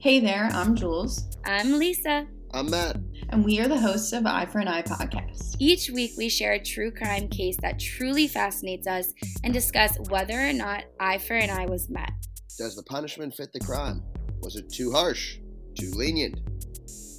Hey 0.00 0.18
there, 0.18 0.48
I'm 0.52 0.74
Jules, 0.74 1.36
I'm 1.44 1.78
Lisa. 1.78 2.26
I'm 2.52 2.70
Matt. 2.70 2.96
and 3.28 3.44
we 3.44 3.60
are 3.60 3.68
the 3.68 3.78
hosts 3.78 4.12
of 4.12 4.26
Eye 4.26 4.46
for 4.46 4.58
an 4.58 4.66
Eye 4.66 4.82
podcast. 4.82 5.56
Each 5.58 5.90
week, 5.90 6.12
we 6.16 6.28
share 6.28 6.54
a 6.54 6.58
true 6.58 6.90
crime 6.90 7.28
case 7.28 7.56
that 7.58 7.78
truly 7.78 8.26
fascinates 8.26 8.86
us 8.86 9.12
and 9.44 9.52
discuss 9.52 9.96
whether 10.08 10.40
or 10.40 10.52
not 10.52 10.84
eye 10.98 11.18
for 11.18 11.34
an 11.34 11.50
eye 11.50 11.66
was 11.66 11.90
met. 11.90 12.10
Does 12.58 12.74
the 12.76 12.82
punishment 12.82 13.34
fit 13.34 13.52
the 13.52 13.60
crime? 13.60 14.02
Was 14.42 14.56
it 14.56 14.72
too 14.72 14.90
harsh? 14.90 15.38
Too 15.74 15.90
lenient? 15.94 16.40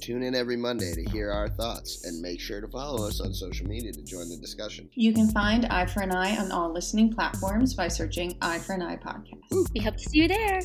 Tune 0.00 0.24
in 0.24 0.34
every 0.34 0.56
Monday 0.56 0.92
to 0.94 1.04
hear 1.10 1.30
our 1.30 1.48
thoughts 1.48 2.04
and 2.04 2.20
make 2.20 2.40
sure 2.40 2.60
to 2.60 2.66
follow 2.66 3.06
us 3.06 3.20
on 3.20 3.32
social 3.32 3.68
media 3.68 3.92
to 3.92 4.02
join 4.02 4.28
the 4.28 4.36
discussion. 4.38 4.90
You 4.94 5.12
can 5.12 5.30
find 5.30 5.66
Eye 5.66 5.86
for 5.86 6.00
an 6.02 6.10
Eye 6.10 6.36
on 6.36 6.50
all 6.50 6.72
listening 6.72 7.12
platforms 7.12 7.74
by 7.74 7.86
searching 7.86 8.36
Eye 8.42 8.58
for 8.58 8.72
an 8.72 8.82
Eye 8.82 8.96
podcast. 8.96 9.68
We 9.72 9.80
hope 9.80 9.96
to 9.96 10.10
see 10.10 10.18
you 10.18 10.28
there. 10.28 10.60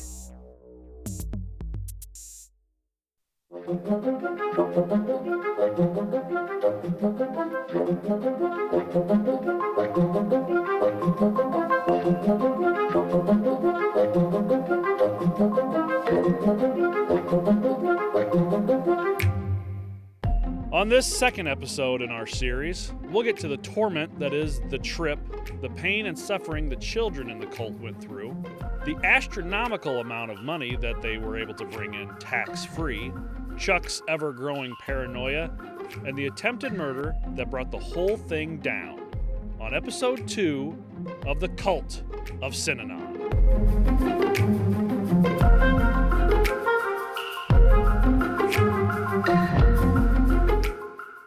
On 3.68 3.76
this 20.88 21.06
second 21.06 21.46
episode 21.46 22.00
in 22.00 22.10
our 22.10 22.26
series, 22.26 22.94
we'll 23.10 23.22
get 23.22 23.36
to 23.38 23.48
the 23.48 23.58
torment 23.58 24.18
that 24.18 24.32
is 24.32 24.62
the 24.70 24.78
trip, 24.78 25.18
the 25.60 25.68
pain 25.70 26.06
and 26.06 26.18
suffering 26.18 26.70
the 26.70 26.76
children 26.76 27.28
in 27.28 27.38
the 27.38 27.46
cult 27.46 27.78
went 27.80 28.00
through, 28.00 28.34
the 28.86 28.96
astronomical 29.04 30.00
amount 30.00 30.30
of 30.30 30.42
money 30.42 30.74
that 30.76 31.02
they 31.02 31.18
were 31.18 31.38
able 31.38 31.52
to 31.52 31.66
bring 31.66 31.92
in 31.92 32.08
tax 32.18 32.64
free, 32.64 33.12
Chuck's 33.58 34.02
ever 34.06 34.32
growing 34.32 34.74
paranoia, 34.76 35.50
and 36.06 36.16
the 36.16 36.26
attempted 36.26 36.72
murder 36.72 37.14
that 37.34 37.50
brought 37.50 37.72
the 37.72 37.78
whole 37.78 38.16
thing 38.16 38.58
down. 38.58 39.00
On 39.60 39.74
episode 39.74 40.28
2 40.28 40.84
of 41.26 41.40
The 41.40 41.48
Cult 41.48 42.04
of 42.40 42.52
Synanon. 42.52 43.16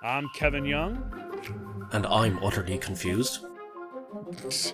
I'm 0.01 0.29
Kevin 0.33 0.63
Young. 0.63 1.03
And 1.91 2.05
I'm 2.05 2.41
utterly 2.41 2.77
confused. 2.77 3.45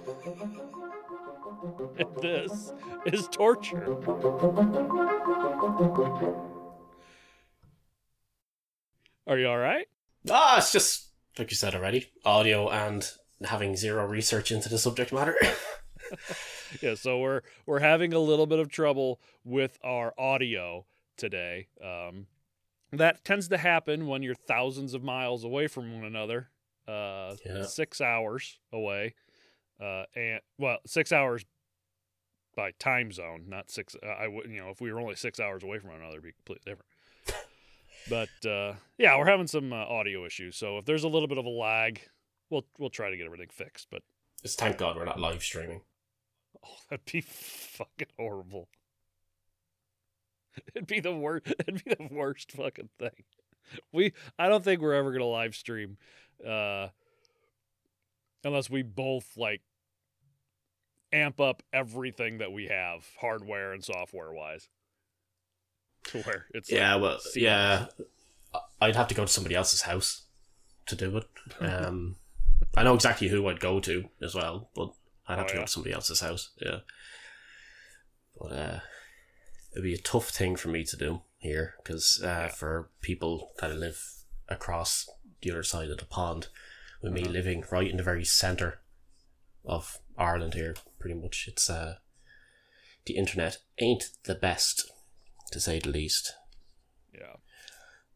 this 2.21 2.73
is 3.07 3.27
torture. 3.29 3.97
Are 9.27 9.37
you 9.37 9.47
all 9.49 9.57
right? 9.57 9.87
Ah, 10.29 10.57
it's 10.57 10.71
just, 10.71 11.09
like 11.37 11.51
you 11.51 11.57
said 11.57 11.75
already, 11.75 12.07
audio 12.25 12.69
and 12.69 13.09
having 13.43 13.75
zero 13.75 14.05
research 14.07 14.51
into 14.51 14.69
the 14.69 14.77
subject 14.77 15.11
matter. 15.13 15.35
Yeah, 16.81 16.95
so 16.95 17.19
we're 17.19 17.41
we're 17.65 17.79
having 17.79 18.13
a 18.13 18.19
little 18.19 18.45
bit 18.45 18.59
of 18.59 18.69
trouble 18.69 19.19
with 19.43 19.77
our 19.83 20.13
audio 20.17 20.85
today. 21.17 21.67
Um, 21.83 22.27
that 22.93 23.25
tends 23.25 23.49
to 23.49 23.57
happen 23.57 24.07
when 24.07 24.21
you're 24.23 24.35
thousands 24.35 24.93
of 24.93 25.03
miles 25.03 25.43
away 25.43 25.67
from 25.67 25.93
one 25.95 26.05
another. 26.05 26.49
Uh, 26.87 27.35
Yeah. 27.45 27.63
six 27.63 27.99
hours 27.99 28.59
away, 28.71 29.15
uh, 29.81 30.03
and 30.15 30.39
well, 30.57 30.77
six 30.85 31.11
hours 31.11 31.43
by 32.55 32.71
time 32.79 33.11
zone, 33.11 33.43
not 33.47 33.69
six. 33.69 33.93
Uh, 34.01 34.07
I 34.07 34.27
would, 34.29 34.49
you 34.49 34.59
know, 34.61 34.69
if 34.69 34.79
we 34.79 34.91
were 34.93 34.99
only 35.01 35.15
six 35.15 35.39
hours 35.41 35.63
away 35.63 35.79
from 35.79 35.89
one 35.91 35.99
another, 35.99 36.15
it'd 36.19 36.23
be 36.23 36.31
completely 36.33 36.71
different. 36.71 36.87
But 38.09 38.49
uh, 38.49 38.73
yeah, 38.97 39.17
we're 39.17 39.25
having 39.27 39.47
some 39.47 39.71
uh, 39.73 39.77
audio 39.77 40.25
issues. 40.25 40.55
So 40.55 40.77
if 40.77 40.85
there's 40.85 41.03
a 41.03 41.07
little 41.09 41.27
bit 41.27 41.37
of 41.37 41.45
a 41.45 41.49
lag, 41.49 42.01
we'll 42.49 42.65
we'll 42.77 42.89
try 42.89 43.09
to 43.09 43.17
get 43.17 43.25
everything 43.25 43.49
fixed. 43.51 43.87
But 43.91 44.01
It's 44.43 44.55
thank 44.55 44.77
God 44.77 44.95
we're 44.95 45.05
not 45.05 45.19
live 45.19 45.43
streaming. 45.43 45.81
oh, 46.65 46.75
that'd 46.89 47.05
be 47.05 47.21
fucking 47.21 48.07
horrible. 48.17 48.69
It'd 50.75 50.87
be 50.87 50.99
the 50.99 51.15
worst. 51.15 51.47
It'd 51.59 51.83
be 51.83 51.93
the 51.95 52.07
worst 52.11 52.51
fucking 52.51 52.89
thing. 52.97 53.23
We, 53.91 54.13
I 54.39 54.47
don't 54.47 54.63
think 54.63 54.81
we're 54.81 54.93
ever 54.93 55.11
gonna 55.11 55.25
live 55.25 55.55
stream, 55.55 55.97
uh, 56.47 56.87
unless 58.43 58.69
we 58.69 58.81
both 58.81 59.35
like 59.35 59.61
amp 61.11 61.39
up 61.41 61.63
everything 61.73 62.37
that 62.37 62.51
we 62.53 62.67
have, 62.67 63.05
hardware 63.19 63.73
and 63.73 63.83
software 63.83 64.31
wise, 64.31 64.69
to 66.07 66.21
where 66.23 66.45
it's 66.53 66.71
yeah, 66.71 66.93
like, 66.95 67.01
well, 67.01 67.19
yeah. 67.35 67.85
I'd 68.81 68.95
have 68.95 69.07
to 69.09 69.15
go 69.15 69.25
to 69.25 69.31
somebody 69.31 69.55
else's 69.55 69.81
house 69.81 70.23
to 70.87 70.95
do 70.95 71.17
it. 71.17 71.25
Um, 71.59 72.15
I 72.75 72.83
know 72.83 72.93
exactly 72.95 73.27
who 73.27 73.47
I'd 73.47 73.59
go 73.59 73.79
to 73.79 74.09
as 74.21 74.33
well, 74.35 74.69
but 74.75 74.89
I'd 75.27 75.37
have 75.37 75.45
Oh, 75.45 75.49
to 75.49 75.55
go 75.55 75.61
to 75.61 75.67
somebody 75.71 75.93
else's 75.93 76.19
house. 76.21 76.49
Yeah. 76.61 76.79
But 78.39 78.51
uh, 78.51 78.79
it'd 79.71 79.83
be 79.83 79.93
a 79.93 79.97
tough 79.99 80.29
thing 80.29 80.55
for 80.55 80.69
me 80.69 80.83
to 80.85 80.97
do 80.97 81.21
here 81.37 81.75
because 81.83 82.19
uh, 82.23 82.27
Yeah. 82.27 82.47
for 82.49 82.89
people 83.01 83.51
that 83.59 83.75
live 83.75 84.01
across 84.49 85.07
the 85.41 85.51
other 85.51 85.63
side 85.63 85.89
of 85.89 85.97
the 85.99 86.05
pond, 86.05 86.47
with 87.01 87.13
me 87.13 87.21
Uh-huh. 87.23 87.31
living 87.31 87.63
right 87.71 87.89
in 87.89 87.97
the 87.97 88.03
very 88.03 88.25
centre 88.25 88.79
of 89.65 89.99
Ireland 90.17 90.53
here, 90.55 90.75
pretty 90.99 91.15
much, 91.19 91.45
it's 91.47 91.69
uh, 91.69 91.95
the 93.05 93.15
internet 93.17 93.57
ain't 93.79 94.09
the 94.23 94.35
best, 94.35 94.89
to 95.51 95.59
say 95.59 95.79
the 95.79 95.89
least. 95.89 96.33
yeah. 97.13 97.35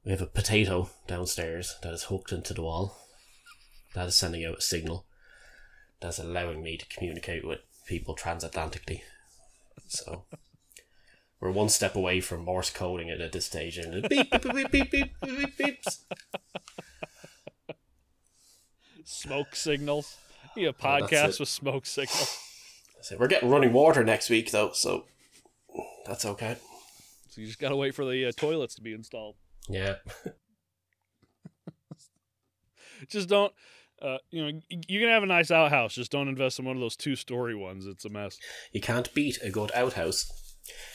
We 0.04 0.12
have 0.12 0.22
a 0.22 0.26
potato 0.26 0.90
downstairs 1.08 1.76
that 1.84 1.94
is 1.94 2.04
hooked 2.06 2.32
into 2.32 2.54
the 2.56 2.64
wall. 2.64 2.98
That 3.94 4.08
is 4.08 4.16
sending 4.16 4.44
out 4.46 4.58
a 4.58 4.62
signal 4.62 5.06
that's 6.00 6.18
allowing 6.18 6.64
me 6.64 6.78
to 6.78 6.86
communicate 6.88 7.46
with 7.46 7.60
people 7.86 8.16
transatlantically. 8.16 9.02
So 9.88 10.26
we're 11.40 11.52
one 11.52 11.70
step 11.70 11.96
away 11.96 12.20
from 12.20 12.44
Morse 12.46 12.72
coding 12.72 13.10
it 13.10 13.22
at 13.22 13.32
this 13.32 13.46
stage, 13.46 13.78
and 13.78 14.08
beep 14.10 14.32
beep 14.32 14.42
beep 14.42 14.72
beep 14.72 14.92
beep 14.92 15.14
beep 15.22 15.58
beeps. 15.58 16.00
Smoke 19.06 19.56
signals. 19.56 20.18
Yeah, 20.56 20.70
Oh, 20.70 20.72
that's 21.00 21.12
podcast 21.14 21.30
it. 21.36 21.40
with 21.42 21.50
smoke 21.50 21.86
signals. 21.86 22.38
So 23.02 23.18
we're 23.18 23.28
getting 23.28 23.50
running 23.50 23.74
water 23.74 24.04
next 24.04 24.30
week 24.30 24.52
though, 24.52 24.72
so 24.74 25.06
that's 26.06 26.26
okay. 26.26 26.58
So 27.32 27.42
you 27.42 27.48
just 27.48 27.60
gotta 27.60 27.76
wait 27.76 27.96
for 27.96 28.06
the 28.06 28.28
uh, 28.28 28.32
toilets 28.36 28.76
to 28.76 28.82
be 28.82 28.94
installed. 28.94 29.36
Yeah, 29.68 29.96
just 33.08 33.30
don't 33.30 33.54
uh, 34.02 34.18
you 34.30 34.44
know 34.44 34.60
you 34.70 35.00
can 35.00 35.10
have 35.10 35.24
a 35.24 35.28
nice 35.28 35.52
outhouse 35.52 35.94
just 35.94 36.12
don't 36.12 36.28
invest 36.28 36.60
in 36.60 36.66
one 36.66 36.76
of 36.76 36.82
those 36.82 36.96
two 36.96 37.16
story 37.16 37.56
ones 37.56 37.86
it's 37.86 38.04
a 38.04 38.10
mess 38.10 38.40
you 38.72 38.82
can't 38.82 39.14
beat 39.14 39.38
a 39.44 39.52
good 39.52 39.72
outhouse. 39.76 40.32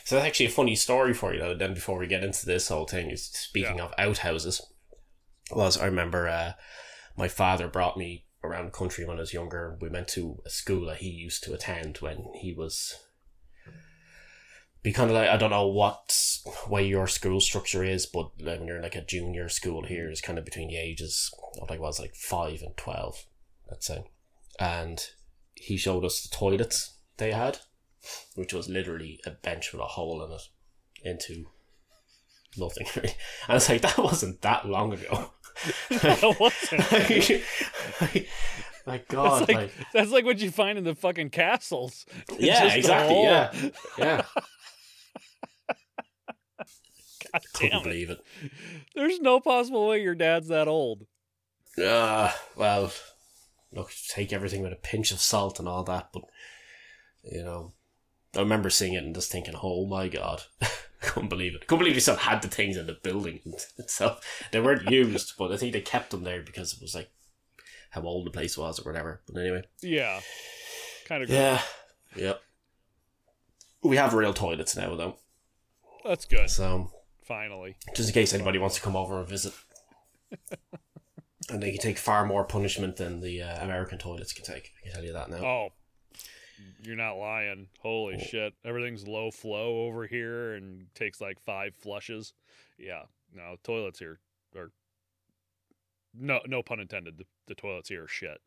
So 0.04 0.14
that's 0.14 0.26
actually 0.26 0.46
a 0.46 0.50
funny 0.50 0.76
story 0.76 1.12
for 1.12 1.34
you 1.34 1.40
though. 1.40 1.54
Then 1.54 1.74
before 1.74 1.98
we 1.98 2.06
get 2.06 2.24
into 2.24 2.46
this 2.46 2.68
whole 2.68 2.86
thing, 2.86 3.10
is 3.10 3.24
speaking 3.24 3.80
of 3.80 3.92
outhouses, 3.98 4.62
was 5.50 5.78
I 5.78 5.86
remember 5.86 6.28
uh, 6.28 6.52
my 7.16 7.28
father 7.28 7.68
brought 7.68 7.96
me 7.96 8.24
around 8.44 8.66
the 8.66 8.70
country 8.70 9.04
when 9.04 9.16
I 9.16 9.20
was 9.20 9.34
younger. 9.34 9.76
We 9.80 9.88
went 9.88 10.08
to 10.08 10.40
a 10.46 10.50
school 10.50 10.86
that 10.86 10.98
he 10.98 11.08
used 11.08 11.42
to 11.44 11.54
attend 11.54 11.98
when 11.98 12.26
he 12.40 12.52
was. 12.52 12.94
Be 14.86 14.92
kind 14.92 15.10
of 15.10 15.16
like 15.16 15.28
I 15.28 15.36
don't 15.36 15.50
know 15.50 15.66
what 15.66 16.16
way 16.68 16.86
your 16.86 17.08
school 17.08 17.40
structure 17.40 17.82
is, 17.82 18.06
but 18.06 18.30
like 18.38 18.60
when 18.60 18.68
you're 18.68 18.76
in 18.76 18.84
like 18.84 18.94
a 18.94 19.04
junior 19.04 19.48
school 19.48 19.82
here, 19.82 20.08
is 20.08 20.20
kind 20.20 20.38
of 20.38 20.44
between 20.44 20.68
the 20.68 20.76
ages 20.76 21.34
of 21.60 21.68
like 21.68 21.80
was 21.80 21.98
like 21.98 22.14
five 22.14 22.62
and 22.62 22.76
twelve, 22.76 23.24
let's 23.68 23.88
say, 23.88 24.04
and 24.60 25.08
he 25.54 25.76
showed 25.76 26.04
us 26.04 26.22
the 26.22 26.28
toilets 26.28 26.98
they 27.16 27.32
had, 27.32 27.58
which 28.36 28.52
was 28.52 28.68
literally 28.68 29.18
a 29.26 29.32
bench 29.32 29.72
with 29.72 29.82
a 29.82 29.86
hole 29.86 30.24
in 30.24 30.30
it 30.30 30.42
into 31.02 31.46
nothing. 32.56 32.86
and 33.48 33.56
it's 33.56 33.68
like 33.68 33.80
that 33.80 33.98
wasn't 33.98 34.40
that 34.42 34.68
long 34.68 34.92
ago. 34.92 35.32
Wasn't. 36.38 37.42
My 38.86 39.02
God, 39.08 39.40
that's 39.40 39.48
like, 39.48 39.56
like, 39.56 39.72
that's 39.92 40.10
like 40.12 40.24
what 40.24 40.38
you 40.38 40.52
find 40.52 40.78
in 40.78 40.84
the 40.84 40.94
fucking 40.94 41.30
castles 41.30 42.06
It's 42.28 42.40
yeah, 42.40 42.72
exactly, 42.72 43.20
yeah, 43.20 43.52
yeah. 43.98 44.22
God 47.32 47.42
Couldn't 47.54 47.82
believe 47.82 48.10
it. 48.10 48.18
there's 48.94 49.20
no 49.20 49.40
possible 49.40 49.88
way 49.88 50.02
your 50.02 50.14
dad's 50.14 50.48
that 50.48 50.68
old 50.68 51.06
Uh, 51.78 52.32
well, 52.56 52.92
look, 53.72 53.92
take 54.08 54.32
everything 54.32 54.62
with 54.62 54.72
a 54.72 54.76
pinch 54.76 55.10
of 55.12 55.20
salt 55.20 55.58
and 55.58 55.68
all 55.68 55.84
that, 55.84 56.08
but 56.12 56.22
you 57.24 57.42
know, 57.42 57.72
I 58.36 58.40
remember 58.40 58.70
seeing 58.70 58.94
it 58.94 59.02
and 59.04 59.14
just 59.14 59.30
thinking, 59.32 59.54
"Oh 59.62 59.86
my 59.86 60.08
god, 60.08 60.42
couldn't 61.00 61.28
believe 61.28 61.54
it! 61.54 61.66
Couldn't 61.66 61.80
believe 61.80 61.94
they 61.94 62.00
still 62.00 62.16
had 62.16 62.40
the 62.42 62.48
things 62.48 62.76
in 62.76 62.86
the 62.86 62.96
building 63.02 63.40
itself. 63.78 64.20
They 64.52 64.60
weren't 64.60 64.90
used, 64.90 65.34
but 65.38 65.52
I 65.52 65.56
think 65.56 65.72
they 65.72 65.80
kept 65.80 66.10
them 66.10 66.24
there 66.24 66.42
because 66.42 66.72
it 66.72 66.80
was 66.80 66.94
like 66.94 67.10
how 67.90 68.02
old 68.02 68.26
the 68.26 68.30
place 68.30 68.56
was 68.56 68.78
or 68.78 68.84
whatever. 68.90 69.22
But 69.26 69.40
anyway, 69.40 69.64
yeah 69.82 70.20
kind 71.06 71.22
of 71.22 71.30
yeah, 71.30 71.60
yep. 72.14 72.40
We 73.82 73.96
have 73.96 74.14
real 74.14 74.34
toilets 74.34 74.76
now, 74.76 74.94
though. 74.96 75.16
that's 76.04 76.24
good 76.24 76.50
So 76.50 76.90
Finally. 77.26 77.76
just 77.94 78.08
in 78.10 78.14
case 78.14 78.32
anybody 78.32 78.58
wants 78.58 78.76
to 78.76 78.82
come 78.82 78.94
over 78.96 79.18
and 79.18 79.28
visit. 79.28 79.52
and 81.50 81.62
they 81.62 81.70
can 81.72 81.80
take 81.80 81.98
far 81.98 82.24
more 82.24 82.44
punishment 82.44 82.96
than 82.96 83.20
the 83.20 83.42
uh, 83.42 83.64
American 83.64 83.98
toilets 83.98 84.32
can 84.32 84.44
take. 84.44 84.70
I 84.80 84.84
can 84.84 84.92
tell 84.94 85.04
you 85.04 85.12
that 85.12 85.28
now. 85.30 85.44
Oh, 85.44 85.68
you're 86.82 86.96
not 86.96 87.14
lying. 87.14 87.66
Holy 87.80 88.14
Oh. 88.14 88.24
shit. 88.24 88.54
Everything's 88.64 89.06
low 89.08 89.30
flow 89.30 89.86
over 89.86 90.06
here 90.06 90.54
and 90.54 90.86
takes 90.94 91.20
like 91.20 91.40
five 91.44 91.74
flushes. 91.74 92.32
Yeah. 92.78 93.02
No, 93.34 93.56
toilets 93.64 93.98
here 93.98 94.20
are. 94.56 94.70
No, 96.18 96.40
no 96.46 96.62
pun 96.62 96.80
intended. 96.80 97.18
The, 97.18 97.24
the 97.48 97.54
toilets 97.54 97.88
here 97.88 98.04
are 98.04 98.08
shit. 98.08 98.38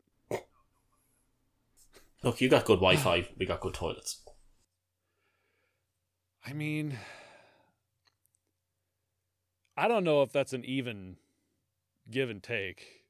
Look, 2.22 2.40
you 2.40 2.48
got 2.48 2.64
good 2.64 2.80
Wi-Fi. 2.80 3.28
we 3.38 3.46
got 3.46 3.60
good 3.60 3.74
toilets. 3.74 4.20
I 6.46 6.52
mean, 6.52 6.98
I 9.80 9.88
don't 9.88 10.04
know 10.04 10.22
if 10.22 10.30
that's 10.30 10.52
an 10.52 10.64
even 10.66 11.16
give 12.10 12.28
and 12.28 12.42
take. 12.42 13.04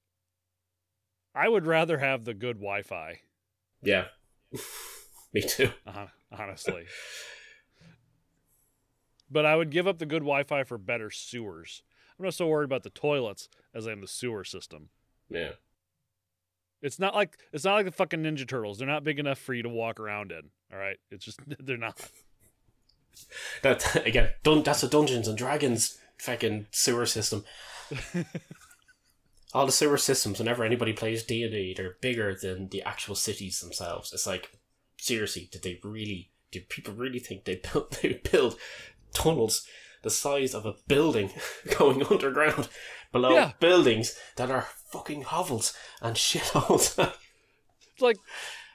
I 1.34 1.48
would 1.48 1.66
rather 1.66 1.98
have 1.98 2.24
the 2.24 2.34
good 2.34 2.56
Wi 2.58 2.82
Fi, 2.82 3.20
Yeah, 3.82 4.04
me 5.32 5.42
too. 5.42 5.70
uh, 5.86 6.06
honestly. 6.30 6.84
but 9.30 9.46
I 9.46 9.56
would 9.56 9.70
give 9.70 9.86
up 9.86 9.98
the 9.98 10.06
good 10.06 10.22
Wi 10.22 10.42
Fi 10.44 10.64
for 10.64 10.78
better 10.78 11.10
sewers. 11.10 11.82
I'm 12.18 12.24
not 12.24 12.34
so 12.34 12.46
worried 12.46 12.66
about 12.66 12.82
the 12.82 12.90
toilets 12.90 13.48
as 13.74 13.86
I 13.86 13.92
am 13.92 14.00
the 14.00 14.06
sewer 14.06 14.44
system. 14.44 14.90
Yeah, 15.28 15.52
It's 16.82 16.98
not 16.98 17.14
like 17.14 17.38
it's 17.52 17.64
not 17.64 17.74
like 17.74 17.86
the 17.86 17.92
fucking 17.92 18.22
Ninja 18.22 18.46
Turtles. 18.46 18.78
They're 18.78 18.86
not 18.88 19.04
big 19.04 19.18
enough 19.18 19.38
for 19.38 19.54
you 19.54 19.62
to 19.62 19.68
walk 19.68 19.98
around 20.00 20.30
in. 20.32 20.50
All 20.72 20.78
right, 20.78 20.98
it's 21.10 21.24
just 21.24 21.40
they're 21.58 21.76
not. 21.76 22.00
that 23.62 24.06
again. 24.06 24.30
Dun- 24.42 24.62
that's 24.62 24.82
a 24.84 24.88
Dungeons 24.88 25.26
and 25.28 25.36
Dragons 25.38 25.98
fucking 26.20 26.66
sewer 26.70 27.06
system. 27.06 27.44
All 29.52 29.66
the 29.66 29.72
sewer 29.72 29.98
systems, 29.98 30.38
whenever 30.38 30.62
anybody 30.64 30.92
plays 30.92 31.24
D 31.24 31.42
and 31.42 31.52
D, 31.52 31.74
they're 31.76 31.96
bigger 32.00 32.36
than 32.40 32.68
the 32.68 32.82
actual 32.82 33.16
cities 33.16 33.58
themselves. 33.60 34.12
It's 34.12 34.26
like, 34.26 34.50
seriously, 34.96 35.48
did 35.50 35.62
they 35.64 35.80
really? 35.82 36.30
Do 36.52 36.60
people 36.60 36.94
really 36.94 37.18
think 37.18 37.44
they 37.44 37.56
built 37.72 37.90
they 38.02 38.20
build 38.30 38.56
tunnels 39.12 39.66
the 40.02 40.10
size 40.10 40.54
of 40.54 40.66
a 40.66 40.74
building 40.86 41.30
going 41.78 42.04
underground 42.06 42.68
below 43.12 43.34
Yeah. 43.34 43.52
buildings 43.60 44.16
that 44.36 44.50
are 44.50 44.68
fucking 44.92 45.22
hovels 45.22 45.74
and 46.00 46.14
shitholes? 46.16 46.96
It's 47.92 48.00
like 48.02 48.18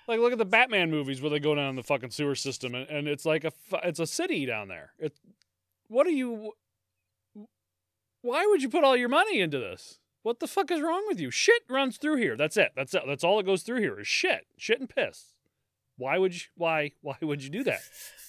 like 0.10 0.20
look 0.20 0.34
at 0.34 0.38
the 0.38 0.46
Batman 0.46 0.92
movies 0.92 1.22
where 1.22 1.32
they 1.32 1.40
go 1.40 1.56
down 1.56 1.76
the 1.78 1.84
fucking 1.84 2.12
sewer 2.12 2.36
system 2.36 2.76
and, 2.76 2.88
and 2.90 3.08
it's 3.08 3.26
like 3.26 3.46
a 3.46 3.52
it's 3.84 4.00
a 4.02 4.08
city 4.08 4.46
down 4.46 4.68
there. 4.68 4.92
It 5.00 5.14
what 5.88 6.06
are 6.06 6.12
you 6.12 6.52
why 8.26 8.46
would 8.48 8.62
you 8.62 8.70
put 8.70 8.84
all 8.84 8.98
your 8.98 9.10
money 9.10 9.40
into 9.40 9.60
this? 9.60 10.00
What 10.24 10.40
the 10.40 10.48
fuck 10.48 10.72
is 10.72 10.82
wrong 10.82 11.04
with 11.08 11.20
you? 11.20 11.30
Shit 11.30 11.62
runs 11.70 11.98
through 11.98 12.16
here. 12.16 12.36
That's 12.36 12.58
it. 12.58 12.72
That's 12.76 12.94
it. 12.96 13.04
That's 13.06 13.24
all 13.24 13.38
that 13.38 13.46
goes 13.46 13.62
through 13.62 13.82
here 13.82 14.00
is 14.00 14.08
shit. 14.08 14.48
Shit 14.58 14.80
and 14.80 14.90
piss. 14.90 15.34
Why 15.98 16.18
would 16.18 16.34
you 16.34 16.42
why 16.56 16.92
why 17.02 17.16
would 17.22 17.44
you 17.44 17.50
do 17.50 17.64
that? 17.64 17.80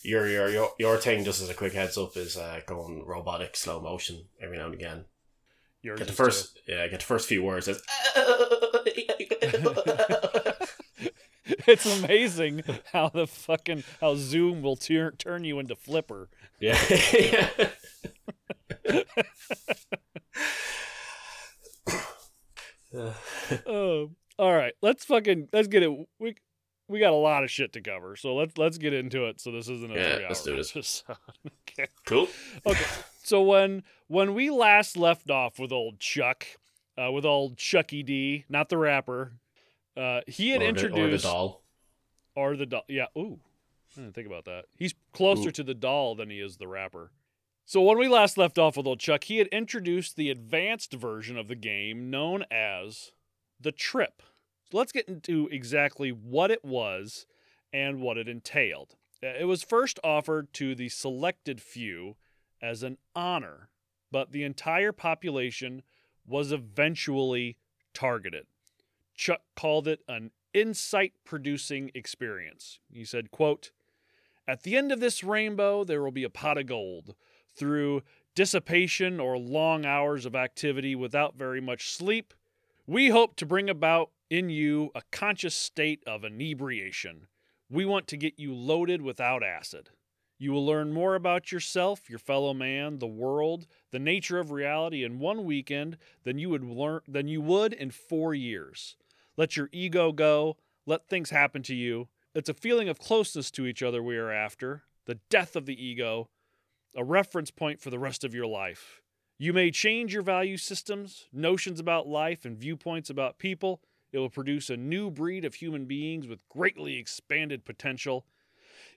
your 0.02 0.28
your 0.28 0.48
your 0.50 0.70
your 0.78 0.96
thing, 0.98 1.24
just 1.24 1.42
as 1.42 1.50
a 1.50 1.54
quick 1.54 1.72
heads 1.72 1.98
up, 1.98 2.16
is 2.16 2.36
uh, 2.36 2.60
going 2.66 3.04
robotic 3.06 3.56
slow 3.56 3.80
motion 3.80 4.26
every 4.40 4.58
now 4.58 4.66
and 4.66 4.74
again. 4.74 5.04
Yours 5.82 5.98
Get 5.98 6.06
the 6.08 6.14
first, 6.14 6.60
yeah, 6.68 6.86
get 6.88 7.00
the 7.00 7.06
first 7.06 7.26
few 7.28 7.42
words. 7.42 7.66
It's 7.68 7.80
it's 11.66 12.02
amazing 12.02 12.62
how 12.92 13.08
the 13.08 13.26
fucking 13.26 13.84
how 14.00 14.14
Zoom 14.16 14.62
will 14.62 14.76
tur- 14.76 15.12
turn 15.12 15.44
you 15.44 15.58
into 15.58 15.74
Flipper. 15.74 16.28
yeah. 16.60 16.78
Uh, 18.28 18.54
Oh, 23.66 24.10
all 24.38 24.54
right. 24.54 24.72
Let's 24.82 25.04
fucking 25.04 25.48
let's 25.52 25.68
get 25.68 25.82
it. 25.82 25.90
We 26.18 26.36
we 26.88 27.00
got 27.00 27.12
a 27.12 27.16
lot 27.16 27.44
of 27.44 27.50
shit 27.50 27.72
to 27.74 27.80
cover, 27.80 28.16
so 28.16 28.34
let's 28.34 28.56
let's 28.58 28.78
get 28.78 28.92
into 28.92 29.26
it. 29.26 29.40
So 29.40 29.50
this 29.50 29.68
isn't 29.68 29.92
a 29.92 29.94
Yeah, 29.94 30.14
three 30.16 30.26
let's 30.28 30.42
do 30.42 30.56
this. 30.56 31.04
okay. 31.70 31.88
cool. 32.06 32.28
Okay. 32.64 32.84
So 33.22 33.42
when 33.42 33.82
when 34.08 34.34
we 34.34 34.50
last 34.50 34.96
left 34.96 35.30
off 35.30 35.58
with 35.58 35.72
old 35.72 35.98
Chuck, 36.00 36.46
uh, 36.96 37.10
with 37.12 37.24
old 37.24 37.56
Chucky 37.58 38.02
D, 38.02 38.44
not 38.48 38.68
the 38.68 38.78
rapper, 38.78 39.32
uh, 39.96 40.20
he 40.26 40.50
had 40.50 40.62
or, 40.62 40.72
the, 40.72 40.92
or 40.92 41.10
the 41.10 41.18
doll. 41.18 41.62
or 42.34 42.56
the 42.56 42.66
doll. 42.66 42.84
Yeah. 42.88 43.06
Ooh. 43.18 43.40
I 43.96 44.00
didn't 44.00 44.14
think 44.14 44.26
about 44.26 44.44
that. 44.44 44.66
He's 44.76 44.94
closer 45.12 45.48
Ooh. 45.48 45.52
to 45.52 45.62
the 45.62 45.74
doll 45.74 46.14
than 46.14 46.28
he 46.28 46.38
is 46.38 46.58
the 46.58 46.68
rapper. 46.68 47.10
So 47.68 47.82
when 47.82 47.98
we 47.98 48.06
last 48.06 48.38
left 48.38 48.58
off 48.58 48.76
with 48.76 48.86
old 48.86 49.00
Chuck, 49.00 49.24
he 49.24 49.38
had 49.38 49.48
introduced 49.48 50.14
the 50.14 50.30
advanced 50.30 50.92
version 50.92 51.36
of 51.36 51.48
the 51.48 51.56
game 51.56 52.10
known 52.10 52.44
as 52.48 53.10
the 53.60 53.72
Trip. 53.72 54.22
So 54.70 54.78
let's 54.78 54.92
get 54.92 55.08
into 55.08 55.48
exactly 55.50 56.10
what 56.10 56.52
it 56.52 56.64
was 56.64 57.26
and 57.72 58.00
what 58.00 58.18
it 58.18 58.28
entailed. 58.28 58.94
Uh, 59.20 59.34
It 59.40 59.46
was 59.46 59.64
first 59.64 59.98
offered 60.04 60.52
to 60.54 60.76
the 60.76 60.88
selected 60.88 61.60
few 61.60 62.14
as 62.62 62.84
an 62.84 62.98
honor, 63.16 63.68
but 64.12 64.30
the 64.30 64.44
entire 64.44 64.92
population 64.92 65.82
was 66.24 66.52
eventually 66.52 67.56
targeted. 67.92 68.46
Chuck 69.16 69.40
called 69.56 69.88
it 69.88 70.02
an 70.06 70.30
insight 70.54 71.14
producing 71.24 71.90
experience. 71.96 72.78
He 72.92 73.04
said, 73.04 73.32
quote, 73.32 73.72
At 74.46 74.62
the 74.62 74.76
end 74.76 74.92
of 74.92 75.00
this 75.00 75.24
rainbow, 75.24 75.82
there 75.82 76.04
will 76.04 76.12
be 76.12 76.22
a 76.22 76.30
pot 76.30 76.58
of 76.58 76.66
gold. 76.66 77.16
Through 77.56 78.02
dissipation 78.34 79.18
or 79.18 79.38
long 79.38 79.86
hours 79.86 80.26
of 80.26 80.34
activity 80.34 80.94
without 80.94 81.36
very 81.36 81.60
much 81.60 81.90
sleep, 81.90 82.34
we 82.86 83.08
hope 83.08 83.34
to 83.36 83.46
bring 83.46 83.70
about 83.70 84.10
in 84.28 84.50
you 84.50 84.90
a 84.94 85.02
conscious 85.10 85.54
state 85.54 86.02
of 86.06 86.24
inebriation. 86.24 87.28
We 87.70 87.84
want 87.84 88.06
to 88.08 88.16
get 88.16 88.38
you 88.38 88.54
loaded 88.54 89.00
without 89.02 89.42
acid. 89.42 89.90
You 90.38 90.52
will 90.52 90.66
learn 90.66 90.92
more 90.92 91.14
about 91.14 91.50
yourself, 91.50 92.10
your 92.10 92.18
fellow 92.18 92.52
man, 92.52 92.98
the 92.98 93.06
world, 93.06 93.66
the 93.90 93.98
nature 93.98 94.38
of 94.38 94.50
reality 94.50 95.02
in 95.02 95.18
one 95.18 95.44
weekend 95.44 95.96
than 96.24 96.38
you 96.38 96.50
would 96.50 96.62
learn 96.62 97.00
than 97.08 97.26
you 97.26 97.40
would 97.40 97.72
in 97.72 97.90
4 97.90 98.34
years. 98.34 98.96
Let 99.38 99.56
your 99.56 99.70
ego 99.72 100.12
go, 100.12 100.58
let 100.84 101.08
things 101.08 101.30
happen 101.30 101.62
to 101.62 101.74
you. 101.74 102.08
It's 102.34 102.50
a 102.50 102.54
feeling 102.54 102.90
of 102.90 102.98
closeness 102.98 103.50
to 103.52 103.66
each 103.66 103.82
other 103.82 104.02
we 104.02 104.18
are 104.18 104.30
after, 104.30 104.82
the 105.06 105.18
death 105.30 105.56
of 105.56 105.64
the 105.64 105.82
ego, 105.82 106.28
a 106.96 107.04
reference 107.04 107.50
point 107.50 107.80
for 107.80 107.90
the 107.90 107.98
rest 107.98 108.24
of 108.24 108.34
your 108.34 108.46
life. 108.46 109.02
You 109.38 109.52
may 109.52 109.70
change 109.70 110.14
your 110.14 110.22
value 110.22 110.56
systems, 110.56 111.26
notions 111.32 111.78
about 111.78 112.08
life, 112.08 112.44
and 112.44 112.56
viewpoints 112.56 113.10
about 113.10 113.38
people. 113.38 113.82
It 114.12 114.18
will 114.18 114.30
produce 114.30 114.70
a 114.70 114.76
new 114.78 115.10
breed 115.10 115.44
of 115.44 115.56
human 115.56 115.84
beings 115.84 116.26
with 116.26 116.40
greatly 116.48 116.96
expanded 116.96 117.64
potential. 117.66 118.24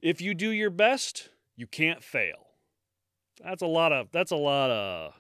If 0.02 0.22
you 0.22 0.34
do 0.34 0.50
your 0.50 0.70
best, 0.70 1.30
you 1.58 1.68
can't 1.68 2.02
fail. 2.02 2.48
That's 3.44 3.62
a 3.62 3.68
lot 3.68 3.92
of 3.92 4.12
that's 4.12 4.32
a 4.32 4.38
lot 4.38 4.70
of 4.70 5.14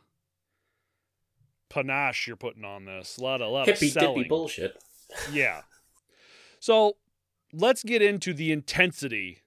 panache 1.70 2.28
you're 2.28 2.38
putting 2.38 2.64
on 2.64 2.86
this. 2.86 3.18
A 3.18 3.24
lot 3.24 3.42
of 3.42 3.48
a 3.48 3.52
lot 3.52 3.68
Hippie 3.68 3.88
of 3.88 3.92
selling. 3.92 4.18
dippy 4.20 4.30
bullshit. 4.30 4.82
Yeah. 5.32 5.62
So 6.60 6.98
let's 7.52 7.84
get 7.84 8.02
into 8.02 8.34
the 8.34 8.52
intensity 8.52 9.40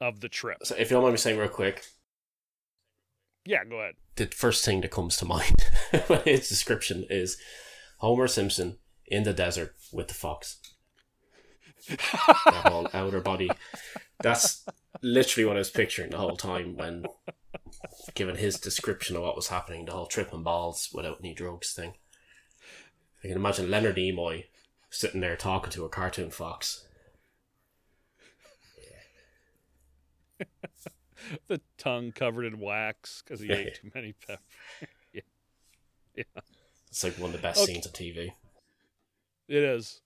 of 0.00 0.20
the 0.20 0.28
trip. 0.28 0.58
So 0.64 0.74
if 0.74 0.90
you 0.90 0.96
don't 0.96 1.02
mind 1.02 1.14
me 1.14 1.18
saying 1.18 1.38
real 1.38 1.48
quick, 1.48 1.84
Yeah, 3.46 3.64
go 3.64 3.76
ahead. 3.76 3.94
the 4.16 4.26
first 4.26 4.64
thing 4.64 4.80
that 4.80 4.90
comes 4.90 5.16
to 5.18 5.24
mind 5.24 5.64
when 6.06 6.22
its 6.24 6.48
description 6.48 7.04
is 7.10 7.36
Homer 7.98 8.26
Simpson 8.26 8.78
in 9.06 9.24
the 9.24 9.32
desert 9.34 9.74
with 9.92 10.08
the 10.08 10.14
fox. 10.14 10.58
the 11.88 11.98
whole 12.52 12.88
outer 12.94 13.20
body. 13.20 13.50
That's 14.22 14.64
literally 15.02 15.44
what 15.44 15.56
I 15.56 15.58
was 15.58 15.70
picturing 15.70 16.10
the 16.10 16.18
whole 16.18 16.36
time 16.36 16.76
when 16.76 17.04
given 18.14 18.36
his 18.36 18.58
description 18.58 19.16
of 19.16 19.22
what 19.22 19.36
was 19.36 19.48
happening, 19.48 19.84
the 19.84 19.92
whole 19.92 20.06
tripping 20.06 20.42
balls 20.42 20.88
without 20.94 21.18
any 21.20 21.34
drugs 21.34 21.72
thing. 21.74 21.94
I 23.22 23.28
can 23.28 23.36
imagine 23.36 23.70
Leonard 23.70 23.96
Nimoy 23.96 24.44
sitting 24.90 25.20
there 25.20 25.36
talking 25.36 25.70
to 25.72 25.84
a 25.84 25.88
cartoon 25.90 26.30
fox. 26.30 26.86
The 31.46 31.60
tongue 31.78 32.12
covered 32.12 32.44
in 32.44 32.58
wax 32.60 33.22
because 33.22 33.40
he 33.40 33.50
ate 33.50 33.74
too 33.74 33.90
many 33.94 34.12
peppers. 34.12 34.40
Yeah. 36.16 36.24
It's 36.90 37.02
like 37.02 37.18
one 37.18 37.30
of 37.30 37.32
the 37.36 37.42
best 37.42 37.62
Okay. 37.62 37.72
scenes 37.72 37.86
on 37.86 37.92
TV. 37.92 38.32
It 39.48 39.62
is. 39.62 40.00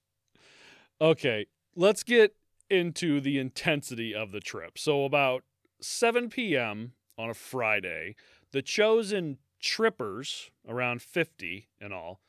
Okay, 1.00 1.46
let's 1.76 2.02
get 2.02 2.34
into 2.70 3.20
the 3.20 3.38
intensity 3.38 4.14
of 4.14 4.32
the 4.32 4.40
trip. 4.40 4.78
So, 4.78 5.04
about 5.04 5.44
7 5.80 6.28
p.m. 6.30 6.92
on 7.18 7.30
a 7.30 7.34
Friday, 7.34 8.16
the 8.52 8.62
chosen 8.62 9.38
trippers, 9.60 10.50
around 10.66 11.02
50 11.02 11.68
in 11.80 11.92
all, 11.92 12.20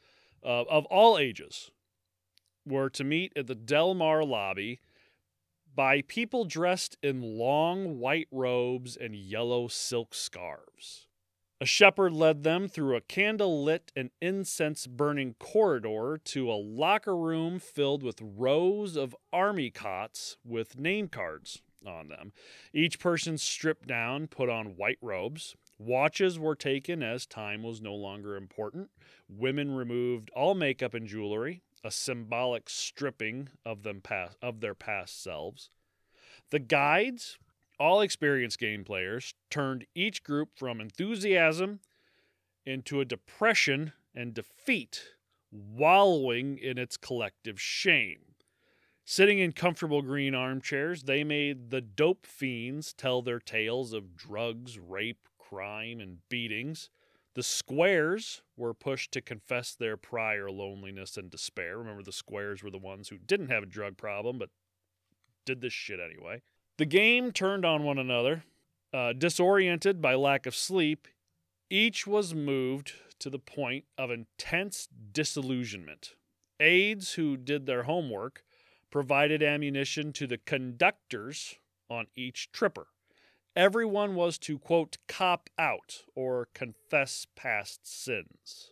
uh, 0.44 0.64
of 0.64 0.86
all 0.86 1.18
ages, 1.18 1.72
were 2.66 2.90
to 2.90 3.04
meet 3.04 3.32
at 3.36 3.48
the 3.48 3.56
Del 3.56 3.94
Mar 3.94 4.24
lobby 4.24 4.82
by 5.80 6.02
people 6.02 6.44
dressed 6.44 6.98
in 7.02 7.22
long 7.22 8.00
white 8.00 8.28
robes 8.34 8.98
and 8.98 9.16
yellow 9.16 9.70
silk 9.70 10.14
scarves. 10.14 11.08
A 11.62 11.66
shepherd 11.66 12.12
led 12.12 12.44
them 12.44 12.68
through 12.68 12.98
a 12.98 13.02
candle 13.02 13.64
lit 13.64 13.90
and 13.96 14.10
incense 14.22 14.88
burning 14.88 15.36
corridor 15.40 16.20
to 16.26 16.52
a 16.52 16.60
locker 16.60 17.16
room 17.16 17.60
filled 17.60 18.04
with 18.04 18.20
rows 18.22 18.98
of 18.98 19.16
army 19.32 19.70
cots 19.70 20.36
with 20.44 20.78
name 20.78 21.08
cards 21.08 21.62
on 21.88 22.10
them. 22.10 22.34
Each 22.74 23.00
person 23.00 23.38
stripped 23.38 23.88
down, 23.88 24.28
put 24.28 24.50
on 24.50 24.76
white 24.76 25.00
robes. 25.02 25.56
Watches 25.78 26.38
were 26.38 26.56
taken 26.56 27.02
as 27.02 27.26
time 27.26 27.64
was 27.64 27.80
no 27.80 27.96
longer 27.96 28.36
important. 28.36 28.90
Women 29.30 29.74
removed 29.74 30.30
all 30.36 30.56
makeup 30.56 30.94
and 30.94 31.08
jewelry, 31.08 31.64
a 31.84 31.92
symbolic 31.92 32.70
stripping 32.70 33.50
of 33.66 33.84
them 33.84 34.02
past, 34.02 34.38
of 34.42 34.60
their 34.60 34.76
past 34.76 35.22
selves. 35.22 35.70
The 36.52 36.60
guides 36.60 37.38
all 37.80 38.02
experienced 38.02 38.60
game 38.60 38.84
players 38.84 39.34
turned 39.50 39.86
each 39.96 40.24
group 40.24 40.50
from 40.56 40.82
enthusiasm 40.82 41.80
into 42.66 43.00
a 43.00 43.06
depression 43.06 43.94
and 44.14 44.34
defeat, 44.34 45.14
wallowing 45.52 46.58
in 46.58 46.78
its 46.78 46.98
collective 46.98 47.60
shame. 47.60 48.20
Sitting 49.06 49.40
in 49.40 49.54
comfortable 49.54 50.02
green 50.04 50.36
armchairs, 50.36 51.04
they 51.04 51.24
made 51.24 51.72
the 51.72 51.82
dope 51.82 52.28
fiends 52.28 52.94
tell 52.94 53.22
their 53.22 53.40
tales 53.40 53.92
of 53.94 54.16
drugs, 54.16 54.78
rape, 54.78 55.28
crime, 55.40 56.00
and 56.00 56.20
beatings. 56.30 56.90
The 57.36 57.44
squares 57.44 58.42
were 58.58 58.74
pushed 58.74 59.12
to 59.14 59.22
confess 59.22 59.76
their 59.76 59.98
prior 59.98 60.50
loneliness 60.50 61.16
and 61.16 61.30
despair. 61.30 61.78
Remember, 61.78 62.04
the 62.04 62.12
squares 62.12 62.64
were 62.64 62.72
the 62.72 62.78
ones 62.78 63.10
who 63.10 63.18
didn't 63.18 63.50
have 63.50 63.64
a 63.64 63.68
drug 63.68 63.98
problem 63.98 64.40
but 64.40 64.50
did 65.46 65.62
this 65.62 65.74
shit 65.74 66.00
anyway. 66.00 66.42
The 66.78 66.86
game 66.86 67.32
turned 67.32 67.66
on 67.66 67.84
one 67.84 67.98
another. 67.98 68.44
Uh, 68.92 69.14
disoriented 69.14 70.02
by 70.02 70.16
lack 70.16 70.48
of 70.48 70.56
sleep, 70.56 71.08
each 71.70 72.08
was 72.08 72.34
moved 72.34 72.94
to 73.20 73.30
the 73.30 73.38
point 73.38 73.86
of 73.98 74.10
intense 74.10 74.88
disillusionment. 75.12 76.16
Aides 76.60 77.14
who 77.14 77.38
did 77.38 77.66
their 77.66 77.84
homework 77.84 78.44
provided 78.90 79.44
ammunition 79.44 80.12
to 80.14 80.26
the 80.26 80.40
conductors 80.40 81.56
on 81.90 82.08
each 82.16 82.52
tripper. 82.52 82.88
Everyone 83.60 84.16
was 84.16 84.38
to, 84.38 84.58
quote, 84.58 85.00
cop 85.10 85.50
out 85.58 86.04
or 86.16 86.48
confess 86.54 87.28
past 87.36 87.86
sins. 87.86 88.72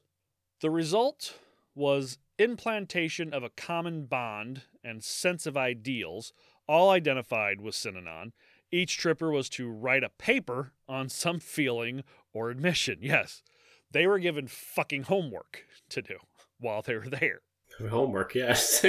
The 0.62 0.70
result 0.70 1.34
was 1.76 2.20
implantation 2.40 3.34
of 3.34 3.44
a 3.44 3.50
common 3.50 4.06
bond 4.06 4.62
and 4.86 5.04
sense 5.04 5.46
of 5.46 5.58
ideals 5.58 6.32
all 6.70 6.90
identified 6.90 7.60
with 7.60 7.76
Synanon. 7.76 8.32
Each 8.72 8.98
tripper 8.98 9.30
was 9.30 9.50
to 9.50 9.70
write 9.70 10.06
a 10.06 10.10
paper 10.10 10.72
on 10.88 11.10
some 11.10 11.42
feeling 11.42 12.06
or 12.32 12.50
admission. 12.50 13.00
Yes, 13.02 13.44
they 13.92 14.08
were 14.08 14.20
given 14.20 14.48
fucking 14.48 15.04
homework 15.04 15.66
to 15.90 16.02
do 16.02 16.16
while 16.62 16.82
they 16.82 16.96
were 16.96 17.10
there. 17.10 17.42
Homework, 17.90 18.36
yes. 18.36 18.86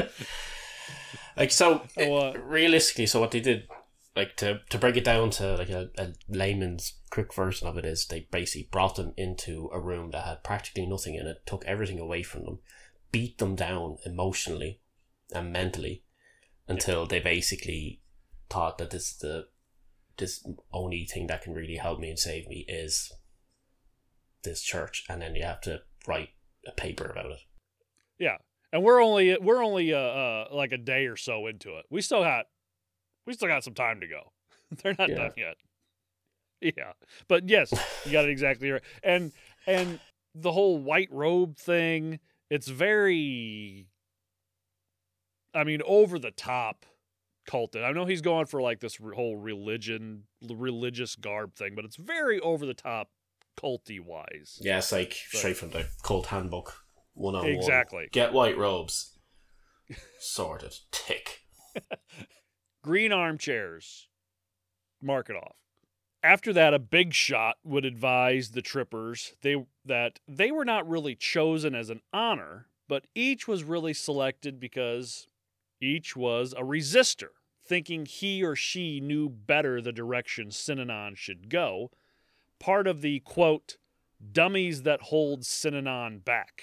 like 1.36 1.50
so, 1.50 1.82
Oh, 1.96 2.14
uh, 2.14 2.34
realistically, 2.44 3.06
so 3.06 3.18
what 3.18 3.32
they 3.32 3.40
did, 3.40 3.66
like 4.14 4.36
to 4.36 4.60
to 4.68 4.78
break 4.78 4.96
it 4.96 5.04
down 5.04 5.30
to 5.30 5.56
like 5.56 5.70
a, 5.70 5.90
a 5.96 6.12
layman's 6.28 7.00
quick 7.10 7.32
version 7.32 7.66
of 7.66 7.78
it 7.78 7.84
is 7.84 8.06
they 8.06 8.28
basically 8.30 8.68
brought 8.70 8.96
them 8.96 9.14
into 9.16 9.70
a 9.72 9.80
room 9.80 10.10
that 10.10 10.26
had 10.26 10.44
practically 10.44 10.86
nothing 10.86 11.14
in 11.14 11.26
it, 11.26 11.46
took 11.46 11.64
everything 11.64 11.98
away 11.98 12.22
from 12.22 12.44
them, 12.44 12.58
beat 13.10 13.38
them 13.38 13.54
down 13.54 13.96
emotionally 14.04 14.80
and 15.34 15.52
mentally 15.52 16.04
until 16.68 17.06
they 17.06 17.20
basically 17.20 18.00
thought 18.50 18.78
that 18.78 18.90
this 18.90 19.12
is 19.12 19.18
the 19.18 19.46
this 20.18 20.46
only 20.72 21.04
thing 21.04 21.26
that 21.26 21.42
can 21.42 21.54
really 21.54 21.76
help 21.76 21.98
me 21.98 22.10
and 22.10 22.18
save 22.18 22.46
me 22.48 22.64
is 22.68 23.12
this 24.44 24.62
church, 24.62 25.04
and 25.08 25.22
then 25.22 25.34
you 25.34 25.44
have 25.44 25.60
to 25.62 25.80
write 26.06 26.30
a 26.66 26.72
paper 26.72 27.06
about 27.06 27.30
it. 27.30 27.38
Yeah, 28.18 28.36
and 28.72 28.82
we're 28.82 29.02
only 29.02 29.36
we're 29.40 29.64
only 29.64 29.92
uh, 29.92 29.98
uh 29.98 30.48
like 30.52 30.72
a 30.72 30.78
day 30.78 31.06
or 31.06 31.16
so 31.16 31.46
into 31.46 31.76
it. 31.78 31.86
We 31.90 32.00
still 32.00 32.22
got 32.22 32.46
we 33.26 33.32
still 33.32 33.48
got 33.48 33.64
some 33.64 33.74
time 33.74 34.00
to 34.00 34.06
go. 34.06 34.32
They're 34.82 34.96
not 34.98 35.08
Yeah. 35.10 35.14
done 35.16 35.32
yet. 35.36 35.56
Yeah, 36.60 36.92
but 37.26 37.48
yes, 37.48 37.72
you 38.06 38.12
got 38.12 38.24
it 38.24 38.30
exactly 38.30 38.70
right. 38.70 38.82
And 39.02 39.32
and 39.66 39.98
the 40.34 40.52
whole 40.52 40.78
white 40.78 41.08
robe 41.10 41.56
thing, 41.56 42.20
it's 42.50 42.68
very, 42.68 43.88
I 45.52 45.64
mean, 45.64 45.82
over 45.84 46.18
the 46.20 46.30
top 46.30 46.86
culted. 47.46 47.82
I 47.82 47.90
know 47.90 48.04
he's 48.06 48.20
going 48.22 48.46
for 48.46 48.62
like 48.62 48.78
this 48.78 48.96
whole 48.96 49.36
religion, 49.36 50.24
religious 50.48 51.16
garb 51.16 51.56
thing, 51.56 51.74
but 51.74 51.84
it's 51.84 51.96
very 51.96 52.38
over 52.40 52.64
the 52.64 52.74
top, 52.74 53.08
culty 53.60 53.98
wise. 54.00 54.58
Yeah, 54.60 54.78
it's 54.78 54.92
like 54.92 55.12
straight 55.14 55.56
from 55.56 55.70
the 55.70 55.86
cult 56.04 56.26
handbook. 56.26 56.74
One 57.14 57.34
on 57.34 57.42
one. 57.42 57.50
Exactly. 57.50 58.08
Get 58.12 58.32
white 58.32 58.56
robes. 58.56 59.18
Sorted. 60.20 60.74
Tick. 60.92 61.40
green 62.82 63.12
armchairs. 63.12 64.08
Mark 65.00 65.30
it 65.30 65.36
off. 65.36 65.56
After 66.22 66.52
that, 66.52 66.74
a 66.74 66.78
big 66.78 67.14
shot 67.14 67.56
would 67.64 67.84
advise 67.84 68.50
the 68.50 68.62
trippers 68.62 69.34
they 69.42 69.66
that 69.84 70.20
they 70.28 70.52
were 70.52 70.64
not 70.64 70.88
really 70.88 71.16
chosen 71.16 71.74
as 71.74 71.90
an 71.90 72.00
honor, 72.12 72.66
but 72.88 73.06
each 73.14 73.48
was 73.48 73.64
really 73.64 73.92
selected 73.92 74.60
because 74.60 75.26
each 75.80 76.14
was 76.14 76.52
a 76.52 76.62
resistor, 76.62 77.30
thinking 77.64 78.06
he 78.06 78.44
or 78.44 78.54
she 78.54 79.00
knew 79.00 79.28
better 79.28 79.80
the 79.80 79.90
direction 79.90 80.48
Synanon 80.48 81.16
should 81.16 81.48
go. 81.48 81.90
Part 82.60 82.86
of 82.86 83.00
the 83.00 83.18
quote, 83.20 83.78
dummies 84.32 84.82
that 84.82 85.02
hold 85.02 85.40
Synanon 85.40 86.24
back. 86.24 86.62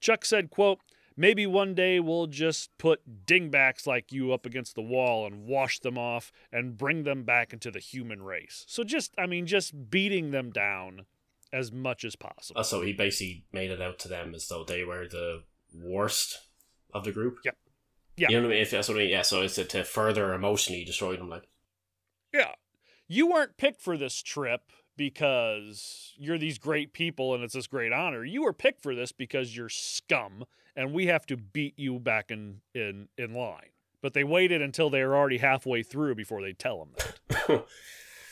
Chuck 0.00 0.26
said, 0.26 0.50
quote, 0.50 0.80
Maybe 1.20 1.46
one 1.46 1.74
day 1.74 2.00
we'll 2.00 2.28
just 2.28 2.70
put 2.78 3.26
dingbacks 3.26 3.86
like 3.86 4.10
you 4.10 4.32
up 4.32 4.46
against 4.46 4.74
the 4.74 4.80
wall 4.80 5.26
and 5.26 5.44
wash 5.44 5.78
them 5.78 5.98
off 5.98 6.32
and 6.50 6.78
bring 6.78 7.02
them 7.02 7.24
back 7.24 7.52
into 7.52 7.70
the 7.70 7.78
human 7.78 8.22
race. 8.22 8.64
So 8.66 8.84
just, 8.84 9.12
I 9.18 9.26
mean, 9.26 9.44
just 9.44 9.90
beating 9.90 10.30
them 10.30 10.50
down 10.50 11.04
as 11.52 11.72
much 11.72 12.06
as 12.06 12.16
possible. 12.16 12.58
Uh, 12.58 12.64
So 12.64 12.80
he 12.80 12.94
basically 12.94 13.44
made 13.52 13.70
it 13.70 13.82
out 13.82 13.98
to 13.98 14.08
them 14.08 14.34
as 14.34 14.48
though 14.48 14.64
they 14.64 14.82
were 14.82 15.06
the 15.06 15.42
worst 15.74 16.38
of 16.94 17.04
the 17.04 17.12
group. 17.12 17.36
Yep. 17.44 17.56
Yeah. 18.16 18.28
You 18.30 18.36
know 18.36 18.42
what 18.44 18.52
I 18.52 18.54
mean? 18.54 18.62
If 18.62 18.70
that's 18.70 18.88
what 18.88 18.96
I 18.96 19.00
mean. 19.00 19.10
Yeah. 19.10 19.20
So 19.20 19.42
it's 19.42 19.56
to, 19.56 19.64
to 19.66 19.84
further 19.84 20.32
emotionally 20.32 20.84
destroy 20.86 21.16
them. 21.16 21.28
Like, 21.28 21.50
Yeah. 22.32 22.52
You 23.08 23.28
weren't 23.28 23.58
picked 23.58 23.82
for 23.82 23.98
this 23.98 24.22
trip 24.22 24.62
because 24.96 26.14
you're 26.16 26.38
these 26.38 26.56
great 26.56 26.94
people 26.94 27.34
and 27.34 27.44
it's 27.44 27.52
this 27.52 27.66
great 27.66 27.92
honor. 27.92 28.24
You 28.24 28.44
were 28.44 28.54
picked 28.54 28.82
for 28.82 28.94
this 28.94 29.12
because 29.12 29.54
you're 29.54 29.68
scum 29.68 30.46
and 30.76 30.92
we 30.92 31.06
have 31.06 31.26
to 31.26 31.36
beat 31.36 31.78
you 31.78 31.98
back 31.98 32.30
in 32.30 32.60
in 32.74 33.08
in 33.16 33.34
line. 33.34 33.70
But 34.02 34.14
they 34.14 34.24
waited 34.24 34.62
until 34.62 34.88
they 34.88 35.04
were 35.04 35.14
already 35.14 35.38
halfway 35.38 35.82
through 35.82 36.14
before 36.14 36.40
they 36.40 36.52
tell 36.52 36.78
them 36.78 36.94
that. 37.28 37.66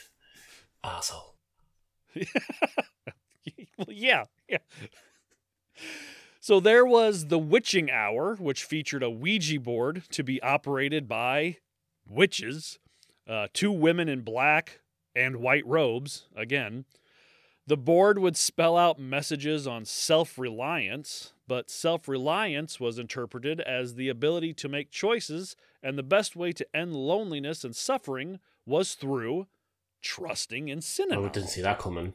asshole. 0.85 1.35
well, 3.76 3.88
yeah, 3.88 4.25
yeah. 4.49 4.59
So 6.40 6.61
there 6.61 6.87
was 6.87 7.26
the 7.26 7.38
witching 7.38 7.90
hour, 7.90 8.35
which 8.37 8.64
featured 8.64 9.02
a 9.02 9.11
Ouija 9.11 9.61
board 9.61 10.04
to 10.11 10.23
be 10.23 10.40
operated 10.42 11.07
by 11.07 11.59
witches, 12.09 12.78
uh, 13.28 13.49
two 13.52 13.71
women 13.71 14.09
in 14.09 14.23
black 14.23 14.80
and 15.14 15.37
white 15.37 15.66
robes. 15.66 16.26
Again, 16.35 16.87
the 17.66 17.76
board 17.76 18.18
would 18.18 18.37
spell 18.37 18.76
out 18.78 18.99
messages 18.99 19.66
on 19.66 19.85
self 19.85 20.38
reliance, 20.38 21.35
but 21.48 21.70
self 21.70 22.06
reliance 22.06 22.78
was 22.78 22.98
interpreted 22.98 23.60
as 23.62 23.94
the 23.94 24.10
ability 24.10 24.52
to 24.54 24.68
make 24.68 24.90
choices, 24.90 25.56
and 25.82 25.98
the 25.98 26.02
best 26.02 26.36
way 26.36 26.52
to 26.52 26.76
end 26.76 26.94
loneliness 26.94 27.64
and 27.64 27.74
suffering 27.74 28.38
was 28.66 28.94
through 28.94 29.46
trusting 30.02 30.68
in 30.68 30.78
Oh, 30.78 30.80
Synanon. 30.80 31.26
I 31.26 31.32
didn't 31.32 31.48
see 31.48 31.62
that 31.62 31.78
coming. 31.78 32.12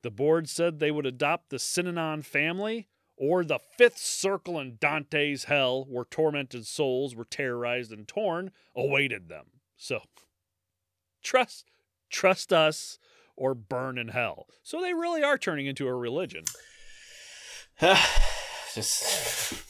The 0.00 0.10
board 0.10 0.48
said 0.48 0.80
they 0.80 0.90
would 0.90 1.06
adopt 1.06 1.50
the 1.50 1.58
Synanon 1.58 2.24
family 2.24 2.88
or 3.16 3.44
the 3.44 3.60
fifth 3.76 3.98
circle 3.98 4.58
in 4.58 4.78
Dante's 4.80 5.44
hell 5.44 5.84
where 5.88 6.04
tormented 6.04 6.66
souls 6.66 7.14
were 7.14 7.26
terrorized 7.26 7.92
and 7.92 8.08
torn 8.08 8.50
awaited 8.74 9.28
them. 9.28 9.46
So 9.76 10.00
trust 11.22 11.66
trust 12.10 12.52
us 12.52 12.98
or 13.36 13.54
burn 13.54 13.98
in 13.98 14.08
hell. 14.08 14.46
So 14.62 14.80
they 14.80 14.94
really 14.94 15.22
are 15.22 15.38
turning 15.38 15.66
into 15.66 15.86
a 15.86 15.94
religion. 15.94 16.44
Just 18.74 19.54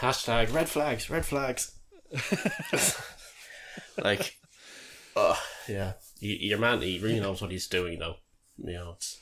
hashtag 0.00 0.52
red 0.52 0.68
flags, 0.68 1.08
red 1.10 1.24
flags. 1.24 1.72
like, 4.02 4.36
oh 5.16 5.40
yeah, 5.68 5.92
your 6.20 6.58
man, 6.58 6.80
he 6.82 6.98
really 6.98 7.20
knows 7.20 7.40
what 7.40 7.50
he's 7.50 7.66
doing, 7.68 7.98
though. 7.98 8.16
You 8.58 8.72
know, 8.74 8.92
it's 8.96 9.18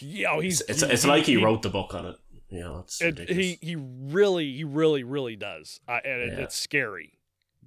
Yeah, 0.00 0.32
oh, 0.32 0.40
he's 0.40 0.60
it's, 0.62 0.82
it's 0.82 1.06
like 1.06 1.24
he 1.24 1.36
wrote 1.36 1.62
the 1.62 1.68
book 1.70 1.94
on 1.94 2.06
it. 2.06 2.16
You 2.50 2.60
know, 2.60 2.78
it's 2.80 3.00
it, 3.02 3.28
he 3.28 3.58
he 3.60 3.76
really 3.76 4.56
he 4.56 4.64
really 4.64 5.02
really 5.02 5.36
does. 5.36 5.80
I, 5.88 5.98
and 5.98 6.22
it, 6.22 6.32
Yeah. 6.38 6.44
it's 6.44 6.56
scary 6.56 7.18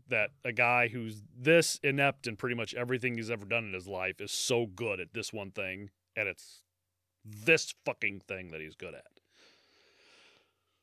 that 0.07 0.29
a 0.43 0.51
guy 0.51 0.87
who's 0.89 1.21
this 1.37 1.79
inept 1.83 2.27
in 2.27 2.35
pretty 2.35 2.55
much 2.55 2.73
everything 2.73 3.15
he's 3.15 3.31
ever 3.31 3.45
done 3.45 3.65
in 3.65 3.73
his 3.73 3.87
life 3.87 4.19
is 4.19 4.31
so 4.31 4.65
good 4.65 4.99
at 4.99 5.13
this 5.13 5.31
one 5.31 5.51
thing, 5.51 5.89
and 6.15 6.27
it's 6.27 6.63
this 7.25 7.73
fucking 7.85 8.21
thing 8.21 8.49
that 8.51 8.61
he's 8.61 8.75
good 8.75 8.93
at. 8.93 9.19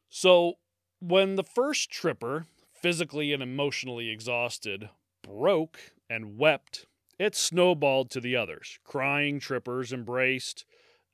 So, 0.08 0.54
when 1.00 1.36
the 1.36 1.44
first 1.44 1.90
tripper, 1.90 2.46
physically 2.72 3.32
and 3.32 3.42
emotionally 3.42 4.08
exhausted, 4.08 4.88
broke 5.22 5.78
and 6.08 6.38
wept, 6.38 6.86
it 7.18 7.34
snowballed 7.34 8.10
to 8.10 8.20
the 8.20 8.36
others. 8.36 8.78
Crying 8.84 9.40
trippers 9.40 9.92
embraced, 9.92 10.64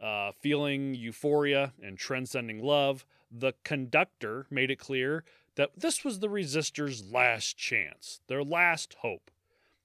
uh, 0.00 0.32
feeling 0.32 0.94
euphoria 0.94 1.72
and 1.82 1.98
transcending 1.98 2.62
love. 2.62 3.04
The 3.30 3.54
conductor 3.64 4.46
made 4.50 4.70
it 4.70 4.78
clear 4.78 5.24
that 5.56 5.70
this 5.76 6.04
was 6.04 6.20
the 6.20 6.28
resistors' 6.28 7.12
last 7.12 7.56
chance, 7.56 8.20
their 8.26 8.44
last 8.44 8.96
hope. 9.00 9.30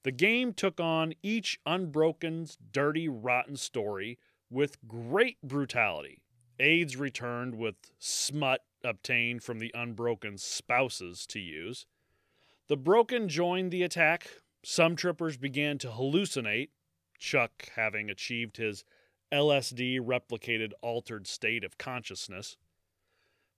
The 0.02 0.12
game 0.12 0.52
took 0.52 0.80
on 0.80 1.14
each 1.22 1.60
unbroken's 1.66 2.58
dirty, 2.72 3.08
rotten 3.08 3.56
story 3.56 4.18
with 4.50 4.76
great 4.86 5.40
brutality. 5.42 6.22
Aides 6.58 6.96
returned 6.96 7.54
with 7.54 7.76
smut 7.98 8.62
obtained 8.84 9.42
from 9.42 9.58
the 9.58 9.70
unbroken 9.74 10.36
spouses 10.36 11.26
to 11.26 11.38
use. 11.38 11.86
The 12.68 12.76
broken 12.76 13.28
joined 13.28 13.70
the 13.70 13.82
attack. 13.82 14.28
Some 14.62 14.96
trippers 14.96 15.36
began 15.36 15.78
to 15.78 15.88
hallucinate, 15.88 16.68
Chuck 17.18 17.68
having 17.76 18.10
achieved 18.10 18.56
his 18.56 18.84
LSD 19.32 20.00
replicated 20.00 20.72
altered 20.82 21.26
state 21.26 21.64
of 21.64 21.78
consciousness. 21.78 22.56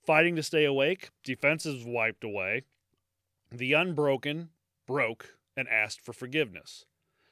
Fighting 0.04 0.36
to 0.36 0.42
stay 0.42 0.64
awake, 0.64 1.10
defenses 1.22 1.84
wiped 1.84 2.24
away. 2.24 2.62
The 3.50 3.72
unbroken 3.72 4.50
broke 4.86 5.38
and 5.56 5.68
asked 5.68 6.00
for 6.00 6.12
forgiveness. 6.12 6.86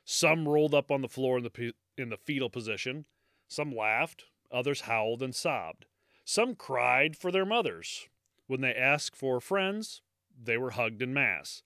Some 0.04 0.48
rolled 0.48 0.74
up 0.74 0.90
on 0.90 1.02
the 1.02 1.08
floor 1.08 1.38
in 1.38 1.44
the, 1.44 1.72
in 1.96 2.10
the 2.10 2.16
fetal 2.16 2.50
position. 2.50 3.04
Some 3.50 3.74
laughed. 3.74 4.26
Others 4.52 4.82
howled 4.82 5.22
and 5.22 5.34
sobbed. 5.34 5.86
Some 6.24 6.54
cried 6.54 7.16
for 7.16 7.32
their 7.32 7.44
mothers. 7.44 8.06
When 8.46 8.60
they 8.60 8.72
asked 8.72 9.16
for 9.16 9.40
friends, 9.40 10.02
they 10.40 10.56
were 10.56 10.70
hugged 10.70 11.02
in 11.02 11.12
mass. 11.12 11.62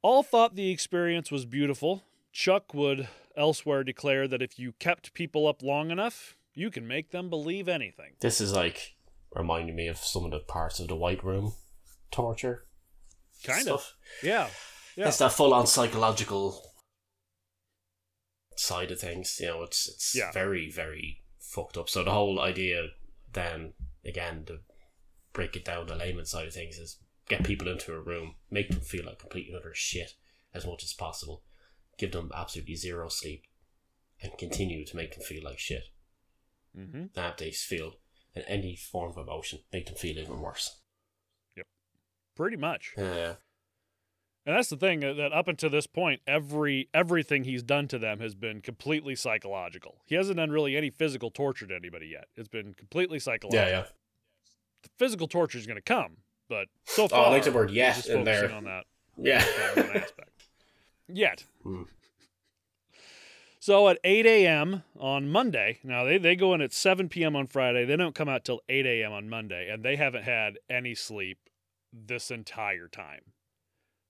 All 0.00 0.22
thought 0.22 0.54
the 0.54 0.70
experience 0.70 1.32
was 1.32 1.44
beautiful. 1.44 2.04
Chuck 2.32 2.72
would 2.72 3.08
elsewhere 3.36 3.82
declare 3.82 4.28
that 4.28 4.42
if 4.42 4.56
you 4.56 4.72
kept 4.78 5.12
people 5.12 5.48
up 5.48 5.60
long 5.60 5.90
enough, 5.90 6.36
you 6.54 6.70
can 6.70 6.86
make 6.86 7.10
them 7.10 7.28
believe 7.28 7.68
anything. 7.68 8.12
This 8.20 8.40
is 8.40 8.52
like 8.52 8.94
reminding 9.34 9.74
me 9.74 9.88
of 9.88 9.98
some 9.98 10.24
of 10.24 10.30
the 10.30 10.38
parts 10.38 10.78
of 10.78 10.86
the 10.86 10.94
White 10.94 11.24
Room 11.24 11.54
torture. 12.12 12.64
Kind 13.42 13.62
stuff. 13.62 13.96
of. 14.20 14.24
Yeah. 14.24 14.48
Yeah. 14.96 15.08
It's 15.08 15.18
that 15.18 15.32
full 15.32 15.52
on 15.52 15.66
psychological 15.66 16.73
side 18.58 18.90
of 18.90 19.00
things. 19.00 19.38
You 19.40 19.46
know, 19.46 19.62
it's 19.62 19.88
it's 19.88 20.14
Yeah. 20.14 20.32
very, 20.32 20.70
very 20.70 21.22
fucked 21.38 21.76
up. 21.76 21.88
So 21.88 22.02
the 22.04 22.12
whole 22.12 22.40
idea 22.40 22.88
then 23.32 23.74
again 24.04 24.44
to 24.46 24.60
break 25.32 25.56
it 25.56 25.64
down 25.64 25.86
the 25.86 25.96
layman 25.96 26.24
side 26.26 26.46
of 26.46 26.54
things 26.54 26.78
is 26.78 26.98
get 27.28 27.44
people 27.44 27.68
into 27.68 27.92
a 27.92 28.00
room, 28.00 28.36
make 28.50 28.68
them 28.68 28.80
feel 28.80 29.06
like 29.06 29.18
complete 29.18 29.48
and 29.48 29.56
utter 29.56 29.74
shit 29.74 30.14
as 30.52 30.64
much 30.66 30.84
as 30.84 30.92
possible, 30.92 31.42
give 31.98 32.12
them 32.12 32.30
absolutely 32.34 32.76
zero 32.76 33.08
sleep, 33.08 33.44
and 34.22 34.38
continue 34.38 34.84
to 34.84 34.96
make 34.96 35.14
them 35.14 35.24
feel 35.24 35.42
like 35.42 35.58
shit. 35.58 35.88
Mm-hmm. 36.76 37.06
That 37.14 37.38
they 37.38 37.50
feel 37.50 37.94
in 38.34 38.42
any 38.42 38.76
form 38.76 39.10
of 39.10 39.18
emotion, 39.18 39.60
make 39.72 39.86
them 39.86 39.96
feel 39.96 40.18
even 40.18 40.40
worse. 40.40 40.80
Yep, 41.56 41.66
pretty 42.36 42.56
much. 42.56 42.94
Yeah. 42.96 43.34
And 44.46 44.54
that's 44.54 44.68
the 44.68 44.76
thing 44.76 45.02
uh, 45.02 45.14
that 45.14 45.32
up 45.32 45.48
until 45.48 45.70
this 45.70 45.86
point, 45.86 46.20
every 46.26 46.88
everything 46.92 47.44
he's 47.44 47.62
done 47.62 47.88
to 47.88 47.98
them 47.98 48.20
has 48.20 48.34
been 48.34 48.60
completely 48.60 49.14
psychological. 49.14 50.02
He 50.04 50.14
hasn't 50.16 50.36
done 50.36 50.50
really 50.50 50.76
any 50.76 50.90
physical 50.90 51.30
torture 51.30 51.66
to 51.66 51.74
anybody 51.74 52.08
yet. 52.08 52.26
It's 52.36 52.48
been 52.48 52.74
completely 52.74 53.18
psychological. 53.18 53.66
Yeah, 53.66 53.78
yeah. 53.78 53.84
The 54.82 54.90
physical 54.98 55.28
torture 55.28 55.56
is 55.56 55.66
going 55.66 55.76
to 55.78 55.82
come, 55.82 56.18
but 56.48 56.68
so 56.84 57.08
far, 57.08 57.20
Oh, 57.20 57.22
far, 57.22 57.30
I 57.30 57.34
like 57.36 57.44
the 57.44 57.52
word 57.52 57.70
"yes" 57.70 58.06
in 58.06 58.24
there. 58.24 58.52
on 58.52 58.64
that 58.64 58.84
Yeah. 59.16 59.38
aspect. 59.94 60.30
Yet. 61.08 61.44
Hmm. 61.62 61.82
So 63.60 63.88
at 63.88 63.98
8 64.04 64.26
a.m. 64.26 64.82
on 65.00 65.30
Monday, 65.30 65.78
now 65.82 66.04
they, 66.04 66.18
they 66.18 66.36
go 66.36 66.52
in 66.52 66.60
at 66.60 66.70
7 66.74 67.08
p.m. 67.08 67.34
on 67.34 67.46
Friday. 67.46 67.86
They 67.86 67.96
don't 67.96 68.14
come 68.14 68.28
out 68.28 68.44
till 68.44 68.60
8 68.68 68.84
a.m. 68.84 69.12
on 69.12 69.30
Monday, 69.30 69.70
and 69.70 69.82
they 69.82 69.96
haven't 69.96 70.24
had 70.24 70.58
any 70.68 70.94
sleep 70.94 71.38
this 71.90 72.30
entire 72.30 72.88
time. 72.88 73.22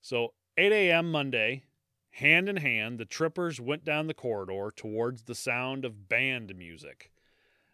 So 0.05 0.35
8 0.59 0.71
a.m. 0.71 1.11
Monday, 1.11 1.62
hand 2.11 2.47
in 2.51 2.59
hand, 2.59 2.99
the 2.99 3.07
trippers 3.07 3.59
went 3.59 3.87
down 3.87 4.07
the 4.07 4.12
corridor 4.12 4.71
towards 4.77 5.23
the 5.23 5.35
sound 5.35 5.87
of 5.87 6.11
band 6.11 6.55
music. 6.55 7.11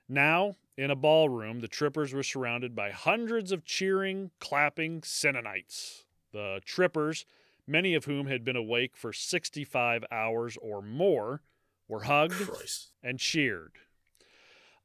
Now, 0.09 0.55
in 0.77 0.93
a 0.93 0.97
ballroom, 0.97 1.59
the 1.59 1.67
trippers 1.67 2.13
were 2.13 2.23
surrounded 2.23 2.77
by 2.77 2.93
hundreds 2.93 3.51
of 3.51 3.65
cheering, 3.65 4.31
clapping 4.39 5.01
Synanites. 5.01 6.05
The 6.33 6.61
trippers, 6.65 7.27
many 7.67 7.97
of 7.97 8.05
whom 8.05 8.29
had 8.29 8.45
been 8.45 8.55
awake 8.55 8.97
for 8.97 9.13
65 9.13 10.05
hours 10.13 10.57
or 10.63 10.81
more, 10.81 11.43
were 11.89 12.05
hugged 12.05 12.35
Christ. 12.35 12.93
and 13.03 13.19
cheered. 13.19 13.73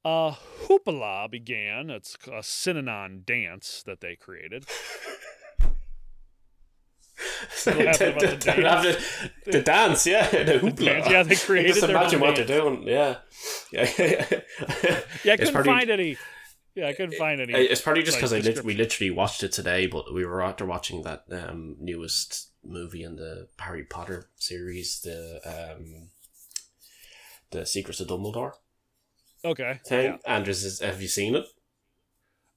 A 0.04 0.36
hoopla 0.64 1.30
began. 1.30 1.92
It's 1.92 2.16
a 2.26 2.42
Synanon 2.42 3.24
dance 3.24 3.84
that 3.86 4.02
they 4.02 4.16
created. 4.16 4.66
the, 7.66 7.72
happy 7.74 8.06
about 8.06 8.20
the 8.20 8.28
the, 8.46 9.00
the, 9.46 9.52
the 9.52 9.62
dance, 9.62 10.06
yeah, 10.06 10.30
the 10.30 10.60
hoopla. 10.60 10.86
dance, 10.86 11.10
yeah, 11.10 11.24
they 11.24 11.36
created 11.36 11.76
Just 11.76 11.84
imagine 11.90 12.22
own 12.22 12.28
what 12.28 12.36
they're 12.36 12.46
doing. 12.46 12.84
Yeah, 12.88 13.18
yeah. 13.72 13.86
Yeah, 15.24 15.34
I 15.34 15.38
couldn't 15.38 15.54
probably- 15.54 15.72
find 15.72 15.90
any. 15.90 16.18
Yeah, 16.76 16.88
I 16.90 16.94
couldn't 16.94 17.16
find 17.18 17.40
any. 17.40 17.54
It's 17.54 17.80
probably 17.80 18.04
just 18.04 18.18
because 18.18 18.34
I 18.34 18.40
lit- 18.40 18.66
we 18.66 18.74
literally 18.74 19.10
watched 19.10 19.44
it 19.44 19.54
today, 19.54 19.88
but 19.88 20.14
we 20.14 20.26
were 20.26 20.42
after 20.42 20.66
watching 20.66 21.04
that 21.04 21.24
um, 21.32 21.78
newest 21.80 22.50
movie 22.66 23.02
in 23.04 23.16
the 23.16 23.48
Harry 23.60 23.84
Potter 23.86 24.28
series, 24.36 25.00
the 25.00 25.40
um, 25.46 26.10
the 27.52 27.66
Secrets 27.66 28.02
of 28.02 28.08
Dumbledore 28.08 28.54
Okay. 29.46 29.80
thing. 29.88 30.06
Yeah. 30.06 30.18
And 30.28 30.46
there's 30.46 30.64
this, 30.64 30.82
have 30.82 31.02
you 31.02 31.08
seen 31.08 31.36
it? 31.36 31.46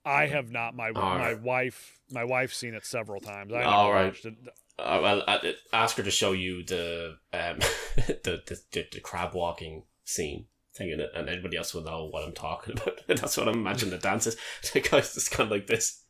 I 0.08 0.26
have 0.26 0.50
not. 0.50 0.74
My 0.74 0.90
my 0.92 1.34
wife 1.34 1.98
my 2.10 2.24
wife's 2.24 2.56
seen 2.56 2.74
it 2.74 2.86
several 2.86 3.20
times. 3.20 3.52
I 3.52 3.62
All 3.64 3.92
right. 3.92 4.06
watched 4.06 4.24
it. 4.24 4.34
Uh, 4.78 5.00
well, 5.02 5.24
uh, 5.26 5.38
ask 5.72 5.96
her 5.96 6.02
to 6.02 6.10
show 6.10 6.32
you 6.32 6.64
the 6.64 7.16
um 7.32 7.58
the, 7.96 8.42
the, 8.46 8.60
the 8.72 8.86
the 8.92 9.00
crab 9.00 9.34
walking 9.34 9.84
scene 10.04 10.46
thing 10.74 10.90
in 10.90 11.00
it, 11.00 11.10
and 11.14 11.28
everybody 11.28 11.56
else 11.56 11.74
will 11.74 11.82
know 11.82 12.06
what 12.06 12.24
I'm 12.24 12.32
talking 12.32 12.72
about. 12.80 13.00
That's 13.06 13.36
what 13.36 13.48
I'm 13.48 13.58
imagining 13.58 13.90
the 13.90 13.98
dance 13.98 14.26
is. 14.26 14.36
The 14.72 14.80
guy's 14.80 15.14
just 15.14 15.30
kind 15.30 15.46
of 15.48 15.50
like 15.50 15.66
this. 15.66 16.04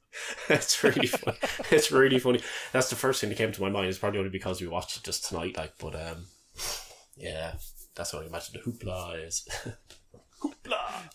It's 0.48 0.82
really 0.82 1.06
funny. 1.06 1.36
It's 1.70 1.92
really 1.92 2.18
funny. 2.18 2.40
That's 2.72 2.88
the 2.90 2.96
first 2.96 3.20
thing 3.20 3.28
that 3.30 3.36
came 3.36 3.52
to 3.52 3.60
my 3.62 3.68
mind. 3.68 3.88
It's 3.88 3.98
probably 3.98 4.18
only 4.18 4.30
because 4.30 4.60
we 4.60 4.66
watched 4.66 4.96
it 4.96 5.04
just 5.04 5.26
tonight. 5.28 5.56
Like, 5.56 5.74
but 5.78 5.94
um, 5.94 6.26
yeah, 7.16 7.54
that's 7.94 8.12
what 8.12 8.22
I 8.22 8.26
imagine 8.26 8.54
the 8.64 8.70
hoopla 8.70 9.26
is. 9.26 9.46
hoopla. 10.42 11.10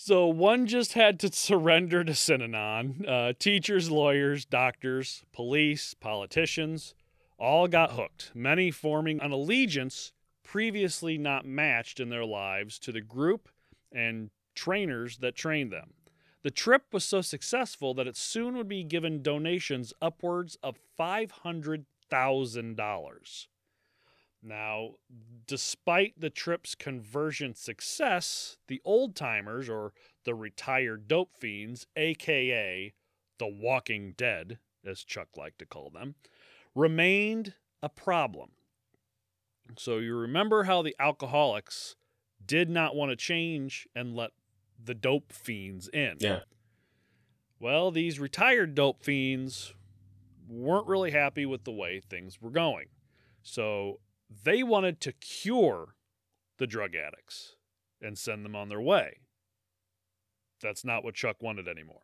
So 0.00 0.28
one 0.28 0.68
just 0.68 0.92
had 0.92 1.18
to 1.18 1.32
surrender 1.32 2.04
to 2.04 2.12
Synanon. 2.12 3.04
Uh, 3.04 3.32
teachers, 3.36 3.90
lawyers, 3.90 4.44
doctors, 4.44 5.24
police, 5.32 5.94
politicians 5.94 6.94
all 7.36 7.66
got 7.66 7.94
hooked, 7.94 8.30
many 8.32 8.70
forming 8.70 9.20
an 9.20 9.32
allegiance 9.32 10.12
previously 10.44 11.18
not 11.18 11.46
matched 11.46 11.98
in 11.98 12.10
their 12.10 12.24
lives 12.24 12.78
to 12.78 12.92
the 12.92 13.00
group 13.00 13.48
and 13.90 14.30
trainers 14.54 15.18
that 15.18 15.34
trained 15.34 15.72
them. 15.72 15.94
The 16.44 16.52
trip 16.52 16.84
was 16.92 17.02
so 17.02 17.20
successful 17.20 17.92
that 17.94 18.06
it 18.06 18.16
soon 18.16 18.56
would 18.56 18.68
be 18.68 18.84
given 18.84 19.20
donations 19.20 19.92
upwards 20.00 20.56
of 20.62 20.78
$500,000. 20.96 23.46
Now, 24.42 24.92
despite 25.46 26.20
the 26.20 26.30
trip's 26.30 26.74
conversion 26.74 27.54
success, 27.54 28.58
the 28.68 28.80
old 28.84 29.16
timers, 29.16 29.68
or 29.68 29.92
the 30.24 30.34
retired 30.34 31.08
dope 31.08 31.34
fiends, 31.36 31.86
aka 31.96 32.92
the 33.38 33.46
Walking 33.46 34.14
Dead, 34.16 34.58
as 34.84 35.04
Chuck 35.04 35.28
liked 35.36 35.58
to 35.58 35.66
call 35.66 35.90
them, 35.90 36.14
remained 36.74 37.54
a 37.82 37.88
problem. 37.88 38.50
So 39.76 39.98
you 39.98 40.14
remember 40.16 40.64
how 40.64 40.82
the 40.82 40.96
alcoholics 40.98 41.96
did 42.44 42.70
not 42.70 42.94
want 42.94 43.10
to 43.10 43.16
change 43.16 43.86
and 43.94 44.14
let 44.14 44.30
the 44.82 44.94
dope 44.94 45.32
fiends 45.32 45.88
in. 45.88 46.16
Yeah. 46.20 46.40
Well, 47.60 47.90
these 47.90 48.20
retired 48.20 48.74
dope 48.74 49.02
fiends 49.02 49.74
weren't 50.48 50.86
really 50.86 51.10
happy 51.10 51.44
with 51.44 51.64
the 51.64 51.72
way 51.72 52.00
things 52.00 52.40
were 52.40 52.50
going. 52.50 52.86
So 53.42 54.00
they 54.30 54.62
wanted 54.62 55.00
to 55.02 55.12
cure 55.12 55.94
the 56.58 56.66
drug 56.66 56.94
addicts 56.94 57.56
and 58.00 58.18
send 58.18 58.44
them 58.44 58.54
on 58.56 58.68
their 58.68 58.80
way. 58.80 59.18
That's 60.60 60.84
not 60.84 61.04
what 61.04 61.14
Chuck 61.14 61.42
wanted 61.42 61.68
anymore. 61.68 62.02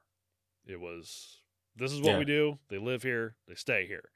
It 0.66 0.80
was 0.80 1.40
This 1.76 1.90
is 1.92 2.00
what 2.00 2.12
Yeah. 2.12 2.18
we 2.20 2.24
do. 2.24 2.58
They 2.68 2.78
live 2.78 3.02
here. 3.02 3.37
They 3.48 3.56
stay 3.56 3.87
here. 3.88 4.12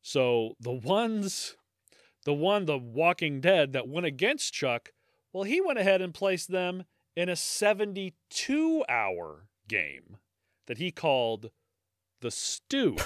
So 0.00 0.56
the 0.58 0.72
ones, 0.72 1.54
the 2.24 2.32
one, 2.32 2.64
the 2.64 2.78
Walking 2.78 3.42
Dead 3.42 3.74
that 3.74 3.86
went 3.88 4.06
against 4.06 4.54
Chuck, 4.54 4.92
well, 5.34 5.44
he 5.44 5.60
went 5.60 5.78
ahead 5.78 6.00
and 6.00 6.14
placed 6.14 6.48
them 6.50 6.86
in 7.14 7.28
a 7.28 7.36
72 7.36 8.84
hour 8.88 9.48
game 9.68 10.16
that 10.66 10.78
he 10.78 10.90
called 10.90 11.50
the 12.20 12.30
Stew. 12.30 12.96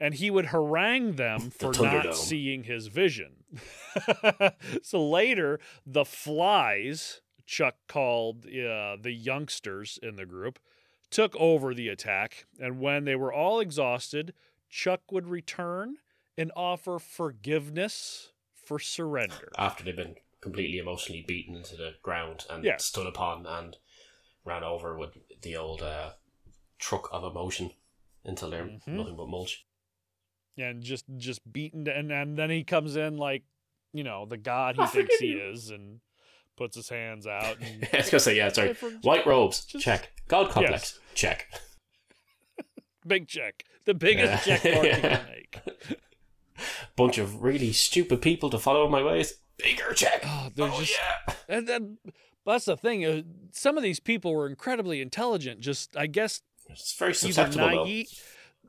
And 0.00 0.14
he 0.14 0.30
would 0.30 0.46
harangue 0.46 1.16
them 1.16 1.50
for 1.50 1.72
not 1.72 2.14
seeing 2.14 2.64
his 2.64 2.86
vision. 2.86 3.44
so 4.82 5.08
later, 5.08 5.58
the 5.84 6.04
flies, 6.04 7.20
Chuck 7.46 7.74
called 7.88 8.44
uh, 8.46 8.96
the 9.00 9.12
youngsters 9.12 9.98
in 10.02 10.16
the 10.16 10.26
group, 10.26 10.58
took 11.10 11.34
over 11.36 11.74
the 11.74 11.88
attack. 11.88 12.46
And 12.60 12.78
when 12.80 13.04
they 13.04 13.16
were 13.16 13.32
all 13.32 13.58
exhausted, 13.60 14.34
Chuck 14.70 15.00
would 15.10 15.26
return 15.26 15.96
and 16.36 16.52
offer 16.54 16.98
forgiveness 17.00 18.30
for 18.54 18.78
surrender. 18.78 19.50
After 19.56 19.82
they've 19.82 19.96
been 19.96 20.16
completely 20.40 20.78
emotionally 20.78 21.24
beaten 21.26 21.56
into 21.56 21.74
the 21.76 21.94
ground 22.02 22.44
and 22.48 22.62
Yeah. 22.62 22.76
stood 22.76 23.06
upon 23.06 23.46
and 23.46 23.76
ran 24.44 24.62
over 24.62 24.96
with 24.96 25.16
the 25.42 25.56
old 25.56 25.82
uh, 25.82 26.12
truck 26.78 27.08
of 27.10 27.24
emotion 27.24 27.72
until 28.24 28.50
they're 28.50 28.66
Mhm. 28.66 28.86
nothing 28.88 29.16
but 29.16 29.26
mulch. 29.28 29.64
And 30.58 30.82
just 30.82 31.04
just 31.16 31.40
beaten 31.50 31.86
and 31.88 32.10
and 32.12 32.36
then 32.36 32.50
he 32.50 32.64
comes 32.64 32.96
in 32.96 33.16
like 33.16 33.42
you 33.92 34.04
know 34.04 34.26
the 34.26 34.36
god 34.36 34.76
he 34.76 34.82
I 34.82 34.86
thinks 34.86 35.16
he 35.18 35.28
you. 35.28 35.40
is 35.50 35.70
and 35.70 36.00
puts 36.56 36.76
his 36.76 36.88
hands 36.88 37.26
out 37.26 37.56
and 37.60 37.88
I 37.92 37.98
was 37.98 38.10
gonna 38.10 38.20
say 38.20 38.36
yeah, 38.36 38.48
sorry. 38.50 38.74
White 39.02 39.26
robes, 39.26 39.64
Just- 39.64 39.84
check. 39.84 40.10
God 40.28 40.50
complex, 40.50 40.98
check. 41.14 41.46
big 43.06 43.28
check 43.28 43.64
the 43.84 43.94
biggest 43.94 44.46
Yeah. 44.46 44.58
check 44.58 44.74
mark 44.74 44.84
you 44.86 44.90
can 44.92 45.26
make 45.28 45.58
Bunch 46.96 47.18
of 47.18 47.40
really 47.42 47.72
stupid 47.72 48.20
people 48.20 48.50
to 48.50 48.58
follow 48.58 48.88
my 48.88 49.00
ways. 49.00 49.34
Bigger 49.58 49.92
check. 49.94 50.22
oh, 50.26 50.50
there's 50.54 50.72
oh 50.74 50.80
just 50.80 50.98
yeah. 50.98 51.34
and 51.48 51.68
then 51.68 51.98
that's 52.44 52.64
the 52.64 52.76
thing 52.76 53.04
uh, 53.04 53.22
some 53.52 53.76
of 53.76 53.82
these 53.84 54.00
people 54.00 54.34
were 54.34 54.48
incredibly 54.48 55.00
intelligent 55.00 55.60
just 55.60 55.96
i 55.96 56.06
guess 56.06 56.42
It's 56.68 56.94
very 56.98 57.10
either 57.10 57.14
susceptible 57.18 57.68
though. 57.68 57.84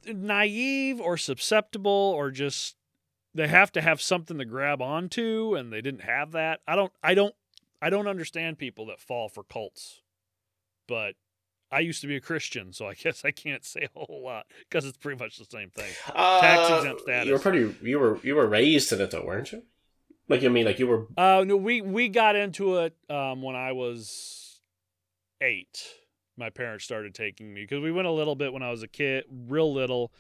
Naive 0.06 1.00
or 1.02 1.18
susceptible 1.18 1.92
or 2.16 2.32
just 2.32 2.76
they 3.34 3.48
have 3.48 3.72
to 3.72 3.82
have 3.82 4.02
something 4.02 4.38
to 4.38 4.46
grab 4.46 4.82
onto 4.82 5.56
and 5.56 5.72
they 5.72 5.82
didn't 5.82 6.02
have 6.02 6.32
that 6.32 6.62
i 6.68 6.76
don't 6.76 6.92
i 7.04 7.14
don't 7.14 7.36
i 7.82 7.90
don't 7.90 8.08
understand 8.08 8.58
people 8.58 8.86
that 8.88 9.00
fall 9.00 9.30
for 9.30 9.44
cults 9.44 10.02
but 10.88 11.14
i 11.72 11.80
used 11.80 12.02
to 12.02 12.08
be 12.08 12.16
a 12.16 12.22
christian 12.22 12.74
so 12.74 12.88
i 12.88 12.94
guess 13.04 13.24
i 13.26 13.32
can't 13.32 13.64
say 13.66 13.82
a 13.96 14.00
whole 14.00 14.22
lot 14.24 14.46
because 14.70 14.86
it's 14.86 14.98
pretty 14.98 15.22
much 15.24 15.38
the 15.38 15.46
same 15.46 15.70
thing 15.70 15.92
Tax 16.08 16.70
exempt 16.80 17.02
status. 17.02 17.24
Uh, 17.24 17.28
You 17.28 17.34
were 17.34 17.40
pretty. 17.40 17.76
You 17.84 18.00
were 18.00 18.20
you 18.24 18.36
were 18.36 18.48
raised 18.48 18.92
in 18.92 19.02
it 19.02 19.12
though, 19.12 19.24
weren't 19.26 19.52
you? 19.52 19.64
Like 20.28 20.42
you 20.42 20.50
mean 20.50 20.66
like 20.66 20.80
you 20.80 20.88
were. 20.88 21.06
uh 21.18 21.44
no 21.46 21.56
we 21.58 21.82
we 21.82 22.08
got 22.10 22.36
into 22.36 22.78
it 22.78 22.96
um 23.10 23.42
when 23.42 23.56
i 23.56 23.72
was 23.72 24.62
eight 25.42 25.86
my 26.40 26.50
parents 26.50 26.86
started 26.86 27.14
taking 27.14 27.54
me 27.54 27.62
because 27.62 27.84
we 27.84 27.92
went 27.92 28.08
a 28.08 28.12
little 28.12 28.36
bit 28.36 28.52
when 28.54 28.64
i 28.64 28.72
was 28.72 28.82
a 28.82 28.88
kid 28.88 29.26
real 29.30 29.72
little 29.72 30.12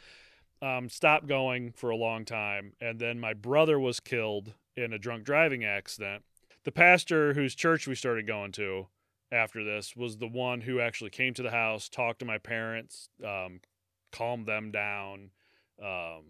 um, 0.62 0.89
stopped 0.89 1.27
going 1.27 1.71
for 1.71 1.89
a 1.89 1.95
long 1.95 2.25
time. 2.25 2.73
And 2.82 2.99
then 2.99 3.19
my 3.19 3.34
brother 3.34 3.79
was 3.79 3.99
killed 3.99 4.53
in 4.75 4.93
a 4.93 4.99
drunk 4.99 5.23
driving 5.23 5.63
accident. 5.63 6.23
The 6.63 6.71
pastor 6.71 7.34
whose 7.34 7.55
church 7.55 7.88
we 7.88 7.95
started 7.95 8.27
going 8.27 8.51
to 8.53 8.88
after 9.32 9.63
this 9.63 9.95
was 9.95 10.17
the 10.17 10.27
one 10.27 10.62
who 10.62 10.79
actually 10.79 11.12
came 11.12 11.34
to 11.36 11.43
the 11.43 11.51
house, 11.51 11.88
talked 11.88 12.19
to 12.19 12.25
my 12.25 12.38
parents, 12.38 13.10
um, 13.25 13.62
calmed 14.12 14.47
them 14.47 14.71
down. 14.71 15.32
Um, 15.82 16.23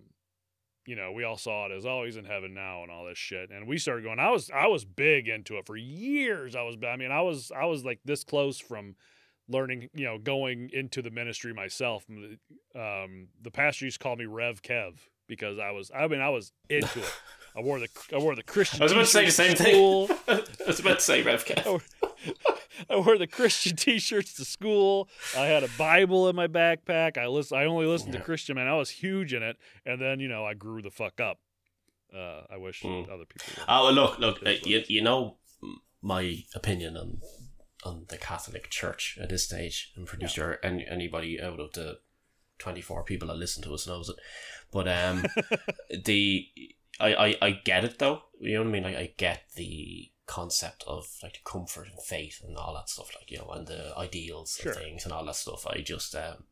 you 0.86 0.96
know, 0.96 1.12
we 1.12 1.24
all 1.24 1.38
saw 1.38 1.66
it 1.66 1.72
as 1.72 1.86
oh 1.86 2.04
in 2.04 2.26
heaven 2.26 2.54
now 2.54 2.84
and 2.84 2.92
all 2.92 3.06
this 3.06 3.18
shit. 3.18 3.52
And 3.52 3.68
we 3.68 3.78
started 3.78 4.04
going. 4.04 4.20
I 4.20 4.32
was 4.32 4.50
I 4.54 4.68
was 4.68 4.86
big 4.86 5.28
into 5.28 5.58
it 5.58 5.66
for 5.66 5.78
years. 5.78 6.56
I 6.56 6.62
was 6.64 6.78
I 6.88 6.96
mean 6.96 7.12
I 7.12 7.22
was 7.22 7.52
I 7.56 7.66
was 7.66 7.84
like 7.86 8.00
this 8.06 8.24
close 8.24 8.60
from 8.60 8.96
learning, 9.50 9.90
you 9.94 10.06
know, 10.06 10.18
going 10.18 10.70
into 10.72 11.02
the 11.02 11.10
ministry 11.12 11.54
myself. 11.54 12.06
Um, 12.76 13.28
the 13.42 13.52
pastor 13.52 13.86
used 13.86 14.00
to 14.00 14.04
call 14.04 14.16
me 14.16 14.26
Rev 14.26 14.62
Kev 14.62 14.94
because 15.28 15.60
I 15.60 15.72
was, 15.72 15.92
I 15.94 16.08
mean, 16.08 16.22
I 16.22 16.30
was 16.30 16.52
into 16.70 17.00
it. 17.00 17.14
I 17.58 17.62
wore 17.62 17.80
the, 17.80 17.88
I 18.14 18.20
wore 18.20 18.36
the 18.36 18.44
Christian. 18.44 18.80
I 18.82 18.86
was 18.86 18.92
about 18.92 19.06
to 19.06 19.12
say 19.12 19.26
the 19.26 19.32
same 19.32 19.56
to 19.56 19.64
thing. 19.64 19.74
school. 19.74 20.10
I 20.28 20.44
was 20.68 20.80
about 20.80 21.00
to 21.00 21.04
say 21.04 21.24
Revcast. 21.24 21.82
I 22.90 22.96
wore 22.96 23.18
the 23.18 23.28
Christian 23.28 23.76
T-shirts 23.76 24.36
to 24.36 24.46
school. 24.46 25.10
I 25.36 25.46
had 25.48 25.64
a 25.64 25.68
Bible 25.78 26.30
in 26.30 26.36
my 26.36 26.48
backpack. 26.48 27.18
I 27.18 27.26
listen. 27.28 27.58
I 27.58 27.66
only 27.66 27.88
listened 27.88 28.14
Yeah. 28.14 28.20
to 28.20 28.26
Christian 28.26 28.56
man. 28.56 28.68
I 28.68 28.76
was 28.76 28.92
huge 28.92 29.34
in 29.34 29.42
it, 29.42 29.58
and 29.86 30.00
then 30.00 30.20
you 30.20 30.28
know 30.28 30.46
I 30.46 30.54
grew 30.54 30.82
the 30.84 30.92
fuck 30.92 31.20
up. 31.20 31.40
Uh, 32.16 32.42
I 32.52 32.58
wish 32.58 32.82
Mm. 32.84 33.06
other 33.12 33.26
people. 33.26 33.48
Would. 33.58 33.66
Oh 33.68 33.90
look, 33.92 34.20
look. 34.20 34.46
Uh, 34.46 34.52
you, 34.64 34.84
you 34.88 35.02
know 35.02 35.38
my 36.04 36.44
opinion 36.56 36.96
on 36.98 37.18
on 37.84 38.06
the 38.10 38.18
Catholic 38.18 38.70
Church 38.70 39.18
at 39.22 39.30
this 39.30 39.46
stage. 39.46 39.92
I'm 39.98 40.06
pretty 40.06 40.28
sure 40.28 40.60
any, 40.64 40.86
anybody 40.88 41.42
out 41.42 41.60
of 41.60 41.74
the 41.74 42.00
twenty 42.58 42.82
four 42.82 43.04
people 43.04 43.28
that 43.30 43.38
listen 43.38 43.64
to 43.64 43.74
us 43.74 43.88
knows 43.88 44.10
it. 44.10 44.16
But 44.72 44.88
um, 44.88 45.26
the 46.06 46.48
I, 47.00 47.14
I 47.16 47.38
I 47.42 47.52
get 47.52 47.84
it 47.86 48.00
though. 48.00 48.24
You 48.40 48.56
know 48.56 48.62
what 48.64 48.70
I 48.70 48.72
mean? 48.72 48.84
Like 48.84 48.96
I 48.98 49.14
get 49.18 49.44
the 49.56 50.12
concept 50.26 50.84
of 50.88 51.08
like 51.24 51.34
the 51.34 51.40
comfort 51.50 51.88
and 51.88 52.02
faith 52.04 52.42
and 52.46 52.56
all 52.58 52.74
that 52.76 52.90
stuff. 52.90 53.12
Like 53.18 53.32
you 53.32 53.38
know, 53.40 53.50
and 53.52 53.68
the 53.68 53.98
ideals 53.98 54.58
Sure. 54.62 54.72
of 54.74 54.78
things 54.78 55.04
and 55.06 55.14
all 55.14 55.26
that 55.26 55.36
stuff. 55.36 55.66
I 55.68 55.82
just 55.82 56.14
um 56.16 56.44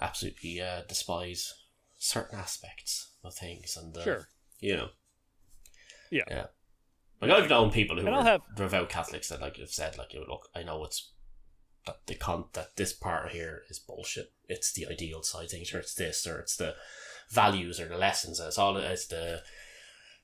absolutely 0.00 0.60
uh, 0.60 0.82
despise 0.88 1.54
certain 1.96 2.38
aspects 2.38 3.08
of 3.24 3.34
things 3.34 3.76
and 3.76 3.96
uh, 3.96 4.04
Sure. 4.04 4.28
you 4.60 4.76
know. 4.76 4.88
Yeah. 6.10 6.24
Yeah. 6.28 6.46
Like 7.20 7.30
I've 7.30 7.48
known 7.50 7.70
people 7.70 7.96
who 7.98 8.06
And 8.06 8.14
are 8.14 8.22
have- 8.24 8.42
devout 8.56 8.88
Catholics 8.88 9.28
that 9.28 9.40
like 9.40 9.56
have 9.56 9.70
said 9.70 9.98
like, 9.98 10.14
you 10.14 10.20
know, 10.20 10.26
look, 10.28 10.48
I 10.54 10.62
know 10.62 10.84
it's 10.84 11.12
that 11.86 11.96
the 12.06 12.14
con 12.14 12.44
that 12.52 12.76
this 12.76 12.92
part 12.92 13.32
here 13.32 13.62
is 13.68 13.78
bullshit. 13.78 14.32
It's 14.48 14.72
the 14.72 14.86
ideal 14.86 15.22
side 15.22 15.50
things, 15.50 15.72
or 15.74 15.78
it's 15.78 15.94
this, 15.94 16.26
or 16.26 16.38
it's 16.40 16.56
the 16.56 16.74
values 17.30 17.80
or 17.80 17.88
the 17.88 17.96
lessons. 17.98 18.38
It's 18.40 18.58
all 18.58 18.76
it's 18.76 19.06
the 19.06 19.42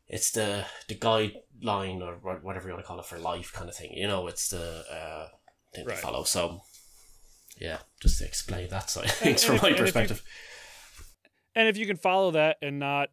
it's 0.06 0.30
the 0.30 0.66
the 0.88 0.94
guideline 0.94 2.00
or 2.02 2.16
whatever 2.42 2.68
you 2.68 2.74
want 2.74 2.84
to 2.84 2.88
call 2.88 3.00
it 3.00 3.06
for 3.06 3.18
life 3.18 3.52
kind 3.52 3.68
of 3.68 3.74
thing. 3.74 3.92
You 3.94 4.06
know, 4.06 4.26
it's 4.28 4.48
the 4.50 4.84
uh, 4.90 5.28
thing 5.74 5.86
Right. 5.86 5.96
to 5.96 6.02
follow. 6.02 6.22
So 6.24 6.60
yeah, 7.58 7.78
just 8.00 8.18
to 8.18 8.24
explain 8.26 8.68
that 8.68 8.90
side 8.90 9.06
of 9.06 9.10
things 9.12 9.42
from 9.44 9.56
if- 9.56 9.62
my 9.62 9.68
and 9.68 9.74
if 9.74 9.78
you- 9.80 9.84
perspective. 9.84 10.22
And 11.56 11.68
if 11.68 11.76
you 11.76 11.86
can 11.86 11.96
follow 11.96 12.32
that 12.32 12.56
and 12.62 12.78
not 12.78 13.10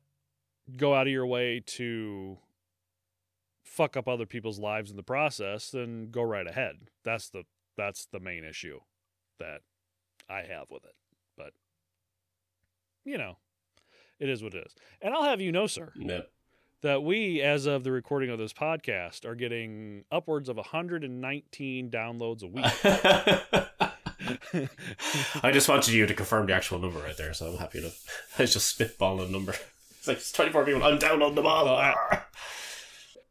go 0.76 0.94
out 0.96 1.06
of 1.08 1.14
your 1.14 1.28
way 1.28 1.62
to 1.66 2.38
fuck 3.72 3.96
up 3.96 4.08
other 4.08 4.26
people's 4.26 4.60
lives 4.60 4.90
in 4.92 4.98
the 4.98 5.04
process, 5.04 5.70
then 5.72 6.10
go 6.12 6.22
right 6.24 6.46
ahead. 6.48 6.76
That's 7.06 7.30
the 7.30 7.44
that's 7.78 8.06
the 8.06 8.20
main 8.20 8.44
issue 8.44 8.82
that 9.40 9.62
I 10.30 10.42
have 10.42 10.70
with 10.70 10.84
it. 10.84 10.96
But 11.38 11.54
you 13.06 13.18
know, 13.18 13.38
it 14.20 14.28
is 14.30 14.44
what 14.44 14.54
it 14.54 14.66
is. 14.68 14.76
And 15.02 15.14
I'll 15.14 15.24
have 15.24 15.40
you 15.42 15.52
know, 15.54 15.68
sir, 15.68 15.94
Yeah. 15.96 16.22
that 16.82 17.02
we, 17.04 17.42
as 17.42 17.66
of 17.66 17.84
the 17.86 17.92
recording 17.92 18.30
of 18.30 18.38
this 18.40 18.52
podcast, 18.54 19.24
are 19.26 19.36
getting 19.36 20.04
upwards 20.12 20.50
of 20.50 20.58
119 20.58 21.90
downloads 21.90 22.44
a 22.44 22.48
week. 22.48 22.66
I 25.44 25.52
just 25.52 25.68
wanted 25.70 25.94
you 25.94 26.06
to 26.06 26.14
confirm 26.14 26.46
the 26.46 26.54
actual 26.54 26.78
number 26.80 27.00
right 27.00 27.18
there, 27.18 27.34
so 27.34 27.48
I'm 27.52 27.58
happy 27.58 27.82
to. 27.82 27.88
I 28.38 28.44
was 28.44 28.54
just 28.54 28.78
spitballing 28.78 29.30
a 29.30 29.32
number. 29.32 29.56
It's 30.02 30.08
like 30.08 30.18
it's 30.18 30.32
24 30.32 30.66
people. 30.66 30.84
I'm 30.84 30.98
downloading 30.98 31.36
them 31.36 31.46
all. 31.46 31.68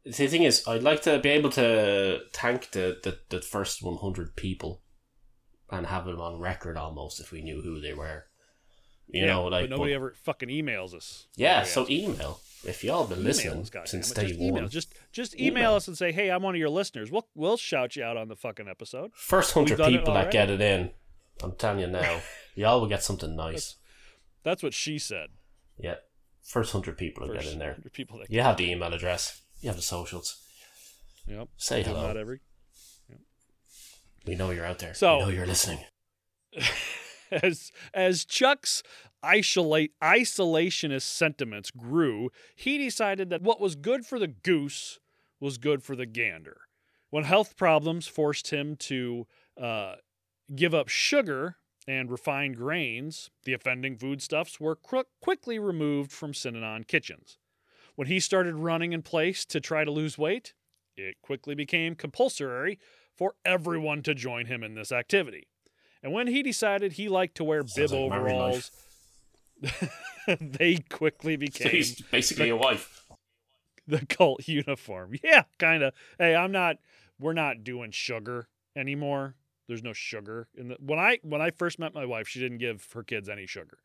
The 0.05 0.27
thing 0.27 0.43
is, 0.43 0.67
I'd 0.67 0.83
like 0.83 1.01
to 1.03 1.19
be 1.19 1.29
able 1.29 1.51
to 1.51 2.21
thank 2.33 2.71
the, 2.71 2.97
the, 3.03 3.19
the 3.29 3.41
first 3.41 3.83
100 3.83 4.35
people 4.35 4.81
and 5.69 5.85
have 5.85 6.05
them 6.05 6.19
on 6.19 6.39
record 6.39 6.75
almost 6.77 7.19
if 7.19 7.31
we 7.31 7.41
knew 7.41 7.61
who 7.61 7.79
they 7.79 7.93
were. 7.93 8.25
You 9.07 9.25
know, 9.25 9.43
like. 9.45 9.63
but 9.63 9.69
nobody 9.71 9.91
but- 9.91 9.95
ever 9.95 10.13
fucking 10.23 10.49
emails 10.49 10.93
us. 10.93 11.27
yeah, 11.35 11.63
so 11.63 11.85
email. 11.89 12.39
If 12.63 12.83
y'all 12.83 13.07
been 13.07 13.23
listening 13.23 13.53
Email 13.53 13.85
since 13.85 14.11
Just 14.11 14.15
day 14.15 14.35
email. 14.39 14.53
one, 14.63 14.69
Just 14.69 14.93
just 15.11 15.33
email, 15.35 15.47
Email. 15.47 15.73
us 15.73 15.87
and 15.87 15.97
say, 15.97 16.11
"Hey, 16.11 16.29
I'm 16.29 16.43
one 16.43 16.53
of 16.53 16.59
your 16.59 16.69
listeners." 16.69 17.09
We'll 17.09 17.27
we'll 17.33 17.57
shout 17.57 17.95
you 17.95 18.03
out 18.03 18.17
on 18.17 18.27
the 18.27 18.35
fucking 18.35 18.67
episode. 18.67 19.11
first 19.15 19.55
100 19.55 19.83
people 19.83 20.13
that 20.13 20.29
get 20.29 20.51
it 20.51 20.61
in, 20.61 20.91
I'm 21.41 21.53
telling 21.53 21.79
you 21.79 21.87
now, 21.87 22.21
y'all 22.55 22.79
will 22.79 22.87
get 22.87 23.01
something 23.03 23.35
nice. 23.35 23.77
That's 24.43 24.61
what 24.61 24.75
she 24.75 24.99
said. 24.99 25.29
Yeah. 25.79 25.95
First 26.43 26.71
100 26.73 26.97
people 26.97 27.25
First 27.27 27.43
get 27.45 27.51
in 27.53 27.57
there. 27.59 27.69
100 27.71 27.93
people 27.93 28.19
that 28.19 28.29
You 28.29 28.41
have 28.41 28.57
the 28.57 28.69
email 28.71 28.93
address. 28.93 29.41
You 29.61 29.69
have 29.69 29.75
the 29.75 29.81
socials. 29.81 30.37
Yep. 31.27 31.49
Say 31.57 31.77
Give 31.77 31.87
them 31.87 31.95
out 31.97 32.07
hello. 32.09 32.19
every. 32.19 32.39
We 34.25 34.35
know 34.35 34.51
you're 34.51 34.65
out 34.65 34.79
there. 34.79 34.93
So- 34.93 35.17
we 35.19 35.23
know 35.23 35.29
you're 35.29 35.47
listening. 35.47 35.79
as 37.31 37.71
as 37.93 38.25
Chuck's 38.25 38.83
isolate 39.23 39.93
isolationist 40.01 41.03
sentiments 41.03 41.71
grew, 41.71 42.29
he 42.55 42.77
decided 42.77 43.29
that 43.29 43.41
what 43.41 43.61
was 43.61 43.75
good 43.75 44.05
for 44.05 44.19
the 44.19 44.27
goose 44.27 44.99
was 45.39 45.57
good 45.57 45.81
for 45.83 45.95
the 45.95 46.05
gander. 46.05 46.61
When 47.09 47.23
health 47.23 47.55
problems 47.57 48.07
forced 48.07 48.51
him 48.51 48.75
to 48.77 49.27
uh, 49.61 49.95
give 50.55 50.73
up 50.73 50.87
sugar 50.87 51.57
and 51.87 52.11
refined 52.11 52.57
grains, 52.57 53.29
the 53.43 53.53
offending 53.53 53.97
foodstuffs, 53.97 54.59
were 54.59 54.75
qu- 54.75 55.03
quickly 55.21 55.57
removed 55.59 56.11
from 56.11 56.31
Synanon 56.31 56.87
kitchens. 56.87 57.37
When 58.01 58.07
he 58.07 58.19
started 58.19 58.55
running 58.55 58.93
in 58.93 59.03
place 59.03 59.45
to 59.45 59.59
try 59.59 59.83
to 59.83 59.91
lose 59.91 60.17
weight, 60.17 60.55
it 60.97 61.17
quickly 61.21 61.53
became 61.53 61.93
compulsory 61.93 62.79
for 63.15 63.35
everyone 63.45 64.01
to 64.01 64.15
join 64.15 64.47
him 64.47 64.63
in 64.63 64.73
this 64.73 64.91
activity. 64.91 65.49
And 66.01 66.11
when 66.11 66.25
he 66.25 66.41
decided 66.41 66.93
he 66.93 67.07
liked 67.07 67.35
to 67.37 67.43
wear 67.43 67.59
Sounds 67.59 67.75
bib 67.75 67.91
like 67.91 68.11
overalls, 68.11 68.71
they 70.27 70.77
quickly 70.89 71.35
So 71.35 71.37
became 71.37 71.69
he's 71.69 72.01
basically 72.01 72.49
a 72.49 72.55
wife. 72.55 73.05
the 73.85 74.03
cult 74.07 74.47
uniform. 74.47 75.13
Yeah, 75.23 75.43
kind 75.59 75.83
of. 75.83 75.93
Hey, 76.17 76.35
I'm 76.35 76.51
not. 76.51 76.77
We're 77.19 77.33
not 77.33 77.63
doing 77.63 77.91
sugar 77.91 78.47
anymore. 78.75 79.35
There's 79.67 79.83
no 79.83 79.93
sugar 79.93 80.47
in 80.55 80.69
the. 80.69 80.77
When 80.79 80.97
I 80.97 81.19
when 81.21 81.39
I 81.39 81.51
first 81.51 81.77
met 81.77 81.93
my 81.93 82.05
wife, 82.05 82.27
she 82.27 82.39
didn't 82.39 82.57
give 82.57 82.83
her 82.93 83.03
kids 83.03 83.29
any 83.29 83.45
sugar. 83.45 83.77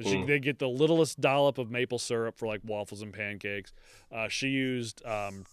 She, 0.00 0.16
Mm. 0.16 0.26
They 0.26 0.38
get 0.38 0.58
the 0.58 0.68
littlest 0.68 1.20
dollop 1.20 1.58
of 1.58 1.70
maple 1.70 1.98
syrup 1.98 2.38
for 2.38 2.46
like 2.46 2.60
waffles 2.64 3.02
and 3.02 3.12
pancakes. 3.12 3.72
Uh, 4.10 4.28
she 4.28 4.48
used 4.48 5.04
um, 5.04 5.44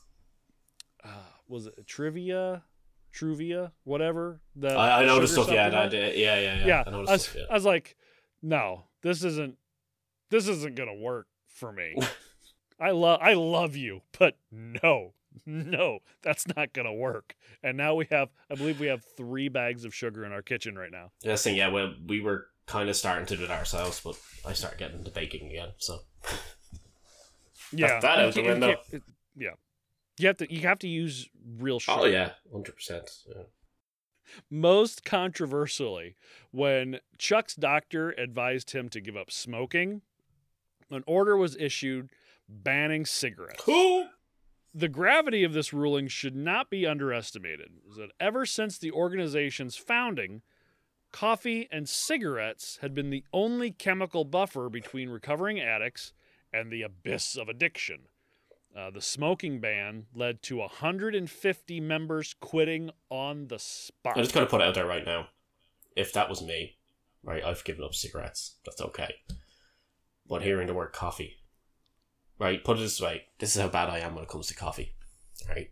uh, 1.04 1.10
was 1.47 1.67
it 1.67 1.86
trivia, 1.86 2.63
truvia, 3.13 3.71
whatever. 3.84 4.39
The 4.56 4.69
I, 4.69 5.02
I 5.02 5.08
sugar 5.08 5.28
stuff. 5.28 5.52
Yeah, 5.52 5.80
I 5.80 5.88
did- 5.88 6.15
yeah, 6.17 6.39
yeah, 6.39 6.56
yeah. 6.60 6.67
yeah, 6.67 6.84
I 6.88 6.89
I 6.89 6.95
was, 6.97 7.23
stuff. 7.23 7.36
Yeah. 7.38 7.43
I 7.49 7.54
was 7.54 7.65
like, 7.65 7.95
no, 8.41 8.86
this 9.02 9.23
isn't 9.23 9.58
this 10.30 10.47
isn't 10.47 10.75
gonna 10.75 10.95
work 10.95 11.28
for 11.47 11.71
me. 11.71 11.95
I 12.80 12.91
love 12.91 13.19
I 13.21 13.34
love 13.34 13.75
you, 13.75 14.04
but 14.17 14.38
no, 14.52 15.13
no, 15.45 15.99
that's 16.21 16.45
not 16.56 16.71
gonna 16.71 16.93
work. 16.93 17.36
And 17.62 17.78
now 17.78 17.95
we 17.95 18.08
have 18.10 18.30
I 18.49 18.56
believe 18.56 18.80
we 18.80 18.88
have 18.88 19.04
three 19.17 19.49
bags 19.49 19.84
of 19.84 19.93
sugar 19.93 20.23
in 20.23 20.32
our 20.32 20.41
kitchen 20.41 20.78
right 20.78 20.91
now. 20.91 21.12
Yes, 21.23 21.43
thing, 21.43 21.58
yeah, 21.58 21.67
well, 21.67 21.93
we 22.08 22.21
were 22.21 22.47
kind 22.70 22.88
of 22.88 22.96
starting 22.96 23.26
to 23.26 23.36
do 23.36 23.44
it 23.44 23.50
ourselves, 23.50 24.00
but 24.04 24.16
I 24.46 24.54
started 24.54 24.78
getting 24.78 25.00
into 25.00 25.10
baking 25.12 25.50
again. 25.50 25.70
So 25.80 26.00
Yeah, 27.72 28.00
that 28.00 28.20
you 28.20 28.26
out 28.26 28.34
the 28.36 28.44
window. 28.44 28.76
it- 28.92 29.04
yeah, 29.36 29.52
you 30.20 30.28
have 30.28 30.38
to 30.38 30.54
you 30.54 30.62
have 30.62 30.80
to 30.80 30.88
use 30.88 31.28
real 31.58 31.76
oh, 31.78 31.80
sugar. 31.80 32.00
oh 32.02 32.06
yeah, 32.06 32.32
hundred 32.52 32.76
percent. 32.76 33.10
Most 34.52 35.04
controversially, 35.04 36.16
when 36.52 37.00
Chuck's 37.18 37.56
doctor 37.56 38.12
advised 38.12 38.72
him 38.72 38.88
to 38.90 39.02
give 39.02 39.18
up 39.18 39.32
smoking, 39.32 40.02
an 40.92 41.04
order 41.08 41.36
was 41.36 41.56
issued 41.56 42.10
banning 42.48 43.06
cigarettes. 43.06 43.64
Cool. 43.64 44.10
The 44.74 44.88
gravity 44.88 45.44
of 45.44 45.54
this 45.54 45.74
ruling 45.74 46.08
should 46.08 46.36
not 46.36 46.70
be 46.70 46.86
underestimated. 46.86 47.72
Is 47.90 47.96
that 47.98 48.12
ever 48.20 48.46
since 48.46 48.78
the 48.78 48.92
organization's 48.92 49.76
founding, 49.76 50.44
coffee 51.12 51.67
and 51.72 51.88
cigarettes 51.88 52.80
had 52.82 52.93
been 52.93 53.10
the 53.10 53.24
only 53.34 53.72
chemical 53.72 54.26
buffer 54.26 54.69
between 54.69 55.10
recovering 55.10 55.60
addicts 55.60 56.13
and 56.54 56.72
the 56.72 56.82
abyss 56.82 57.36
of 57.36 57.50
addiction. 57.50 58.08
Uh, 58.76 58.91
the 58.91 59.02
smoking 59.02 59.60
ban 59.60 60.06
led 60.13 60.41
to 60.43 60.58
150 60.58 61.80
members 61.80 62.36
quitting 62.39 62.91
on 63.10 63.48
the 63.48 63.58
spot. 63.60 64.15
I'm 64.15 64.24
just 64.24 64.34
gonna 64.34 64.45
put 64.45 64.62
it 64.62 64.67
out 64.67 64.76
there 64.76 64.86
right 64.86 65.06
now. 65.06 65.28
If 65.95 66.13
that 66.13 66.30
was 66.30 66.41
me, 66.41 66.78
right, 67.24 67.43
I've 67.43 67.63
given 67.63 67.84
up 67.84 67.95
cigarettes. 67.95 68.58
That's 68.65 68.82
okay. 68.82 69.15
But 70.28 70.43
hearing 70.43 70.67
the 70.67 70.74
word 70.74 70.93
coffee, 70.93 71.38
right, 72.38 72.63
put 72.63 72.78
it 72.78 72.82
this 72.82 73.02
way: 73.02 73.24
this 73.39 73.56
is 73.56 73.62
how 73.62 73.69
bad 73.69 73.89
I 73.89 74.00
am 74.00 74.13
when 74.13 74.24
it 74.24 74.30
comes 74.30 74.48
to 74.48 74.56
coffee. 74.56 74.93
Right, 75.48 75.72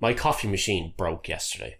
my 0.00 0.12
coffee 0.12 0.48
machine 0.48 0.94
broke 0.96 1.28
yesterday, 1.28 1.78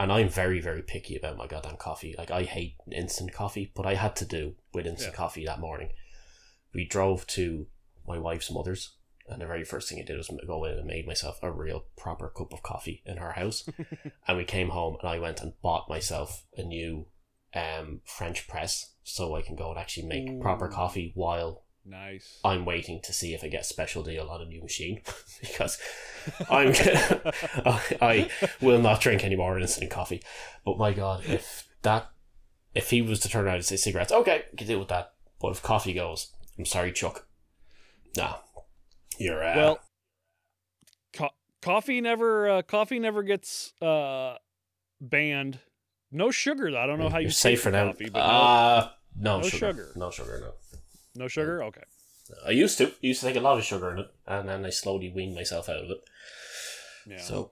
and 0.00 0.12
I'm 0.12 0.28
very, 0.28 0.60
very 0.60 0.82
picky 0.82 1.16
about 1.16 1.36
my 1.36 1.46
goddamn 1.46 1.76
coffee. 1.76 2.14
Like 2.16 2.30
I 2.30 2.44
hate 2.44 2.76
instant 2.90 3.32
coffee, 3.32 3.72
but 3.74 3.86
I 3.86 3.94
had 3.94 4.14
to 4.16 4.24
do 4.24 4.54
with 4.72 4.86
instant 4.86 5.12
Yeah. 5.12 5.16
coffee 5.16 5.44
that 5.46 5.60
morning. 5.60 5.90
We 6.74 6.84
drove 6.86 7.26
to 7.28 7.66
my 8.06 8.18
wife's 8.18 8.50
mother's. 8.50 8.94
And 9.30 9.42
the 9.42 9.46
very 9.46 9.64
first 9.64 9.88
thing 9.90 9.98
I 10.00 10.04
did 10.04 10.16
was 10.16 10.30
go 10.46 10.64
in 10.64 10.78
and 10.78 10.86
made 10.86 11.06
myself 11.06 11.38
a 11.42 11.50
real 11.50 11.84
proper 11.98 12.28
cup 12.30 12.52
of 12.54 12.62
coffee 12.62 13.02
in 13.04 13.18
her 13.18 13.32
house 13.32 13.68
and 14.26 14.38
we 14.38 14.44
came 14.44 14.70
home 14.70 14.96
and 15.02 15.08
I 15.10 15.18
went 15.18 15.42
and 15.42 15.52
bought 15.60 15.90
myself 15.90 16.46
a 16.56 16.62
new 16.62 17.08
um 17.54 18.00
French 18.06 18.48
press 18.48 18.94
so 19.02 19.34
I 19.36 19.42
can 19.42 19.54
go 19.54 19.68
and 19.70 19.78
actually 19.78 20.06
make 20.06 20.40
proper 20.40 20.66
coffee 20.68 21.12
while 21.14 21.64
Nice. 21.88 22.38
I'm 22.44 22.66
waiting 22.66 23.00
to 23.02 23.12
see 23.14 23.32
if 23.32 23.42
I 23.42 23.48
get 23.48 23.62
a 23.62 23.64
special 23.64 24.02
deal 24.02 24.28
on 24.28 24.42
a 24.42 24.44
new 24.44 24.60
machine 24.60 25.00
because 25.40 25.78
I'm 26.50 26.72
I, 27.64 27.80
I 28.00 28.30
will 28.60 28.80
not 28.80 29.00
drink 29.00 29.24
any 29.24 29.36
more 29.36 29.58
instant 29.58 29.90
coffee. 29.90 30.22
But 30.64 30.78
my 30.78 30.92
God, 30.92 31.24
if 31.26 31.66
that 31.82 32.10
if 32.74 32.90
he 32.90 33.00
was 33.00 33.20
to 33.20 33.28
turn 33.28 33.46
around 33.46 33.56
and 33.56 33.64
say 33.64 33.76
cigarettes, 33.76 34.12
okay, 34.12 34.44
can 34.56 34.66
deal 34.66 34.78
with 34.78 34.88
that. 34.88 35.14
But 35.40 35.52
if 35.52 35.62
coffee 35.62 35.94
goes, 35.94 36.32
I'm 36.58 36.66
sorry, 36.66 36.92
Chuck. 36.92 37.26
Nah, 38.16 38.36
you're 39.18 39.42
uh, 39.42 39.56
well, 39.56 39.80
co- 41.14 41.34
coffee 41.62 42.02
never 42.02 42.50
uh, 42.50 42.62
coffee 42.62 42.98
never 42.98 43.22
gets 43.22 43.72
uh, 43.80 44.34
banned. 45.00 45.60
No 46.10 46.30
sugar. 46.30 46.70
though. 46.70 46.80
I 46.80 46.86
don't 46.86 46.98
know 46.98 47.08
how 47.08 47.18
you 47.18 47.30
safe 47.30 47.62
for 47.62 47.70
now. 47.70 47.86
coffee, 47.92 48.10
but 48.10 48.18
uh, 48.18 48.90
no, 49.18 49.40
no 49.40 49.48
sugar. 49.48 49.56
sugar. 49.58 49.92
no 49.96 50.10
sugar, 50.10 50.40
no. 50.42 50.52
No, 51.18 51.28
sugar. 51.28 51.62
Okay. 51.64 51.82
I 52.46 52.50
used 52.50 52.78
to. 52.78 52.88
I 52.88 52.92
used 53.00 53.20
to 53.20 53.26
take 53.26 53.36
a 53.36 53.40
lot 53.40 53.58
of 53.58 53.64
sugar 53.64 53.90
in 53.90 53.98
it, 53.98 54.10
and 54.26 54.48
then 54.48 54.64
I 54.64 54.70
slowly 54.70 55.10
weaned 55.10 55.34
myself 55.34 55.68
out 55.68 55.84
of 55.84 55.90
it. 55.90 55.98
Yeah. 57.06 57.20
So 57.20 57.50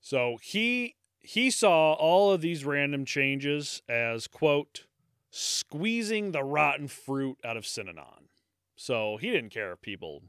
So 0.00 0.38
he 0.42 0.96
he 1.20 1.50
saw 1.50 1.92
all 1.94 2.32
of 2.32 2.40
these 2.40 2.64
random 2.64 3.04
changes 3.04 3.82
as 3.88 4.26
quote 4.26 4.84
squeezing 5.30 6.32
the 6.32 6.42
rotten 6.42 6.88
fruit 6.88 7.38
out 7.44 7.56
of 7.56 7.64
Synanon. 7.64 8.28
So 8.76 9.18
he 9.18 9.30
didn't 9.30 9.50
care 9.50 9.72
if 9.72 9.82
people 9.82 10.22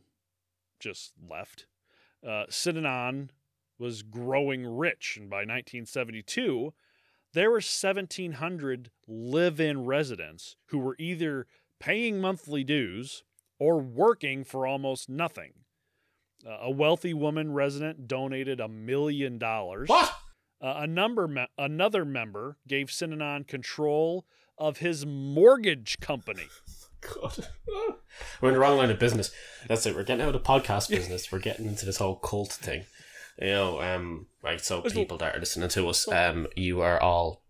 just 0.79 1.13
left. 1.29 1.67
Uh, 2.25 2.45
Synanon 2.49 3.29
was 3.77 4.01
growing 4.01 4.65
rich, 4.65 5.15
and 5.17 5.29
by 5.29 5.38
1972, 5.38 6.73
there 7.34 7.49
were 7.49 7.55
1,700 7.55 8.91
live-in 9.08 9.86
residents 9.86 10.58
who 10.65 10.79
were 10.79 10.95
either 10.99 11.47
paying 11.79 12.19
monthly 12.19 12.63
dues 12.63 13.23
or 13.59 13.79
working 13.79 14.43
for 14.43 14.65
almost 14.67 15.09
nothing. 15.09 15.53
Uh, 16.45 16.57
a 16.61 16.71
wealthy 16.71 17.13
woman 17.13 17.51
resident 17.51 18.07
donated 18.07 18.59
a 18.59 18.67
million 18.67 19.37
dollars. 19.37 19.89
what? 19.89 20.13
Uh, 20.61 20.73
a 20.77 20.87
number, 20.87 21.27
me- 21.27 21.47
another 21.57 22.03
member 22.03 22.57
gave 22.67 22.87
Synanon 22.87 23.47
control 23.47 24.25
of 24.57 24.77
his 24.77 25.05
mortgage 25.05 25.99
company. 25.99 26.47
God. 27.01 27.47
We're 28.41 28.49
in 28.49 28.55
the 28.55 28.59
wrong 28.59 28.77
line 28.77 28.91
of 28.91 28.99
business. 28.99 29.31
That's 29.67 29.85
it. 29.85 29.95
We're 29.95 30.03
getting 30.03 30.21
out 30.21 30.35
of 30.35 30.43
the 30.43 30.47
podcast 30.47 30.89
business. 30.89 31.31
We're 31.31 31.39
getting 31.39 31.65
into 31.65 31.85
this 31.85 31.97
whole 31.97 32.17
cult 32.17 32.51
thing. 32.51 32.83
You 33.41 33.47
know, 33.47 33.81
um, 33.81 34.27
right. 34.43 34.59
So 34.59 34.81
people 34.81 35.17
that 35.19 35.33
are 35.35 35.39
listening 35.39 35.69
to 35.69 35.87
us, 35.87 36.07
um, 36.09 36.47
you 36.57 36.81
are 36.81 36.99
all. 36.99 37.41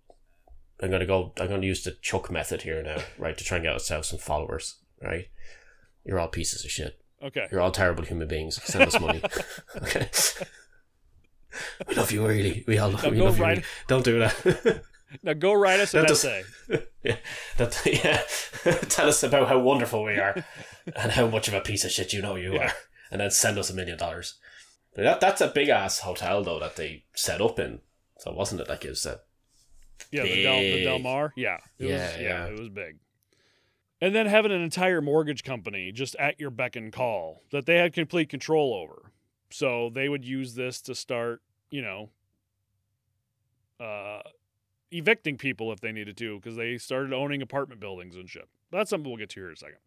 I'm 0.82 0.92
gonna 0.92 1.06
go. 1.06 1.34
I'm 1.40 1.48
gonna 1.50 1.66
use 1.66 1.84
the 1.84 1.92
Chuck 2.02 2.32
method 2.32 2.62
here 2.64 2.82
now, 2.82 2.98
right, 3.18 3.38
to 3.38 3.44
try 3.44 3.58
and 3.58 3.64
get 3.66 3.74
ourselves 3.74 4.08
some 4.10 4.20
followers. 4.20 4.78
Right, 5.02 5.30
you're 6.06 6.20
all 6.20 6.28
pieces 6.28 6.64
of 6.66 6.72
shit. 6.72 7.00
Okay. 7.22 7.48
You're 7.52 7.60
all 7.62 7.72
terrible 7.72 8.04
human 8.06 8.28
beings. 8.30 8.62
Send 8.64 8.86
us 8.88 9.00
money. 9.00 9.22
okay. 9.78 10.10
We 11.88 11.96
love 11.96 12.12
you, 12.12 12.26
really. 12.28 12.64
We 12.68 12.78
all 12.78 12.92
love, 12.92 13.04
Now 13.04 13.10
we 13.10 13.18
love 13.22 13.38
you. 13.40 13.46
really. 13.46 13.64
Don't 13.88 14.06
do 14.06 14.20
that. 14.20 14.84
Now 15.24 15.34
go 15.34 15.54
write 15.54 15.80
us 15.80 15.94
an 15.96 16.02
That 16.02 16.08
does- 16.08 16.24
essay. 16.24 16.44
yeah, 17.04 17.16
that 17.58 17.82
yeah. 17.86 18.22
Tell 18.90 19.10
us 19.10 19.24
about 19.24 19.48
how 19.48 19.58
wonderful 19.60 20.04
we 20.04 20.14
are, 20.18 20.46
and 20.96 21.12
how 21.12 21.28
much 21.28 21.48
of 21.48 21.56
a 21.56 21.62
piece 21.62 21.84
of 21.84 21.90
shit 21.92 22.14
you 22.14 22.22
know 22.22 22.36
you 22.36 22.54
Yeah. 22.54 22.68
are, 22.68 22.74
and 23.12 23.20
then 23.20 23.32
send 23.32 23.58
us 23.58 23.72
a 23.72 23.74
million 23.74 23.98
dollars. 23.98 24.36
But 24.96 25.04
That 25.04 25.20
that's 25.20 25.42
a 25.42 25.48
big 25.48 25.70
ass 25.70 26.00
hotel 26.00 26.44
though 26.44 26.60
that 26.60 26.76
they 26.76 27.06
set 27.16 27.42
up 27.42 27.58
in. 27.60 27.80
So 28.20 28.32
wasn't 28.32 28.62
it 28.62 28.70
like 28.70 28.86
it 28.86 28.90
was 28.90 29.06
a 29.08 29.22
Yeah, 30.12 30.24
the 30.24 30.44
Del, 30.44 30.60
the 30.60 30.84
Del 30.84 31.00
Mar. 31.00 31.34
Yeah, 31.36 31.58
it 31.78 31.88
Yeah, 31.88 31.92
was, 31.92 32.16
yeah, 32.16 32.22
yeah. 32.22 32.46
it 32.48 32.60
was 32.60 32.70
big. 32.70 32.98
And 34.02 34.16
then 34.16 34.28
having 34.28 34.52
an 34.52 34.62
entire 34.62 35.02
mortgage 35.02 35.44
company 35.44 35.92
just 35.92 36.16
at 36.16 36.40
your 36.40 36.50
beck 36.52 36.76
and 36.76 36.92
call 36.92 37.44
that 37.52 37.66
they 37.66 37.76
had 37.76 37.94
complete 37.94 38.30
control 38.30 38.74
over. 38.74 39.12
So 39.52 39.90
they 39.94 40.08
would 40.08 40.24
use 40.24 40.56
this 40.56 40.82
to 40.84 40.96
start, 40.96 41.42
you 41.70 41.82
know, 41.82 42.10
uh, 43.80 44.22
evicting 44.92 45.38
people 45.38 45.72
if 45.72 45.80
they 45.82 45.92
needed 45.92 46.18
to 46.18 46.38
because 46.38 46.56
they 46.56 46.78
started 46.78 47.14
owning 47.14 47.42
apartment 47.42 47.82
buildings 47.82 48.16
and 48.16 48.30
shit. 48.30 48.48
That's 48.72 48.90
something 48.90 49.10
we'll 49.10 49.18
get 49.18 49.30
to 49.32 49.40
here 49.40 49.48
in 49.48 49.54
a 49.54 49.58
second. 49.58 49.78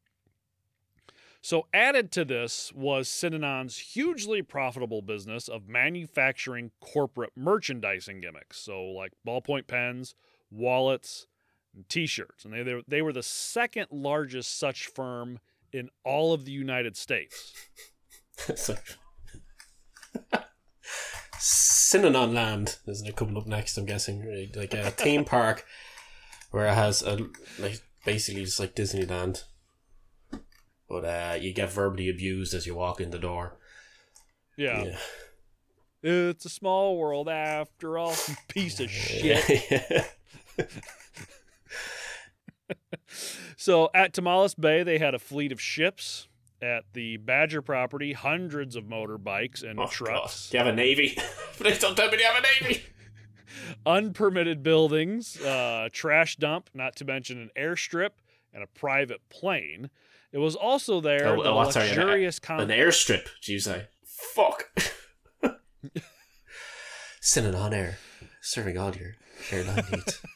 So 1.42 1.66
added 1.74 2.12
to 2.12 2.24
this 2.24 2.72
was 2.72 3.08
Synanon's 3.08 3.76
hugely 3.76 4.42
profitable 4.42 5.02
business 5.02 5.48
of 5.48 5.68
manufacturing 5.68 6.70
corporate 6.80 7.32
merchandising 7.36 8.20
gimmicks. 8.20 8.58
So 8.58 8.84
like 8.84 9.12
ballpoint 9.26 9.66
pens, 9.66 10.14
wallets, 10.52 11.26
and 11.74 11.88
t-shirts. 11.88 12.44
And 12.44 12.54
they, 12.54 12.82
they, 12.86 13.02
were 13.02 13.12
the 13.12 13.24
second 13.24 13.88
largest 13.90 14.56
such 14.56 14.86
firm 14.86 15.40
in 15.72 15.88
all 16.04 16.32
of 16.32 16.44
the 16.44 16.52
United 16.52 16.96
States. 16.96 17.52
Synanon 21.38 22.32
Land 22.32 22.78
it 22.86 23.16
coming 23.16 23.36
up 23.36 23.46
next? 23.46 23.76
I'm 23.76 23.84
guessing 23.84 24.48
like 24.54 24.74
a 24.74 24.92
theme 24.92 25.24
park 25.24 25.64
where 26.52 26.66
it 26.66 26.74
has 26.74 27.02
a 27.02 27.18
like 27.58 27.80
basically 28.04 28.44
just 28.44 28.60
like 28.60 28.76
Disneyland, 28.76 29.42
but 30.92 31.06
uh, 31.06 31.38
you 31.40 31.54
get 31.54 31.72
verbally 31.72 32.10
abused 32.10 32.52
as 32.52 32.66
you 32.66 32.74
walk 32.74 33.00
in 33.00 33.10
the 33.10 33.18
door. 33.18 33.56
Yeah. 34.58 34.84
Yeah. 34.84 34.98
It's 36.02 36.44
a 36.44 36.50
small 36.50 36.98
world 36.98 37.30
after 37.30 37.96
all. 37.96 38.14
Piece 38.48 38.78
of 38.78 38.90
shit. 38.90 40.06
So 43.54 43.90
at 43.94 44.12
Tomales 44.12 44.58
Bay, 44.58 44.82
they 44.82 44.98
had 44.98 45.14
a 45.14 45.20
fleet 45.20 45.52
of 45.52 45.60
ships. 45.60 46.26
At 46.60 46.84
the 46.94 47.16
Badger 47.16 47.62
property, 47.62 48.12
hundreds 48.12 48.74
of 48.74 48.84
motorbikes 48.84 49.62
and 49.62 49.78
oh, 49.78 49.84
God. 49.84 49.92
trucks. 49.92 50.50
Do 50.50 50.56
you 50.58 50.64
have 50.64 50.72
a 50.72 50.76
navy? 50.76 51.16
Please 51.54 51.78
don't 51.78 51.96
tell 51.96 52.10
me 52.10 52.18
you 52.18 52.24
have 52.24 52.42
a 52.42 52.64
navy. 52.64 52.82
unpermitted 53.86 54.64
buildings, 54.64 55.40
uh, 55.40 55.90
trash 55.92 56.36
dump, 56.36 56.70
not 56.74 56.96
to 56.96 57.04
mention 57.04 57.40
an 57.40 57.50
airstrip 57.56 58.10
and 58.52 58.64
a 58.64 58.66
private 58.66 59.20
plane. 59.28 59.90
It 60.32 60.38
was 60.38 60.54
also 60.56 61.00
there 61.00 61.26
Oh, 61.28 61.42
the 61.42 61.50
oh, 61.50 61.56
what's- 61.56 61.74
sorry, 61.74 61.90
an- 61.90 61.96
luxurious 61.96 62.40
An 62.48 62.68
airstrip, 62.68 63.28
you 63.44 63.58
say? 63.60 63.86
Fuck. 64.04 64.70
Sitting 67.20 67.54
on 67.54 67.72
air, 67.72 67.98
serving 68.40 68.76
all 68.78 68.94
your 68.94 69.14
airline 69.50 69.84
needs. 69.92 70.22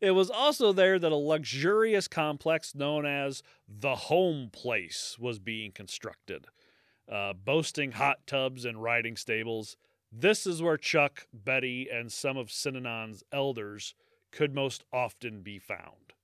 It 0.00 0.12
was 0.12 0.30
also 0.30 0.72
there 0.72 0.98
that 0.98 1.12
a 1.12 1.16
luxurious 1.16 2.08
complex 2.08 2.74
known 2.74 3.04
as 3.04 3.42
the 3.68 3.94
Home 3.96 4.48
Place 4.50 5.16
was 5.18 5.38
being 5.38 5.72
constructed, 5.72 6.46
uh, 7.10 7.32
boasting 7.34 7.92
hot 7.92 8.26
tubs 8.26 8.64
and 8.64 8.82
riding 8.82 9.16
stables. 9.16 9.76
This 10.10 10.46
is 10.46 10.62
where 10.62 10.78
Chuck, 10.78 11.26
Betty, 11.34 11.88
and 11.92 12.10
some 12.10 12.36
of 12.38 12.48
Synanon's 12.48 13.22
elders 13.30 13.94
could 14.32 14.54
most 14.54 14.84
often 14.92 15.42
be 15.42 15.58
found. 15.58 16.14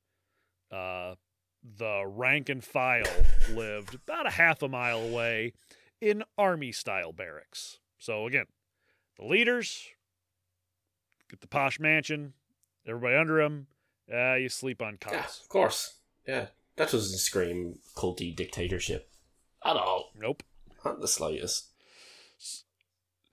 Uh, 0.72 1.16
the 1.64 2.04
rank 2.06 2.48
and 2.48 2.62
file 2.62 3.04
lived 3.52 3.94
about 3.94 4.26
a 4.26 4.30
half 4.30 4.62
a 4.62 4.68
mile 4.68 5.00
away 5.00 5.52
in 6.00 6.22
army 6.36 6.72
style 6.72 7.12
barracks. 7.12 7.78
So, 7.98 8.26
again, 8.26 8.46
the 9.18 9.24
leaders 9.24 9.88
get 11.30 11.40
the 11.40 11.46
posh 11.46 11.80
mansion, 11.80 12.34
everybody 12.86 13.16
under 13.16 13.42
them. 13.42 13.66
Uh, 14.12 14.34
you 14.34 14.50
sleep 14.50 14.82
on 14.82 14.98
Yeah, 15.10 15.20
of 15.20 15.48
course. 15.48 15.94
Yeah, 16.28 16.46
that 16.76 16.90
doesn't 16.90 17.18
scream 17.18 17.78
culty 17.96 18.34
dictatorship 18.34 19.10
at 19.64 19.76
all. 19.76 20.10
Nope. 20.18 20.42
Not 20.84 21.00
the 21.00 21.08
slightest. 21.08 21.68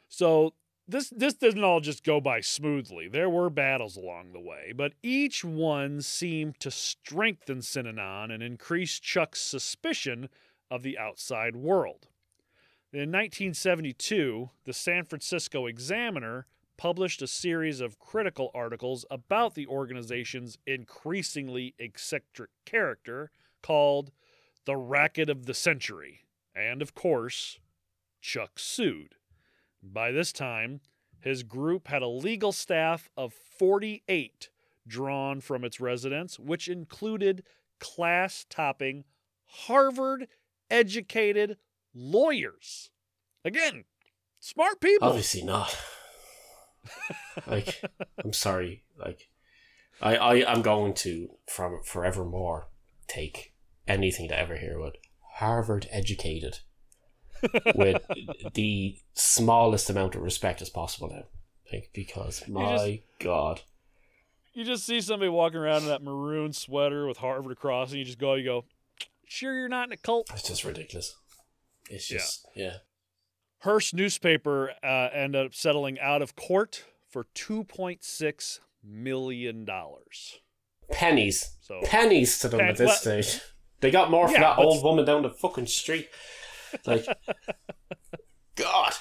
So 0.08 0.54
this 0.92 1.10
this 1.10 1.34
didn't 1.34 1.64
all 1.64 1.80
just 1.80 2.04
go 2.04 2.20
by 2.20 2.42
smoothly. 2.42 3.08
There 3.08 3.30
were 3.30 3.50
battles 3.50 3.98
along 3.98 4.34
the 4.34 4.40
way, 4.40 4.74
but 4.76 4.94
each 5.02 5.44
one 5.44 6.02
seemed 6.02 6.60
to 6.60 6.72
strengthen 6.72 7.60
Synanon 7.60 8.32
and 8.32 8.44
increase 8.44 9.00
Chuck's 9.00 9.42
suspicion 9.42 10.30
of 10.70 10.84
the 10.84 10.98
outside 10.98 11.56
world. 11.56 12.08
In 12.94 13.10
1972, 13.12 14.50
the 14.66 14.74
San 14.74 15.06
Francisco 15.06 15.66
Examiner 15.66 16.46
published 16.76 17.22
a 17.22 17.28
series 17.28 17.80
of 17.80 18.00
critical 18.00 18.52
articles 18.54 19.06
about 19.10 19.56
the 19.56 19.68
organization's 19.68 20.58
increasingly 20.66 21.74
eccentric 21.80 22.50
character 22.66 23.32
called 23.62 24.12
The 24.66 24.76
Racket 24.76 25.30
of 25.30 25.46
the 25.46 25.54
Century. 25.54 26.26
And 26.56 26.82
of 26.82 26.94
course, 26.94 27.60
Chuck 28.20 28.60
sued. 28.60 29.16
By 29.84 30.12
this 30.12 30.32
time, 30.32 30.82
his 31.20 31.44
group 31.44 31.88
had 31.88 32.02
a 32.02 32.08
legal 32.08 32.52
staff 32.52 33.10
of 33.16 33.34
48 33.34 34.50
drawn 34.88 35.42
from 35.42 35.64
its 35.64 35.80
residents, 35.80 36.40
which 36.40 36.68
included 36.68 37.44
class 37.80 38.46
topping, 38.50 39.04
Harvard 39.46 40.28
educated 40.70 41.58
lawyers. 41.94 42.92
Again, 43.44 43.86
smart 44.40 44.80
people. 44.80 45.08
Obviously 45.08 45.44
not. 45.44 45.78
like, 47.48 47.84
I'm 48.24 48.34
sorry. 48.34 48.84
Like, 48.98 49.30
I, 50.02 50.16
I, 50.16 50.52
I'm 50.52 50.62
going 50.62 50.94
to 50.96 51.30
from 51.48 51.82
forevermore 51.84 52.68
take 53.08 53.54
anything 53.88 54.28
to 54.30 54.40
ever 54.40 54.58
hear 54.58 54.80
with 54.80 54.96
Harvard 55.36 55.88
educated 55.92 56.60
with 57.76 58.02
the 58.54 58.98
smallest 59.14 59.90
amount 59.90 60.16
of 60.16 60.22
respect 60.22 60.62
as 60.62 60.70
possible 60.70 61.10
now. 61.10 61.24
Like, 61.72 61.90
because 61.94 62.48
my 62.48 63.02
God, 63.20 63.62
You 64.54 64.66
just 64.66 64.86
see 64.86 65.00
somebody 65.00 65.30
walking 65.30 65.60
around 65.60 65.84
in 65.84 65.88
that 65.88 66.04
maroon 66.04 66.52
sweater 66.54 67.08
with 67.08 67.18
Harvard 67.18 67.52
across, 67.54 67.90
and 67.92 68.00
you 68.00 68.06
just 68.06 68.20
go, 68.20 68.34
you 68.34 68.44
go, 68.44 68.66
sure 69.26 69.54
you're 69.56 69.70
not 69.70 69.88
in 69.88 69.94
a 69.94 69.98
cult? 69.98 70.30
it's 70.34 70.48
just 70.48 70.66
ridiculous. 70.66 71.16
It's 71.90 72.08
just, 72.08 72.46
yeah. 72.56 72.78
Hearst 73.60 73.94
newspaper 73.94 74.72
uh, 74.84 75.10
ended 75.14 75.46
up 75.46 75.54
settling 75.54 76.00
out 76.00 76.22
of 76.22 76.36
court 76.36 76.84
for 77.10 77.26
$2.6 77.36 78.60
million. 78.84 79.68
Pennies. 80.92 81.52
So, 81.62 81.80
pennies 81.86 82.40
to 82.40 82.50
them 82.50 82.60
Pen- 82.60 82.70
at 82.70 82.78
this 82.78 83.00
stage. 83.00 83.40
They 83.80 83.92
got 83.92 84.12
more 84.12 84.28
for 84.28 84.34
Yeah, 84.34 84.42
that 84.42 84.58
old 84.60 84.84
woman 84.84 85.06
down 85.06 85.24
the 85.24 85.30
fucking 85.30 85.68
street. 85.68 86.10
Like, 86.86 87.06
God. 88.56 88.94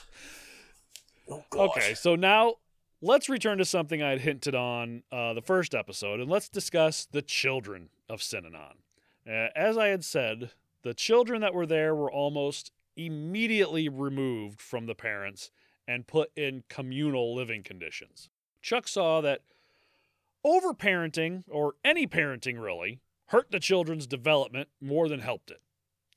Oh, 1.29 1.45
God. 1.51 1.71
okay, 1.71 1.95
so 1.95 2.17
now 2.17 2.55
let's 3.01 3.29
return 3.29 3.59
to 3.59 3.65
something 3.65 4.03
I 4.03 4.11
had 4.11 4.21
hinted 4.21 4.55
on 4.55 5.03
uh, 5.13 5.35
the 5.35 5.43
first 5.43 5.75
episode, 5.75 6.21
and 6.21 6.31
let's 6.31 6.49
discuss 6.49 7.07
the 7.11 7.23
children 7.23 7.89
of 8.09 8.21
Synanon. 8.21 8.75
Uh, 9.27 9.49
as 9.55 9.77
I 9.77 9.89
had 9.89 10.05
said, 10.05 10.51
the 10.83 10.95
children 10.95 11.41
that 11.41 11.55
were 11.55 11.67
there 11.67 11.95
were 11.95 12.11
almost 12.11 12.73
immediately 12.97 13.89
removed 13.89 14.61
from 14.61 14.87
the 14.87 14.95
parents 14.95 15.51
and 15.87 16.07
put 16.07 16.31
in 16.37 16.65
communal 16.69 17.35
living 17.35 17.63
conditions. 17.63 18.29
Chuck 18.63 18.89
saw 18.89 19.21
that 19.21 19.43
overparenting, 20.45 21.45
or 21.49 21.75
any 21.85 22.07
parenting 22.07 22.61
really, 22.61 23.01
hurt 23.27 23.51
the 23.51 23.61
children's 23.61 24.07
development 24.07 24.69
more 24.81 25.09
than 25.09 25.21
helped 25.21 25.51
it. 25.51 25.61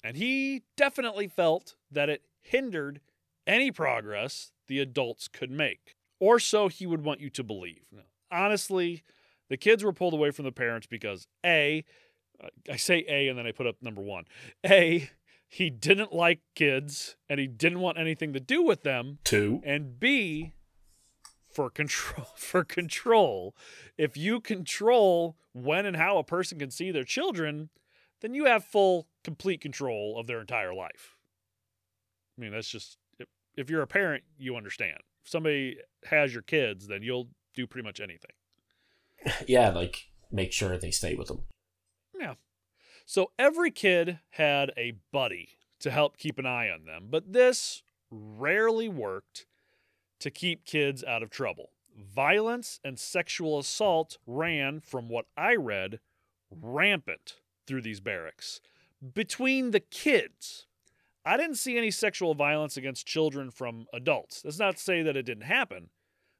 And 0.03 0.17
he 0.17 0.63
definitely 0.75 1.27
felt 1.27 1.75
that 1.91 2.09
it 2.09 2.23
hindered 2.41 2.99
any 3.47 3.71
progress 3.71 4.51
the 4.67 4.79
adults 4.79 5.27
could 5.27 5.51
make. 5.51 5.95
Or 6.19 6.39
so 6.39 6.67
he 6.67 6.85
would 6.85 7.03
want 7.03 7.19
you 7.19 7.29
to 7.31 7.43
believe. 7.43 7.83
Now, 7.91 8.03
honestly, 8.31 9.03
the 9.49 9.57
kids 9.57 9.83
were 9.83 9.93
pulled 9.93 10.13
away 10.13 10.31
from 10.31 10.45
the 10.45 10.51
parents 10.51 10.87
because 10.87 11.27
A, 11.45 11.83
uh, 12.43 12.77
say 12.77 13.05
A 13.07 13.27
and 13.27 13.37
then 13.37 13.47
I 13.47 13.51
put 13.51 13.67
up 13.67 13.75
number 13.81 14.01
one. 14.01 14.25
A, 14.65 15.09
he 15.47 15.69
didn't 15.69 16.13
like 16.13 16.39
kids 16.55 17.15
and 17.29 17.39
he 17.39 17.47
didn't 17.47 17.79
want 17.79 17.97
anything 17.97 18.33
to 18.33 18.39
do 18.39 18.61
with 18.61 18.83
them. 18.83 19.19
Two. 19.23 19.61
And 19.63 19.99
B, 19.99 20.53
for 21.53 21.69
control 21.69 22.27
for 22.35 22.63
control, 22.63 23.55
if 23.97 24.17
you 24.17 24.39
control 24.39 25.37
when 25.53 25.85
and 25.85 25.95
how 25.95 26.17
a 26.17 26.23
person 26.23 26.59
can 26.59 26.71
see 26.71 26.91
their 26.91 27.03
children, 27.03 27.69
then 28.23 28.33
you 28.33 28.45
have 28.45 28.63
full 28.63 29.07
complete 29.23 29.61
control 29.61 30.17
of 30.17 30.25
their 30.25 30.39
entire 30.39 30.73
life. 30.73 31.17
I 32.35 32.41
mean, 32.41 32.51
that's 32.51 32.69
just 32.69 32.97
if, 33.19 33.27
if 33.55 33.69
you're 33.69 33.83
a 33.83 33.87
parent, 33.87 34.23
you 34.37 34.55
understand. 34.55 34.97
If 35.23 35.29
somebody 35.29 35.77
has 36.05 36.33
your 36.33 36.41
kids, 36.41 36.87
then 36.87 37.03
you'll 37.03 37.27
do 37.53 37.67
pretty 37.67 37.85
much 37.85 37.99
anything. 37.99 38.31
Yeah, 39.47 39.69
like, 39.69 40.09
make 40.31 40.51
sure 40.51 40.77
they 40.77 40.91
stay 40.91 41.15
with 41.15 41.29
them. 41.29 41.43
Yeah. 42.19 42.33
So 43.05 43.31
every 43.39 43.71
kid 43.71 44.19
had 44.31 44.71
a 44.75 44.95
buddy 45.13 45.49
to 45.79 45.91
help 45.91 46.17
keep 46.17 46.37
an 46.39 46.45
eye 46.45 46.69
on 46.69 46.83
them, 46.83 47.07
but 47.09 47.31
this 47.31 47.83
rarely 48.11 48.89
worked 48.89 49.45
to 50.19 50.29
keep 50.29 50.65
kids 50.65 51.05
out 51.05 51.23
of 51.23 51.29
trouble. 51.29 51.69
Violence 51.97 52.81
and 52.83 52.99
sexual 52.99 53.59
assault 53.59 54.17
ran, 54.27 54.81
from 54.81 55.07
what 55.07 55.25
I 55.37 55.55
read, 55.55 56.01
rampant 56.51 57.35
through 57.67 57.81
these 57.81 57.99
barracks. 57.99 58.59
Between 59.13 59.71
the 59.71 59.79
kids, 59.79 60.65
I 61.25 61.37
didn't 61.37 61.55
see 61.55 61.77
any 61.77 61.91
sexual 61.91 62.33
violence 62.35 62.77
against 62.77 63.05
children 63.05 63.51
from 63.51 63.85
adults. 63.93 64.41
That's 64.41 64.59
not 64.59 64.77
to 64.77 64.81
say 64.81 65.01
that 65.03 65.15
it 65.17 65.23
didn't 65.23 65.43
happen, 65.43 65.89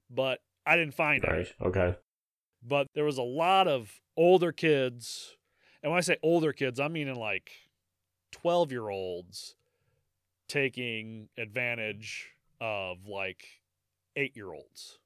but 0.10 0.40
I 0.66 0.76
didn't 0.78 0.94
find 0.94 1.24
Right. 1.24 1.54
Okay. 1.62 1.96
but 2.62 2.88
there 2.96 3.04
was 3.06 3.18
a 3.18 3.24
lot 3.24 3.68
of 3.68 4.02
older 4.16 4.52
kids. 4.52 5.36
And 5.82 5.92
when 5.92 5.98
I 5.98 6.02
say 6.02 6.18
older 6.24 6.54
kids, 6.54 6.80
I'm 6.80 6.94
meaning 6.94 7.16
like 7.16 7.52
12 8.32 8.72
year 8.72 8.90
olds 8.90 9.56
taking 10.48 11.30
advantage 11.38 12.30
of 12.62 13.06
like 13.08 13.44
eight 14.16 14.36
year 14.36 14.54
olds. 14.54 15.00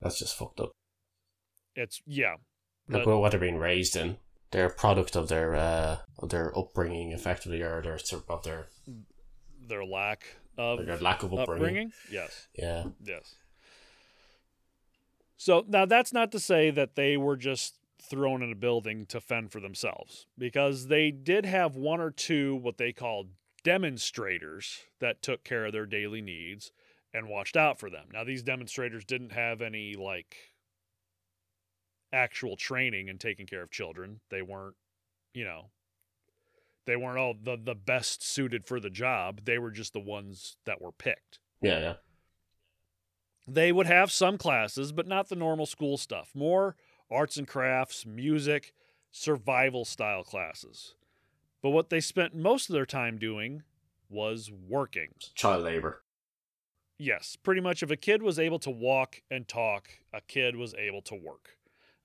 That's 0.00 0.18
just 0.18 0.36
fucked 0.36 0.60
up. 0.60 0.72
It's, 1.74 2.02
yeah. 2.06 2.36
Look 2.88 3.04
But- 3.04 3.18
what 3.18 3.30
they're 3.30 3.40
being 3.40 3.56
raised 3.58 3.96
in. 3.96 4.18
They're 4.50 4.66
a 4.66 4.74
product 4.74 5.14
of 5.16 5.28
their 5.28 5.54
uh 5.54 5.98
of 6.18 6.30
their 6.30 6.56
upbringing, 6.58 7.12
effectively, 7.12 7.62
or 7.62 7.82
their 7.82 7.98
of 8.28 8.42
their 8.42 8.68
Their 9.66 9.84
lack 9.84 10.36
of 10.56 10.84
their 10.86 10.96
lack 10.98 11.22
of 11.22 11.32
upbringing. 11.34 11.66
upbringing. 11.66 11.92
Yes. 12.10 12.48
Yeah. 12.54 12.84
Yes. 13.04 13.34
So 15.36 15.64
now 15.68 15.86
that's 15.86 16.12
not 16.12 16.32
to 16.32 16.40
say 16.40 16.70
that 16.70 16.96
they 16.96 17.16
were 17.16 17.36
just 17.36 17.74
thrown 18.00 18.42
in 18.42 18.50
a 18.52 18.56
building 18.56 19.06
to 19.06 19.20
fend 19.20 19.52
for 19.52 19.60
themselves 19.60 20.26
because 20.36 20.86
they 20.86 21.10
did 21.10 21.44
have 21.44 21.76
one 21.76 22.00
or 22.00 22.10
two 22.10 22.56
what 22.56 22.78
they 22.78 22.92
called 22.92 23.28
demonstrators 23.64 24.80
that 25.00 25.20
took 25.22 25.44
care 25.44 25.66
of 25.66 25.72
their 25.72 25.86
daily 25.86 26.20
needs 26.20 26.72
and 27.12 27.28
watched 27.28 27.56
out 27.56 27.78
for 27.78 27.90
them. 27.90 28.06
Now, 28.12 28.24
these 28.24 28.42
demonstrators 28.42 29.04
didn't 29.04 29.32
have 29.32 29.60
any 29.60 29.94
like 29.94 30.36
actual 32.12 32.56
training 32.56 33.08
and 33.08 33.20
taking 33.20 33.46
care 33.46 33.62
of 33.62 33.70
children. 33.70 34.20
They 34.30 34.42
weren't, 34.42 34.76
you 35.34 35.44
know, 35.44 35.70
they 36.86 36.96
weren't 36.96 37.18
all 37.18 37.34
the, 37.40 37.58
the 37.62 37.74
best 37.74 38.26
suited 38.26 38.66
for 38.66 38.80
the 38.80 38.90
job. 38.90 39.42
They 39.44 39.58
were 39.58 39.70
just 39.70 39.92
the 39.92 40.00
ones 40.00 40.56
that 40.64 40.80
were 40.80 40.92
picked. 40.92 41.38
Yeah, 41.60 41.78
yeah. 41.80 41.94
They 43.46 43.72
would 43.72 43.86
have 43.86 44.10
some 44.10 44.38
classes, 44.38 44.92
but 44.92 45.06
not 45.06 45.28
the 45.28 45.36
normal 45.36 45.66
school 45.66 45.96
stuff. 45.96 46.30
More 46.34 46.76
arts 47.10 47.36
and 47.36 47.48
crafts, 47.48 48.04
music, 48.06 48.72
survival 49.10 49.84
style 49.84 50.22
classes. 50.22 50.94
But 51.62 51.70
what 51.70 51.90
they 51.90 52.00
spent 52.00 52.34
most 52.34 52.68
of 52.68 52.74
their 52.74 52.86
time 52.86 53.18
doing 53.18 53.62
was 54.08 54.50
working. 54.50 55.08
Child 55.34 55.64
labor. 55.64 56.02
Yes, 56.98 57.36
pretty 57.36 57.60
much 57.60 57.82
if 57.82 57.90
a 57.90 57.96
kid 57.96 58.22
was 58.22 58.38
able 58.38 58.58
to 58.60 58.70
walk 58.70 59.22
and 59.30 59.46
talk, 59.46 59.88
a 60.12 60.20
kid 60.20 60.56
was 60.56 60.74
able 60.74 61.02
to 61.02 61.14
work. 61.14 61.57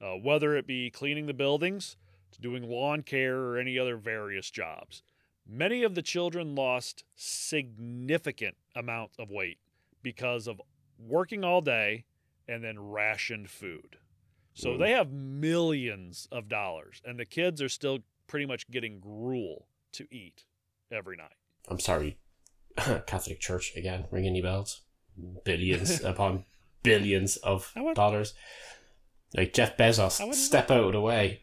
Uh, 0.04 0.16
whether 0.16 0.56
it 0.58 0.68
be 0.68 0.89
cleaning 0.89 1.28
the 1.28 1.34
buildings, 1.34 1.95
to 2.32 2.41
doing 2.41 2.70
lawn 2.70 3.04
care, 3.04 3.38
or 3.38 3.58
any 3.58 3.80
other 3.80 3.95
various 3.95 4.51
jobs. 4.51 5.01
Many 5.47 5.84
of 5.84 5.95
the 5.95 6.01
children 6.01 6.56
lost 6.56 7.04
significant 7.16 8.56
amounts 8.76 9.16
of 9.20 9.30
weight 9.30 9.60
because 10.01 10.47
of 10.47 10.62
working 10.99 11.43
all 11.43 11.62
day 11.62 12.06
and 12.47 12.64
then 12.64 12.80
rationed 12.80 13.49
food. 13.49 13.97
So 14.56 14.78
they 14.78 14.91
have 14.91 15.12
millions 15.12 16.28
of 16.32 16.47
dollars, 16.47 17.01
and 17.04 17.20
the 17.20 17.26
kids 17.26 17.62
are 17.62 17.70
still 17.70 17.99
pretty 18.28 18.45
much 18.45 18.70
getting 18.70 18.99
gruel 18.99 19.68
to 19.93 20.08
eat 20.12 20.43
every 20.91 21.18
night. 21.18 21.38
I'm 21.68 21.80
sorry, 21.80 22.18
Catholic 22.78 23.39
Church 23.39 23.74
again, 23.76 24.06
ring 24.12 24.28
any 24.28 24.41
bells? 24.41 24.82
Billions 25.43 26.04
upon 26.04 26.45
billions 26.84 27.38
of 27.38 27.74
dollars. 27.95 28.34
Like 29.36 29.53
Jeff 29.53 29.75
Bezos, 29.77 30.34
step 30.34 30.69
out 30.71 30.84
of 30.84 30.91
the 30.93 31.01
way. 31.01 31.41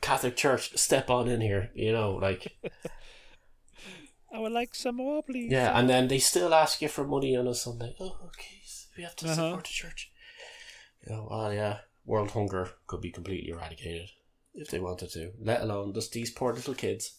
Catholic 0.00 0.36
Church, 0.36 0.76
step 0.76 1.08
on 1.10 1.28
in 1.28 1.40
here. 1.40 1.70
You 1.74 1.92
know, 1.92 2.12
like 2.14 2.56
I 4.32 4.38
would 4.40 4.52
like 4.52 4.74
some 4.74 4.96
more, 4.96 5.22
please. 5.22 5.50
yeah, 5.52 5.78
and 5.78 5.88
then 5.88 6.08
they 6.08 6.18
still 6.18 6.52
ask 6.52 6.82
you 6.82 6.88
for 6.88 7.04
money 7.06 7.36
on 7.36 7.46
a 7.46 7.54
Sunday. 7.54 7.94
Oh, 8.00 8.16
okay, 8.26 8.60
so 8.66 8.88
we 8.96 9.04
have 9.04 9.14
to 9.16 9.26
Uh-huh. 9.26 9.34
support 9.34 9.64
the 9.64 9.70
church. 9.70 10.10
You 11.06 11.14
know, 11.14 11.28
oh 11.30 11.50
yeah, 11.50 11.78
world 12.04 12.32
hunger 12.32 12.70
could 12.86 13.00
be 13.00 13.10
completely 13.12 13.50
eradicated 13.50 14.10
if 14.54 14.68
they 14.70 14.80
wanted 14.80 15.10
to. 15.12 15.32
Let 15.40 15.62
alone 15.62 15.94
just 15.94 16.12
these 16.12 16.30
poor 16.32 16.52
little 16.52 16.74
kids 16.74 17.14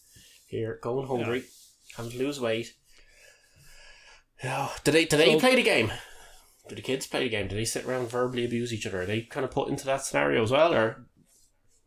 here 0.46 0.78
going 0.82 1.06
hungry, 1.08 1.44
having 1.96 2.12
to 2.12 2.18
lose 2.18 2.38
weight. 2.38 2.74
Yeah, 4.44 4.68
do 4.84 4.90
they 4.92 5.06
do 5.06 5.16
they 5.16 5.32
So- 5.32 5.40
play 5.40 5.56
the 5.56 5.62
game? 5.62 5.90
Do 6.68 6.74
the 6.74 6.82
kids 6.82 7.06
play 7.06 7.20
the 7.24 7.28
game? 7.28 7.48
Do 7.48 7.54
they 7.56 7.64
sit 7.64 7.84
around 7.84 8.00
and 8.02 8.10
verbally 8.10 8.44
abuse 8.44 8.72
each 8.72 8.86
other? 8.86 9.02
Are 9.02 9.06
they 9.06 9.20
kind 9.22 9.44
of 9.44 9.50
put 9.50 9.68
into 9.68 9.86
that 9.86 10.02
scenario 10.04 10.42
as 10.42 10.50
well, 10.50 10.74
or 10.74 11.06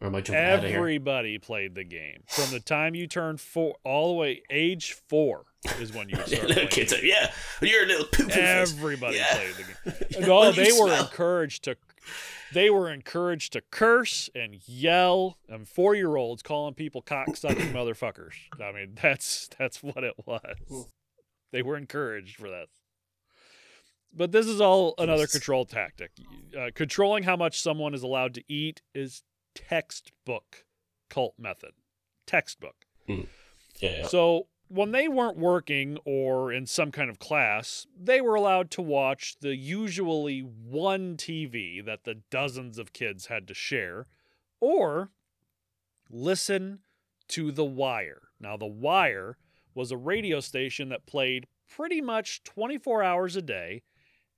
or 0.02 0.08
am 0.08 0.16
I 0.16 0.22
jumping 0.22 0.36
ahead 0.36 0.60
of 0.64 0.70
here? 0.70 0.78
Everybody 0.80 1.38
played 1.38 1.76
the 1.76 1.84
game 1.84 2.24
from 2.28 2.52
the 2.52 2.60
time 2.62 2.96
you 2.96 3.06
turned 3.08 3.42
four 3.42 3.76
all 3.84 4.08
the 4.10 4.14
way 4.14 4.42
age 4.50 4.94
four 5.10 5.46
is 5.80 5.94
when 5.94 6.08
you 6.08 6.16
start 6.26 6.48
little 6.48 6.68
kids, 6.68 6.94
are, 6.94 7.06
yeah, 7.06 7.32
you're 7.62 7.84
a 7.84 7.88
little 7.88 8.06
pooping. 8.06 8.32
Everybody 8.32 9.18
Yeah. 9.18 9.34
played 9.36 9.56
the 9.56 9.64
game. 9.64 9.76
Yeah, 10.12 10.18
And 10.22 10.30
all 10.30 10.52
they 10.54 10.72
were 10.72 10.88
smell? 10.88 11.04
encouraged 11.06 11.64
to 11.66 11.76
they 12.54 12.70
were 12.70 12.90
encouraged 12.92 13.54
to 13.54 13.62
curse 13.70 14.30
and 14.34 14.56
yell 14.68 15.38
and 15.50 15.68
four 15.68 15.94
year 15.96 16.16
olds 16.16 16.42
calling 16.42 16.74
people 16.74 17.02
cocksucking 17.02 17.74
motherfuckers. 17.74 18.32
I 18.64 18.72
mean 18.72 18.98
that's 19.02 19.50
that's 19.60 19.84
what 19.84 20.04
it 20.06 20.16
was. 20.26 20.56
Hmm. 20.70 20.82
They 21.52 21.62
were 21.62 21.76
encouraged 21.76 22.38
for 22.38 22.50
that. 22.50 22.68
But 24.14 24.32
this 24.32 24.48
is 24.48 24.60
all 24.60 24.96
another 24.98 25.28
control 25.28 25.66
tactic. 25.66 26.12
Uh, 26.58 26.70
controlling 26.74 27.24
how 27.24 27.36
much 27.36 27.62
someone 27.62 27.94
is 27.94 28.04
allowed 28.04 28.34
to 28.36 28.44
eat 28.52 28.82
is 28.94 29.24
textbook 29.54 30.66
cult 31.10 31.36
method. 31.38 31.72
Textbook. 32.26 32.76
Yeah, 33.08 33.24
yeah. 33.80 34.08
So 34.08 34.48
when 34.68 34.92
they 34.92 35.08
weren't 35.08 35.38
working 35.38 35.98
or 36.06 36.52
in 36.54 36.66
some 36.66 36.92
kind 36.92 37.10
of 37.10 37.20
class, 37.20 37.88
they 38.00 38.22
were 38.22 38.36
allowed 38.36 38.72
to 38.72 38.82
watch 38.82 39.38
the 39.42 39.56
usually 39.56 40.42
one 40.42 41.18
TV 41.18 41.84
that 41.84 42.04
the 42.04 42.22
dozens 42.30 42.78
of 42.78 42.94
kids 42.94 43.26
had 43.26 43.48
to 43.48 43.54
share, 43.54 44.08
or 44.60 45.10
listen 46.10 46.80
to 47.30 47.52
The 47.52 47.66
Wire. 47.66 48.30
Now, 48.40 48.58
The 48.58 48.68
Wire 48.68 49.38
was 49.74 49.92
a 49.92 49.98
radio 49.98 50.40
station 50.40 50.90
that 50.90 51.06
played 51.06 51.48
pretty 51.68 52.02
much 52.02 52.44
24 52.44 53.04
hours 53.04 53.36
a 53.36 53.42
day, 53.42 53.84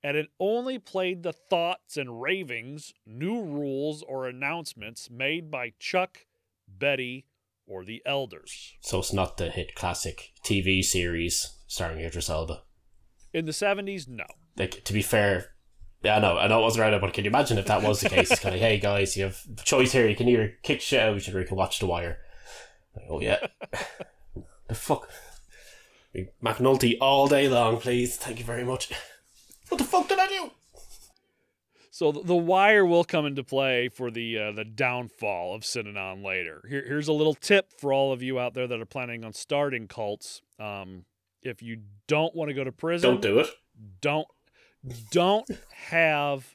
and 0.02 0.16
it 0.16 0.28
only 0.40 0.78
played 0.78 1.22
the 1.22 1.32
thoughts 1.32 1.96
and 1.96 2.20
ravings, 2.20 2.92
new 3.06 3.42
rules, 3.42 4.02
or 4.02 4.26
announcements 4.26 5.08
made 5.10 5.50
by 5.50 5.72
Chuck, 5.78 6.26
Betty, 6.66 7.26
or 7.66 7.84
the 7.84 8.02
elders. 8.04 8.74
So 8.80 8.98
it's 8.98 9.12
not 9.12 9.36
the 9.36 9.50
hit 9.50 9.74
classic 9.74 10.32
TV 10.44 10.82
series 10.82 11.56
starring 11.66 12.00
Idris 12.00 12.28
Elba. 12.28 12.62
In 13.32 13.46
the 13.46 13.52
70s, 13.52 14.08
no. 14.08 14.24
Like 14.56 14.84
to 14.84 14.92
be 14.92 15.02
fair, 15.02 15.52
yeah, 16.02 16.16
I 16.16 16.20
know, 16.20 16.36
I 16.36 16.48
know 16.48 16.60
it 16.60 16.62
wasn't 16.62 16.82
right, 16.82 17.00
but 17.00 17.14
can 17.14 17.24
you 17.24 17.30
imagine 17.30 17.58
if 17.58 17.66
that 17.66 17.82
was 17.82 18.00
the 18.00 18.08
case? 18.08 18.30
It's 18.30 18.40
kind 18.40 18.54
of 18.54 18.60
hey 18.60 18.78
guys, 18.78 19.16
you 19.16 19.24
have 19.24 19.40
a 19.50 19.62
choice 19.62 19.92
here. 19.92 20.08
You 20.08 20.16
can 20.16 20.28
either 20.28 20.54
kick 20.62 20.80
shit 20.80 21.00
out 21.00 21.10
of 21.10 21.16
each 21.16 21.28
other, 21.28 21.38
or 21.38 21.42
you 21.42 21.48
can 21.48 21.56
watch 21.56 21.78
The 21.78 21.86
Wire. 21.86 22.18
Like, 22.96 23.06
oh 23.08 23.20
yeah, 23.20 23.46
the 24.68 24.74
fuck, 24.74 25.08
McNulty 26.44 26.98
all 27.00 27.28
day 27.28 27.48
long, 27.48 27.78
please. 27.78 28.16
Thank 28.16 28.38
you 28.38 28.44
very 28.44 28.64
much. 28.64 28.92
What 29.72 29.78
the 29.78 29.84
fuck 29.84 30.06
did 30.06 30.18
I 30.18 30.26
do? 30.26 30.50
So 31.90 32.12
th- 32.12 32.26
the 32.26 32.36
wire 32.36 32.84
will 32.84 33.04
come 33.04 33.24
into 33.24 33.42
play 33.42 33.88
for 33.88 34.10
the 34.10 34.38
uh, 34.38 34.52
the 34.52 34.66
downfall 34.66 35.54
of 35.54 35.62
Synanon 35.62 36.22
later. 36.22 36.60
Here, 36.68 36.84
here's 36.86 37.08
a 37.08 37.14
little 37.14 37.32
tip 37.32 37.72
for 37.80 37.90
all 37.90 38.12
of 38.12 38.22
you 38.22 38.38
out 38.38 38.52
there 38.52 38.66
that 38.66 38.78
are 38.82 38.84
planning 38.84 39.24
on 39.24 39.32
starting 39.32 39.88
cults. 39.88 40.42
Um, 40.60 41.06
if 41.40 41.62
you 41.62 41.78
don't 42.06 42.36
want 42.36 42.50
to 42.50 42.54
go 42.54 42.64
to 42.64 42.70
prison, 42.70 43.12
Don't 43.12 43.22
do 43.22 43.38
it. 43.38 43.46
don't 44.02 44.28
don't 45.10 45.48
have 45.86 46.54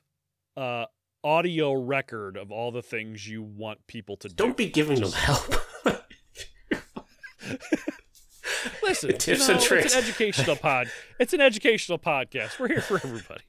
uh 0.56 0.86
audio 1.24 1.74
record 1.74 2.38
of 2.38 2.52
all 2.52 2.72
the 2.72 2.84
things 2.84 3.28
you 3.28 3.42
want 3.42 3.80
people 3.88 4.16
to 4.18 4.30
do. 4.30 4.36
Don't 4.36 4.56
be 4.58 4.70
giving 4.70 5.02
them 5.02 5.12
help. 5.12 5.56
listen. 9.04 9.10
Tips 9.20 9.42
you 9.42 9.48
know, 9.48 9.54
and 9.54 9.64
tricks. 9.64 9.86
It's 9.86 9.96
an 9.96 10.04
educational 10.04 10.56
pod. 10.56 10.92
It's 11.20 11.34
an 11.34 11.42
educational 11.42 12.00
podcast. 12.00 12.60
We're 12.60 12.68
here 12.68 12.82
for 12.82 12.96
everybody. 12.96 13.44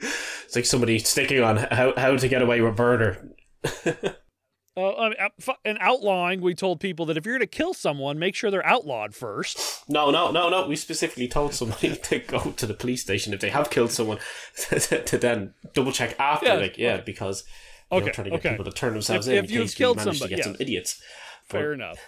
it's 0.00 0.56
like 0.56 0.64
somebody 0.64 0.98
sticking 0.98 1.42
on 1.42 1.56
how 1.56 1.94
how 1.96 2.16
to 2.16 2.28
get 2.28 2.42
away 2.42 2.60
with 2.60 2.78
murder. 2.78 3.34
Uh, 4.78 4.94
I 4.96 5.08
mean, 5.08 5.16
uh, 5.18 5.52
in 5.64 5.76
outlawing, 5.80 6.40
we 6.40 6.54
told 6.54 6.78
people 6.78 7.04
that 7.06 7.16
if 7.16 7.26
you're 7.26 7.34
going 7.34 7.40
to 7.40 7.46
kill 7.48 7.74
someone, 7.74 8.16
make 8.16 8.36
sure 8.36 8.48
they're 8.48 8.64
outlawed 8.64 9.12
first. 9.12 9.58
No, 9.88 10.12
no, 10.12 10.30
no, 10.30 10.48
no. 10.48 10.68
We 10.68 10.76
specifically 10.76 11.26
told 11.26 11.52
somebody 11.52 11.96
to 12.04 12.20
go 12.20 12.52
to 12.52 12.64
the 12.66 12.74
police 12.74 13.00
station 13.02 13.32
if 13.34 13.40
they 13.40 13.50
have 13.50 13.70
killed 13.70 13.90
someone 13.90 14.18
to 14.56 15.18
then 15.20 15.54
double 15.74 15.90
check 15.90 16.14
after. 16.20 16.46
Yeah, 16.46 16.54
like, 16.54 16.78
yeah, 16.78 16.92
okay. 16.94 17.02
because 17.06 17.42
you 17.90 17.98
know, 17.98 18.04
Okay, 18.04 18.12
trying 18.12 18.24
to 18.26 18.30
get 18.30 18.38
okay. 18.40 18.50
people 18.50 18.64
to 18.66 18.70
turn 18.70 18.92
themselves 18.92 19.26
If- 19.26 19.32
in 19.32 19.44
if 19.46 19.50
in 19.50 19.56
you've 19.56 19.64
case 19.64 19.74
killed 19.74 19.98
somebody, 19.98 20.18
to 20.20 20.28
get 20.28 20.38
yeah. 20.38 20.44
some 20.44 20.56
idiots. 20.60 21.02
Fair 21.48 21.68
But, 21.70 21.74
enough. 21.74 21.98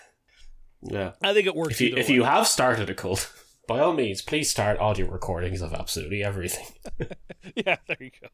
Yeah. 0.82 1.12
I 1.22 1.32
think 1.34 1.46
it 1.46 1.54
works. 1.54 1.74
If 1.74 1.80
you 1.80 1.96
if 1.96 2.10
you 2.10 2.24
have 2.24 2.46
started 2.46 2.88
a 2.90 2.94
cult, 2.94 3.32
by 3.68 3.80
all 3.80 3.92
means, 3.92 4.22
please 4.22 4.50
start 4.50 4.78
audio 4.78 5.06
recordings 5.10 5.60
of 5.62 5.72
absolutely 5.72 6.22
everything. 6.22 6.66
yeah, 7.54 7.76
there 7.86 7.96
you 8.00 8.10
go. 8.20 8.28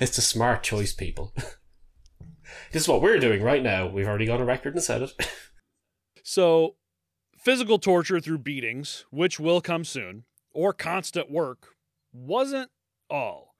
It's 0.00 0.18
a 0.18 0.22
smart 0.22 0.62
choice, 0.62 0.92
people. 0.92 1.32
this 2.72 2.82
is 2.82 2.88
what 2.88 3.02
we're 3.02 3.18
doing 3.18 3.42
right 3.42 3.62
now. 3.62 3.86
We've 3.86 4.08
already 4.08 4.26
got 4.26 4.40
a 4.40 4.44
record 4.44 4.74
and 4.74 4.82
said 4.82 5.02
it. 5.02 5.12
So, 6.22 6.76
physical 7.36 7.78
torture 7.78 8.20
through 8.20 8.38
beatings, 8.38 9.04
which 9.10 9.38
will 9.40 9.60
come 9.60 9.84
soon, 9.84 10.24
or 10.52 10.72
constant 10.72 11.30
work, 11.30 11.68
wasn't 12.12 12.70
all. 13.08 13.54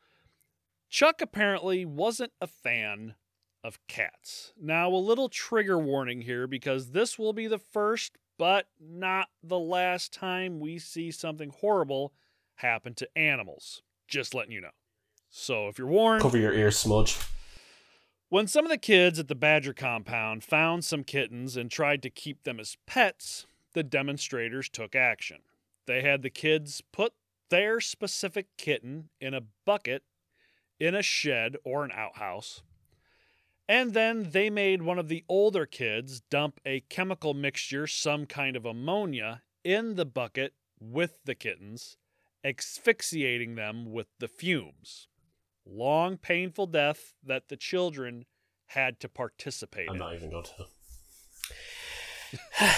Chuck 0.88 1.20
apparently 1.20 1.84
wasn't 1.84 2.32
a 2.40 2.46
fan 2.46 3.14
of 3.62 3.78
cats. 3.86 4.52
Now, 4.61 4.88
a 4.90 4.96
little 4.96 5.28
trigger 5.28 5.78
warning 5.78 6.22
here 6.22 6.46
because 6.46 6.90
this 6.90 7.18
will 7.18 7.32
be 7.32 7.46
the 7.46 7.58
first, 7.58 8.16
but 8.38 8.68
not 8.80 9.28
the 9.42 9.58
last 9.58 10.12
time 10.12 10.61
we 10.61 10.78
see 10.78 11.11
something 11.11 11.50
horrible 11.61 12.12
happen 12.56 12.94
to 12.94 13.08
animals. 13.16 13.82
Just 14.08 14.34
letting 14.34 14.52
you 14.52 14.61
know. 14.61 14.70
So, 15.28 15.68
if 15.68 15.78
you're 15.78 15.86
warned, 15.86 16.22
Cover 16.22 16.38
your 16.38 16.52
ears, 16.52 16.78
smudge. 16.78 17.16
when 18.30 18.46
some 18.46 18.64
of 18.64 18.70
the 18.70 18.78
kids 18.78 19.18
at 19.18 19.28
the 19.28 19.34
Badger 19.34 19.72
compound 19.74 20.42
found 20.42 20.84
some 20.84 21.04
kittens 21.04 21.56
and 21.56 21.70
tried 21.70 22.02
to 22.02 22.11
keep 22.11 22.42
them 22.44 22.58
as 22.58 22.76
pets, 22.86 23.46
the 23.74 23.82
demonstrators 23.84 24.68
took 24.68 24.96
action. 24.96 25.38
They 25.86 26.02
had 26.02 26.22
the 26.22 26.30
kids 26.30 26.82
put 26.92 27.12
their 27.50 27.80
specific 27.80 28.46
kitten 28.56 29.11
in 29.20 29.34
a 29.34 29.42
bucket 29.64 30.02
in 30.80 30.94
a 30.94 31.02
shed 31.02 31.56
or 31.64 31.84
an 31.84 31.92
outhouse. 31.92 32.62
And 33.70 33.94
then 33.94 34.30
they 34.32 34.50
made 34.50 34.82
one 34.82 34.98
of 34.98 35.06
the 35.06 35.22
older 35.28 35.64
kids 35.64 36.22
dump 36.28 36.58
a 36.66 36.80
chemical 36.88 37.34
mixture, 37.34 37.86
some 37.86 38.26
kind 38.26 38.56
of 38.56 38.66
ammonia, 38.66 39.42
in 39.62 39.94
the 39.94 40.04
bucket 40.04 40.54
with 40.80 41.20
the 41.24 41.36
kittens, 41.36 41.96
asphyxiating 42.44 43.54
them 43.54 43.92
with 43.92 44.08
the 44.18 44.26
fumes. 44.26 45.06
Long, 45.64 46.16
painful 46.16 46.66
death 46.66 47.14
that 47.24 47.48
the 47.48 47.56
children 47.56 48.24
had 48.66 48.98
to 49.00 49.08
participate 49.08 49.84
in. 49.84 49.90
I'm 49.90 49.94
in. 49.94 50.00
not 50.00 50.14
even 50.16 50.30
going 50.30 50.46
to. 50.46 50.66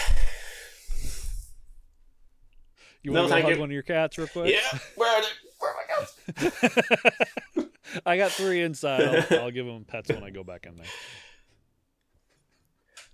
You 3.05 3.11
No, 3.11 3.22
want 3.22 3.32
to 3.32 3.43
hug 3.43 3.55
you. 3.55 3.61
one 3.61 3.68
of 3.70 3.72
your 3.72 3.82
cats 3.82 4.16
real 4.16 4.28
quick? 4.28 4.53
Yeah, 4.55 4.78
where 4.95 5.12
are 5.12 5.22
they? 5.22 5.28
Where 5.63 5.71
are 5.71 5.77
my 5.77 7.61
cats? 7.61 8.03
I 8.07 8.17
got 8.17 8.33
three 8.33 8.63
inside. 8.63 9.27
I'll, 9.31 9.39
I'll 9.45 9.51
give 9.51 9.67
them 9.67 9.85
pets 9.85 10.09
when 10.11 10.25
I 10.25 10.31
go 10.31 10.43
back 10.43 10.67
in 10.67 10.77
there. 10.77 10.87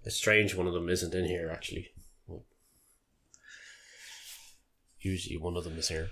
It's 0.05 0.17
strange 0.17 0.55
one 0.55 0.67
of 0.67 0.73
them 0.73 0.89
isn't 0.89 1.15
in 1.15 1.27
here, 1.27 1.51
actually. 1.53 1.91
Usually 5.01 5.37
one 5.37 5.57
of 5.57 5.65
them 5.65 5.77
is 5.79 5.89
here. 5.89 6.11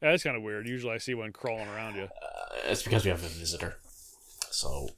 Yeah, 0.00 0.10
that's 0.10 0.22
kind 0.22 0.36
of 0.36 0.42
weird. 0.42 0.66
Usually 0.68 0.92
I 0.94 0.98
see 0.98 1.14
one 1.14 1.32
crawling 1.32 1.68
around 1.68 1.96
you. 1.96 2.04
Uh, 2.04 2.08
it's 2.64 2.82
because 2.82 3.04
we 3.04 3.10
have 3.10 3.22
a 3.22 3.28
visitor. 3.28 3.76
So 4.50 4.88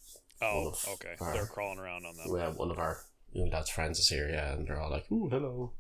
Oh, 0.43 0.75
okay. 0.95 1.15
our- 1.21 1.33
They're 1.33 1.47
crawling 1.47 1.79
around 1.79 2.05
on 2.07 2.17
them. 2.17 2.27
we 2.33 2.41
have 2.41 2.57
one 2.57 2.71
of 2.71 2.79
our 2.79 2.99
young 3.33 3.51
dad's 3.51 3.71
friends 3.71 3.99
is 3.99 4.09
here, 4.09 4.29
yeah, 4.29 4.53
and 4.53 4.67
they're 4.67 4.81
all 4.81 4.91
like, 4.91 5.11
ooh, 5.11 5.29
hello. 5.29 5.73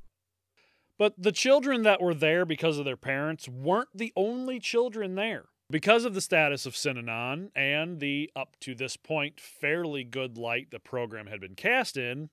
But 0.98 1.14
the 1.18 1.32
children 1.32 1.82
that 1.82 2.00
were 2.00 2.14
there 2.14 2.44
because 2.44 2.78
of 2.78 2.84
their 2.84 2.96
parents 2.96 3.48
weren't 3.48 3.88
the 3.94 4.12
only 4.16 4.60
children 4.60 5.14
there. 5.14 5.46
Because 5.70 6.04
of 6.04 6.14
the 6.14 6.20
status 6.20 6.66
of 6.66 6.74
Synanon 6.74 7.50
and 7.56 7.98
the, 7.98 8.30
up 8.36 8.56
to 8.60 8.74
this 8.74 8.96
point, 8.96 9.40
fairly 9.40 10.04
good 10.04 10.36
light 10.36 10.70
the 10.70 10.78
program 10.78 11.26
had 11.26 11.40
been 11.40 11.54
cast 11.54 11.96
in, 11.96 12.28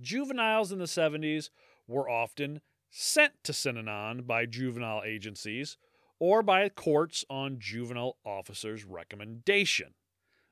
juveniles 0.00 0.72
in 0.72 0.78
the 0.78 0.86
70s 0.86 1.50
were 1.86 2.08
often 2.08 2.60
sent 2.90 3.32
to 3.44 3.52
Synanon 3.52 4.26
by 4.26 4.46
juvenile 4.46 5.02
agencies 5.04 5.76
or 6.18 6.42
by 6.42 6.68
courts 6.68 7.24
on 7.28 7.58
juvenile 7.60 8.16
officers' 8.24 8.84
recommendation, 8.84 9.94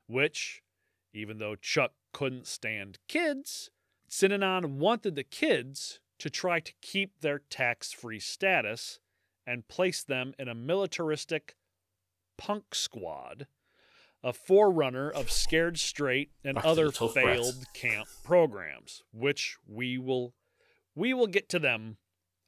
which, 0.07 0.61
even 1.13 1.39
though 1.39 1.55
Chuck 1.55 1.93
couldn't 2.13 2.47
stand 2.47 2.99
kids, 3.07 3.69
Synanon 4.09 4.77
wanted 4.77 5.15
the 5.15 5.23
kids 5.23 5.99
to 6.19 6.29
try 6.29 6.59
to 6.59 6.73
keep 6.81 7.19
their 7.21 7.39
tax 7.49 7.91
free 7.91 8.19
status 8.19 8.99
and 9.45 9.67
place 9.67 10.03
them 10.03 10.33
in 10.37 10.47
a 10.47 10.55
militaristic 10.55 11.55
punk 12.37 12.73
squad, 12.73 13.47
a 14.23 14.33
forerunner 14.33 15.09
of 15.09 15.31
Scared 15.31 15.79
Straight 15.79 16.31
and 16.43 16.57
other 16.57 16.91
failed 16.91 17.65
camp 17.73 18.07
programs, 18.23 19.03
which 19.11 19.57
we 19.67 19.97
will 19.97 20.33
we 20.95 21.13
will 21.13 21.27
get 21.27 21.47
to 21.49 21.59
them. 21.59 21.97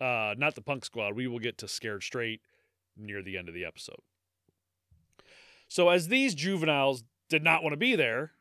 Uh, 0.02 0.34
not 0.38 0.56
the 0.56 0.62
punk 0.62 0.86
squad. 0.86 1.16
We 1.16 1.28
will 1.28 1.40
get 1.40 1.58
to 1.60 1.68
Scared 1.68 2.04
Straight 2.04 2.42
near 2.98 3.22
the 3.22 3.38
end 3.38 3.48
of 3.48 3.54
the 3.54 3.66
episode. 3.66 4.00
So, 5.68 5.90
as 5.90 6.08
these 6.08 6.34
juveniles 6.34 7.04
did 7.30 7.44
not 7.44 7.64
want 7.64 7.74
to 7.74 7.78
be 7.78 7.96
there, 7.96 8.32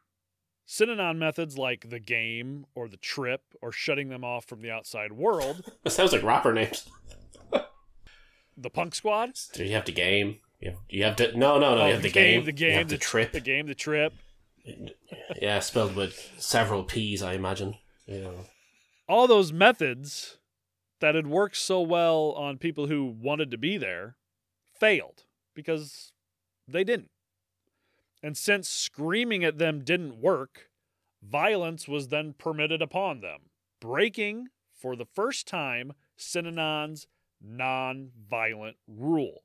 Synanon 0.68 1.16
methods 1.16 1.56
like 1.56 1.88
the 1.88 1.98
game 1.98 2.66
or 2.74 2.88
the 2.88 2.98
trip 2.98 3.40
or 3.62 3.72
shutting 3.72 4.10
them 4.10 4.22
off 4.22 4.44
from 4.44 4.60
the 4.60 4.70
outside 4.70 5.12
world, 5.12 5.72
It 5.84 5.90
sounds 5.90 6.12
like 6.12 6.22
rapper 6.22 6.52
names. 6.52 6.86
the 8.56 8.70
punk 8.70 8.94
squad, 8.94 9.32
Do 9.54 9.64
you 9.64 9.72
have 9.72 9.86
the 9.86 9.92
game? 9.92 10.40
You 10.60 10.70
have, 10.70 10.78
you 10.88 11.04
have 11.04 11.16
the 11.16 11.32
no, 11.32 11.58
no, 11.58 11.74
no. 11.76 11.82
Oh, 11.82 11.86
you 11.86 11.92
have 11.94 12.02
the 12.02 12.10
game, 12.10 12.44
the 12.44 12.52
game, 12.52 12.72
have 12.78 12.88
the, 12.88 12.98
trip. 12.98 13.32
the 13.32 13.40
game, 13.40 13.66
the 13.66 13.74
trip, 13.74 14.12
yeah, 15.40 15.60
spelled 15.60 15.94
with 15.94 16.32
several 16.38 16.82
P's, 16.84 17.22
I 17.22 17.34
imagine. 17.34 17.76
Know, 18.06 18.46
all 19.08 19.26
those 19.26 19.52
methods 19.52 20.38
that 21.00 21.14
had 21.14 21.26
worked 21.26 21.56
so 21.56 21.80
well 21.80 22.32
on 22.36 22.58
people 22.58 22.88
who 22.88 23.04
wanted 23.04 23.50
to 23.50 23.58
be 23.58 23.76
there 23.78 24.16
failed 24.78 25.24
because 25.54 26.12
they 26.66 26.84
didn't. 26.84 27.10
And 28.22 28.36
since 28.36 28.68
screaming 28.68 29.44
at 29.44 29.58
them 29.58 29.84
didn't 29.84 30.20
work, 30.20 30.70
violence 31.22 31.86
was 31.86 32.08
then 32.08 32.34
permitted 32.36 32.82
upon 32.82 33.20
them, 33.20 33.42
breaking, 33.80 34.48
for 34.72 34.96
the 34.96 35.06
first 35.06 35.46
time, 35.46 35.92
Synanon's 36.16 37.06
non 37.40 38.10
violent 38.28 38.76
rule. 38.86 39.42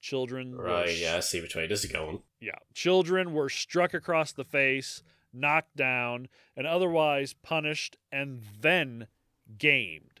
Children 0.00 0.56
were 0.56 0.64
right? 0.64 0.96
Yeah, 0.96 1.16
I 1.16 1.20
see 1.20 1.40
which 1.40 1.56
way 1.56 1.66
this 1.66 1.84
is 1.84 1.90
going. 1.90 2.22
yeah, 2.40 2.58
children 2.74 3.32
were 3.32 3.48
struck 3.48 3.94
across 3.94 4.32
the 4.32 4.44
face, 4.44 5.02
knocked 5.32 5.76
down, 5.76 6.28
and 6.56 6.66
otherwise 6.66 7.34
punished 7.42 7.96
and 8.12 8.42
then 8.60 9.06
gamed. 9.58 10.15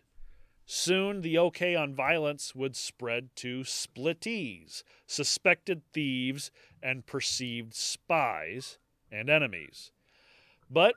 Soon 0.68 1.20
the 1.20 1.38
okay 1.38 1.76
on 1.76 1.94
violence 1.94 2.54
would 2.54 2.74
spread 2.74 3.30
to 3.36 3.60
splittees, 3.60 4.82
suspected 5.06 5.82
thieves, 5.92 6.50
and 6.82 7.06
perceived 7.06 7.72
spies 7.72 8.78
and 9.10 9.30
enemies. 9.30 9.92
But 10.68 10.96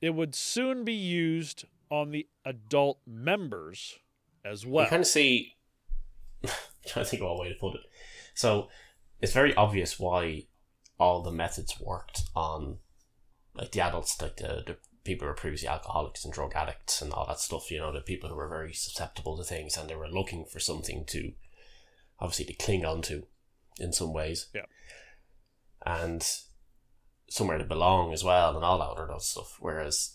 it 0.00 0.10
would 0.10 0.36
soon 0.36 0.84
be 0.84 0.94
used 0.94 1.64
on 1.90 2.12
the 2.12 2.28
adult 2.44 3.00
members 3.04 3.98
as 4.44 4.64
well. 4.64 4.84
You 4.84 4.90
kind 4.90 5.02
of 5.02 5.08
see. 5.08 5.56
I'm 6.44 6.50
trying 6.86 7.04
to 7.04 7.10
think 7.10 7.22
of 7.22 7.30
a 7.30 7.34
way 7.34 7.48
to 7.48 7.58
put 7.58 7.74
it. 7.74 7.80
So 8.34 8.68
it's 9.20 9.32
very 9.32 9.52
obvious 9.56 9.98
why 9.98 10.44
all 11.00 11.22
the 11.22 11.32
methods 11.32 11.80
worked 11.80 12.22
on 12.36 12.78
like 13.54 13.72
the 13.72 13.80
adults, 13.80 14.20
like 14.22 14.36
the, 14.36 14.62
the 14.64 14.76
people 15.08 15.26
who 15.26 15.30
were 15.30 15.34
previously 15.34 15.68
alcoholics 15.68 16.24
and 16.24 16.32
drug 16.32 16.52
addicts 16.54 17.02
and 17.02 17.12
all 17.12 17.26
that 17.26 17.40
stuff. 17.40 17.70
You 17.70 17.78
know, 17.78 17.92
the 17.92 18.00
people 18.00 18.28
who 18.28 18.36
were 18.36 18.48
very 18.48 18.72
susceptible 18.72 19.36
to 19.36 19.44
things 19.44 19.76
and 19.76 19.88
they 19.88 19.96
were 19.96 20.08
looking 20.08 20.44
for 20.44 20.60
something 20.60 21.04
to 21.08 21.32
obviously 22.20 22.44
to 22.44 22.52
cling 22.54 22.84
on 22.84 23.02
to 23.02 23.26
in 23.80 23.92
some 23.92 24.12
ways. 24.12 24.48
Yeah. 24.54 24.62
And 25.84 26.26
somewhere 27.28 27.58
to 27.58 27.64
belong 27.64 28.12
as 28.12 28.24
well 28.24 28.54
and 28.54 28.64
all 28.64 28.78
that 28.78 29.02
other 29.02 29.20
stuff. 29.20 29.56
Whereas, 29.60 30.14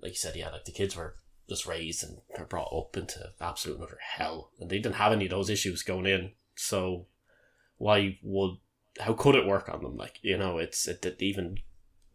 like 0.00 0.12
you 0.12 0.16
said, 0.16 0.36
yeah, 0.36 0.50
like 0.50 0.64
the 0.64 0.72
kids 0.72 0.96
were 0.96 1.16
just 1.48 1.66
raised 1.66 2.04
and 2.04 2.48
brought 2.48 2.72
up 2.72 2.96
into 2.96 3.32
absolute 3.40 3.80
utter 3.82 3.98
hell, 4.00 4.50
and 4.58 4.70
they 4.70 4.78
didn't 4.78 4.96
have 4.96 5.12
any 5.12 5.26
of 5.26 5.30
those 5.30 5.50
issues 5.50 5.82
going 5.82 6.06
in. 6.06 6.32
So, 6.54 7.06
why 7.76 8.18
would 8.22 8.58
how 9.00 9.12
could 9.14 9.34
it 9.34 9.46
work 9.46 9.68
on 9.68 9.82
them? 9.82 9.96
Like 9.96 10.18
you 10.22 10.38
know, 10.38 10.58
it's 10.58 10.86
it 10.86 11.02
didn't 11.02 11.22
even 11.22 11.58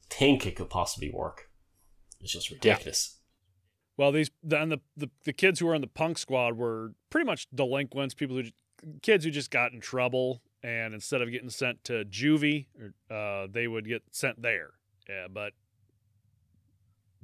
think 0.10 0.46
it 0.46 0.56
could 0.56 0.70
possibly 0.70 1.12
work. 1.12 1.49
It's 2.22 2.32
just 2.32 2.50
ridiculous. 2.50 3.18
Well, 3.98 4.12
these 4.12 4.32
and 4.50 4.72
the, 4.72 4.80
the 4.96 5.10
the 5.26 5.34
kids 5.34 5.60
who 5.60 5.66
were 5.66 5.76
in 5.76 5.82
the 5.82 5.88
punk 5.88 6.18
squad 6.18 6.58
were 6.58 6.94
pretty 7.10 7.26
much 7.26 7.48
delinquents, 7.54 8.14
people 8.14 8.38
who 8.38 8.44
kids 9.02 9.26
who 9.26 9.32
just 9.32 9.52
got 9.52 9.74
in 9.74 9.82
trouble, 9.82 10.42
and 10.64 10.94
instead 10.94 11.22
of 11.22 11.32
getting 11.32 11.50
sent 11.50 11.84
to 11.86 12.06
juvie, 12.06 12.68
uh, 13.12 13.48
they 13.52 13.68
would 13.68 13.88
get 13.88 14.04
sent 14.12 14.42
there. 14.42 14.72
Yeah, 15.08 15.28
but 15.30 15.54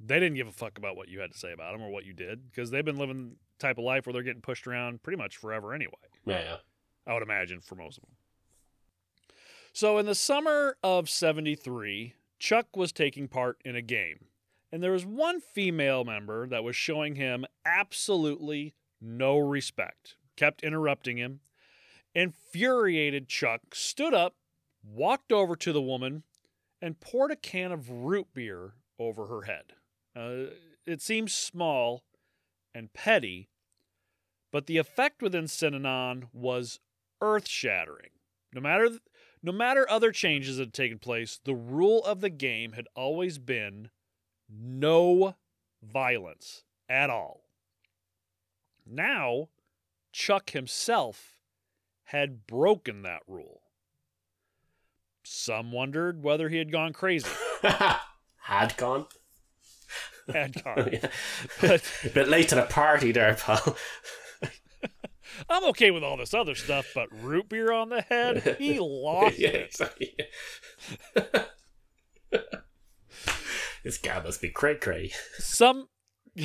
they 0.03 0.19
didn't 0.19 0.35
give 0.35 0.47
a 0.47 0.51
fuck 0.51 0.77
about 0.77 0.97
what 0.97 1.07
you 1.07 1.19
had 1.19 1.31
to 1.31 1.37
say 1.37 1.51
about 1.51 1.73
them 1.73 1.81
or 1.81 1.89
what 1.89 2.05
you 2.05 2.13
did 2.13 2.51
because 2.51 2.71
they've 2.71 2.85
been 2.85 2.97
living 2.97 3.29
the 3.29 3.67
type 3.67 3.77
of 3.77 3.83
life 3.83 4.05
where 4.05 4.13
they're 4.13 4.23
getting 4.23 4.41
pushed 4.41 4.67
around 4.67 5.01
pretty 5.03 5.17
much 5.17 5.37
forever 5.37 5.73
anyway. 5.73 5.93
Yeah, 6.25 6.41
yeah. 6.41 6.55
I 7.07 7.13
would 7.13 7.23
imagine 7.23 7.61
for 7.61 7.75
most 7.75 7.97
of 7.97 8.03
them. 8.03 8.11
So 9.73 9.97
in 9.97 10.05
the 10.05 10.15
summer 10.15 10.77
of 10.83 11.09
73, 11.09 12.13
Chuck 12.39 12.75
was 12.75 12.91
taking 12.91 13.27
part 13.27 13.59
in 13.63 13.75
a 13.75 13.81
game, 13.81 14.25
and 14.75 14.83
there 14.83 14.91
was 14.91 15.05
one 15.05 15.39
female 15.39 16.03
member 16.03 16.45
that 16.47 16.61
was 16.61 16.75
showing 16.75 17.15
him 17.15 17.45
absolutely 17.65 18.75
no 18.99 19.37
respect, 19.37 20.17
kept 20.35 20.65
interrupting 20.65 21.15
him. 21.15 21.39
Infuriated 22.13 23.29
Chuck 23.29 23.73
stood 23.73 24.13
up, 24.13 24.35
walked 24.83 25.31
over 25.31 25.55
to 25.55 25.71
the 25.71 25.81
woman, 25.81 26.23
and 26.81 26.99
poured 26.99 27.31
a 27.31 27.37
can 27.37 27.71
of 27.71 27.89
root 27.89 28.27
beer 28.33 28.73
over 28.99 29.27
her 29.27 29.43
head. 29.43 29.75
Uh, 30.13 30.51
it 30.85 31.01
seems 31.01 31.33
small 31.33 32.03
and 32.73 32.91
petty, 32.91 33.47
but 34.51 34.65
the 34.65 34.77
effect 34.77 35.21
within 35.21 35.45
Synanon 35.45 36.27
was 36.33 36.81
earth 37.21 37.47
shattering. 37.47 38.09
No 38.51 38.59
matter 38.59 38.89
no 39.41 39.53
matter 39.53 39.89
other 39.89 40.11
changes 40.11 40.57
that 40.57 40.63
had 40.63 40.73
taken 40.73 40.99
place, 40.99 41.39
the 41.41 41.55
rule 41.55 42.03
of 42.03 42.19
the 42.19 42.29
game 42.29 42.73
had 42.73 42.89
always 42.93 43.37
been 43.37 43.89
no 44.49 45.35
violence 45.81 46.63
at 46.89 47.09
all. 47.09 47.41
Now, 48.85 49.49
Chuck 50.11 50.51
himself 50.51 51.37
had 52.05 52.45
broken 52.47 53.01
that 53.01 53.21
rule. 53.27 53.61
Some 55.23 55.71
wondered 55.71 56.21
whether 56.23 56.49
he 56.49 56.57
had 56.57 56.71
gone 56.71 56.93
crazy. 56.93 57.29
Had 58.45 58.77
gone. 58.77 59.07
Had 60.31 60.63
gone. 60.63 60.89
Yeah. 60.93 61.07
But 61.59 61.83
a 62.03 62.09
bit 62.09 62.27
late 62.27 62.49
to 62.49 62.55
the 62.55 62.61
party 62.61 63.11
there, 63.11 63.33
pal. 63.33 63.75
I'm 65.49 65.63
okay 65.65 65.89
with 65.89 66.03
all 66.03 66.15
this 66.15 66.35
other 66.35 66.53
stuff, 66.53 66.85
but 66.93 67.07
root 67.23 67.49
beer 67.49 67.71
on 67.71 67.89
the 67.89 68.01
head, 68.01 68.55
he 68.59 68.77
lost 68.79 69.39
yeah, 69.39 69.49
it. 69.49 69.65
exactly. 69.65 70.15
This 73.85 73.99
guy 73.99 74.19
must 74.19 74.41
be 74.41 74.49
cray 74.49 74.75
cray. 74.75 75.11
Some 75.37 75.87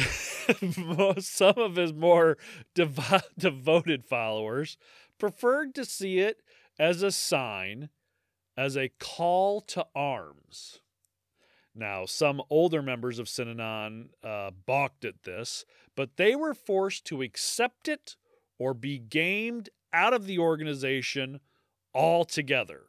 some 1.18 1.54
of 1.56 1.74
his 1.74 1.92
more 1.92 2.36
devo- 2.76 3.22
devoted 3.38 4.04
followers 4.04 4.76
preferred 5.18 5.74
to 5.74 5.84
see 5.84 6.20
it 6.20 6.42
as 6.78 7.02
a 7.02 7.10
sign, 7.10 7.88
as 8.56 8.76
a 8.76 8.92
call 9.00 9.62
to 9.62 9.86
arms. 9.96 10.80
Now, 11.74 12.04
some 12.04 12.42
older 12.50 12.82
members 12.82 13.18
of 13.18 13.26
Synanon 13.26 14.08
uh, 14.22 14.50
balked 14.66 15.04
at 15.04 15.22
this, 15.22 15.64
but 15.96 16.16
they 16.16 16.36
were 16.36 16.54
forced 16.54 17.06
to 17.06 17.22
accept 17.22 17.88
it 17.88 18.16
or 18.58 18.74
be 18.74 18.98
gamed 18.98 19.70
out 19.92 20.12
of 20.12 20.26
the 20.26 20.38
organization 20.38 21.40
altogether. 21.94 22.82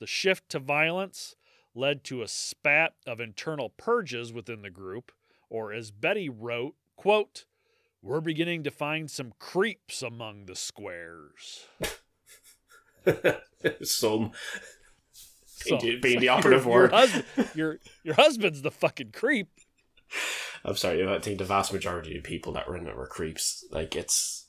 The 0.00 0.06
shift 0.06 0.48
to 0.50 0.60
violence 0.60 1.36
led 1.74 2.04
to 2.04 2.22
a 2.22 2.28
spat 2.28 2.94
of 3.06 3.20
internal 3.20 3.70
purges 3.70 4.32
within 4.32 4.62
the 4.62 4.70
group, 4.70 5.12
or 5.48 5.72
as 5.72 5.90
Betty 5.90 6.28
wrote, 6.28 6.74
quote, 6.96 7.44
we're 8.02 8.20
beginning 8.20 8.62
to 8.64 8.70
find 8.70 9.10
some 9.10 9.32
creeps 9.38 10.02
among 10.02 10.46
the 10.46 10.54
squares. 10.56 11.66
Some 13.82 14.32
So, 15.46 15.78
being, 15.78 16.00
being 16.00 16.20
the 16.20 16.28
operative 16.28 16.64
your, 16.64 16.72
word. 16.72 16.92
husband, 16.92 17.24
your 17.54 17.78
your 18.04 18.14
husband's 18.14 18.62
the 18.62 18.70
fucking 18.70 19.12
creep. 19.12 19.48
I'm 20.64 20.76
sorry, 20.76 21.06
I 21.06 21.18
think 21.18 21.38
the 21.38 21.44
vast 21.44 21.72
majority 21.72 22.16
of 22.16 22.24
people 22.24 22.52
that 22.52 22.68
were 22.68 22.76
in 22.76 22.86
it 22.86 22.96
were 22.96 23.06
creeps. 23.06 23.64
Like 23.70 23.96
it's 23.96 24.46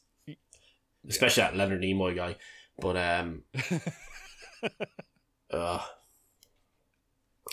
especially 1.08 1.42
that 1.42 1.56
Leonard 1.56 1.82
Nimoy 1.82 2.16
guy. 2.16 2.36
But 2.80 2.98
um 2.98 3.44
uh, 5.52 5.80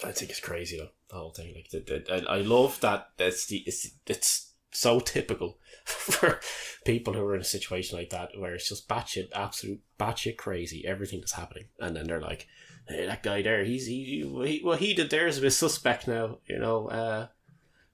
I 0.05 0.12
think 0.12 0.30
it's 0.30 0.40
crazy 0.40 0.78
though, 0.78 0.90
the 1.09 1.16
whole 1.16 1.30
thing. 1.30 1.55
Like 1.55 1.70
the, 1.70 1.80
the, 1.80 2.30
I, 2.30 2.38
love 2.38 2.80
that 2.80 3.11
that's 3.16 3.47
the 3.47 3.62
it's 3.66 3.90
it's 4.07 4.53
so 4.70 5.01
typical 5.01 5.59
for 5.84 6.40
people 6.84 7.14
who 7.14 7.24
are 7.24 7.34
in 7.34 7.40
a 7.40 7.44
situation 7.44 7.97
like 7.97 8.11
that 8.11 8.30
where 8.38 8.55
it's 8.55 8.68
just 8.68 8.88
batshit 8.88 9.28
absolute 9.34 9.80
batshit 9.99 10.36
crazy, 10.36 10.86
everything 10.86 11.20
that's 11.20 11.32
happening. 11.32 11.68
And 11.80 11.97
then 11.97 12.07
they're 12.07 12.20
like, 12.20 12.47
Hey, 12.88 13.07
that 13.07 13.22
guy 13.22 13.42
there, 13.42 13.64
he's 13.64 13.86
he, 13.86 14.05
he 14.05 14.61
what 14.62 14.80
he 14.80 14.94
did 14.94 15.11
there 15.11 15.26
is 15.26 15.38
a 15.38 15.40
bit 15.40 15.53
suspect 15.53 16.07
now, 16.07 16.38
you 16.47 16.59
know, 16.59 16.88
uh 16.88 17.26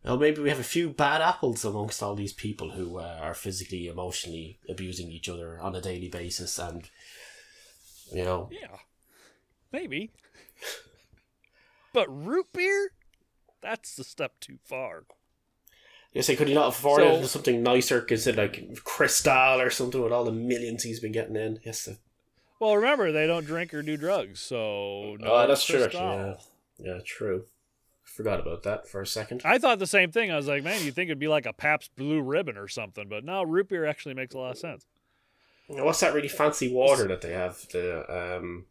well, 0.04 0.18
maybe 0.18 0.42
we 0.42 0.48
have 0.48 0.58
a 0.58 0.64
few 0.64 0.90
bad 0.90 1.20
apples 1.20 1.64
amongst 1.64 2.02
all 2.02 2.16
these 2.16 2.32
people 2.32 2.72
who 2.72 2.98
uh, 2.98 3.18
are 3.22 3.34
physically, 3.34 3.86
emotionally 3.86 4.58
abusing 4.68 5.10
each 5.10 5.28
other 5.28 5.60
on 5.60 5.76
a 5.76 5.80
daily 5.80 6.08
basis, 6.08 6.58
and 6.58 6.90
you 8.12 8.24
know, 8.24 8.48
Yeah, 8.50 8.78
maybe. 9.70 10.10
But 11.92 12.08
root 12.08 12.46
beer, 12.52 12.92
that's 13.60 13.94
the 13.96 14.04
step 14.04 14.40
too 14.40 14.58
far. 14.64 15.04
you 16.12 16.22
say, 16.22 16.36
could 16.36 16.48
he 16.48 16.54
not 16.54 16.68
afford 16.68 17.02
So- 17.02 17.14
it 17.16 17.28
something 17.28 17.62
nicer? 17.62 18.00
Consider 18.00 18.42
like 18.42 18.82
Cristal 18.84 19.60
or 19.60 19.70
something 19.70 20.02
with 20.02 20.12
all 20.12 20.24
the 20.24 20.32
millions 20.32 20.82
he's 20.82 21.00
been 21.00 21.12
getting 21.12 21.36
in. 21.36 21.60
Yes, 21.64 21.80
Sir. 21.80 21.96
Well, 22.60 22.76
remember 22.76 23.10
they 23.10 23.26
don't 23.26 23.44
drink 23.44 23.74
or 23.74 23.82
do 23.82 23.96
drugs, 23.96 24.40
so 24.40 25.16
no 25.18 25.32
oh, 25.32 25.46
that's 25.48 25.64
true. 25.64 25.82
Actually, 25.82 26.02
yeah, 26.02 26.34
yeah, 26.78 26.98
true. 27.04 27.46
Forgot 28.04 28.40
about 28.40 28.62
that 28.64 28.86
for 28.86 29.00
a 29.00 29.06
second. 29.06 29.40
I 29.44 29.58
thought 29.58 29.78
the 29.78 29.86
same 29.86 30.12
thing. 30.12 30.30
I 30.30 30.36
was 30.36 30.46
like, 30.46 30.62
man, 30.62 30.84
you 30.84 30.92
think 30.92 31.08
it'd 31.08 31.18
be 31.18 31.28
like 31.28 31.46
a 31.46 31.52
Pabst 31.52 31.96
Blue 31.96 32.20
Ribbon 32.20 32.56
or 32.58 32.68
something, 32.68 33.08
but 33.08 33.24
no, 33.24 33.42
root 33.42 33.68
beer 33.70 33.84
actually 33.86 34.14
makes 34.14 34.34
a 34.34 34.38
lot 34.38 34.52
of 34.52 34.58
sense. 34.58 34.86
What's 35.66 36.00
that 36.00 36.12
really 36.14 36.28
fancy 36.28 36.72
water 36.72 37.08
that 37.08 37.22
they 37.22 37.32
have? 37.32 37.66
The 37.72 38.36
um, 38.36 38.66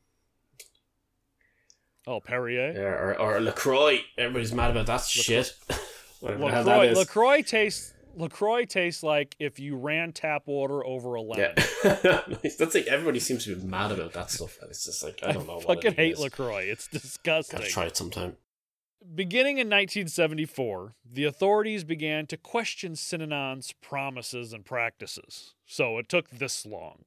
Oh, 2.08 2.20
Perrier. 2.20 2.74
yeah, 2.74 2.82
or 2.82 3.20
or 3.20 3.40
Lacroix. 3.40 4.00
Everybody's 4.18 4.54
mad 4.54 4.72
about 4.72 4.88
that 4.88 5.02
shit. 5.02 5.54
Hell 6.22 6.64
that 6.64 6.98
Lacroix, 6.98 7.42
tastes. 7.42 7.94
Lacroix 8.16 8.66
tastes 8.66 9.04
like 9.04 9.36
if 9.40 9.60
you 9.60 9.76
ran 9.76 10.12
tap 10.12 10.44
water 10.46 10.86
over 10.86 11.16
a 11.16 11.22
lemon. 11.22 11.54
Yeah, 11.84 12.22
that's 12.60 12.76
like 12.76 12.88
everybody 12.88 13.20
seems 13.20 13.46
to 13.46 13.56
be 13.56 13.66
mad 13.66 13.92
about 13.92 14.14
that 14.14 14.30
stuff. 14.30 14.58
And 14.62 14.70
it's 14.70 14.86
just 14.86 15.04
like 15.04 15.20
I 15.24 15.32
don't 15.32 15.48
know. 15.48 15.56
what 15.56 15.82
fucking 15.82 15.94
hate 15.94 16.14
is. 16.14 16.20
Lacroix. 16.20 16.64
It's 16.64 16.88
disgusting. 16.88 17.60
Gotta 17.60 17.72
try 17.72 17.86
it 17.86 17.98
sometime. 17.98 18.36
Beginning 19.16 19.58
in 19.58 19.68
1974, 19.68 20.94
the 21.10 21.26
authorities 21.26 21.84
began 21.84 22.28
to 22.28 22.38
question 22.38 22.94
Synanon's 22.94 23.74
promises 23.82 24.54
and 24.54 24.64
practices. 24.64 25.56
So 25.66 25.98
it 25.98 26.08
took 26.08 26.30
this 26.30 26.66
long. 26.66 27.06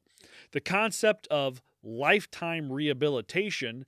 The 0.50 0.60
concept 0.60 1.28
of 1.28 1.62
lifetime 1.84 2.72
rehabilitation 2.72 3.86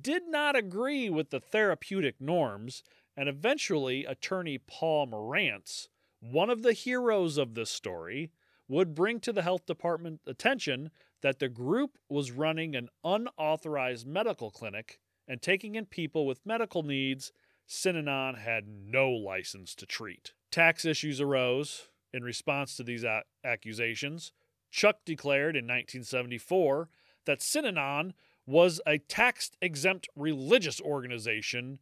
did 0.00 0.22
not 0.28 0.56
agree 0.56 1.10
with 1.10 1.30
the 1.30 1.40
therapeutic 1.40 2.20
norms, 2.20 2.82
and 3.16 3.28
eventually, 3.28 4.04
attorney 4.04 4.58
Paul 4.58 5.06
Morantz, 5.06 5.88
one 6.20 6.50
of 6.50 6.62
the 6.62 6.72
heroes 6.72 7.36
of 7.36 7.54
this 7.54 7.70
story, 7.70 8.30
would 8.68 8.94
bring 8.94 9.20
to 9.20 9.32
the 9.32 9.42
health 9.42 9.66
department 9.66 10.20
attention 10.26 10.90
that 11.20 11.38
the 11.38 11.48
group 11.48 11.98
was 12.08 12.32
running 12.32 12.74
an 12.74 12.88
unauthorized 13.04 14.06
medical 14.06 14.50
clinic 14.50 14.98
and 15.28 15.40
taking 15.40 15.74
in 15.74 15.86
people 15.86 16.26
with 16.26 16.46
medical 16.46 16.82
needs 16.82 17.32
Synanon 17.68 18.38
had 18.38 18.66
no 18.68 19.10
license 19.10 19.74
to 19.76 19.86
treat. 19.86 20.32
Tax 20.50 20.84
issues 20.84 21.20
arose 21.20 21.88
in 22.12 22.22
response 22.22 22.76
to 22.76 22.82
these 22.82 23.04
accusations. 23.42 24.32
Chuck 24.70 24.98
declared 25.04 25.56
in 25.56 25.64
1974 25.64 26.88
that 27.24 27.40
Synanon 27.40 28.12
was 28.46 28.80
a 28.86 28.98
tax 28.98 29.50
exempt 29.60 30.08
religious 30.16 30.80
organization 30.80 31.78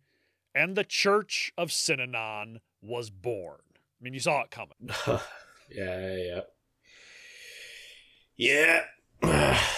and 0.54 0.76
the 0.76 0.84
Church 0.84 1.52
of 1.56 1.70
Synanon 1.70 2.58
was 2.82 3.10
born. 3.10 3.60
I 3.74 4.04
mean, 4.04 4.14
you 4.14 4.20
saw 4.20 4.42
it 4.42 4.50
coming. 4.50 4.74
yeah, 5.70 6.16
yeah, 6.16 6.40
yeah. 8.36 8.84
Yeah. 9.22 9.58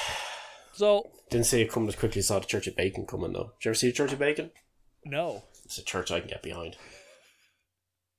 So, 0.77 1.09
Didn't 1.31 1.47
see 1.47 1.63
it 1.63 1.71
coming 1.71 1.89
as 1.89 1.95
quickly 1.95 2.19
as 2.19 2.29
I 2.29 2.35
saw 2.35 2.41
the 2.41 2.47
Church 2.47 2.67
of 2.67 2.75
Bacon 2.75 3.07
coming 3.07 3.33
though. 3.33 3.53
Did 3.61 3.65
you 3.65 3.69
ever 3.69 3.75
see 3.75 3.87
the 3.87 3.93
Church 3.93 4.13
of 4.13 4.19
Bacon? 4.19 4.51
no. 5.05 5.45
It's 5.65 5.79
a 5.79 5.85
church 5.85 6.11
I 6.11 6.19
can 6.21 6.29
get 6.29 6.43
behind. 6.43 6.77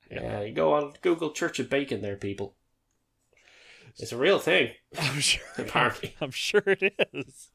Yeah, 0.10 0.42
you 0.42 0.54
go 0.54 0.74
on 0.74 0.94
Google 1.02 1.32
Church 1.32 1.60
of 1.60 1.70
Bacon 1.70 2.02
there, 2.02 2.16
people. 2.16 2.56
It's 3.98 4.12
a 4.12 4.18
real 4.18 4.40
thing, 4.40 4.72
I'm 5.00 5.20
sure. 5.20 5.44
apparently. 5.58 6.16
I'm 6.22 6.32
sure 6.32 6.64
it 6.66 6.96
is. 7.14 7.50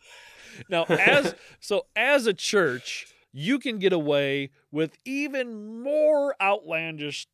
Now, 0.68 0.84
as 0.84 1.34
so 1.60 1.86
as 1.96 2.26
a 2.26 2.34
church, 2.34 3.06
you 3.32 3.58
can 3.58 3.78
get 3.78 3.92
away 3.92 4.50
with 4.70 4.96
even 5.04 5.82
more 5.82 6.34
outlandish 6.40 7.26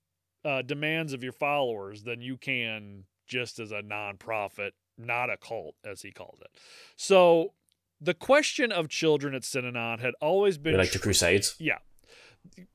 uh, 0.45 0.63
demands 0.63 1.13
of 1.13 1.23
your 1.23 1.33
followers 1.33 2.05
than 2.05 2.21
you 2.21 2.37
can 2.37 3.05
just 3.27 3.59
as 3.59 3.73
a 3.73 3.83
nonprofit, 3.83 4.71
not 4.97 5.31
a 5.31 5.37
cult, 5.37 5.75
as 5.85 6.03
he 6.03 6.13
called 6.13 6.39
it. 6.43 6.51
So, 6.97 7.55
the 8.01 8.15
question 8.15 8.71
of 8.71 8.89
children 8.89 9.35
at 9.35 9.43
Synanon 9.43 10.01
had 10.01 10.15
always 10.21 10.59
been 10.59 10.77
like 10.77 10.93
the 10.93 10.99
Crusades. 10.99 11.57
yeah, 11.59 11.79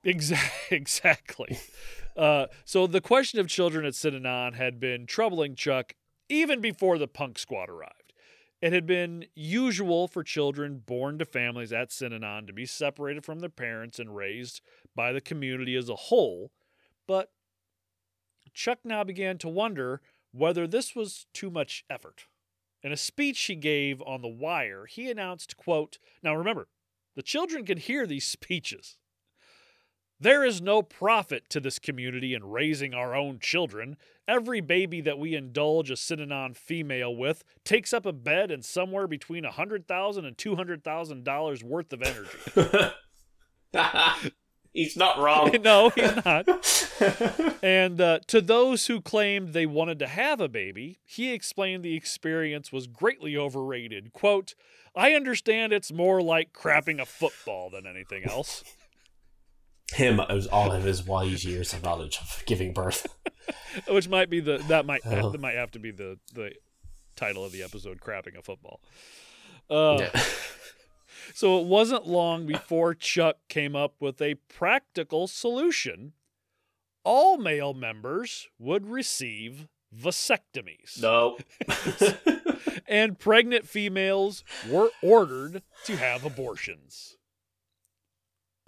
exactly. 0.04 0.50
Exactly. 0.78 1.60
Uh, 2.16 2.48
so 2.66 2.88
the 2.88 3.02
question 3.02 3.40
of 3.40 3.48
children 3.48 3.86
at 3.86 3.94
Synanon 3.94 4.56
had 4.56 4.80
been 4.80 5.06
troubling 5.06 5.56
Chuck 5.56 5.94
even 6.28 6.60
before 6.60 6.98
the 6.98 7.08
punk 7.08 7.38
squad 7.38 7.70
arrived. 7.70 8.01
It 8.62 8.74
had 8.74 8.86
been 8.86 9.26
usual 9.34 10.08
for 10.08 10.24
children 10.24 10.84
born 10.86 11.18
to 11.18 11.26
families 11.26 11.74
at 11.74 11.90
Synanon 11.90 12.46
to 12.46 12.54
be 12.54 12.68
separated 12.68 13.26
from 13.26 13.40
their 13.40 13.50
parents 13.50 13.98
and 13.98 14.16
raised 14.16 14.62
by 14.96 15.12
the 15.12 15.22
community 15.22 15.76
as 15.76 15.90
a 15.90 15.96
whole, 15.96 16.52
but 17.08 17.32
Chuck 18.54 18.80
now 18.84 19.04
began 19.04 19.38
to 19.40 19.50
wonder 19.50 20.02
whether 20.32 20.68
this 20.68 20.96
was 20.96 21.26
too 21.34 21.50
much 21.50 21.86
effort. 21.90 22.28
In 22.84 22.92
a 22.92 22.98
speech 22.98 23.42
he 23.44 23.56
gave 23.56 24.02
on 24.04 24.22
The 24.22 24.28
Wire, 24.28 24.86
he 24.86 25.10
announced, 25.10 25.58
quote, 25.58 25.98
Now 26.24 26.36
remember, 26.36 26.68
the 27.16 27.24
children 27.24 27.66
can 27.66 27.78
hear 27.78 28.06
these 28.06 28.26
speeches. 28.28 28.98
There 30.20 30.44
is 30.44 30.62
no 30.62 30.84
profit 30.84 31.50
to 31.50 31.60
this 31.60 31.80
community 31.80 32.36
in 32.36 32.44
raising 32.44 32.94
our 32.94 33.16
own 33.16 33.40
children. 33.40 33.98
Every 34.32 34.62
baby 34.62 35.02
that 35.02 35.20
we 35.20 35.36
indulge 35.36 35.92
a 35.92 35.96
Synanon 35.96 36.56
female 36.56 37.14
with 37.14 37.44
takes 37.66 37.92
up 37.92 38.06
a 38.06 38.14
bed 38.14 38.50
and 38.50 38.64
somewhere 38.64 39.06
between 39.06 39.44
$100,000 39.44 40.26
and 40.26 40.38
$200,000 40.38 41.64
worth 41.64 41.92
of 41.92 42.02
energy. 42.02 42.94
He's 44.74 44.96
not 44.96 45.20
wrong. 45.20 45.54
no, 45.64 45.90
he's 45.90 46.16
not. 46.26 46.48
And 47.62 48.00
uh, 48.00 48.20
to 48.28 48.40
those 48.40 48.88
who 48.88 49.02
claimed 49.02 49.52
they 49.52 49.66
wanted 49.66 50.00
to 50.00 50.08
have 50.08 50.40
a 50.40 50.48
baby, 50.48 51.00
he 51.04 51.34
explained 51.34 51.84
the 51.84 51.98
experience 51.98 52.72
was 52.72 52.88
greatly 52.88 53.36
overrated. 53.36 54.14
Quote, 54.14 54.56
I 54.96 55.12
understand 55.12 55.74
it's 55.74 55.92
more 55.92 56.22
like 56.22 56.54
crapping 56.54 57.02
a 57.02 57.06
football 57.06 57.70
than 57.70 57.86
anything 57.86 58.24
else. 58.24 58.64
Him, 59.94 60.20
all 60.52 60.72
of 60.72 60.84
his 60.84 61.04
wise 61.04 61.44
years 61.46 61.74
of 61.74 61.84
knowledge 61.84 62.18
of 62.22 62.44
giving 62.46 62.74
birth. 62.74 63.08
Which 63.90 64.08
might 64.08 64.30
be 64.30 64.40
the 64.40 64.58
that 64.68 64.86
might 64.86 65.02
Oh. 65.06 65.32
that 65.32 65.40
might 65.42 65.56
have 65.56 65.72
to 65.72 65.80
be 65.80 65.92
the 65.92 66.20
the 66.34 66.54
title 67.16 67.44
of 67.46 67.52
the 67.52 67.64
episode, 67.64 68.00
"Crapping 68.02 68.38
a 68.38 68.42
Football." 68.42 68.82
Uh, 69.70 69.98
Yeah. 70.00 70.24
so 71.34 71.60
it 71.60 71.66
wasn't 71.68 72.08
long 72.08 72.46
before 72.46 72.94
Chuck 72.94 73.38
came 73.50 73.76
up 73.76 73.96
with 74.00 74.22
a 74.22 74.36
practical 74.50 75.28
solution. 75.28 76.14
All 77.04 77.38
male 77.38 77.74
members 77.74 78.48
would 78.60 78.86
receive 78.88 79.68
vasectomies, 79.96 81.02
no. 81.02 81.38
and 82.88 83.18
pregnant 83.20 83.68
females 83.68 84.44
were 84.70 84.90
ordered 85.02 85.64
to 85.86 85.98
have 85.98 86.24
abortions. 86.24 87.18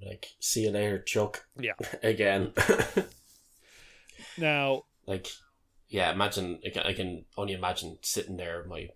Like, 0.05 0.27
see 0.39 0.63
you 0.63 0.71
later, 0.71 0.99
Chuck. 0.99 1.45
Yeah. 1.59 1.73
Again. 2.03 2.53
Now, 4.37 4.85
like, 5.05 5.27
yeah, 5.89 6.11
imagine, 6.11 6.59
I 6.65 6.69
can, 6.69 6.83
I 6.83 6.93
can 6.93 7.25
only 7.37 7.53
imagine 7.53 7.99
sitting 8.01 8.37
there, 8.37 8.63
my 8.65 8.89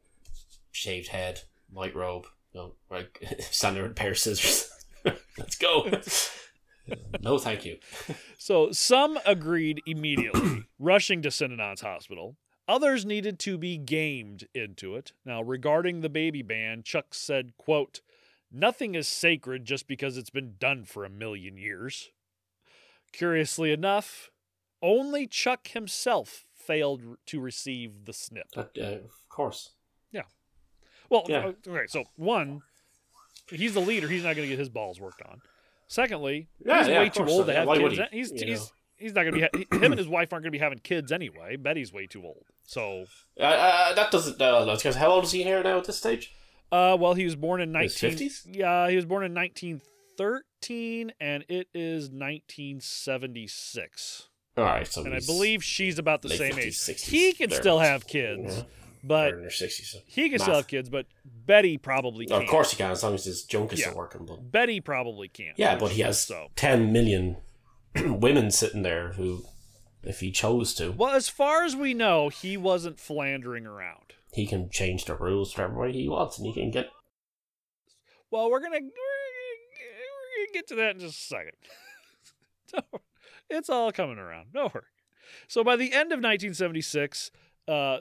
shaved 0.71 1.09
head, 1.09 1.41
white 1.71 1.95
robe, 1.95 2.25
you 2.53 2.59
know, 2.59 2.73
like, 2.89 3.23
standing 3.39 3.83
with 3.83 3.91
a 3.91 3.95
pair 3.95 4.11
of 4.11 4.17
scissors. 4.17 4.69
Let's 5.37 5.57
go. 5.57 5.89
no, 7.21 7.37
thank 7.37 7.65
you. 7.65 7.77
So 8.37 8.71
some 8.71 9.19
agreed 9.25 9.81
immediately, 9.85 10.63
rushing 10.79 11.21
to 11.21 11.29
Synanon's 11.29 11.81
hospital. 11.81 12.35
Others 12.67 13.05
needed 13.05 13.39
to 13.39 13.57
be 13.57 13.77
gamed 13.77 14.47
into 14.53 14.95
it. 14.95 15.13
Now, 15.23 15.41
regarding 15.41 16.01
the 16.01 16.09
baby 16.09 16.41
ban, 16.41 16.83
Chuck 16.83 17.13
said, 17.13 17.53
quote, 17.57 18.01
Nothing 18.51 18.95
is 18.95 19.07
sacred 19.07 19.65
just 19.65 19.87
because 19.87 20.17
it's 20.17 20.29
been 20.29 20.55
done 20.59 20.85
for 20.85 21.03
a 21.03 21.09
million 21.09 21.57
years. 21.57 22.09
Curiously 23.11 23.71
enough, 23.71 24.29
only 24.81 25.27
Chuck 25.27 25.67
himself 25.69 26.45
failed 26.53 27.17
to 27.25 27.39
receive 27.39 28.05
the 28.05 28.13
snip. 28.13 28.47
But, 28.55 28.71
uh, 28.79 28.83
of 29.05 29.29
course. 29.29 29.71
Yeah. 30.11 30.23
Well, 31.09 31.25
Yeah. 31.27 31.51
okay, 31.67 31.87
so 31.87 32.05
one, 32.15 32.61
he's 33.49 33.73
the 33.73 33.79
leader. 33.81 34.07
He's 34.07 34.23
not 34.23 34.35
going 34.35 34.47
to 34.47 34.49
get 34.49 34.59
his 34.59 34.69
balls 34.69 34.99
worked 34.99 35.21
on. 35.21 35.41
Secondly, 35.87 36.47
Yeah, 36.65 36.79
he's 36.79 36.87
yeah, 36.89 36.99
way 36.99 37.09
too 37.09 37.21
old 37.23 37.29
so. 37.29 37.45
to 37.45 37.53
have 37.53 37.67
Why 37.67 37.77
kids. 37.77 37.95
he? 38.11 38.17
He's 38.17 38.31
he's 38.31 38.71
he's 38.97 39.13
not 39.13 39.23
going 39.23 39.35
to 39.41 39.49
be. 39.49 39.65
Ha- 39.71 39.77
him 39.77 39.91
and 39.93 39.97
his 39.97 40.07
wife 40.09 40.33
aren't 40.33 40.43
going 40.43 40.51
to 40.51 40.57
be 40.57 40.61
having 40.61 40.79
kids 40.79 41.11
anyway. 41.13 41.55
Betty's 41.55 41.93
way 41.93 42.07
too 42.07 42.23
old. 42.25 42.43
So, 42.65 43.05
Uh, 43.39 43.43
uh, 43.43 43.93
that 43.93 44.11
doesn't, 44.11 44.41
uh, 44.41 44.65
let's 44.65 44.83
how 44.95 45.07
old 45.07 45.23
is 45.23 45.31
he 45.31 45.43
here 45.43 45.63
now 45.63 45.77
at 45.77 45.85
this 45.85 45.97
stage? 45.97 46.33
Uh, 46.71 46.97
well, 46.99 47.13
he 47.13 47.23
was 47.25 47.35
born 47.35 47.61
in 47.61 47.71
nineteen. 47.71 48.11
50s? 48.11 48.47
Yeah, 48.51 48.89
he 48.89 48.95
was 48.95 49.05
born 49.05 49.23
in 49.23 49.33
nineteen 49.33 49.81
thirteen, 50.17 51.11
and 51.19 51.45
it 51.47 51.67
is 51.73 52.09
nineteen 52.11 52.79
seventy 52.81 53.47
six. 53.47 54.27
Alright, 54.57 54.87
so 54.87 55.03
And 55.03 55.13
I 55.13 55.19
believe 55.19 55.63
she's 55.63 55.99
about 55.99 56.23
the 56.23 56.29
same 56.29 56.53
50s, 56.53 56.57
age. 56.57 56.73
60s, 56.79 57.01
He 57.05 57.33
can 57.33 57.51
still 57.51 57.77
have 57.77 58.07
kids, 58.07 58.55
Yeah. 58.57 58.63
but 59.03 59.33
in 59.35 59.41
their 59.41 59.51
60s. 59.51 59.85
So. 59.85 59.99
he 60.07 60.29
can 60.31 60.39
still 60.39 60.55
have 60.55 60.65
kids. 60.67 60.89
But 60.89 61.05
Betty 61.23 61.77
probably 61.77 62.25
No, 62.25 62.37
can't. 62.37 62.45
of 62.45 62.49
course 62.49 62.71
he 62.71 62.77
can, 62.77 62.89
as 62.89 63.03
long 63.03 63.13
as 63.13 63.25
his 63.25 63.43
junk 63.43 63.71
is 63.73 63.79
Yeah. 63.79 63.85
still 63.89 63.97
working. 63.97 64.25
But 64.25 64.51
Betty 64.51 64.81
probably 64.81 65.27
can't. 65.27 65.53
yeah, 65.59 65.77
but 65.77 65.91
he 65.91 66.01
has 66.01 66.19
So 66.23 66.47
10 66.55 66.91
million 66.91 67.37
women 67.95 68.49
sitting 68.49 68.81
there 68.81 69.09
who, 69.13 69.45
if 70.01 70.21
he 70.21 70.31
chose 70.31 70.73
to, 70.75 70.89
Well, 70.91 71.13
as 71.13 71.29
far 71.29 71.63
as 71.63 71.75
we 71.75 71.93
know, 71.93 72.29
he 72.29 72.57
wasn't 72.57 72.99
philandering 72.99 73.67
around. 73.67 74.13
He 74.37 74.45
can 74.45 74.69
change 74.69 75.05
the 75.05 75.15
rules 75.15 75.51
for 75.51 75.63
everybody 75.63 75.93
he 75.93 76.07
wants, 76.07 76.37
and 76.37 76.47
he 76.47 76.53
can 76.53 76.71
get. 76.71 76.89
Well, 78.31 78.49
we're 78.51 78.59
gonna 78.59 78.79
we're 78.79 78.81
gonna, 78.81 80.53
get 80.53 80.67
to 80.67 80.75
that 80.75 80.95
in 80.95 80.99
just 81.01 81.19
a 81.19 81.23
second. 81.23 81.53
It's 83.49 83.69
all 83.69 83.93
coming 83.93 84.17
around. 84.17 84.47
Don't 84.53 84.73
worry. 84.73 84.83
So 85.47 85.63
by 85.63 85.77
the 85.77 85.93
end 85.93 86.11
of 86.11 86.17
1976, 86.17 87.31
uh, 87.67 87.99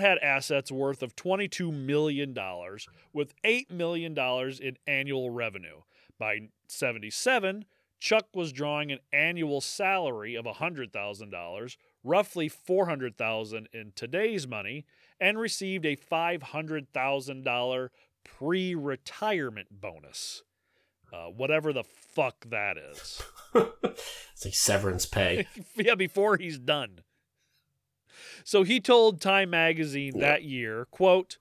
had 0.00 0.18
assets 0.18 0.70
worth 0.70 1.02
of 1.02 1.16
22 1.16 1.72
million 1.72 2.34
dollars, 2.34 2.86
with 3.12 3.32
eight 3.42 3.70
million 3.70 4.12
dollars 4.12 4.60
in 4.60 4.76
annual 4.86 5.30
revenue. 5.30 5.80
By 6.18 6.50
77, 6.68 7.64
Chuck 8.00 8.26
was 8.34 8.52
drawing 8.52 8.90
an 8.90 8.98
annual 9.12 9.60
salary 9.60 10.34
of 10.34 10.44
$100,000, 10.44 11.76
roughly 12.02 12.48
400,000 12.48 13.68
in 13.72 13.92
today's 13.94 14.46
money, 14.46 14.84
and 15.22 15.38
received 15.38 15.86
a 15.86 15.94
$500,000 15.96 17.88
pre-retirement 18.24 19.68
bonus. 19.70 20.42
Uh, 21.12 21.26
whatever 21.26 21.72
the 21.72 21.84
fuck 21.84 22.44
that 22.50 22.76
is. 22.76 23.22
it's 23.54 24.44
like 24.44 24.54
severance 24.54 25.06
pay. 25.06 25.46
yeah, 25.76 25.94
before 25.94 26.36
he's 26.38 26.58
done. 26.58 27.00
So 28.44 28.64
he 28.64 28.80
told 28.80 29.20
Time 29.20 29.50
magazine 29.50 30.14
Yeah. 30.16 30.26
that 30.26 30.42
year, 30.42 30.86
quote, 30.90 31.38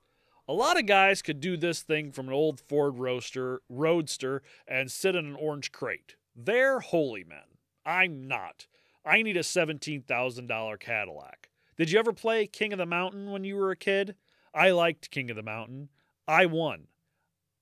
a 0.48 0.54
lot 0.54 0.78
of 0.78 0.86
guys 0.86 1.22
could 1.24 1.40
do 1.40 1.58
this 1.58 1.82
thing 1.82 2.12
from 2.12 2.28
an 2.28 2.34
old 2.34 2.60
Ford 2.60 3.00
Roadster, 3.00 3.62
Roadster 3.68 4.44
and 4.68 4.92
sit 4.92 5.16
in 5.16 5.26
an 5.26 5.36
orange 5.36 5.72
crate. 5.72 6.16
They're 6.36 6.82
holy 6.82 7.24
men. 7.24 7.58
I'm 7.86 8.28
not. 8.28 8.68
I 9.04 9.22
need 9.24 9.38
a 9.38 9.42
$17,000 9.42 10.80
Cadillac. 10.80 11.50
Did 11.82 11.92
you 11.92 11.98
ever 11.98 12.14
play 12.14 12.46
King 12.46 12.74
of 12.74 12.78
the 12.78 12.86
Mountain 12.86 13.32
when 13.32 13.44
you 13.44 13.56
were 13.56 13.72
a 13.72 13.76
kid? 13.76 14.14
I 14.54 14.70
liked 14.70 15.10
King 15.10 15.32
of 15.32 15.36
the 15.36 15.42
Mountain. 15.42 15.90
I 16.28 16.46
won. 16.46 16.90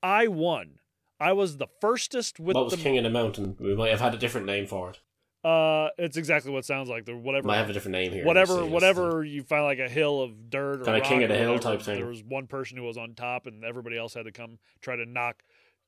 I 0.03 0.27
won. 0.27 0.79
I 1.21 1.31
was 1.31 1.55
the 1.55 1.67
firstest 1.79 2.37
with 2.37 2.53
what 2.53 2.65
was 2.65 2.73
the 2.73 2.83
King 2.83 2.97
of 2.97 3.05
the 3.05 3.09
Mountain? 3.09 3.55
We 3.61 3.73
might 3.77 3.91
have 3.91 4.01
had 4.01 4.13
a 4.13 4.17
different 4.17 4.45
name 4.45 4.67
for 4.67 4.89
it. 4.89 4.99
uh 5.47 5.91
it's 5.97 6.17
exactly 6.17 6.51
what 6.51 6.57
it 6.57 6.65
sounds 6.65 6.89
like. 6.89 7.05
The 7.05 7.15
whatever 7.15 7.47
Might 7.47 7.59
have 7.59 7.69
a 7.69 7.71
different 7.71 7.93
name 7.93 8.11
here. 8.11 8.25
whatever 8.25 8.65
whatever 8.65 9.23
you 9.23 9.41
find 9.41 9.63
like 9.63 9.79
a 9.79 9.87
hill 9.87 10.21
of 10.21 10.49
dirt 10.49 10.81
or 10.81 10.83
Kinda 10.83 10.99
king 10.99 11.23
of 11.23 11.29
the 11.29 11.37
hill 11.37 11.57
type 11.57 11.81
thing. 11.81 11.95
There 11.95 12.05
was 12.05 12.21
one 12.21 12.47
person 12.47 12.75
who 12.75 12.83
was 12.83 12.97
on 12.97 13.13
top, 13.13 13.47
and 13.47 13.63
everybody 13.63 13.97
else 13.97 14.15
had 14.15 14.25
to 14.25 14.33
come 14.33 14.59
try 14.81 14.97
to 14.97 15.05
knock. 15.05 15.43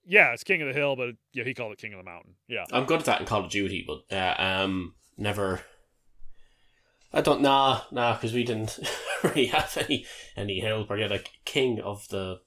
Yeah, 0.06 0.32
it's 0.32 0.46
king 0.46 0.62
of 0.62 0.70
the 0.70 0.74
hill, 0.74 0.96
but 0.96 1.16
yeah, 1.34 1.44
he 1.44 1.54
called 1.54 1.74
it 1.74 1.80
king 1.80 1.92
of 1.92 1.98
the 2.00 2.06
mountain. 2.06 2.36
Yeah, 2.48 2.64
I'm 2.72 2.86
good 2.86 3.00
at 3.00 3.06
that 3.08 3.20
in 3.20 3.26
Call 3.26 3.44
of 3.44 3.52
Duty, 3.52 3.86
but 3.86 4.16
uh, 4.16 4.36
um, 4.42 4.96
never. 5.18 5.60
I 7.14 7.22
don't 7.22 7.42
nah 7.42 7.82
nah 7.92 8.14
because 8.14 8.34
we 8.34 8.44
didn't 8.44 8.80
really 9.24 9.48
have 9.48 9.78
any 9.78 10.06
any 10.36 10.54
you 10.62 10.66
had 10.66 11.12
like 11.12 11.32
king 11.46 11.80
of 11.82 12.08
the. 12.10 12.40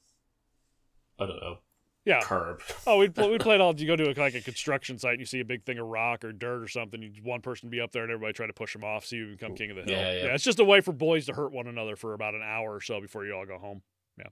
I 1.19 1.27
don't 1.27 1.41
know. 1.41 1.59
Yeah. 2.05 2.21
Curb. 2.21 2.61
Oh, 2.87 2.99
we'd, 2.99 3.17
we'd 3.17 3.41
play 3.41 3.55
it 3.55 3.61
all. 3.61 3.75
You 3.75 3.87
go 3.87 3.97
to 3.97 4.21
like 4.21 4.35
a 4.35 4.41
construction 4.41 4.99
site 4.99 5.13
and 5.13 5.21
you 5.21 5.27
see 5.27 5.41
a 5.41 5.45
big 5.45 5.65
thing 5.65 5.79
of 5.79 5.87
rock 5.87 6.23
or 6.25 6.33
dirt 6.33 6.63
or 6.63 6.69
something. 6.69 7.01
You 7.01 7.11
one 7.23 7.41
person 7.41 7.71
be 7.71 7.81
up 7.81 7.93
there 7.93 8.03
and 8.03 8.13
everybody 8.13 8.35
try 8.35 8.47
to 8.47 8.53
push 8.53 8.75
him 8.75 8.85
off, 8.85 9.07
so 9.07 9.17
you 9.17 9.31
become 9.31 9.55
king 9.55 9.71
of 9.71 9.77
the 9.77 9.83
hill. 9.83 9.93
Yeah, 9.93 10.13
yeah. 10.13 10.35
it's 10.35 10.45
just 10.45 10.59
a 10.59 10.65
way 10.65 10.81
for 10.81 10.93
boys 10.93 11.27
to 11.27 11.33
hurt 11.33 11.53
one 11.53 11.67
another 11.67 11.97
for 11.97 12.13
about 12.13 12.35
an 12.35 12.43
hour 12.43 12.75
or 12.75 12.81
so 12.81 13.01
before 13.01 13.25
you 13.25 13.35
all 13.35 13.47
go 13.47 13.59
home. 13.59 13.83
Yeah. 14.19 14.27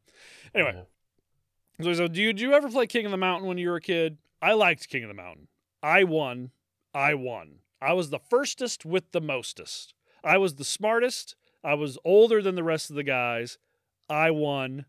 Anyway, 0.55 0.83
so, 1.81 1.93
so 1.95 2.09
do 2.09 2.21
you 2.21 2.33
do 2.33 2.43
you 2.43 2.53
ever 2.53 2.69
play 2.69 2.87
King 2.87 3.07
of 3.07 3.11
the 3.11 3.17
Mountain 3.17 3.49
when 3.49 3.59
you 3.59 3.71
were 3.71 3.77
a 3.77 3.81
kid? 3.81 4.19
I 4.43 4.53
liked 4.53 4.89
King 4.89 5.05
of 5.05 5.09
the 5.09 5.15
Mountain. 5.15 5.49
I 5.83 6.05
won. 6.05 6.51
I 6.95 7.15
won. 7.15 7.61
I 7.81 7.95
was 7.95 8.11
the 8.11 8.19
firstest 8.19 8.85
with 8.85 9.11
the 9.13 9.21
mostest. 9.21 9.95
I 10.25 10.39
was 10.39 10.55
the 10.55 10.65
smartest. 10.65 11.35
I 11.65 11.75
was 11.75 11.99
older 12.05 12.43
than 12.43 12.55
the 12.55 12.63
rest 12.63 12.91
of 12.91 12.97
the 12.97 13.05
guys. 13.05 13.59
I 14.09 14.31
won. 14.31 14.87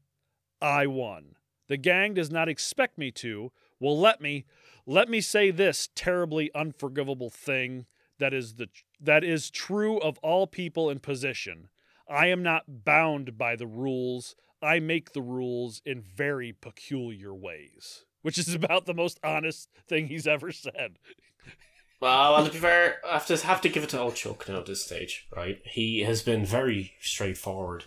I 0.61 0.87
won. 0.87 1.35
The 1.67 1.77
gang 1.77 2.13
does 2.13 2.31
not 2.31 2.49
expect 2.49 2.97
me 2.97 3.11
to. 3.11 3.51
Well, 3.79 3.99
let 3.99 4.21
me 4.21 4.45
let 4.85 5.09
me 5.09 5.21
say 5.21 5.51
this 5.51 5.89
terribly 5.95 6.51
unforgivable 6.53 7.29
thing 7.29 7.85
that 8.19 8.33
is 8.33 8.55
the 8.55 8.69
that 8.99 9.23
is 9.23 9.49
true 9.49 9.97
of 9.99 10.17
all 10.19 10.47
people 10.47 10.89
in 10.89 10.99
position. 10.99 11.69
I 12.07 12.27
am 12.27 12.43
not 12.43 12.85
bound 12.85 13.37
by 13.37 13.55
the 13.55 13.67
rules. 13.67 14.35
I 14.61 14.79
make 14.79 15.11
the 15.11 15.21
rules 15.21 15.81
in 15.85 16.01
very 16.01 16.53
peculiar 16.53 17.33
ways, 17.33 18.05
which 18.21 18.37
is 18.37 18.53
about 18.53 18.85
the 18.85 18.93
most 18.93 19.19
honest 19.23 19.69
thing 19.87 20.07
he's 20.07 20.27
ever 20.27 20.51
said. 20.51 20.99
Well, 22.03 22.33
well, 22.33 22.45
to 22.45 22.51
be 22.51 22.57
fair, 22.57 22.97
I 23.07 23.13
have 23.13 23.25
to 23.27 23.37
have 23.37 23.61
to 23.61 23.69
give 23.69 23.83
it 23.83 23.89
to 23.91 23.99
old 23.99 24.15
Chuck 24.15 24.47
now 24.49 24.59
at 24.59 24.65
this 24.65 24.83
stage, 24.83 25.25
right? 25.35 25.61
He 25.65 26.01
has 26.01 26.21
been 26.21 26.45
very 26.45 26.93
straightforward 26.99 27.85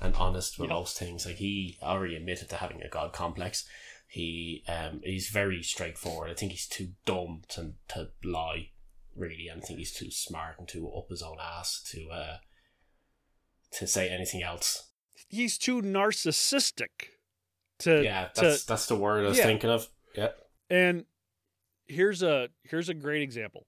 and 0.00 0.14
honest 0.16 0.58
with 0.58 0.68
Yeah. 0.70 0.74
most 0.74 0.98
things. 0.98 1.24
Like 1.24 1.36
he 1.36 1.78
already 1.82 2.16
admitted 2.16 2.48
to 2.50 2.56
having 2.56 2.82
a 2.82 2.88
god 2.88 3.12
complex. 3.12 3.64
He 4.08 4.64
um 4.68 5.00
he's 5.04 5.28
very 5.28 5.62
straightforward. 5.62 6.30
I 6.30 6.34
think 6.34 6.50
he's 6.52 6.66
too 6.66 6.94
dumb 7.04 7.42
to 7.50 7.74
to 7.88 8.10
lie, 8.24 8.70
really, 9.14 9.46
and 9.48 9.62
I 9.62 9.66
think 9.66 9.78
he's 9.78 9.92
too 9.94 10.10
smart 10.10 10.58
and 10.58 10.68
too 10.68 10.90
up 10.90 11.06
his 11.10 11.22
own 11.22 11.36
ass 11.40 11.80
to 11.92 12.08
uh 12.10 12.36
to 13.78 13.86
say 13.86 14.08
anything 14.08 14.42
else. 14.42 14.90
He's 15.28 15.58
too 15.58 15.80
narcissistic 15.80 17.10
to 17.78 18.02
yeah, 18.02 18.28
to- 18.34 18.40
that's 18.40 18.64
that's 18.64 18.86
the 18.86 18.96
word 18.96 19.24
I 19.24 19.28
was 19.28 19.38
Yeah. 19.38 19.44
thinking 19.46 19.70
of. 19.70 19.88
Yeah. 20.16 20.30
And 20.70 21.06
here's 21.86 22.22
a 22.22 22.48
here's 22.62 22.88
a 22.88 22.94
great 22.94 23.22
example. 23.22 23.66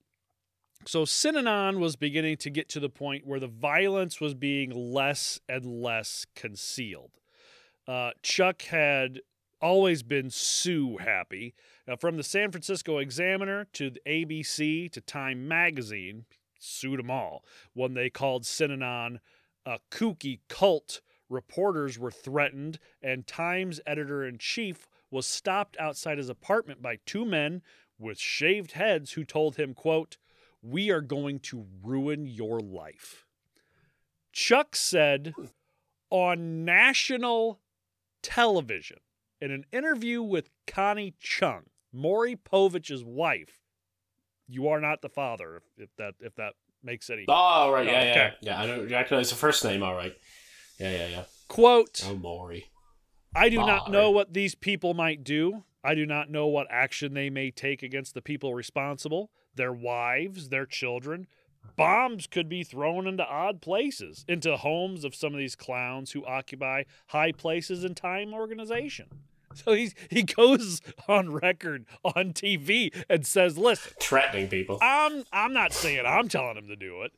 So 0.84 1.04
Synanon 1.04 1.78
was 1.78 1.96
beginning 1.96 2.36
to 2.38 2.50
get 2.50 2.68
to 2.70 2.80
the 2.80 2.88
point 2.88 3.26
where 3.26 3.40
the 3.40 3.48
violence 3.48 4.20
was 4.20 4.34
being 4.34 4.70
less 4.70 5.40
and 5.48 5.64
less 5.64 6.26
concealed. 6.34 7.12
Uh, 7.88 8.10
Chuck 8.22 8.62
had 8.62 9.20
always 9.60 10.02
been 10.02 10.30
Sue 10.30 10.98
happy. 10.98 11.54
Now, 11.88 11.96
from 11.96 12.16
the 12.16 12.22
San 12.22 12.52
Francisco 12.52 12.98
Examiner 12.98 13.66
to 13.72 13.90
the 13.90 14.00
ABC 14.06 14.90
to 14.92 15.00
Time 15.00 15.48
Magazine, 15.48 16.26
sued 16.58 16.98
them 16.98 17.10
all 17.10 17.44
when 17.72 17.94
they 17.94 18.10
called 18.10 18.44
Synanon 18.44 19.18
a 19.64 19.78
kooky 19.90 20.40
cult 20.48 21.00
Reporters 21.28 21.98
were 21.98 22.10
threatened, 22.10 22.78
and 23.02 23.26
Times 23.26 23.80
editor 23.86 24.24
in 24.24 24.38
chief 24.38 24.88
was 25.10 25.26
stopped 25.26 25.76
outside 25.78 26.18
his 26.18 26.28
apartment 26.28 26.80
by 26.80 26.98
two 27.04 27.24
men 27.24 27.62
with 27.98 28.18
shaved 28.18 28.72
heads 28.72 29.12
who 29.12 29.24
told 29.24 29.56
him, 29.56 29.74
quote, 29.74 30.16
We 30.62 30.90
are 30.90 31.00
going 31.00 31.40
to 31.40 31.66
ruin 31.82 32.26
your 32.26 32.60
life. 32.60 33.24
Chuck 34.32 34.76
said 34.76 35.34
on 36.10 36.64
national 36.64 37.60
television 38.22 38.98
in 39.40 39.50
an 39.50 39.64
interview 39.72 40.22
with 40.22 40.50
Connie 40.66 41.14
Chung, 41.20 41.64
Maury 41.92 42.36
Povich's 42.36 43.04
wife, 43.04 43.60
you 44.46 44.68
are 44.68 44.80
not 44.80 45.02
the 45.02 45.08
father, 45.08 45.62
if, 45.76 45.88
that 45.96 46.14
if 46.20 46.34
that 46.36 46.52
makes 46.82 47.10
any 47.10 47.24
Oh 47.28 47.70
right, 47.72 47.86
Oh, 47.86 47.90
yeah, 47.90 48.04
yeah, 48.04 48.10
okay. 48.10 48.34
yeah. 48.42 48.60
I 48.60 48.66
don't 48.66 48.90
recognize 48.90 49.30
the 49.30 49.36
first 49.36 49.64
name. 49.64 49.82
All 49.82 49.94
right. 49.94 50.14
Yeah, 50.78 50.90
yeah, 50.90 51.08
yeah. 51.08 51.24
quote. 51.48 52.02
Oh, 52.06 52.14
Maury. 52.14 52.66
I 53.34 53.48
do 53.48 53.58
not 53.58 53.90
know 53.90 54.10
what 54.10 54.32
these 54.32 54.54
people 54.54 54.94
might 54.94 55.22
do. 55.24 55.64
I 55.86 55.94
do 55.94 56.04
not 56.04 56.28
know 56.28 56.48
what 56.48 56.66
action 56.68 57.14
they 57.14 57.30
may 57.30 57.52
take 57.52 57.80
against 57.80 58.14
the 58.14 58.20
people 58.20 58.54
responsible, 58.54 59.30
their 59.54 59.72
wives, 59.72 60.48
their 60.48 60.66
children. 60.66 61.28
Bombs 61.76 62.26
could 62.26 62.48
be 62.48 62.64
thrown 62.64 63.06
into 63.06 63.24
odd 63.24 63.60
places, 63.60 64.24
into 64.26 64.56
homes 64.56 65.04
of 65.04 65.14
some 65.14 65.32
of 65.32 65.38
these 65.38 65.54
clowns 65.54 66.10
who 66.10 66.26
occupy 66.26 66.82
high 67.08 67.30
places 67.30 67.84
in 67.84 67.94
time 67.94 68.34
organization. 68.34 69.06
So 69.54 69.72
he 69.72 69.92
he 70.10 70.22
goes 70.22 70.82
on 71.08 71.32
record 71.32 71.86
on 72.04 72.34
TV 72.34 72.94
and 73.08 73.26
says, 73.26 73.56
"Listen, 73.56 73.92
Threatening 73.98 74.48
people. 74.48 74.78
I'm 74.82 75.24
I'm 75.32 75.54
not 75.54 75.72
saying 75.72 76.04
I'm 76.04 76.28
telling 76.28 76.58
him 76.58 76.68
to 76.68 76.76
do 76.76 77.00
it, 77.00 77.12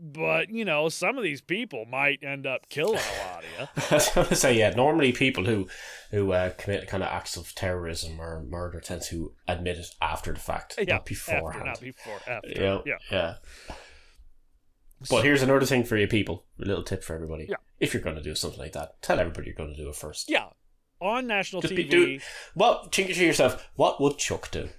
but 0.00 0.50
you 0.50 0.64
know, 0.64 0.88
some 0.88 1.16
of 1.18 1.24
these 1.24 1.40
people 1.40 1.84
might 1.86 2.22
end 2.22 2.46
up 2.46 2.68
killing 2.68 2.98
a 2.98 3.32
lot 3.32 3.44
of 3.44 3.50
you." 3.58 3.82
I 3.90 3.94
was 3.94 4.08
going 4.10 4.26
to 4.28 4.36
say, 4.36 4.58
yeah. 4.58 4.70
Normally, 4.70 5.12
people 5.12 5.44
who 5.44 5.68
who 6.10 6.32
uh, 6.32 6.50
commit 6.50 6.86
kind 6.88 7.02
of 7.02 7.08
acts 7.08 7.36
of 7.36 7.54
terrorism 7.54 8.20
or 8.20 8.42
murder 8.42 8.80
tend 8.80 9.02
to 9.10 9.32
admit 9.48 9.78
it 9.78 9.86
after 10.00 10.32
the 10.32 10.40
fact, 10.40 10.74
Yeah, 10.78 10.94
not 10.94 11.06
beforehand. 11.06 11.68
After, 11.68 11.86
not 11.86 11.94
before, 11.96 12.20
after. 12.26 12.48
yeah, 12.50 12.78
yeah. 12.86 12.98
yeah. 13.10 13.34
But 15.10 15.22
here's 15.24 15.42
another 15.42 15.66
thing 15.66 15.84
for 15.84 15.96
you 15.96 16.06
people. 16.06 16.44
A 16.60 16.64
little 16.64 16.82
tip 16.84 17.02
for 17.02 17.14
everybody. 17.14 17.46
Yeah. 17.48 17.56
If 17.80 17.92
you're 17.92 18.02
going 18.02 18.16
to 18.16 18.22
do 18.22 18.34
something 18.34 18.58
like 18.60 18.72
that, 18.72 19.02
tell 19.02 19.18
everybody 19.20 19.46
you're 19.48 19.56
going 19.56 19.74
to 19.74 19.82
do 19.82 19.88
it 19.88 19.96
first. 19.96 20.30
Yeah. 20.30 20.46
On 21.00 21.26
national 21.26 21.60
Just 21.60 21.74
TV. 21.74 21.90
do. 21.90 22.18
Well, 22.54 22.88
think 22.90 23.12
to 23.12 23.24
yourself, 23.24 23.68
what 23.74 24.00
would 24.00 24.16
Chuck 24.16 24.50
do? 24.50 24.70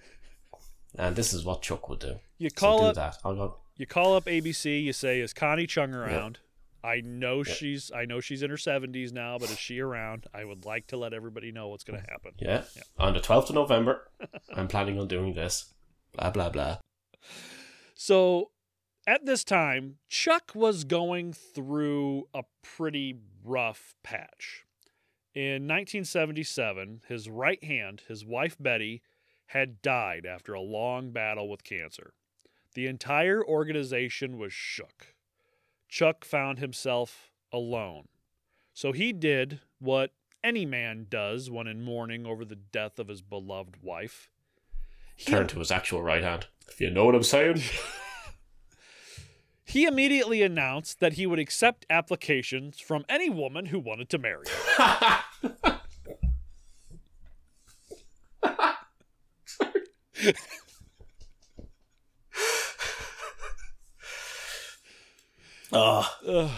And 0.97 1.16
this 1.16 1.34
is 1.34 1.43
what 1.45 1.61
Chuck 1.61 1.89
would 1.89 1.99
do. 1.99 2.16
you 2.39 2.49
So 2.49 2.55
call 2.55 2.80
do 2.80 2.86
up 2.86 2.95
that. 2.95 3.18
I'll 3.24 3.36
go. 3.36 3.57
You 3.78 3.86
call 3.86 4.15
up 4.15 4.26
ABC, 4.26 4.84
you 4.84 4.93
say, 4.93 5.19
Is 5.19 5.34
Connie 5.34 5.67
Chung 5.67 5.93
around? 5.93 6.39
I 6.84 7.01
know 7.03 7.41
she's 7.41 7.91
I 7.91 8.05
know 8.05 8.19
she's 8.19 8.43
in 8.43 8.51
her 8.51 8.57
seventies 8.57 9.11
now, 9.11 9.39
but 9.39 9.49
is 9.49 9.57
she 9.57 9.80
around? 9.80 10.28
I 10.36 10.45
would 10.45 10.65
like 10.65 10.86
to 10.88 10.97
let 10.97 11.13
everybody 11.13 11.51
know 11.51 11.69
what's 11.69 11.84
gonna 11.84 12.05
happen. 12.07 12.34
Yeah. 12.38 12.63
On 12.99 13.13
the 13.13 13.19
12th 13.19 13.49
of 13.49 13.55
November, 13.55 14.07
I'm 14.55 14.67
planning 14.67 14.99
on 14.99 15.07
doing 15.07 15.34
this. 15.34 15.73
Blah, 16.13 16.30
blah, 16.30 16.49
blah. 16.49 16.78
So 17.95 18.51
at 19.07 19.26
this 19.26 19.43
time, 19.43 19.95
Chuck 20.09 20.51
was 20.53 20.84
going 20.84 21.34
through 21.34 22.28
a 22.34 22.43
pretty 22.61 23.17
rough 23.43 23.95
patch. 24.03 24.65
In 25.34 25.67
1977, 25.67 27.01
his 27.07 27.30
right 27.30 27.63
hand, 27.63 28.03
his 28.07 28.23
wife 28.23 28.57
Betty, 28.59 29.01
had 29.47 29.82
died 29.82 30.26
after 30.26 30.53
a 30.53 30.61
long 30.61 31.11
battle 31.11 31.49
with 31.49 31.63
cancer. 31.63 32.13
The 32.76 32.88
entire 32.88 33.43
organization 33.43 34.38
was 34.38 34.53
shook. 34.53 35.15
Chuck 35.89 36.23
found 36.23 36.59
himself 36.59 37.32
alone. 37.51 38.07
So 38.73 38.91
he 38.91 39.13
did 39.13 39.61
what 39.80 40.11
any 40.43 40.65
man 40.65 41.07
does 41.09 41.49
when 41.49 41.67
in 41.67 41.84
mourning 41.84 42.26
over 42.26 42.45
the 42.45 42.57
death 42.57 42.99
of 42.99 43.07
his 43.07 43.21
beloved 43.21 43.78
wife. 43.82 44.30
He 45.15 45.32
Turn 45.32 45.47
to 45.47 45.59
his 45.59 45.71
actual 45.71 46.03
right 46.03 46.21
hand. 46.21 46.47
If 46.67 46.80
you 46.80 46.89
know 46.89 47.05
what 47.05 47.15
I'm 47.15 47.23
saying. 47.23 47.61
He 49.67 49.86
immediately 49.86 50.43
announced 50.43 50.99
that 50.99 51.13
he 51.13 51.26
would 51.26 51.39
accept 51.39 51.88
applications 51.89 52.80
from 52.80 53.03
any 53.09 53.32
woman 53.32 53.65
who 53.65 53.80
wanted 53.80 54.09
to 54.11 54.19
marry 54.19 54.45
him. 54.47 55.53
oh, 65.72 66.09
Ugh. 66.28 66.51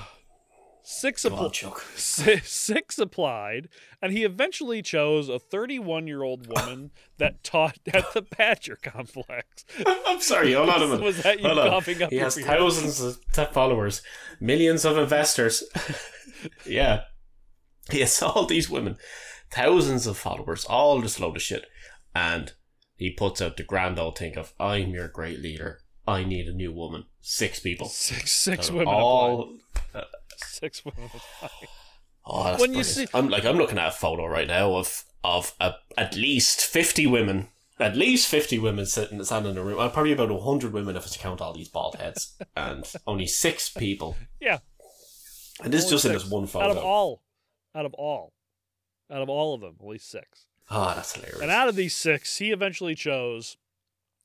Six, 0.90 1.26
on, 1.26 1.34
appl- 1.34 1.52
Chuck. 1.52 1.82
si- 1.96 2.38
six 2.38 2.98
applied, 2.98 3.68
and 4.02 4.14
he 4.14 4.24
eventually 4.24 4.82
chose 4.82 5.28
a 5.28 5.38
31 5.38 6.08
year 6.08 6.24
old 6.24 6.48
woman 6.56 6.92
that 7.18 7.44
taught 7.44 7.78
at 7.94 8.14
the 8.14 8.22
Badger 8.22 8.78
Complex. 8.82 9.66
I'm 9.86 10.22
sorry, 10.22 10.54
hold 10.54 10.70
on 10.70 10.82
a 10.82 10.88
minute. 10.88 11.02
Was 11.02 11.22
that 11.24 11.40
you 11.42 11.46
Hold 11.46 11.60
on. 11.60 11.70
coughing 11.72 12.02
up 12.04 12.10
He 12.10 12.18
has 12.18 12.40
thousands 12.40 13.02
of 13.02 13.20
followers, 13.52 14.02
millions 14.40 14.86
of 14.86 14.98
investors. 14.98 15.64
yeah. 16.66 17.02
He 17.92 18.00
has 18.00 18.22
all 18.22 18.46
these 18.46 18.70
women, 18.70 18.98
thousands 19.52 20.08
of 20.08 20.18
followers, 20.18 20.64
all 20.66 21.02
this 21.02 21.20
load 21.20 21.36
of 21.36 21.42
shit. 21.42 21.66
And 22.16 22.54
he 22.96 23.12
puts 23.12 23.42
out 23.42 23.58
the 23.58 23.64
grand 23.64 24.00
old 24.00 24.18
thing 24.18 24.38
of, 24.38 24.54
I'm 24.58 24.92
your 24.92 25.08
great 25.10 25.40
leader. 25.42 25.80
I 26.08 26.24
need 26.24 26.48
a 26.48 26.54
new 26.54 26.72
woman. 26.72 27.06
Six 27.22 27.60
people. 27.60 27.88
Six, 27.88 28.32
six 28.32 28.72
women 28.72 28.88
all. 28.88 29.54
Six 30.38 30.84
women. 30.86 31.10
Oh, 32.30 32.44
that's 32.44 32.60
When 32.62 32.74
you 32.74 32.84
see- 32.84 33.08
I'm 33.14 33.30
like 33.30 33.46
I'm 33.46 33.56
looking 33.56 33.78
at 33.78 33.88
a 33.88 33.92
photo 33.92 34.26
right 34.28 34.48
now 34.48 34.76
of 34.76 35.06
of 35.24 35.54
a, 35.62 35.76
at 35.98 36.14
least 36.18 36.60
fifty 36.60 37.08
women, 37.08 37.48
at 37.80 37.96
least 37.96 38.28
fifty 38.28 38.60
women 38.60 38.86
sitting 38.86 39.24
standing 39.24 39.54
in 39.54 39.58
a 39.58 39.64
room. 39.64 39.80
Uh, 39.80 39.88
probably 39.88 40.12
about 40.12 40.38
hundred 40.42 40.74
women 40.74 40.98
if 40.98 41.06
I 41.06 41.16
count 41.16 41.40
all 41.40 41.54
these 41.54 41.70
bald 41.70 41.96
heads, 41.96 42.36
and 42.58 42.84
only 43.08 43.28
six 43.28 43.70
people. 43.70 44.18
Yeah. 44.42 44.58
And 45.64 45.72
this 45.72 45.86
is 45.86 45.86
Only 45.86 45.96
just 45.96 46.06
in 46.06 46.12
this 46.12 46.30
one 46.30 46.48
photo. 46.48 46.66
Out 46.66 46.72
of 46.72 46.84
all. 46.84 47.24
Out 47.74 47.86
of 47.86 47.94
all. 47.94 48.34
Out 49.10 49.22
of 49.22 49.30
all 49.30 49.56
of 49.56 49.62
them, 49.62 49.76
at 49.80 49.88
least 49.88 50.10
six. 50.12 50.48
Oh, 50.70 50.94
that's 50.96 51.14
hilarious. 51.14 51.40
And 51.40 51.50
out 51.50 51.70
of 51.70 51.78
these 51.78 51.96
six, 51.96 52.40
he 52.40 52.52
eventually 52.52 52.94
chose 52.94 53.56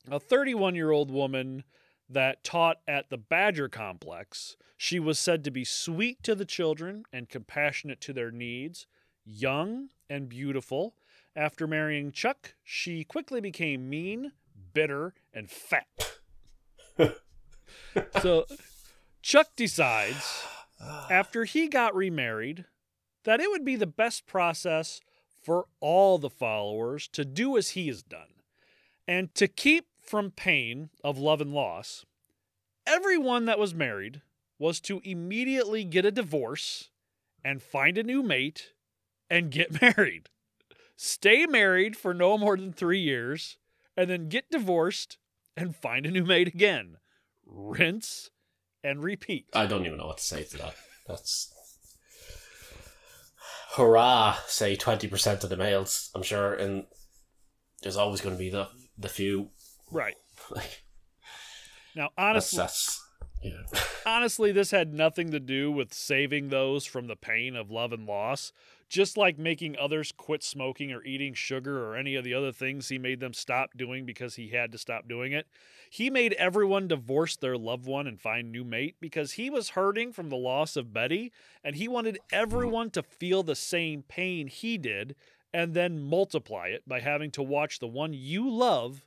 a 0.09 0.19
31 0.19 0.75
year 0.75 0.91
old 0.91 1.11
woman 1.11 1.63
that 2.09 2.43
taught 2.43 2.77
at 2.87 3.09
the 3.09 3.17
Badger 3.17 3.69
Complex. 3.69 4.55
She 4.77 4.99
was 4.99 5.17
said 5.17 5.43
to 5.43 5.51
be 5.51 5.63
sweet 5.63 6.21
to 6.23 6.35
the 6.35 6.45
children 6.45 7.05
and 7.13 7.29
compassionate 7.29 8.01
to 8.01 8.13
their 8.13 8.31
needs, 8.31 8.85
young 9.25 9.89
and 10.09 10.27
beautiful. 10.27 10.95
After 11.35 11.65
marrying 11.65 12.11
Chuck, 12.11 12.53
she 12.63 13.03
quickly 13.03 13.41
became 13.41 13.89
mean, 13.89 14.33
bitter, 14.73 15.13
and 15.33 15.49
fat. 15.49 16.19
so 18.21 18.45
Chuck 19.21 19.47
decides, 19.55 20.43
after 21.09 21.45
he 21.45 21.67
got 21.67 21.95
remarried, 21.95 22.65
that 23.23 23.39
it 23.39 23.49
would 23.49 23.65
be 23.65 23.75
the 23.75 23.87
best 23.87 24.27
process 24.27 24.99
for 25.43 25.65
all 25.79 26.17
the 26.17 26.29
followers 26.29 27.07
to 27.09 27.25
do 27.25 27.57
as 27.57 27.69
he 27.69 27.87
has 27.87 28.03
done. 28.03 28.27
And 29.07 29.33
to 29.35 29.47
keep 29.47 29.87
from 30.03 30.31
pain 30.31 30.89
of 31.03 31.17
love 31.17 31.41
and 31.41 31.53
loss, 31.53 32.05
everyone 32.85 33.45
that 33.45 33.59
was 33.59 33.73
married 33.73 34.21
was 34.59 34.79
to 34.81 35.01
immediately 35.03 35.83
get 35.83 36.05
a 36.05 36.11
divorce 36.11 36.89
and 37.43 37.61
find 37.61 37.97
a 37.97 38.03
new 38.03 38.21
mate 38.21 38.73
and 39.29 39.51
get 39.51 39.81
married. 39.97 40.29
Stay 40.95 41.45
married 41.45 41.97
for 41.97 42.13
no 42.13 42.37
more 42.37 42.55
than 42.55 42.71
three 42.71 42.99
years 42.99 43.57
and 43.97 44.09
then 44.09 44.29
get 44.29 44.51
divorced 44.51 45.17
and 45.55 45.75
find 45.75 46.05
a 46.05 46.11
new 46.11 46.23
mate 46.23 46.47
again. 46.47 46.97
Rinse 47.45 48.29
and 48.83 49.03
repeat. 49.03 49.47
I 49.53 49.65
don't 49.65 49.85
even 49.85 49.97
know 49.97 50.07
what 50.07 50.17
to 50.17 50.23
say 50.23 50.43
to 50.43 50.57
that. 50.57 50.75
That's 51.07 51.51
hurrah. 53.75 54.37
Say 54.47 54.75
twenty 54.75 55.07
percent 55.07 55.43
of 55.43 55.49
the 55.49 55.57
males. 55.57 56.09
I'm 56.15 56.23
sure, 56.23 56.53
and 56.53 56.85
there's 57.81 57.97
always 57.97 58.21
going 58.21 58.35
to 58.35 58.39
be 58.39 58.49
the 58.49 58.67
the 58.97 59.09
few. 59.09 59.49
Right. 59.93 60.15
Like 60.49 60.83
Now, 61.95 62.09
that's 62.17 62.53
honestly, 62.53 62.57
that's 62.57 63.01
yeah. 63.43 63.79
honestly, 64.05 64.51
this 64.51 64.71
had 64.71 64.93
nothing 64.93 65.31
to 65.31 65.39
do 65.39 65.71
with 65.71 65.93
saving 65.93 66.49
those 66.49 66.85
from 66.85 67.07
the 67.07 67.15
pain 67.15 67.55
of 67.55 67.69
love 67.69 67.93
and 67.93 68.05
loss. 68.05 68.51
Just 68.89 69.17
like 69.17 69.39
making 69.39 69.75
others 69.79 70.11
quit 70.11 70.43
smoking 70.43 70.91
or 70.91 71.03
eating 71.03 71.33
sugar 71.33 71.83
or 71.83 71.95
any 71.95 72.15
of 72.15 72.23
the 72.23 72.33
other 72.35 72.51
things 72.51 72.89
he 72.89 72.99
made 72.99 73.19
them 73.19 73.33
stop 73.33 73.71
doing 73.75 74.05
because 74.05 74.35
he 74.35 74.49
had 74.49 74.71
to 74.71 74.77
stop 74.77 75.07
doing 75.07 75.33
it. 75.33 75.47
He 75.89 76.11
made 76.11 76.33
everyone 76.33 76.87
divorce 76.87 77.35
their 77.35 77.57
loved 77.57 77.87
one 77.87 78.05
and 78.05 78.21
find 78.21 78.51
new 78.51 78.63
mate 78.63 78.95
because 78.99 79.33
he 79.33 79.49
was 79.49 79.69
hurting 79.69 80.13
from 80.13 80.29
the 80.29 80.35
loss 80.35 80.75
of 80.75 80.93
Betty 80.93 81.31
and 81.63 81.75
he 81.75 81.87
wanted 81.87 82.19
everyone 82.31 82.91
to 82.91 83.01
feel 83.01 83.41
the 83.41 83.55
same 83.55 84.03
pain 84.03 84.45
he 84.47 84.77
did 84.77 85.15
and 85.51 85.73
then 85.73 85.99
multiply 85.99 86.67
it 86.67 86.87
by 86.87 86.99
having 86.99 87.31
to 87.31 87.43
watch 87.43 87.79
the 87.79 87.87
one 87.87 88.13
you 88.13 88.47
love 88.47 89.05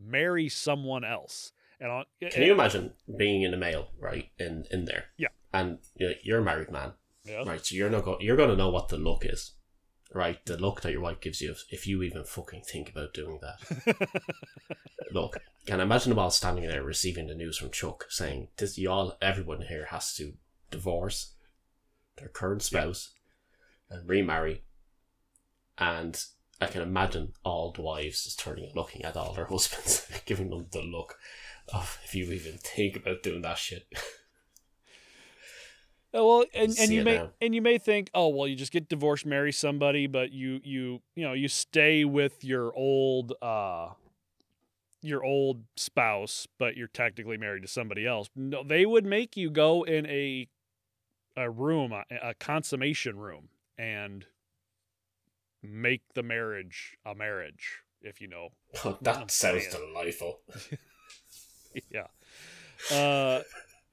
marry 0.00 0.48
someone 0.48 1.04
else. 1.04 1.52
And 1.80 1.90
on, 1.90 2.04
Can 2.30 2.42
you 2.42 2.52
imagine 2.52 2.92
being 3.16 3.42
in 3.42 3.52
the 3.52 3.56
male 3.56 3.88
right 3.98 4.30
in 4.38 4.64
in 4.70 4.84
there? 4.84 5.06
Yeah. 5.16 5.28
And 5.52 5.78
you're 6.22 6.40
a 6.40 6.44
married 6.44 6.70
man. 6.70 6.92
Guess. 7.26 7.46
Right, 7.46 7.64
so 7.64 7.74
you're 7.74 7.90
not 7.90 8.04
go- 8.04 8.18
you're 8.20 8.36
going 8.36 8.50
to 8.50 8.56
know 8.56 8.70
what 8.70 8.88
the 8.88 8.96
look 8.96 9.24
is, 9.26 9.52
right? 10.14 10.44
The 10.46 10.56
look 10.56 10.80
that 10.80 10.92
your 10.92 11.02
wife 11.02 11.20
gives 11.20 11.40
you 11.40 11.50
if, 11.50 11.64
if 11.70 11.86
you 11.86 12.02
even 12.02 12.24
fucking 12.24 12.62
think 12.62 12.90
about 12.90 13.12
doing 13.12 13.40
that. 13.42 13.96
look, 15.12 15.36
and 15.68 15.82
imagine 15.82 16.10
them 16.10 16.18
all 16.18 16.30
standing 16.30 16.66
there 16.66 16.82
receiving 16.82 17.26
the 17.26 17.34
news 17.34 17.58
from 17.58 17.70
Chuck 17.70 18.06
saying, 18.08 18.48
"This 18.56 18.78
you 18.78 18.90
all, 18.90 19.18
everyone 19.20 19.62
here 19.68 19.86
has 19.90 20.14
to 20.14 20.32
divorce 20.70 21.34
their 22.16 22.28
current 22.28 22.62
spouse 22.62 23.10
and 23.90 24.08
remarry," 24.08 24.62
and 25.76 26.24
I 26.60 26.66
can 26.66 26.82
imagine 26.82 27.32
all 27.44 27.72
the 27.72 27.82
wives 27.82 28.24
just 28.24 28.38
turning 28.38 28.64
and 28.64 28.76
looking 28.76 29.04
at 29.04 29.16
all 29.16 29.32
their 29.32 29.44
husbands, 29.50 30.06
giving 30.26 30.50
them 30.50 30.66
the 30.70 30.82
look 30.82 31.18
of 31.72 31.98
if 32.04 32.14
you 32.14 32.30
even 32.32 32.58
think 32.58 32.96
about 32.96 33.22
doing 33.22 33.42
that 33.42 33.58
shit. 33.58 33.86
Uh, 36.12 36.24
well, 36.24 36.44
and, 36.54 36.76
and 36.80 36.90
you 36.90 37.04
may 37.04 37.18
now. 37.18 37.30
and 37.40 37.54
you 37.54 37.62
may 37.62 37.78
think, 37.78 38.10
oh 38.14 38.28
well, 38.28 38.48
you 38.48 38.56
just 38.56 38.72
get 38.72 38.88
divorced, 38.88 39.24
marry 39.24 39.52
somebody, 39.52 40.08
but 40.08 40.32
you 40.32 40.60
you 40.64 41.00
you 41.14 41.22
know 41.24 41.32
you 41.32 41.46
stay 41.46 42.04
with 42.04 42.42
your 42.42 42.74
old 42.74 43.32
uh 43.40 43.90
your 45.02 45.24
old 45.24 45.62
spouse, 45.76 46.48
but 46.58 46.76
you're 46.76 46.88
technically 46.88 47.36
married 47.36 47.62
to 47.62 47.68
somebody 47.68 48.06
else. 48.06 48.28
No, 48.34 48.64
they 48.64 48.84
would 48.84 49.06
make 49.06 49.36
you 49.36 49.50
go 49.50 49.84
in 49.84 50.04
a 50.06 50.48
a 51.36 51.48
room, 51.48 51.92
a, 51.92 52.04
a 52.22 52.34
consummation 52.34 53.16
room, 53.16 53.48
and 53.78 54.26
make 55.62 56.02
the 56.14 56.22
marriage 56.22 56.96
a 57.04 57.14
marriage. 57.14 57.80
If 58.02 58.20
you 58.20 58.28
know, 58.28 58.48
that 59.02 59.30
sounds 59.30 59.34
saying. 59.34 59.66
delightful. 59.70 60.40
yeah. 61.90 62.06
Uh, 62.90 63.42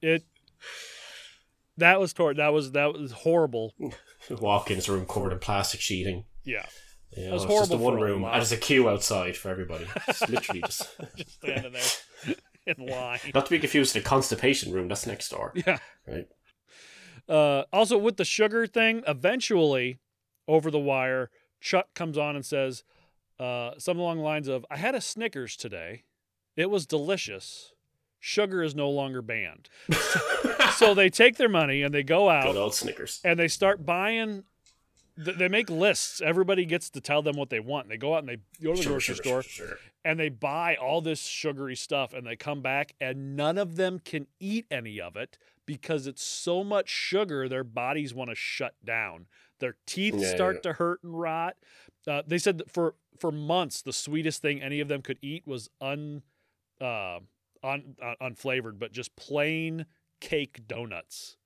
it 0.00 0.24
that 1.76 2.00
was 2.00 2.12
tor- 2.12 2.34
that 2.34 2.52
was 2.52 2.72
that 2.72 2.92
was 2.94 3.12
horrible. 3.12 3.74
Walk 4.30 4.70
into 4.70 4.92
a 4.92 4.94
room 4.96 5.06
covered 5.06 5.32
in 5.32 5.38
plastic 5.38 5.80
sheeting. 5.80 6.24
Yeah. 6.44 6.66
You 7.16 7.26
know, 7.26 7.32
was 7.34 7.44
it's 7.44 7.52
just 7.54 7.70
the 7.70 7.76
one 7.78 7.98
room, 8.00 8.24
and 8.24 8.34
there's 8.34 8.52
a 8.52 8.56
queue 8.58 8.88
outside 8.88 9.36
for 9.36 9.48
everybody. 9.50 9.86
It's 10.08 10.28
literally 10.28 10.60
just 10.60 10.88
just 11.16 11.32
standing 11.34 11.72
there 11.72 12.34
in 12.66 12.86
line. 12.86 13.18
not 13.34 13.46
to 13.46 13.50
be 13.50 13.58
confused 13.58 13.94
with 13.94 14.02
the 14.04 14.08
constipation 14.08 14.72
room. 14.72 14.88
That's 14.88 15.06
next 15.06 15.30
door, 15.30 15.52
Yeah. 15.54 15.78
right? 16.06 16.28
Uh, 17.26 17.64
also, 17.72 17.96
with 17.96 18.18
the 18.18 18.24
sugar 18.26 18.66
thing, 18.66 19.02
eventually, 19.06 19.98
over 20.46 20.70
the 20.70 20.78
wire, 20.78 21.30
Chuck 21.60 21.92
comes 21.94 22.16
on 22.18 22.36
and 22.36 22.44
says 22.44 22.84
uh, 23.40 23.72
something 23.78 24.00
along 24.00 24.18
the 24.18 24.22
lines 24.24 24.48
of, 24.48 24.64
"I 24.70 24.76
had 24.76 24.94
a 24.94 25.00
Snickers 25.00 25.56
today. 25.56 26.02
It 26.56 26.70
was 26.70 26.86
delicious. 26.86 27.72
Sugar 28.20 28.62
is 28.62 28.74
no 28.74 28.88
longer 28.90 29.22
banned." 29.22 29.68
so 30.76 30.94
they 30.94 31.08
take 31.10 31.36
their 31.36 31.48
money 31.48 31.82
and 31.82 31.92
they 31.94 32.02
go 32.02 32.28
out 32.28 32.44
Good 32.44 32.56
old 32.56 32.74
Snickers. 32.74 33.20
and 33.24 33.38
they 33.38 33.48
start 33.48 33.84
buying. 33.84 34.44
They 35.16 35.48
make 35.48 35.68
lists. 35.68 36.20
Everybody 36.20 36.64
gets 36.64 36.90
to 36.90 37.00
tell 37.00 37.22
them 37.22 37.36
what 37.36 37.50
they 37.50 37.58
want. 37.58 37.88
They 37.88 37.96
go 37.96 38.14
out 38.14 38.20
and 38.20 38.28
they 38.28 38.36
go 38.62 38.70
to 38.72 38.76
the 38.76 38.82
Sugar, 38.82 38.90
grocery 38.94 39.14
sugar, 39.16 39.22
store. 39.28 39.42
sugar. 39.42 39.78
and 40.04 40.16
they 40.20 40.28
buy 40.28 40.76
all 40.76 41.00
this 41.00 41.20
sugary 41.20 41.74
stuff 41.74 42.14
and 42.14 42.24
they 42.24 42.36
come 42.36 42.62
back 42.62 42.94
and 43.00 43.34
none 43.34 43.58
of 43.58 43.74
them 43.74 43.98
can 44.04 44.28
eat 44.38 44.66
any 44.70 45.00
of 45.00 45.16
it 45.16 45.36
because 45.66 46.06
it's 46.06 46.22
so 46.22 46.62
much 46.62 46.88
sugar 46.88 47.48
their 47.48 47.64
bodies 47.64 48.14
want 48.14 48.30
to 48.30 48.36
shut 48.36 48.74
down 48.84 49.26
their 49.60 49.76
teeth 49.86 50.14
Yeah, 50.16 50.34
start 50.34 50.56
yeah. 50.56 50.60
to 50.62 50.72
hurt 50.74 51.02
and 51.02 51.18
rot 51.18 51.56
uh, 52.06 52.22
they 52.26 52.38
said 52.38 52.58
that 52.58 52.70
for 52.70 52.94
for 53.18 53.32
months 53.32 53.82
the 53.82 53.92
sweetest 53.92 54.42
thing 54.42 54.62
any 54.62 54.80
of 54.80 54.88
them 54.88 55.02
could 55.02 55.18
eat 55.22 55.46
was 55.46 55.68
un 55.80 56.22
uh, 56.80 57.18
un, 57.62 57.96
uh, 58.02 58.14
unflavored 58.20 58.78
but 58.78 58.92
just 58.92 59.16
plain 59.16 59.86
cake 60.20 60.66
donuts 60.66 61.36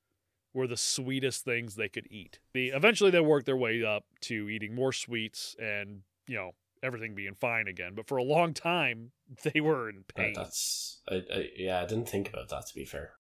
were 0.55 0.67
the 0.67 0.77
sweetest 0.77 1.45
things 1.45 1.75
they 1.75 1.89
could 1.89 2.07
eat 2.11 2.39
the, 2.53 2.69
eventually 2.69 3.11
they 3.11 3.21
worked 3.21 3.47
their 3.47 3.57
way 3.57 3.83
up 3.83 4.05
to 4.21 4.49
eating 4.49 4.75
more 4.75 4.93
sweets 4.93 5.57
and 5.59 6.03
you 6.27 6.37
know 6.37 6.53
everything 6.83 7.15
being 7.15 7.35
fine 7.35 7.69
again. 7.69 7.93
But 7.95 8.07
for 8.09 8.17
a 8.17 8.23
long 8.23 8.55
time, 8.55 9.13
they 9.45 9.61
were 9.61 9.89
in 9.89 10.05
pain. 10.15 10.35
that's 10.35 11.01
I, 11.09 11.23
I, 11.33 11.49
yeah. 11.57 11.81
I 11.81 11.87
didn't 11.87 12.09
think 12.09 12.29
about 12.29 12.49
that. 12.49 12.67
To 12.67 12.75
be 12.75 12.85
fair, 12.85 13.13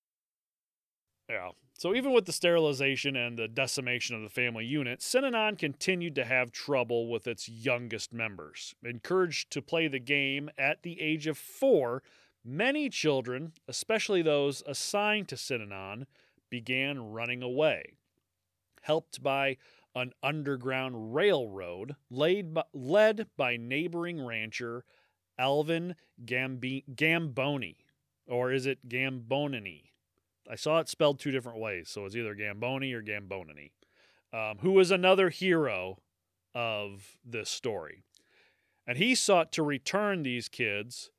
Yeah. 1.28 1.50
So 1.82 1.96
even 1.96 2.12
with 2.12 2.26
the 2.26 2.32
sterilization 2.32 3.16
and 3.16 3.36
the 3.36 3.48
decimation 3.48 4.14
of 4.14 4.22
the 4.22 4.28
family 4.28 4.64
unit, 4.64 5.00
Synanon 5.00 5.58
continued 5.58 6.14
to 6.14 6.24
have 6.24 6.52
trouble 6.52 7.10
with 7.10 7.26
its 7.26 7.48
youngest 7.48 8.12
members. 8.12 8.76
Encouraged 8.84 9.50
to 9.50 9.60
play 9.60 9.88
the 9.88 9.98
game 9.98 10.48
at 10.56 10.84
the 10.84 11.00
age 11.00 11.26
of 11.26 11.36
four, 11.36 12.04
many 12.44 12.88
children, 12.88 13.54
especially 13.66 14.22
those 14.22 14.62
assigned 14.64 15.26
to 15.26 15.34
Synanon, 15.34 16.04
began 16.50 17.10
running 17.10 17.42
away. 17.42 17.94
Helped 18.82 19.20
by 19.20 19.56
an 19.96 20.12
underground 20.22 21.12
railroad 21.16 21.96
by, 22.08 22.62
led 22.72 23.26
by 23.36 23.56
neighboring 23.56 24.24
rancher 24.24 24.84
Alvin 25.36 25.96
Gambi, 26.24 26.84
Gamboni. 26.94 27.78
Or 28.28 28.52
is 28.52 28.66
it 28.66 28.88
Gambonini? 28.88 29.91
I 30.50 30.56
saw 30.56 30.80
it 30.80 30.88
spelled 30.88 31.18
two 31.18 31.30
different 31.30 31.60
ways, 31.60 31.88
so 31.88 32.04
it's 32.04 32.16
either 32.16 32.34
Gamboni 32.34 32.92
or 32.92 33.02
Gambonini, 33.02 33.70
um, 34.32 34.58
who 34.60 34.78
is 34.78 34.90
another 34.90 35.30
hero 35.30 35.98
of 36.54 37.16
this 37.24 37.48
story. 37.48 38.04
And 38.86 38.98
he 38.98 39.14
sought 39.14 39.52
to 39.52 39.62
return 39.62 40.22
these 40.22 40.48
kids 40.48 41.10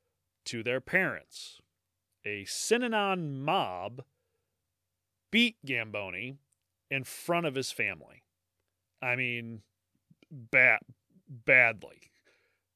to 0.46 0.64
their 0.64 0.82
parents. 0.82 1.62
A 2.26 2.44
Synanon 2.44 3.40
mob 3.40 4.04
beat 5.32 5.56
Gamboni 5.66 6.38
in 6.92 7.04
front 7.04 7.46
of 7.46 7.56
his 7.56 7.72
family. 7.72 8.24
I 9.02 9.16
mean, 9.16 9.62
bad, 10.30 10.80
badly. 11.28 12.12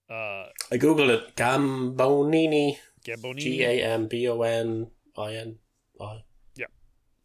Uh, 0.09 0.47
I 0.71 0.77
googled 0.77 1.09
it. 1.09 1.35
Gambonini. 1.35 2.77
Gambonini. 3.05 3.39
G 3.39 3.63
A 3.63 3.83
M 3.83 4.07
B 4.07 4.27
O 4.27 4.41
N 4.41 4.87
I 5.17 5.35
N 5.35 5.57
I. 5.99 6.23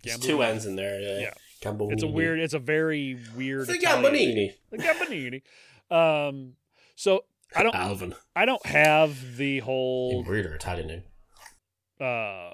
There's 0.03 0.19
two 0.19 0.43
ends 0.43 0.67
in 0.67 0.77
there. 0.77 1.01
Yeah. 1.01 1.19
Yeah. 1.21 1.35
Gambonini. 1.63 1.93
It's 1.93 2.03
a 2.03 2.09
weird. 2.09 2.41
It's 2.41 2.55
a 2.55 2.59
very 2.59 3.19
weird. 3.37 3.67
The 3.69 3.75
Italian 3.75 4.13
name. 4.13 4.37
Gambonini. 4.37 4.55
The 4.71 4.79
Gambonini. 4.79 5.43
Um, 6.29 6.55
so 6.97 7.25
I 7.55 7.63
don't. 7.63 7.75
Alvin. 7.75 8.15
I 8.35 8.47
don't 8.47 8.65
have 8.65 9.37
the 9.37 9.59
whole 9.59 10.25
weirder 10.25 10.55
Italian 10.55 10.87
name. 10.89 11.03
uh, 12.01 12.53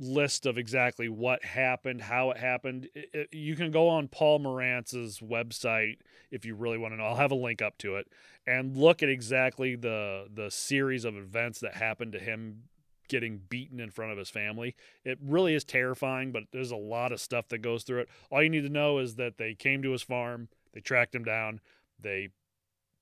list 0.00 0.46
of 0.46 0.58
exactly 0.58 1.08
what 1.08 1.44
happened, 1.44 2.00
how 2.02 2.32
it 2.32 2.36
happened. 2.38 2.88
It- 2.96 3.10
it- 3.14 3.28
you 3.32 3.54
can 3.54 3.70
go 3.70 3.88
on 3.88 4.08
Paul 4.08 4.40
Morantz's 4.40 5.20
website 5.20 5.98
if 6.32 6.44
you 6.44 6.56
really 6.56 6.78
want 6.78 6.92
to 6.94 6.96
know. 6.96 7.04
I'll 7.04 7.14
have 7.14 7.30
a 7.30 7.36
link 7.36 7.62
up 7.62 7.78
to 7.78 7.94
it 7.96 8.08
and 8.44 8.76
look 8.76 9.02
at 9.04 9.08
exactly 9.08 9.76
the 9.76 10.26
the 10.34 10.50
series 10.50 11.04
of 11.04 11.14
events 11.16 11.60
that 11.60 11.74
happened 11.74 12.10
to 12.12 12.18
him 12.18 12.64
getting 13.08 13.40
beaten 13.48 13.80
in 13.80 13.90
front 13.90 14.12
of 14.12 14.18
his 14.18 14.30
family. 14.30 14.74
It 15.04 15.18
really 15.22 15.54
is 15.54 15.64
terrifying, 15.64 16.32
but 16.32 16.44
there's 16.52 16.70
a 16.70 16.76
lot 16.76 17.12
of 17.12 17.20
stuff 17.20 17.48
that 17.48 17.58
goes 17.58 17.84
through 17.84 18.00
it. 18.00 18.08
All 18.30 18.42
you 18.42 18.50
need 18.50 18.62
to 18.62 18.68
know 18.68 18.98
is 18.98 19.16
that 19.16 19.38
they 19.38 19.54
came 19.54 19.82
to 19.82 19.92
his 19.92 20.02
farm, 20.02 20.48
they 20.72 20.80
tracked 20.80 21.14
him 21.14 21.24
down, 21.24 21.60
they 22.00 22.30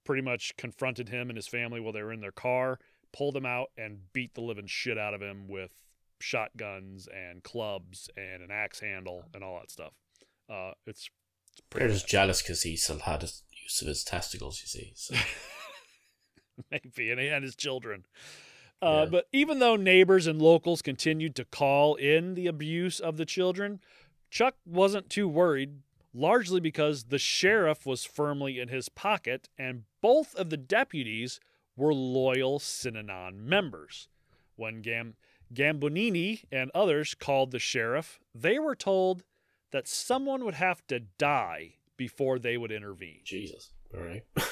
pretty 0.05 0.23
much 0.23 0.57
confronted 0.57 1.09
him 1.09 1.31
and 1.31 1.37
his 1.37 1.47
family 1.47 1.81
while 1.81 1.93
they 1.93 2.03
were 2.03 2.13
in 2.13 2.21
their 2.21 2.33
car, 2.33 2.79
pulled 3.13 3.37
him 3.37 3.47
out, 3.47 3.71
and 3.77 4.13
beat 4.13 4.35
the 4.35 4.41
living 4.41 4.67
shit 4.67 4.99
out 4.99 5.15
of 5.15 5.23
him 5.23 5.49
with 5.49 5.75
shotguns 6.21 7.09
and 7.15 7.43
clubs 7.43 8.11
and 8.17 8.43
an 8.43 8.51
axe 8.51 8.81
handle 8.81 9.25
and 9.35 9.43
all 9.43 9.59
that 9.59 9.71
stuff. 9.71 9.93
Uh, 10.49 10.73
it's, 10.87 11.09
it's 11.53 11.63
They're 11.71 11.81
pretty 11.81 11.95
just 11.95 12.09
jealous 12.09 12.43
because 12.43 12.63
he 12.63 12.77
still 12.77 12.99
had 12.99 13.23
his 13.23 13.43
use 13.63 13.81
of 13.83 13.89
his 13.89 14.05
testicles, 14.05 14.61
you 14.63 14.67
see. 14.69 14.93
So. 14.95 15.15
maybe, 16.71 17.11
and 17.11 17.21
he 17.21 17.27
had 17.27 17.43
his 17.43 17.57
children. 17.57 18.05
Uh, 18.83 19.03
Yeah. 19.05 19.11
But 19.11 19.29
even 19.33 19.59
though 19.59 19.77
neighbors 19.77 20.27
and 20.27 20.41
locals 20.41 20.83
continued 20.83 21.35
to 21.37 21.45
call 21.45 21.95
in 21.97 22.35
the 22.35 22.47
abuse 22.47 22.99
of 23.01 23.17
the 23.17 23.27
children, 23.27 23.81
Chuck 24.31 24.57
wasn't 24.65 25.11
too 25.11 25.29
worried, 25.29 25.81
largely 26.15 26.61
because 26.61 27.05
the 27.05 27.19
sheriff 27.19 27.85
was 27.85 28.05
firmly 28.05 28.59
in 28.59 28.69
his 28.69 28.89
pocket 28.89 29.49
and 29.59 29.85
both 30.01 30.35
of 30.35 30.51
the 30.51 30.57
deputies 30.57 31.41
were 31.77 31.93
loyal 31.95 32.59
Synanon 32.59 33.37
members. 33.37 34.09
When 34.57 34.83
Gam- 34.83 35.15
Gambonini 35.53 36.45
and 36.53 36.71
others 36.75 37.15
called 37.15 37.51
the 37.51 37.59
sheriff, 37.59 38.21
they 38.35 38.59
were 38.59 38.75
told 38.77 39.25
that 39.73 39.89
someone 39.89 40.45
would 40.45 40.55
have 40.55 40.87
to 40.89 41.01
die 41.01 41.75
before 41.97 42.39
they 42.39 42.57
would 42.57 42.73
intervene. 42.73 43.21
Jesus. 43.25 43.73
All 43.95 44.03
right. 44.03 44.23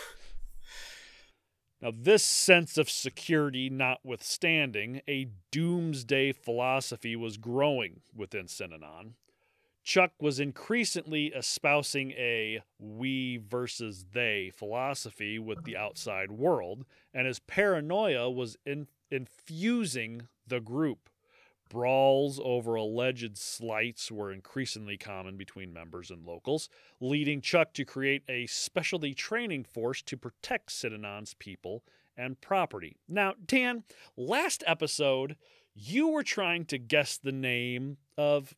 Now, 1.80 1.92
this 1.94 2.24
sense 2.24 2.76
of 2.76 2.90
security 2.90 3.70
notwithstanding, 3.70 5.00
a 5.08 5.28
doomsday 5.52 6.32
philosophy 6.32 7.14
was 7.14 7.36
growing 7.36 8.00
within 8.14 8.46
Synanon. 8.46 9.12
Chuck 9.84 10.12
was 10.20 10.40
increasingly 10.40 11.26
espousing 11.28 12.10
a 12.10 12.60
we 12.78 13.38
versus 13.38 14.06
they 14.12 14.50
philosophy 14.54 15.38
with 15.38 15.64
the 15.64 15.76
outside 15.76 16.32
world, 16.32 16.84
and 17.14 17.26
his 17.26 17.38
paranoia 17.38 18.28
was 18.28 18.56
in, 18.66 18.88
infusing 19.10 20.28
the 20.46 20.60
group. 20.60 21.08
Brawls 21.68 22.40
over 22.42 22.74
alleged 22.74 23.36
slights 23.36 24.10
were 24.10 24.32
increasingly 24.32 24.96
common 24.96 25.36
between 25.36 25.72
members 25.72 26.10
and 26.10 26.24
locals, 26.24 26.68
leading 27.00 27.40
Chuck 27.40 27.72
to 27.74 27.84
create 27.84 28.22
a 28.28 28.46
specialty 28.46 29.14
training 29.14 29.64
force 29.64 30.02
to 30.02 30.16
protect 30.16 30.70
Synanon's 30.70 31.34
people 31.34 31.84
and 32.16 32.40
property. 32.40 32.96
Now, 33.08 33.34
Dan, 33.44 33.84
last 34.16 34.64
episode, 34.66 35.36
you 35.74 36.08
were 36.08 36.24
trying 36.24 36.64
to 36.66 36.78
guess 36.78 37.16
the 37.16 37.32
name 37.32 37.98
of 38.16 38.54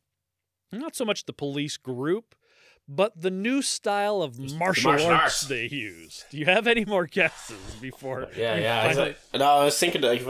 not 0.71 0.95
so 0.95 1.05
much 1.05 1.25
the 1.25 1.33
police 1.33 1.77
group, 1.77 2.35
but 2.87 3.21
the 3.21 3.31
new 3.31 3.61
style 3.61 4.21
of 4.21 4.39
martial, 4.39 4.91
martial 4.91 5.11
arts, 5.11 5.23
arts. 5.23 5.41
they 5.41 5.67
use. 5.67 6.25
Do 6.29 6.37
you 6.37 6.45
have 6.45 6.67
any 6.67 6.85
more 6.85 7.05
guesses 7.05 7.75
before? 7.79 8.27
Yeah, 8.35 8.57
yeah. 8.57 8.81
I 8.81 8.87
was, 8.87 8.97
like, 8.97 9.17
no, 9.35 9.45
I 9.45 9.65
was 9.65 9.77
thinking 9.77 10.01
like 10.01 10.21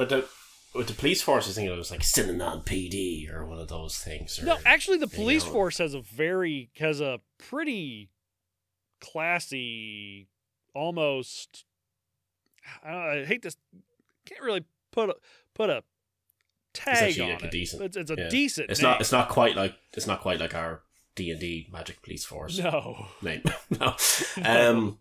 with 0.73 0.87
the 0.87 0.93
police 0.93 1.21
force, 1.21 1.49
I 1.49 1.53
think 1.53 1.69
it 1.69 1.77
was 1.77 1.91
like 1.91 2.01
Synanon 2.01 2.65
PD 2.65 3.31
or 3.33 3.45
one 3.45 3.59
of 3.59 3.67
those 3.67 3.97
things. 3.97 4.39
Or, 4.41 4.45
No, 4.45 4.57
actually, 4.65 4.97
the 4.97 5.07
you 5.07 5.17
police 5.17 5.45
know. 5.45 5.51
force 5.51 5.77
has 5.79 5.93
a 5.93 6.01
very 6.01 6.69
has 6.79 7.01
a 7.01 7.19
pretty 7.37 8.09
classy, 8.99 10.27
almost. 10.73 11.65
I, 12.83 12.91
don't, 12.91 13.01
I 13.01 13.25
hate 13.25 13.41
this. 13.41 13.57
Can't 14.25 14.41
really 14.41 14.65
put 14.91 15.09
a 15.09 15.15
put 15.53 15.69
a 15.69 15.83
tag 16.73 17.09
actually, 17.09 17.23
on 17.23 17.29
like, 17.31 17.43
a 17.43 17.47
it. 17.47 17.51
decent- 17.51 17.81
it's, 17.83 17.97
it's 17.97 18.11
a 18.11 18.15
yeah. 18.17 18.29
decent. 18.29 18.69
it's 18.69 18.81
name. 18.81 18.91
not. 18.91 19.01
It's 19.01 19.11
not 19.11 19.29
quite 19.29 19.55
like 19.55 19.75
it's 19.93 20.07
not 20.07 20.21
quite 20.21 20.39
like 20.39 20.55
our 20.55 20.83
D 21.15 21.31
and 21.31 21.39
D 21.39 21.67
Magic 21.71 22.01
Police 22.01 22.23
Force 22.23 22.59
no. 22.59 23.07
name. 23.21 23.43
no, 23.79 23.95
um, 24.45 24.99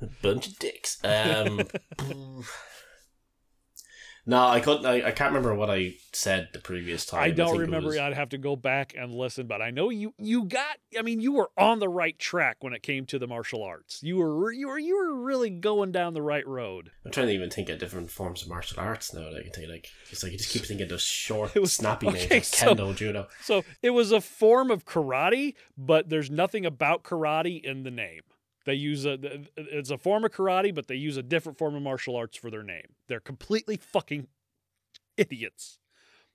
a 0.00 0.06
bunch 0.22 0.46
of 0.46 0.58
dicks. 0.58 0.98
Um, 1.02 1.62
no, 4.30 4.46
I 4.46 4.60
couldn't. 4.60 4.86
I, 4.86 5.08
I 5.08 5.10
can't 5.10 5.30
remember 5.34 5.54
what 5.54 5.68
I 5.70 5.94
said 6.12 6.48
the 6.52 6.58
previous 6.60 7.04
time. 7.04 7.20
I 7.22 7.30
don't 7.30 7.56
it 7.56 7.58
remember. 7.58 7.88
was- 7.88 7.98
I'd 7.98 8.14
have 8.14 8.30
to 8.30 8.38
go 8.38 8.56
back 8.56 8.94
and 8.96 9.12
listen, 9.12 9.46
but 9.46 9.60
I 9.60 9.70
know 9.70 9.90
you 9.90 10.14
you 10.18 10.44
got. 10.44 10.76
I 10.98 11.02
mean, 11.02 11.20
you 11.20 11.32
were 11.32 11.50
on 11.58 11.78
the 11.80 11.88
right 11.88 12.18
track 12.18 12.58
when 12.60 12.72
it 12.72 12.82
came 12.82 13.04
to 13.06 13.18
the 13.18 13.26
martial 13.26 13.62
arts. 13.62 14.00
You 14.02 14.16
were 14.16 14.52
you 14.52 14.68
were 14.68 14.78
you 14.78 14.96
were 14.96 15.14
really 15.22 15.50
going 15.50 15.92
down 15.92 16.14
the 16.14 16.22
right 16.22 16.46
road. 16.46 16.90
I'm 17.04 17.10
trying 17.10 17.26
to 17.26 17.32
even 17.34 17.50
think 17.50 17.68
of 17.68 17.78
different 17.78 18.10
forms 18.10 18.42
of 18.42 18.48
martial 18.48 18.80
arts 18.80 19.12
now. 19.12 19.30
That 19.30 19.38
I 19.40 19.42
can 19.42 19.52
think 19.52 19.68
like 19.68 19.88
it's 20.10 20.22
like 20.22 20.32
you 20.32 20.38
just 20.38 20.50
keep 20.50 20.62
thinking 20.62 20.84
of 20.84 20.90
those 20.90 21.02
short, 21.02 21.52
It 21.56 21.60
was- 21.60 21.72
snappy 21.72 22.06
okay, 22.08 22.18
names 22.18 22.30
like 22.30 22.44
so- 22.44 22.74
kendo, 22.74 22.94
judo. 22.96 23.26
So 23.42 23.64
it 23.82 23.90
was 23.90 24.12
a 24.12 24.20
form 24.20 24.70
of 24.70 24.84
karate, 24.84 25.54
but 25.76 26.08
there's 26.08 26.30
nothing 26.30 26.64
about 26.64 27.02
karate 27.02 27.62
in 27.62 27.82
the 27.82 27.90
name. 27.90 28.22
They 28.66 28.74
use 28.74 29.06
a 29.06 29.18
it's 29.56 29.90
a 29.90 29.98
form 29.98 30.24
of 30.24 30.32
karate, 30.32 30.74
but 30.74 30.86
they 30.86 30.94
use 30.96 31.16
a 31.16 31.22
different 31.22 31.58
form 31.58 31.74
of 31.74 31.82
martial 31.82 32.14
arts 32.16 32.36
for 32.36 32.50
their 32.50 32.62
name. 32.62 32.94
They're 33.08 33.20
completely 33.20 33.76
fucking 33.76 34.26
idiots. 35.16 35.78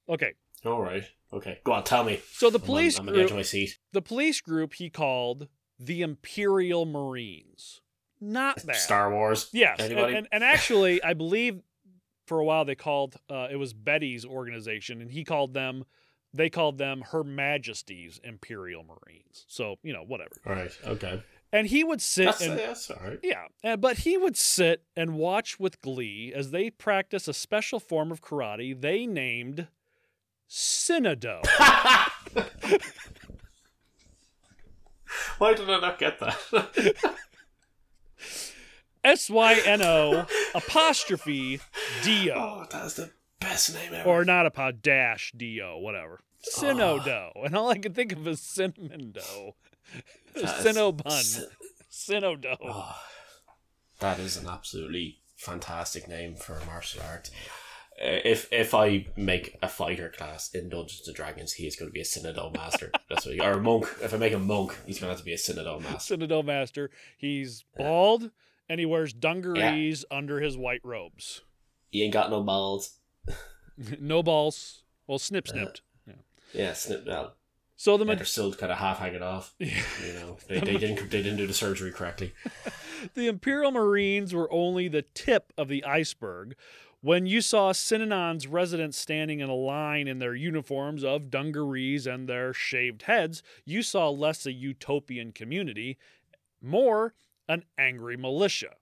Okay, 0.07 0.33
All 0.63 0.81
right, 0.81 1.03
okay, 1.33 1.59
go 1.63 1.73
on, 1.73 1.83
tell 1.83 2.03
me. 2.03 2.21
so 2.31 2.49
the 2.49 2.59
I'm 2.59 2.65
police 2.65 2.99
I'm 2.99 3.07
on 3.09 3.13
the 3.15 3.19
edge 3.21 3.27
group, 3.27 3.31
of 3.31 3.37
my 3.37 3.41
seat. 3.43 3.77
the 3.91 4.01
police 4.01 4.39
group 4.41 4.73
he 4.75 4.89
called 4.89 5.47
the 5.79 6.01
Imperial 6.01 6.85
Marines. 6.85 7.81
Not 8.21 8.63
bad. 8.65 8.75
Star 8.75 9.11
Wars. 9.11 9.49
Yes, 9.51 9.79
and, 9.79 9.93
and, 9.93 10.27
and 10.31 10.43
actually, 10.43 11.03
I 11.03 11.13
believe 11.13 11.61
for 12.27 12.39
a 12.39 12.45
while 12.45 12.65
they 12.65 12.75
called 12.75 13.15
uh, 13.29 13.47
it 13.51 13.57
was 13.57 13.73
Betty's 13.73 14.25
organization, 14.25 15.01
and 15.01 15.11
he 15.11 15.23
called 15.23 15.53
them. 15.53 15.85
They 16.33 16.49
called 16.49 16.77
them 16.77 17.01
Her 17.11 17.23
Majesty's 17.23 18.19
Imperial 18.23 18.83
Marines. 18.83 19.45
So 19.47 19.75
you 19.83 19.93
know, 19.93 20.03
whatever. 20.03 20.35
All 20.45 20.53
right, 20.53 20.71
okay. 20.85 21.23
And 21.55 21.67
he 21.67 21.85
would 21.85 22.01
sit 22.01 22.25
That's, 22.25 22.41
and 22.41 22.59
that's 22.59 22.91
all 22.91 22.97
right. 23.01 23.17
yeah, 23.23 23.45
uh, 23.63 23.77
but 23.77 23.99
he 23.99 24.17
would 24.17 24.35
sit 24.35 24.83
and 24.97 25.15
watch 25.15 25.57
with 25.57 25.79
glee 25.79 26.33
as 26.35 26.51
they 26.51 26.69
practice 26.69 27.29
a 27.29 27.33
special 27.33 27.79
form 27.79 28.11
of 28.11 28.21
karate 28.21 28.77
they 28.79 29.05
named 29.05 29.69
Synodo. 30.49 31.39
Why 35.37 35.53
did 35.53 35.69
I 35.69 35.79
not 35.79 35.97
get 35.97 36.19
that? 36.19 36.37
S 39.05 39.29
Y 39.29 39.61
N 39.65 39.81
O 39.81 40.25
apostrophe 40.53 41.61
D 42.03 42.31
O. 42.31 42.35
oh, 42.35 42.65
that's 42.69 42.95
the 42.95 43.11
best 43.39 43.73
name 43.73 43.93
ever. 43.93 44.09
Or 44.09 44.25
not 44.25 44.45
a 44.45 44.51
pod 44.51 44.81
dash 44.81 45.31
D 45.37 45.61
O, 45.61 45.77
whatever. 45.77 46.19
Synodo. 46.53 47.31
And 47.45 47.55
all 47.55 47.69
I 47.69 47.77
can 47.77 47.93
think 47.93 48.11
of 48.11 48.27
is 48.27 48.41
cinnamon 48.41 49.13
dough. 49.13 49.55
Is- 50.35 50.43
Cinnabon. 51.91 52.57
Oh, 52.63 52.95
that 53.99 54.19
is 54.19 54.37
an 54.37 54.47
absolutely 54.47 55.19
fantastic 55.37 56.07
name 56.07 56.35
for 56.35 56.57
a 56.57 56.65
martial 56.65 57.01
art. 57.09 57.29
Uh, 58.01 58.19
if 58.25 58.51
if 58.51 58.73
I 58.73 59.07
make 59.15 59.57
a 59.61 59.69
fighter 59.69 60.09
class 60.09 60.53
in 60.53 60.67
Dungeons 60.67 61.07
and 61.07 61.15
Dragons, 61.15 61.53
he 61.53 61.65
is 61.65 61.77
going 61.77 61.89
to 61.89 61.93
be 61.93 62.01
a 62.01 62.03
Synodo 62.03 62.53
master. 62.53 62.91
That's 63.09 63.25
what 63.25 63.35
he, 63.35 63.39
or 63.39 63.53
a 63.53 63.61
monk. 63.61 63.87
If 64.01 64.13
I 64.13 64.17
make 64.17 64.33
a 64.33 64.39
monk, 64.39 64.77
he's 64.85 64.99
going 64.99 65.07
to 65.07 65.13
have 65.13 65.19
to 65.19 65.25
be 65.25 65.33
a 65.33 65.37
Synodo 65.37 65.81
master. 65.81 66.17
Synodo 66.17 66.43
master. 66.43 66.91
He's 67.17 67.63
bald 67.77 68.31
and 68.67 68.79
he 68.79 68.85
wears 68.85 69.13
dungarees 69.13 70.03
under 70.11 70.41
his 70.41 70.57
white 70.57 70.81
robes. 70.83 71.41
He 71.89 72.03
ain't 72.03 72.13
got 72.13 72.29
no 72.29 72.43
balls. 72.43 72.99
no 73.99 74.21
balls. 74.23 74.83
Well, 75.07 75.19
snip 75.19 75.47
snipped. 75.47 75.81
Yeah, 76.07 76.13
yeah, 76.53 76.73
snip. 76.73 77.05
Well, 77.07 77.35
So 77.85 77.97
the 77.97 78.05
yeah, 78.05 78.15
they're 78.15 78.25
still 78.25 78.51
kind 78.51 78.71
of 78.71 78.79
half 78.79 78.97
hanging 78.97 79.21
off. 79.21 79.53
You 79.59 80.13
know, 80.13 80.37
they, 80.47 80.59
they 80.59 80.77
didn't 80.77 81.11
they 81.11 81.21
didn't 81.21 81.37
do 81.37 81.45
the 81.45 81.53
surgery 81.53 81.91
correctly. 81.91 82.33
the 83.13 83.27
Imperial 83.27 83.69
Marines 83.69 84.33
were 84.33 84.51
only 84.51 84.87
the 84.87 85.03
tip 85.03 85.53
of 85.55 85.67
the 85.67 85.85
iceberg. 85.85 86.55
When 87.01 87.27
you 87.27 87.41
saw 87.41 87.73
Synanon's 87.73 88.47
residents 88.47 88.97
standing 88.97 89.39
in 89.39 89.49
a 89.49 89.53
line 89.53 90.07
in 90.07 90.17
their 90.17 90.33
uniforms 90.33 91.03
of 91.03 91.29
dungarees 91.29 92.07
and 92.07 92.27
their 92.27 92.53
shaved 92.53 93.03
heads, 93.03 93.43
you 93.65 93.83
saw 93.83 94.09
less 94.09 94.47
a 94.47 94.51
utopian 94.51 95.31
community, 95.31 95.99
more 96.63 97.13
an 97.47 97.65
angry 97.77 98.17
militia. 98.17 98.77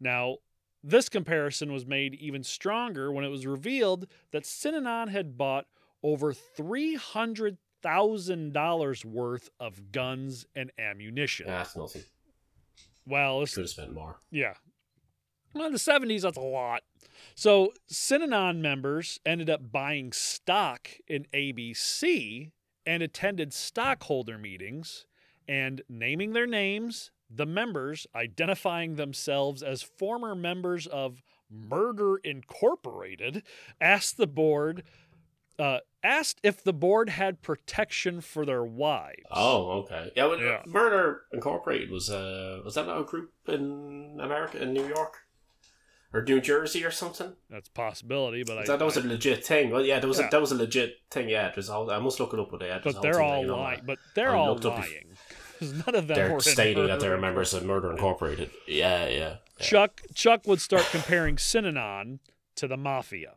Now, 0.00 0.38
this 0.82 1.08
comparison 1.08 1.72
was 1.72 1.86
made 1.86 2.14
even 2.14 2.42
stronger 2.42 3.12
when 3.12 3.24
it 3.24 3.28
was 3.28 3.46
revealed 3.46 4.08
that 4.32 4.42
Synanon 4.42 5.10
had 5.10 5.38
bought 5.38 5.66
over 6.02 6.32
$300,000 6.32 7.58
worth 7.82 9.50
of 9.60 9.92
guns 9.92 10.46
and 10.54 10.70
ammunition. 10.78 11.46
That's 11.46 11.76
nothing. 11.76 12.02
Well, 13.06 13.42
it's 13.42 13.54
Could 13.54 13.62
have 13.62 13.70
spent 13.70 13.92
more. 13.94 14.16
yeah. 14.30 14.54
Well, 15.54 15.66
in 15.66 15.72
the 15.72 15.78
70s, 15.78 16.22
that's 16.22 16.36
a 16.36 16.42
lot. 16.42 16.82
So, 17.34 17.72
Synanon 17.90 18.58
members 18.58 19.18
ended 19.24 19.48
up 19.48 19.72
buying 19.72 20.12
stock 20.12 20.90
in 21.08 21.26
ABC 21.32 22.50
and 22.84 23.02
attended 23.02 23.54
stockholder 23.54 24.36
meetings 24.36 25.06
and 25.48 25.80
naming 25.88 26.32
their 26.32 26.46
names, 26.46 27.10
the 27.30 27.46
members 27.46 28.06
identifying 28.14 28.96
themselves 28.96 29.62
as 29.62 29.82
former 29.82 30.34
members 30.34 30.86
of 30.86 31.22
Murder 31.50 32.18
Incorporated, 32.18 33.42
asked 33.80 34.18
the 34.18 34.26
board. 34.26 34.84
Uh, 35.58 35.78
asked 36.04 36.38
if 36.44 36.62
the 36.62 36.72
board 36.72 37.08
had 37.10 37.42
protection 37.42 38.20
for 38.20 38.46
their 38.46 38.62
wives. 38.64 39.22
Oh, 39.30 39.70
okay. 39.80 40.12
Yeah, 40.14 40.26
well, 40.26 40.38
Yeah. 40.40 40.62
Murder 40.66 41.22
Incorporated 41.32 41.90
was 41.90 42.08
uh 42.10 42.60
was 42.64 42.74
that 42.76 42.86
not 42.86 43.00
a 43.00 43.04
group 43.04 43.32
in 43.48 44.18
America 44.22 44.62
in 44.62 44.72
New 44.72 44.86
York 44.86 45.18
or 46.14 46.22
New 46.22 46.40
Jersey 46.40 46.84
or 46.84 46.90
something? 46.92 47.32
that's 47.50 47.68
a 47.68 47.72
possibility, 47.72 48.44
but 48.44 48.58
I, 48.58 48.64
that, 48.66 48.78
that 48.78 48.84
was 48.84 48.96
I- 48.96 49.00
a 49.00 49.04
legit 49.04 49.44
thing. 49.44 49.70
Well, 49.70 49.84
yeah, 49.84 49.98
that 49.98 50.06
was 50.06 50.20
Yeah. 50.20 50.28
a, 50.28 50.30
that 50.30 50.40
was 50.40 50.52
a 50.52 50.56
legit 50.56 50.98
thing. 51.10 51.28
Yeah, 51.28 51.50
there's 51.52 51.68
all. 51.68 51.90
I 51.90 51.98
must 51.98 52.20
look 52.20 52.32
it 52.32 52.38
up 52.38 52.52
with 52.52 52.60
that. 52.60 52.84
but 52.84 53.02
they're 53.02 53.20
all 53.20 53.44
lying. 53.44 53.80
But 53.84 53.98
they're 54.14 54.36
all 54.36 54.52
looked 54.52 54.64
up 54.66 54.78
if- 54.78 54.90
lying. 54.90 55.06
none 55.86 55.96
of 55.96 56.06
them 56.06 56.14
They're 56.16 56.30
in 56.34 56.40
stating 56.40 56.86
that 56.86 57.00
they're 57.00 57.18
members 57.18 57.52
of 57.52 57.64
Murder 57.64 57.90
Incorporated. 57.90 58.50
Yeah, 58.68 59.08
yeah. 59.08 59.18
yeah. 59.18 59.36
Chuck 59.58 60.02
Chuck 60.14 60.46
would 60.46 60.60
start 60.60 60.86
comparing 60.92 61.34
Synanon 61.34 62.20
to 62.54 62.68
the 62.68 62.76
mafia. 62.76 63.34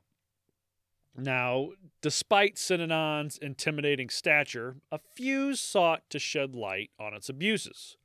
Now, 1.15 1.69
despite 2.01 2.55
Synanon's 2.55 3.38
intimidating 3.38 4.09
stature, 4.09 4.77
a 4.91 4.97
few 4.97 5.55
sought 5.55 6.09
to 6.09 6.19
shed 6.19 6.55
light 6.55 6.91
on 6.99 7.13
its 7.13 7.29
abuses. 7.29 7.97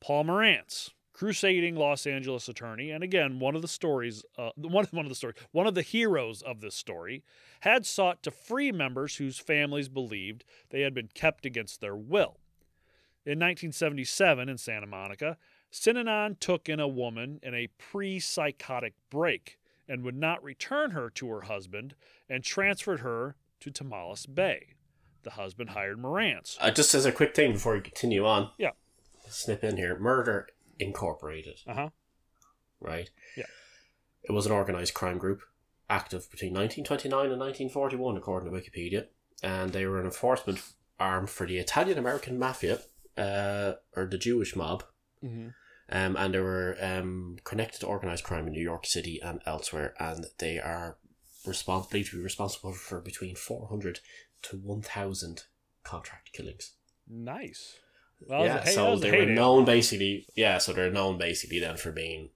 Paul 0.00 0.24
Morantz, 0.24 0.90
crusading 1.12 1.76
Los 1.76 2.06
Angeles 2.06 2.48
attorney, 2.48 2.90
and 2.90 3.04
again 3.04 3.38
one 3.38 3.54
of 3.54 3.62
the 3.62 3.68
stories, 3.68 4.24
uh, 4.38 4.50
one 4.56 4.86
one 4.90 5.04
of 5.04 5.10
the 5.10 5.14
stories, 5.14 5.36
one 5.52 5.66
of 5.66 5.74
the 5.74 5.82
heroes 5.82 6.42
of 6.42 6.60
this 6.60 6.74
story, 6.74 7.22
had 7.60 7.86
sought 7.86 8.22
to 8.22 8.30
free 8.30 8.72
members 8.72 9.16
whose 9.16 9.38
families 9.38 9.88
believed 9.88 10.44
they 10.70 10.80
had 10.80 10.94
been 10.94 11.08
kept 11.14 11.46
against 11.46 11.80
their 11.80 11.96
will. 11.96 12.38
In 13.26 13.38
1977, 13.38 14.48
in 14.48 14.58
Santa 14.58 14.86
Monica, 14.86 15.38
Synanon 15.72 16.38
took 16.38 16.68
in 16.68 16.78
a 16.78 16.88
woman 16.88 17.40
in 17.42 17.54
a 17.54 17.68
pre 17.78 18.20
psychotic 18.20 18.94
break 19.10 19.58
and 19.88 20.02
would 20.02 20.16
not 20.16 20.42
return 20.42 20.90
her 20.92 21.10
to 21.10 21.28
her 21.28 21.42
husband 21.42 21.94
and 22.28 22.42
transferred 22.44 23.00
her 23.00 23.36
to 23.60 23.70
Tomales 23.70 24.26
Bay. 24.32 24.74
The 25.22 25.30
husband 25.30 25.70
hired 25.70 25.98
Morantz. 25.98 26.56
Uh, 26.60 26.70
just 26.70 26.94
as 26.94 27.06
a 27.06 27.12
quick 27.12 27.34
thing 27.34 27.52
before 27.52 27.74
we 27.74 27.80
continue 27.80 28.26
on. 28.26 28.50
Yeah. 28.58 28.70
Snip 29.28 29.64
in 29.64 29.76
here. 29.76 29.98
Murder 29.98 30.48
Incorporated, 30.78 31.60
Uh 31.66 31.74
huh. 31.74 31.88
right? 32.80 33.10
Yeah. 33.36 33.44
It 34.22 34.32
was 34.32 34.44
an 34.46 34.52
organized 34.52 34.94
crime 34.94 35.18
group. 35.18 35.42
active 35.88 36.30
between 36.30 36.52
1929 36.52 37.30
and 37.30 37.38
1941, 37.40 38.16
according 38.16 38.50
to 38.50 38.58
Wikipedia, 38.58 39.06
and 39.42 39.72
they 39.72 39.84
were 39.86 39.98
an 40.00 40.06
enforcement 40.06 40.62
arm 40.98 41.26
for 41.26 41.46
the 41.46 41.58
Italian 41.58 41.98
American 41.98 42.38
mafia, 42.38 42.78
uh, 43.18 43.74
or 43.96 44.06
the 44.06 44.18
Jewish 44.18 44.56
mob, 44.56 44.82
Mm-hmm. 45.22 45.48
Um, 45.90 46.16
and 46.16 46.34
they 46.34 46.40
were 46.40 46.76
um, 46.80 47.36
connected 47.44 47.80
to 47.80 47.86
organized 47.86 48.24
crime 48.24 48.46
in 48.46 48.52
New 48.52 48.62
York 48.62 48.86
City 48.86 49.20
and 49.22 49.40
elsewhere, 49.46 49.94
and 49.98 50.26
they 50.38 50.58
are 50.58 50.96
respons- 51.46 51.90
believed 51.90 52.10
to 52.10 52.16
be 52.16 52.22
responsible 52.22 52.72
for 52.72 53.00
between 53.00 53.36
400 53.36 54.00
to 54.42 54.56
1,000 54.56 55.44
contract 55.82 56.32
killings. 56.32 56.72
Nice. 57.08 57.78
Well, 58.26 58.44
yeah, 58.44 58.62
hey, 58.62 58.72
so 58.72 58.96
they 58.96 59.10
were 59.10 59.26
known 59.26 59.64
basically. 59.64 60.26
Yeah, 60.34 60.58
so 60.58 60.72
they're 60.72 60.90
known 60.90 61.18
basically 61.18 61.58
then 61.58 61.76
for 61.76 61.92
being 61.92 62.30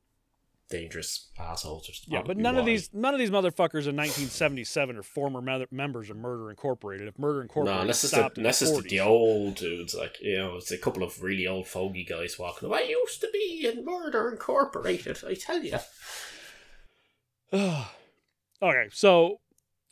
dangerous 0.71 1.29
assholes. 1.39 1.89
Or 1.89 1.93
Yeah, 2.07 2.23
but 2.23 2.37
none 2.37 2.57
of 2.57 2.67
these 2.67 2.91
none 2.93 3.15
of 3.15 3.19
these 3.21 3.31
motherfuckers 3.31 3.87
in 3.87 3.97
1977 3.97 4.97
are 4.97 5.03
former 5.03 5.41
me- 5.41 5.67
members 5.71 6.11
of 6.11 6.17
Murder 6.17 6.51
Incorporated. 6.51 7.09
If 7.09 7.19
Murder 7.19 7.43
Incorporated 7.43 7.81
No, 7.81 7.87
that's 7.87 8.03
just 8.03 8.15
stopped 8.15 8.35
the, 8.37 8.43
that's 8.43 8.61
just 8.61 8.75
40s. 8.75 8.89
the 8.89 9.01
old 9.01 9.55
dudes. 9.57 9.95
Like 9.95 10.17
you 10.21 10.37
know, 10.39 10.57
it's 10.57 10.71
a 10.71 10.79
couple 10.79 11.03
of 11.03 11.23
really 11.23 11.47
old 11.47 11.67
fogey 11.67 12.05
guys 12.05 12.39
walking. 12.39 12.73
I 12.73 12.83
used 12.83 13.21
to 13.23 13.29
be 13.33 13.67
in 13.73 13.85
Murder 13.85 14.31
Incorporated. 14.31 15.19
I 15.27 15.35
tell 15.35 15.63
you. 15.63 15.79
okay, 18.63 18.89
so 18.93 19.41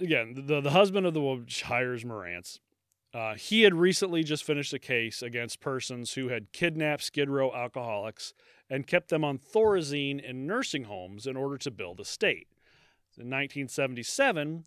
again, 0.01 0.35
the 0.47 0.61
the 0.61 0.71
husband 0.71 1.07
of 1.07 1.15
the 1.15 1.21
woman 1.21 1.47
hires 1.65 2.05
Morantz. 2.05 2.59
Uh, 3.17 3.35
he 3.35 3.63
had 3.63 3.75
recently 3.75 4.23
just 4.23 4.45
finished 4.45 4.75
a 4.75 4.79
case 4.79 5.23
against 5.23 5.59
persons 5.59 6.13
who 6.13 6.29
had 6.29 6.53
kidnapped 6.53 7.03
Skid 7.03 7.31
Row 7.31 7.51
alcoholics 7.51 8.35
and 8.69 8.87
kept 8.87 9.09
them 9.09 9.25
on 9.25 9.39
Thorazine 9.39 10.23
in 10.23 10.47
nursing 10.47 10.85
homes 10.85 11.27
in 11.27 11.35
order 11.35 11.57
to 11.57 11.71
build 11.71 11.99
a 11.99 12.05
state. 12.05 12.49
In 13.17 13.31
1977, 13.31 14.65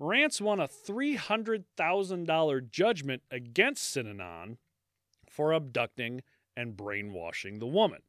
Morantz 0.00 0.40
won 0.40 0.58
a 0.58 0.66
$300,000 0.66 2.70
judgment 2.70 3.22
against 3.30 3.94
Synanon 3.94 4.56
for 5.28 5.52
abducting 5.52 6.22
and 6.56 6.78
brainwashing 6.78 7.58
the 7.58 7.66
woman. 7.66 8.00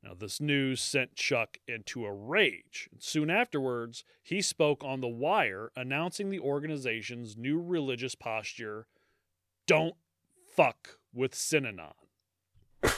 Now, 0.00 0.14
this 0.14 0.40
news 0.40 0.80
sent 0.80 1.16
Chuck 1.16 1.58
into 1.66 2.04
a 2.04 2.12
rage. 2.12 2.88
Soon 3.00 3.30
afterwards, 3.30 4.04
he 4.22 4.40
spoke 4.40 4.84
on 4.84 5.00
The 5.00 5.08
Wire 5.08 5.72
announcing 5.74 6.30
the 6.30 6.38
organization's 6.38 7.36
new 7.36 7.60
religious 7.60 8.14
posture 8.14 8.86
Don't 9.68 9.94
fuck 10.56 10.98
with 11.14 11.32
Synanon. 11.34 11.92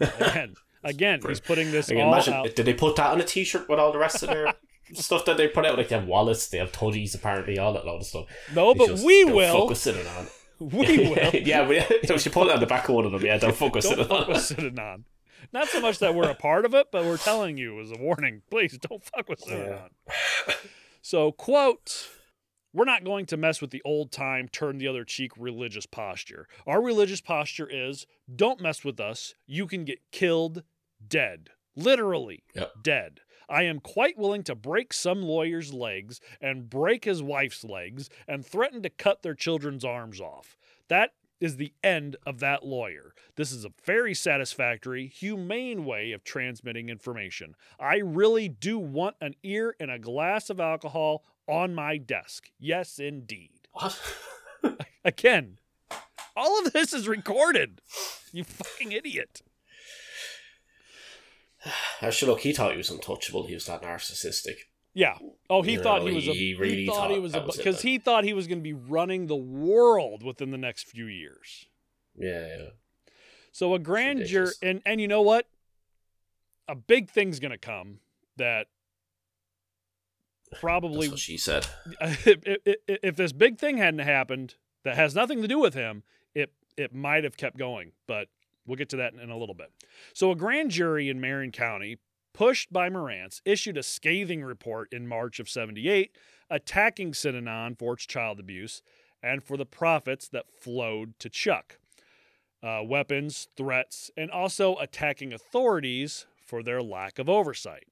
Again, 0.00 0.54
again 0.84 1.20
he's 1.26 1.40
putting 1.40 1.70
this 1.70 1.90
all 1.90 1.96
imagine. 1.96 2.34
out. 2.34 2.54
Did 2.54 2.66
they 2.66 2.74
put 2.74 2.96
that 2.96 3.12
on 3.12 3.20
a 3.20 3.24
T-shirt 3.24 3.66
with 3.68 3.78
all 3.78 3.92
the 3.92 3.98
rest 3.98 4.22
of 4.22 4.28
their 4.28 4.52
stuff 4.92 5.24
that 5.24 5.38
they 5.38 5.48
put 5.48 5.64
out? 5.64 5.78
Like 5.78 5.88
they 5.88 5.96
have 5.98 6.06
wallets, 6.06 6.48
they 6.48 6.58
have 6.58 6.70
toddies, 6.72 7.14
apparently, 7.14 7.58
all 7.58 7.72
that 7.72 7.86
lot 7.86 7.96
of 7.96 8.04
stuff. 8.04 8.26
No, 8.54 8.72
It's 8.72 8.78
but 8.78 8.86
just, 8.88 9.06
we 9.06 9.24
"Don't 9.24 9.36
will. 9.36 9.60
Fuck 9.60 9.68
with 9.70 9.78
Synanon. 9.78 10.30
We 10.58 10.70
will. 11.10 11.34
yeah, 11.34 11.68
we, 11.68 11.80
know, 12.08 12.16
she 12.16 12.30
put 12.30 12.46
it 12.46 12.54
on 12.54 12.60
the 12.60 12.66
back 12.66 12.88
of 12.88 12.94
one 12.94 13.04
of 13.04 13.12
them. 13.12 13.22
Yeah, 13.22 13.36
don't 13.36 13.54
fuck 13.54 13.74
with 13.74 13.84
don't 13.84 14.08
fuck 14.08 14.26
with 14.26 14.38
Synanon. 14.38 14.74
Synanon. 14.74 15.02
Not 15.52 15.68
so 15.68 15.82
much 15.82 15.98
that 15.98 16.14
we're 16.14 16.30
a 16.30 16.34
part 16.34 16.64
of 16.64 16.72
it, 16.74 16.86
but 16.90 17.04
we're 17.04 17.18
telling 17.18 17.58
you 17.58 17.78
as 17.78 17.90
a 17.90 17.98
warning, 17.98 18.40
please 18.50 18.78
don't 18.78 19.04
fuck 19.04 19.28
with 19.28 19.40
Synanon. 19.42 19.90
So, 21.02 21.30
quote, 21.30 22.08
we're 22.76 22.84
not 22.84 23.04
going 23.04 23.24
to 23.26 23.38
mess 23.38 23.62
with 23.62 23.70
the 23.70 23.80
old 23.86 24.12
time, 24.12 24.48
turn 24.48 24.76
the 24.76 24.86
other 24.86 25.02
cheek 25.02 25.32
religious 25.38 25.86
posture. 25.86 26.46
Our 26.66 26.82
religious 26.82 27.22
posture 27.22 27.66
is 27.70 28.06
don't 28.34 28.60
mess 28.60 28.84
with 28.84 29.00
us. 29.00 29.34
You 29.46 29.66
can 29.66 29.86
get 29.86 30.00
killed 30.12 30.62
dead. 31.08 31.48
Literally 31.74 32.44
Yep. 32.54 32.72
dead. 32.82 33.20
I 33.48 33.62
am 33.62 33.80
quite 33.80 34.18
willing 34.18 34.42
to 34.44 34.54
break 34.54 34.92
some 34.92 35.22
lawyer's 35.22 35.72
legs 35.72 36.20
and 36.40 36.68
break 36.68 37.04
his 37.04 37.22
wife's 37.22 37.64
legs 37.64 38.10
and 38.28 38.44
threaten 38.44 38.82
to 38.82 38.90
cut 38.90 39.22
their 39.22 39.34
children's 39.34 39.84
arms 39.84 40.20
off. 40.20 40.58
That 40.88 41.12
is 41.40 41.56
the 41.56 41.72
end 41.84 42.16
of 42.26 42.40
that 42.40 42.64
lawyer. 42.64 43.14
This 43.36 43.52
is 43.52 43.64
a 43.64 43.72
very 43.84 44.14
satisfactory, 44.14 45.06
humane 45.06 45.84
way 45.84 46.12
of 46.12 46.24
transmitting 46.24 46.88
information. 46.88 47.54
I 47.78 47.96
really 47.96 48.48
do 48.48 48.78
want 48.78 49.16
an 49.20 49.34
ear 49.42 49.76
and 49.78 49.90
a 49.90 49.98
glass 49.98 50.50
of 50.50 50.60
alcohol 50.60 51.24
on 51.46 51.74
my 51.74 51.96
desk. 51.98 52.50
Yes, 52.58 52.98
indeed. 52.98 53.68
Again, 55.04 55.58
all 56.36 56.58
of 56.64 56.72
this 56.72 56.92
is 56.92 57.06
recorded. 57.08 57.80
You 58.32 58.44
fucking 58.44 58.92
idiot. 58.92 59.42
Actually, 62.00 62.30
look, 62.32 62.40
he 62.40 62.52
thought 62.52 62.72
he 62.72 62.76
was 62.76 62.90
untouchable. 62.90 63.46
He 63.46 63.54
was 63.54 63.66
that 63.66 63.82
narcissistic. 63.82 64.56
Yeah. 64.94 65.18
Oh, 65.50 65.62
he 65.62 65.72
You 65.72 65.82
thought 65.82 66.02
know, 66.02 66.08
he 66.08 66.14
was 66.14 66.28
a. 66.28 66.32
he 66.32 66.38
He, 66.48 66.54
really 66.54 66.86
thought, 66.86 67.10
he 67.10 67.16
thought 67.16 67.22
was 67.22 67.32
that 67.32 67.46
was 67.46 67.56
because 67.56 67.82
he 67.82 67.98
thought 67.98 68.24
he 68.24 68.32
was 68.32 68.46
going 68.46 68.58
to 68.58 68.62
be 68.62 68.72
running 68.72 69.26
the 69.26 69.36
world 69.36 70.22
within 70.22 70.50
the 70.50 70.58
next 70.58 70.86
few 70.86 71.06
years. 71.06 71.66
Yeah, 72.16 72.46
yeah. 72.46 72.66
So 73.52 73.74
a 73.74 73.78
grand 73.78 74.24
jury, 74.26 74.52
and 74.62 74.80
and 74.86 75.00
you 75.00 75.08
know 75.08 75.22
what? 75.22 75.48
A 76.68 76.74
big 76.74 77.10
thing's 77.10 77.40
going 77.40 77.52
to 77.52 77.58
come 77.58 77.98
that 78.36 78.66
probably 80.60 81.16
she 81.16 81.36
said. 81.36 81.66
if, 82.00 82.42
if, 82.44 82.76
if 82.86 83.16
this 83.16 83.32
big 83.32 83.58
thing 83.58 83.78
hadn't 83.78 84.00
happened 84.00 84.54
that 84.84 84.96
has 84.96 85.14
nothing 85.14 85.42
to 85.42 85.48
do 85.48 85.58
with 85.58 85.74
him, 85.74 86.02
it 86.34 86.52
it 86.76 86.94
might 86.94 87.24
have 87.24 87.36
kept 87.36 87.56
going, 87.56 87.92
but 88.06 88.28
we'll 88.66 88.76
get 88.76 88.88
to 88.90 88.96
that 88.96 89.14
in, 89.14 89.20
in 89.20 89.30
a 89.30 89.36
little 89.36 89.54
bit. 89.54 89.72
So 90.12 90.30
a 90.30 90.36
grand 90.36 90.70
jury 90.70 91.08
in 91.08 91.20
Marin 91.20 91.52
County, 91.52 91.98
pushed 92.32 92.72
by 92.72 92.90
Morantz, 92.90 93.40
issued 93.44 93.78
a 93.78 93.82
scathing 93.82 94.42
report 94.42 94.92
in 94.92 95.06
March 95.06 95.40
of 95.40 95.48
78 95.48 96.12
attacking 96.50 97.12
Synanon 97.12 97.78
for 97.78 97.94
its 97.94 98.06
child 98.06 98.38
abuse 98.38 98.82
and 99.22 99.42
for 99.42 99.56
the 99.56 99.66
profits 99.66 100.28
that 100.28 100.50
flowed 100.50 101.18
to 101.18 101.28
Chuck. 101.28 101.78
Uh, 102.62 102.82
weapons, 102.84 103.48
threats, 103.56 104.10
and 104.16 104.30
also 104.30 104.76
attacking 104.76 105.32
authorities 105.32 106.26
for 106.44 106.62
their 106.62 106.82
lack 106.82 107.18
of 107.18 107.28
oversight. 107.28 107.84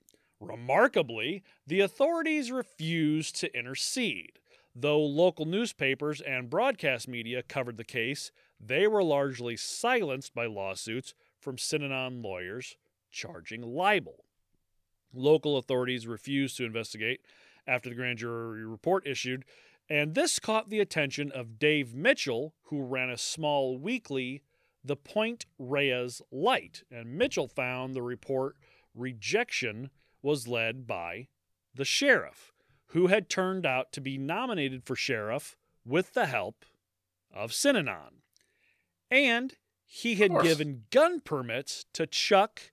Remarkably, 0.45 1.43
the 1.67 1.81
authorities 1.81 2.51
refused 2.51 3.37
to 3.37 3.59
intercede. 3.59 4.39
Though 4.77 5.03
local 5.03 5.47
newspapers 5.47 6.21
and 6.21 6.51
broadcast 6.51 7.09
media 7.09 7.43
covered 7.43 7.77
the 7.77 7.85
case, 7.85 8.31
they 8.61 8.87
were 8.87 9.03
largely 9.03 9.57
silenced 9.57 10.35
by 10.35 10.47
lawsuits 10.47 11.15
from 11.39 11.57
Synanon 11.57 12.23
lawyers 12.23 12.77
charging 13.11 13.63
libel. 13.63 14.25
Local 15.13 15.57
authorities 15.57 16.07
refused 16.07 16.57
to 16.57 16.65
investigate 16.65 17.21
after 17.67 17.89
the 17.89 17.95
grand 17.95 18.19
jury 18.19 18.67
report 18.67 19.07
issued, 19.07 19.45
and 19.89 20.15
this 20.15 20.39
caught 20.39 20.71
the 20.71 20.81
attention 20.81 21.31
of 21.31 21.59
Dave 21.59 21.95
Mitchell, 21.95 22.55
who 22.65 22.83
ran 22.83 23.11
a 23.11 23.19
small 23.19 23.79
weekly, 23.79 24.43
The 24.83 24.97
Point 24.97 25.47
Reyes 25.59 26.21
Light. 26.33 26.83
And 26.91 27.17
Mitchell 27.17 27.49
found 27.49 27.95
the 27.95 28.03
report 28.03 28.57
rejection 28.95 29.91
was 30.25 30.49
led 30.49 30.87
by 30.87 31.29
the 31.75 31.85
sheriff, 31.85 32.53
who 32.89 33.09
had 33.09 33.29
turned 33.29 33.67
out 33.67 33.93
to 33.93 34.01
be 34.01 34.19
nominated 34.19 34.85
for 34.85 34.97
sheriff 34.97 35.57
with 35.85 36.15
the 36.15 36.27
help 36.27 36.65
of 37.33 37.51
Synanon. 37.51 38.23
And 39.11 39.55
he 39.85 40.17
had 40.17 40.43
given 40.43 40.85
gun 40.91 41.21
permits 41.21 41.85
to 41.93 42.07
Chuck 42.07 42.73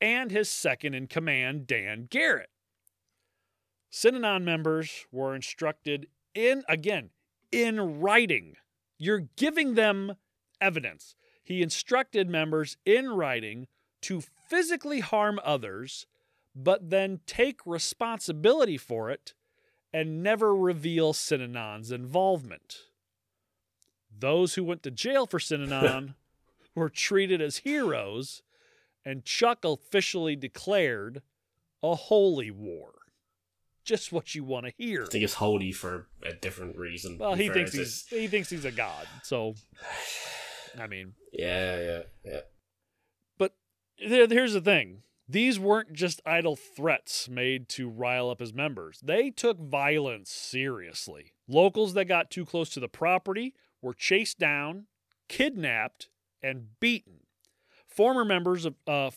and 0.00 0.30
his 0.30 0.48
second 0.48 0.94
in 0.94 1.06
command, 1.06 1.66
Dan 1.66 2.06
Garrett. 2.10 2.50
Synanon 3.90 4.42
members 4.42 5.06
were 5.10 5.34
instructed 5.34 6.08
in, 6.34 6.64
again, 6.68 7.10
in 7.50 8.00
writing. 8.00 8.56
You're 8.98 9.28
giving 9.36 9.74
them 9.74 10.14
evidence. 10.60 11.14
He 11.42 11.62
instructed 11.62 12.28
members 12.28 12.76
in 12.84 13.10
writing 13.10 13.68
to 14.02 14.20
physically 14.20 15.00
harm 15.00 15.40
others, 15.44 16.06
but 16.54 16.90
then 16.90 17.20
take 17.26 17.60
responsibility 17.66 18.76
for 18.78 19.10
it 19.10 19.34
and 19.92 20.22
never 20.22 20.54
reveal 20.54 21.12
Synanon's 21.12 21.90
involvement. 21.92 22.78
Those 24.16 24.54
who 24.54 24.64
went 24.64 24.82
to 24.84 24.90
jail 24.90 25.26
for 25.26 25.38
Synanon 25.38 26.14
were 26.74 26.88
treated 26.88 27.40
as 27.40 27.58
heroes, 27.58 28.42
and 29.04 29.24
Chuck 29.24 29.64
officially 29.64 30.36
declared 30.36 31.22
a 31.82 31.94
holy 31.94 32.50
war. 32.50 32.92
Just 33.84 34.12
what 34.12 34.34
you 34.34 34.44
want 34.44 34.64
to 34.66 34.72
hear. 34.78 35.02
I 35.04 35.06
think 35.08 35.24
it's 35.24 35.34
holy 35.34 35.70
for 35.70 36.06
a 36.24 36.32
different 36.32 36.76
reason. 36.78 37.18
Well, 37.18 37.34
he 37.34 37.50
thinks 37.50 37.72
he's 37.72 38.06
he 38.08 38.28
thinks 38.28 38.48
he's 38.48 38.64
a 38.64 38.72
god. 38.72 39.06
So, 39.22 39.54
I 40.80 40.86
mean, 40.86 41.12
Yeah, 41.32 41.80
yeah, 41.80 42.02
yeah. 42.24 42.40
but 43.36 43.54
here's 43.96 44.54
the 44.54 44.62
thing: 44.62 45.02
these 45.28 45.58
weren't 45.58 45.92
just 45.92 46.20
idle 46.26 46.56
threats 46.56 47.28
made 47.28 47.68
to 47.70 47.88
rile 47.88 48.30
up 48.30 48.40
his 48.40 48.52
members. 48.52 49.00
They 49.02 49.30
took 49.30 49.58
violence 49.58 50.30
seriously. 50.30 51.32
Locals 51.48 51.94
that 51.94 52.06
got 52.06 52.30
too 52.30 52.44
close 52.44 52.68
to 52.70 52.80
the 52.80 52.88
property 52.88 53.54
were 53.80 53.94
chased 53.94 54.38
down, 54.38 54.86
kidnapped, 55.28 56.08
and 56.42 56.78
beaten. 56.80 57.20
Former 57.86 58.24
members 58.24 58.66
of 58.66 58.74
uh, 58.86 59.10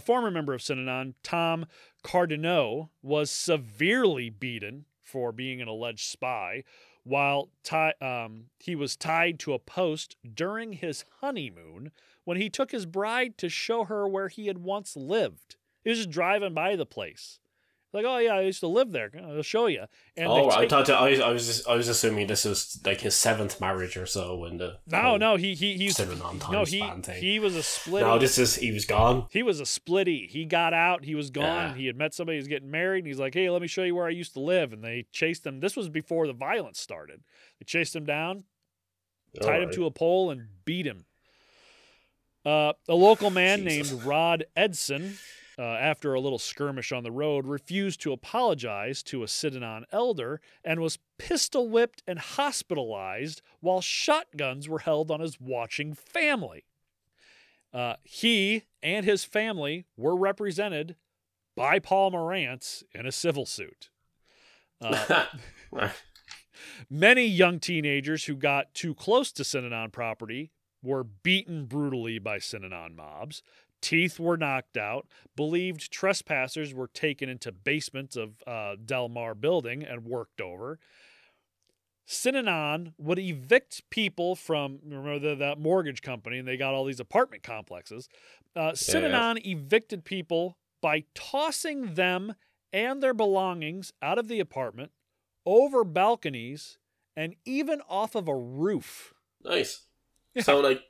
former 0.00 0.30
member 0.30 0.54
of 0.54 0.60
Synanon, 0.60 1.14
Tom 1.22 1.66
Cardinaux, 2.02 2.90
was 3.00 3.30
severely 3.30 4.28
beaten, 4.28 4.86
for 5.04 5.30
being 5.30 5.60
an 5.60 5.68
alleged 5.68 6.06
spy, 6.06 6.64
while 7.04 7.50
ti- 7.62 7.92
um, 8.00 8.46
he 8.58 8.74
was 8.74 8.96
tied 8.96 9.38
to 9.38 9.52
a 9.52 9.58
post 9.58 10.16
during 10.34 10.72
his 10.72 11.04
honeymoon 11.20 11.92
when 12.24 12.36
he 12.36 12.50
took 12.50 12.70
his 12.70 12.86
bride 12.86 13.38
to 13.38 13.48
show 13.48 13.84
her 13.84 14.08
where 14.08 14.28
he 14.28 14.46
had 14.46 14.58
once 14.58 14.96
lived. 14.96 15.56
He 15.82 15.90
was 15.90 15.98
just 15.98 16.10
driving 16.10 16.54
by 16.54 16.76
the 16.76 16.86
place. 16.86 17.38
Like, 17.94 18.04
oh 18.06 18.18
yeah, 18.18 18.34
I 18.34 18.40
used 18.40 18.58
to 18.58 18.66
live 18.66 18.90
there. 18.90 19.12
I'll 19.24 19.42
show 19.42 19.66
you. 19.66 19.84
And 20.16 20.26
oh, 20.26 20.50
I 20.50 20.66
thought 20.66 20.90
I, 20.90 21.14
I 21.20 21.30
was 21.30 21.46
just, 21.46 21.68
I 21.68 21.76
was 21.76 21.86
assuming 21.86 22.26
this 22.26 22.44
was 22.44 22.80
like 22.84 23.02
his 23.02 23.14
seventh 23.14 23.60
marriage 23.60 23.96
or 23.96 24.04
so 24.04 24.36
when 24.36 24.56
the 24.56 24.78
no, 24.88 25.16
no, 25.16 25.36
he 25.36 25.54
he 25.54 25.76
he's 25.76 25.94
seven 25.96 26.20
on 26.20 26.40
time 26.40 26.52
no 26.52 26.64
he 26.64 26.82
he 27.12 27.38
was 27.38 27.54
a 27.54 27.60
splitty. 27.60 28.00
No, 28.00 28.18
this 28.18 28.36
is 28.36 28.56
he 28.56 28.72
was 28.72 28.84
gone. 28.84 29.28
he 29.30 29.44
was 29.44 29.60
a 29.60 29.64
splitty. 29.64 30.28
He 30.28 30.44
got 30.44 30.74
out. 30.74 31.04
He 31.04 31.14
was 31.14 31.30
gone. 31.30 31.70
Yeah. 31.70 31.74
He 31.74 31.86
had 31.86 31.96
met 31.96 32.14
somebody 32.14 32.36
who's 32.36 32.48
getting 32.48 32.70
married. 32.70 33.04
And 33.04 33.06
he's 33.06 33.20
like, 33.20 33.32
"Hey, 33.32 33.48
let 33.48 33.62
me 33.62 33.68
show 33.68 33.84
you 33.84 33.94
where 33.94 34.06
I 34.06 34.10
used 34.10 34.32
to 34.32 34.40
live." 34.40 34.72
And 34.72 34.82
they 34.82 35.06
chased 35.12 35.46
him. 35.46 35.60
This 35.60 35.76
was 35.76 35.88
before 35.88 36.26
the 36.26 36.32
violence 36.32 36.80
started. 36.80 37.22
They 37.60 37.64
chased 37.64 37.94
him 37.94 38.06
down, 38.06 38.42
tied 39.40 39.62
him 39.62 39.70
to 39.70 39.86
a 39.86 39.92
pole, 39.92 40.32
and 40.32 40.48
beat 40.64 40.84
him. 40.86 41.04
Uh, 42.44 42.72
a 42.88 42.94
local 42.94 43.30
man 43.30 43.64
Jesus. 43.64 43.92
named 43.92 44.04
Rod 44.04 44.44
Edson, 44.56 45.18
uh, 45.58 45.62
after 45.62 46.14
a 46.14 46.20
little 46.20 46.38
skirmish 46.38 46.92
on 46.92 47.02
the 47.02 47.12
road, 47.12 47.46
refused 47.46 48.00
to 48.02 48.12
apologize 48.12 49.02
to 49.04 49.22
a 49.22 49.26
Synanon 49.26 49.84
elder 49.92 50.40
and 50.64 50.80
was 50.80 50.98
pistol 51.18 51.68
whipped 51.68 52.02
and 52.06 52.18
hospitalized 52.18 53.40
while 53.60 53.80
shotguns 53.80 54.68
were 54.68 54.80
held 54.80 55.10
on 55.10 55.20
his 55.20 55.40
watching 55.40 55.94
family. 55.94 56.64
Uh, 57.72 57.96
he 58.04 58.64
and 58.82 59.04
his 59.04 59.24
family 59.24 59.86
were 59.96 60.16
represented 60.16 60.96
by 61.56 61.78
Paul 61.78 62.12
Morantz 62.12 62.82
in 62.92 63.06
a 63.06 63.12
civil 63.12 63.46
suit. 63.46 63.90
Uh, 64.80 65.26
Many 66.90 67.26
young 67.26 67.58
teenagers 67.58 68.24
who 68.24 68.36
got 68.36 68.74
too 68.74 68.94
close 68.94 69.32
to 69.32 69.42
Synanon 69.42 69.92
property 69.92 70.52
were 70.84 71.04
beaten 71.04 71.66
brutally 71.66 72.18
by 72.18 72.38
Synanon 72.38 72.94
mobs. 72.94 73.42
Teeth 73.80 74.18
were 74.18 74.36
knocked 74.36 74.76
out. 74.76 75.06
Believed 75.36 75.92
trespassers 75.92 76.72
were 76.72 76.88
taken 76.88 77.28
into 77.28 77.52
basements 77.52 78.16
of 78.16 78.42
uh, 78.46 78.76
Del 78.82 79.08
Mar 79.08 79.34
building 79.34 79.82
and 79.82 80.04
worked 80.04 80.40
over. 80.40 80.78
Synanon 82.06 82.92
would 82.98 83.18
evict 83.18 83.88
people 83.90 84.36
from 84.36 84.78
remember 84.84 85.34
that 85.36 85.58
mortgage 85.58 86.02
company, 86.02 86.38
and 86.38 86.46
they 86.46 86.56
got 86.56 86.74
all 86.74 86.84
these 86.84 87.00
apartment 87.00 87.42
complexes. 87.42 88.08
Uh, 88.54 88.72
Synanon 88.72 89.44
evicted 89.44 90.04
people 90.04 90.56
by 90.80 91.04
tossing 91.14 91.94
them 91.94 92.34
and 92.72 93.02
their 93.02 93.14
belongings 93.14 93.92
out 94.02 94.18
of 94.18 94.28
the 94.28 94.40
apartment, 94.40 94.90
over 95.46 95.84
balconies, 95.84 96.78
and 97.16 97.36
even 97.44 97.80
off 97.88 98.14
of 98.14 98.28
a 98.28 98.36
roof. 98.36 99.14
nice. 99.44 99.86
Yeah. 100.34 100.42
So 100.44 100.60
like, 100.60 100.82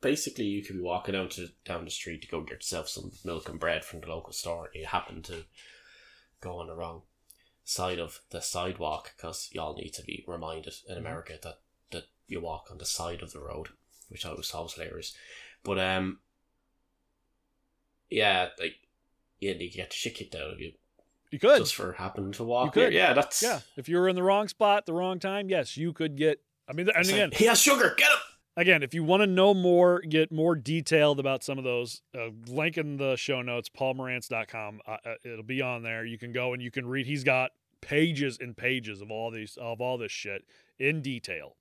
basically, 0.00 0.44
you 0.46 0.62
could 0.64 0.76
be 0.76 0.82
walking 0.82 1.12
down 1.14 1.28
to 1.30 1.48
down 1.64 1.84
the 1.84 1.90
street 1.90 2.22
to 2.22 2.28
go 2.28 2.40
get 2.42 2.54
yourself 2.54 2.88
some 2.88 3.12
milk 3.24 3.48
and 3.48 3.60
bread 3.60 3.84
from 3.84 4.00
the 4.00 4.08
local 4.08 4.32
store. 4.32 4.66
and 4.72 4.80
You 4.80 4.86
happen 4.86 5.22
to 5.24 5.44
go 6.40 6.58
on 6.58 6.68
the 6.68 6.74
wrong 6.76 7.02
side 7.64 7.98
of 7.98 8.20
the 8.30 8.40
sidewalk 8.40 9.12
because 9.16 9.50
y'all 9.52 9.74
need 9.76 9.90
to 9.94 10.02
be 10.02 10.24
reminded 10.26 10.74
in 10.88 10.94
Mm-hmm. 10.96 11.04
America 11.06 11.38
that 11.42 11.58
that 11.90 12.04
you 12.26 12.40
walk 12.40 12.68
on 12.70 12.78
the 12.78 12.86
side 12.86 13.22
of 13.22 13.32
the 13.32 13.40
road, 13.40 13.68
which 14.08 14.24
I 14.24 14.32
was 14.32 14.50
always 14.52 14.72
hilarious. 14.74 15.14
But 15.62 15.78
um, 15.78 16.20
yeah, 18.10 18.48
like 18.58 18.76
yeah, 19.40 19.52
you 19.52 19.70
get 19.70 19.90
the 19.90 19.96
shit 19.96 20.14
kicked 20.14 20.34
out 20.34 20.52
of 20.52 20.60
you 20.60 20.72
You 21.30 21.38
could. 21.38 21.58
just 21.58 21.74
for 21.74 21.92
happening 21.92 22.32
to 22.32 22.44
walk. 22.44 22.74
You 22.74 22.82
could. 22.84 22.92
Yeah, 22.92 23.12
that's 23.12 23.42
Yeah. 23.42 23.60
If 23.76 23.88
you 23.88 23.98
were 23.98 24.08
in 24.08 24.16
the 24.16 24.22
wrong 24.22 24.48
spot, 24.48 24.86
the 24.86 24.92
wrong 24.94 25.18
time, 25.18 25.48
yes, 25.50 25.76
you 25.76 25.92
could 25.92 26.16
get. 26.16 26.40
I 26.68 26.72
mean, 26.72 26.88
and 26.94 27.08
again, 27.08 27.30
he 27.32 27.44
has 27.46 27.58
sugar. 27.60 27.94
Get 27.96 28.08
him. 28.10 28.18
Again, 28.58 28.82
if 28.82 28.92
you 28.92 29.04
want 29.04 29.22
to 29.22 29.26
know 29.26 29.54
more, 29.54 30.00
get 30.00 30.32
more 30.32 30.54
detailed 30.56 31.20
about 31.20 31.42
some 31.44 31.58
of 31.58 31.64
those, 31.64 32.02
uh, 32.14 32.28
link 32.48 32.76
in 32.76 32.96
the 32.96 33.16
show 33.16 33.40
notes, 33.40 33.68
paulmorantz.com. 33.68 34.80
Uh, 34.86 34.96
uh, 35.06 35.14
it'll 35.24 35.44
be 35.44 35.62
on 35.62 35.82
there. 35.82 36.04
You 36.04 36.18
can 36.18 36.32
go 36.32 36.52
and 36.52 36.60
you 36.60 36.70
can 36.70 36.86
read. 36.86 37.06
He's 37.06 37.24
got 37.24 37.52
pages 37.80 38.36
and 38.40 38.56
pages 38.56 39.00
of 39.00 39.10
all 39.10 39.30
these 39.30 39.56
of 39.56 39.80
all 39.80 39.96
this 39.96 40.10
shit 40.10 40.44
in 40.78 41.00
detail. 41.00 41.56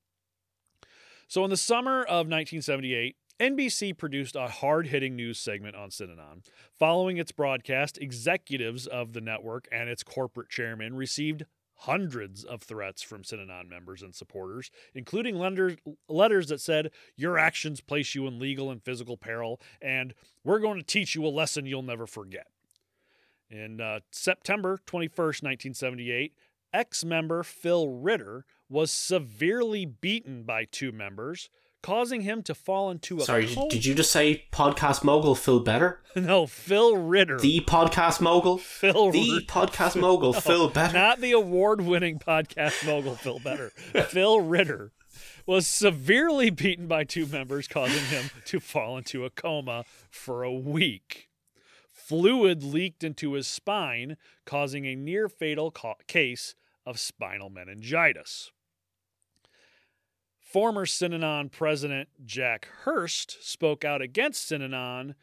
So 1.27 1.43
in 1.43 1.49
the 1.49 1.57
summer 1.57 2.01
of 2.01 2.27
1978, 2.27 3.15
NBC 3.39 3.95
produced 3.95 4.35
a 4.35 4.47
hard-hitting 4.47 5.15
news 5.15 5.37
segment 5.37 5.75
on 5.75 5.89
Synanon. 5.89 6.43
Following 6.79 7.17
its 7.17 7.31
broadcast, 7.31 7.99
executives 7.99 8.87
of 8.87 9.13
the 9.13 9.21
network 9.21 9.67
and 9.71 9.89
its 9.89 10.01
corporate 10.03 10.49
chairman 10.49 10.95
received 10.95 11.45
hundreds 11.77 12.43
of 12.43 12.61
threats 12.61 13.01
from 13.01 13.23
Synanon 13.23 13.69
members 13.69 14.01
and 14.01 14.13
supporters, 14.13 14.71
including 14.93 15.37
lenders, 15.37 15.77
letters 16.09 16.47
that 16.47 16.61
said, 16.61 16.91
Your 17.15 17.37
actions 17.37 17.81
place 17.81 18.15
you 18.15 18.27
in 18.27 18.39
legal 18.39 18.71
and 18.71 18.83
physical 18.83 19.17
peril, 19.17 19.61
and 19.81 20.13
we're 20.43 20.59
going 20.59 20.77
to 20.77 20.85
teach 20.85 21.15
you 21.15 21.25
a 21.25 21.29
lesson 21.29 21.65
you'll 21.65 21.83
never 21.83 22.07
forget. 22.07 22.47
In 23.49 23.79
uh, 23.79 23.99
September 24.11 24.79
21st, 24.85 25.43
1978, 25.43 26.33
ex 26.73 27.05
member 27.05 27.43
Phil 27.43 27.87
Ritter 27.89 28.45
was 28.69 28.91
severely 28.91 29.85
beaten 29.85 30.43
by 30.43 30.65
two 30.65 30.91
members, 30.91 31.49
causing 31.83 32.21
him 32.21 32.41
to 32.43 32.55
fall 32.55 32.89
into 32.91 33.15
a 33.15 33.25
coma. 33.25 33.47
Sorry, 33.47 33.69
did, 33.69 33.85
you 33.85 33.93
just 33.95 34.11
say 34.11 34.45
podcast 34.51 35.03
mogul 35.03 35.35
Phil 35.35 35.59
Better? 35.59 36.01
no, 36.15 36.45
Phil 36.47 36.97
Ritter. 36.97 37.39
The 37.39 37.61
podcast 37.61 38.19
mogul? 38.21 38.57
Phil 38.57 39.11
The 39.11 39.31
Ritter. 39.33 39.45
podcast 39.45 39.99
mogul 39.99 40.33
Phil 40.41 40.69
Better? 40.69 40.93
Not 40.93 41.21
the 41.21 41.31
award 41.31 41.81
winning 41.81 42.19
podcast 42.19 42.85
mogul 42.85 43.15
Phil 43.15 43.39
Better. 43.39 43.69
Phil 44.09 44.41
Ritter 44.41 44.91
was 45.45 45.65
severely 45.65 46.49
beaten 46.49 46.87
by 46.87 47.03
two 47.03 47.25
members, 47.25 47.67
causing 47.67 48.03
him 48.05 48.29
to 48.45 48.59
fall 48.59 48.97
into 48.97 49.23
a 49.25 49.29
coma 49.29 49.85
for 50.09 50.43
a 50.43 50.53
week. 50.53 51.29
Fluid 51.91 52.63
leaked 52.63 53.03
into 53.03 53.33
his 53.33 53.47
spine, 53.47 54.17
causing 54.45 54.85
a 54.85 54.95
near 54.95 55.27
fatal 55.27 55.71
ca- 55.71 55.95
case 56.07 56.55
of 56.85 56.99
spinal 56.99 57.49
meningitis. 57.49 58.51
Former 60.47 60.85
Synanon 60.85 61.51
president 61.51 62.07
Jack 62.25 62.69
Hurst 62.83 63.37
spoke 63.45 63.83
out 63.83 64.01
against 64.01 64.49
Synanon, 64.49 65.15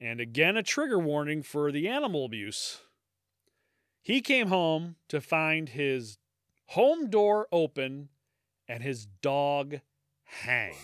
and 0.00 0.20
again 0.20 0.56
a 0.56 0.62
trigger 0.62 0.98
warning 0.98 1.42
for 1.42 1.70
the 1.70 1.86
animal 1.86 2.24
abuse. 2.24 2.80
He 4.00 4.22
came 4.22 4.48
home 4.48 4.96
to 5.08 5.20
find 5.20 5.68
his 5.68 6.16
home 6.68 7.10
door 7.10 7.46
open 7.52 8.08
and 8.66 8.82
his 8.82 9.04
dog 9.04 9.80
hang. 10.24 10.74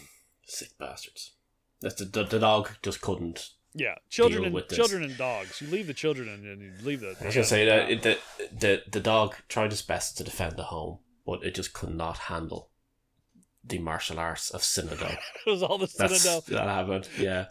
Sick 0.45 0.77
bastards. 0.79 1.33
That's 1.81 1.95
the, 1.95 2.05
the, 2.05 2.25
the 2.25 2.39
dog 2.39 2.73
just 2.83 3.01
couldn't. 3.01 3.49
Yeah, 3.73 3.95
children 4.11 4.45
and 4.45 4.69
children 4.69 5.05
and 5.05 5.17
dogs. 5.17 5.59
You 5.63 5.69
leave 5.69 5.87
the 5.87 5.95
children 5.95 6.29
and, 6.29 6.45
and 6.45 6.61
you 6.61 6.73
leave 6.85 7.01
the. 7.01 7.17
I 7.19 7.27
was 7.27 7.35
gonna 7.35 7.45
say 7.45 7.65
that 7.65 8.03
the, 8.03 8.19
the 8.53 8.83
the 8.91 9.01
dog 9.01 9.37
tried 9.49 9.73
its 9.73 9.81
best 9.81 10.19
to 10.19 10.25
defend 10.25 10.57
the 10.57 10.65
home, 10.65 10.99
but 11.25 11.43
it 11.43 11.55
just 11.55 11.73
could 11.73 11.95
not 11.95 12.19
handle 12.19 12.70
the 13.65 13.79
martial 13.79 14.19
arts 14.19 14.51
of 14.51 14.63
Synodon. 14.63 15.17
it 15.47 15.51
was 15.51 15.63
all 15.63 15.79
the 15.79 15.87
That's 15.99 16.25
that 16.25 16.67
happened. 16.69 17.09
Yeah. 17.19 17.47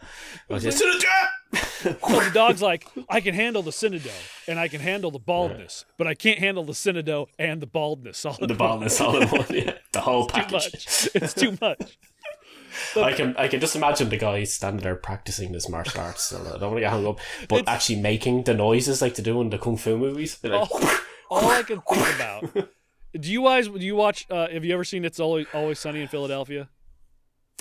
was 0.49 0.63
Like, 0.65 0.73
So 0.73 1.89
the 2.19 2.31
dog's 2.33 2.61
like, 2.61 2.85
I 3.09 3.21
can 3.21 3.33
handle 3.33 3.61
the 3.61 3.71
Synodo 3.71 4.11
and 4.47 4.59
I 4.59 4.67
can 4.67 4.81
handle 4.81 5.11
the 5.11 5.19
baldness, 5.19 5.85
but 5.97 6.07
I 6.07 6.13
can't 6.13 6.39
handle 6.39 6.63
the 6.63 6.73
Synodo 6.73 7.27
and 7.37 7.61
the 7.61 7.67
baldness 7.67 8.25
all 8.25 8.37
in 8.41 8.47
the 8.47 8.53
baldness 8.53 8.99
all 8.99 9.15
in 9.21 9.27
one. 9.29 9.45
Yeah. 9.49 9.73
The 9.91 10.01
whole 10.01 10.27
Too 10.27 10.33
package. 10.35 10.51
much. 10.51 11.09
It's 11.15 11.33
too 11.33 11.57
much. 11.59 11.97
I 12.95 13.13
can 13.13 13.35
I 13.37 13.47
can 13.47 13.59
just 13.59 13.75
imagine 13.75 14.09
the 14.09 14.17
guy 14.17 14.43
standing 14.43 14.83
there 14.83 14.95
practicing 14.95 15.51
this 15.51 15.67
martial 15.67 15.99
arts. 16.01 16.23
So 16.25 16.37
I 16.39 16.59
don't 16.59 16.61
want 16.71 16.75
to 16.75 16.81
get 16.81 16.91
hung 16.91 17.07
up, 17.07 17.19
but 17.47 17.61
It's- 17.61 17.73
actually 17.75 17.99
making 18.01 18.43
the 18.43 18.53
noises 18.53 19.01
like 19.01 19.15
they 19.15 19.23
do 19.23 19.41
in 19.41 19.49
the 19.49 19.57
kung 19.57 19.77
fu 19.77 19.97
movies. 19.97 20.37
Like, 20.43 20.67
Oh. 20.69 21.01
All 21.31 21.49
I 21.49 21.63
can 21.63 21.81
think 21.81 22.15
about. 22.15 22.69
Do 23.17 23.31
you 23.31 23.43
guys? 23.43 23.67
Do 23.67 23.79
you 23.79 23.95
watch? 23.95 24.27
Uh, 24.29 24.47
have 24.49 24.63
you 24.65 24.73
ever 24.73 24.83
seen 24.83 25.05
It's 25.05 25.19
Always 25.19 25.47
Always 25.53 25.79
Sunny 25.79 26.01
in 26.01 26.07
Philadelphia? 26.07 26.69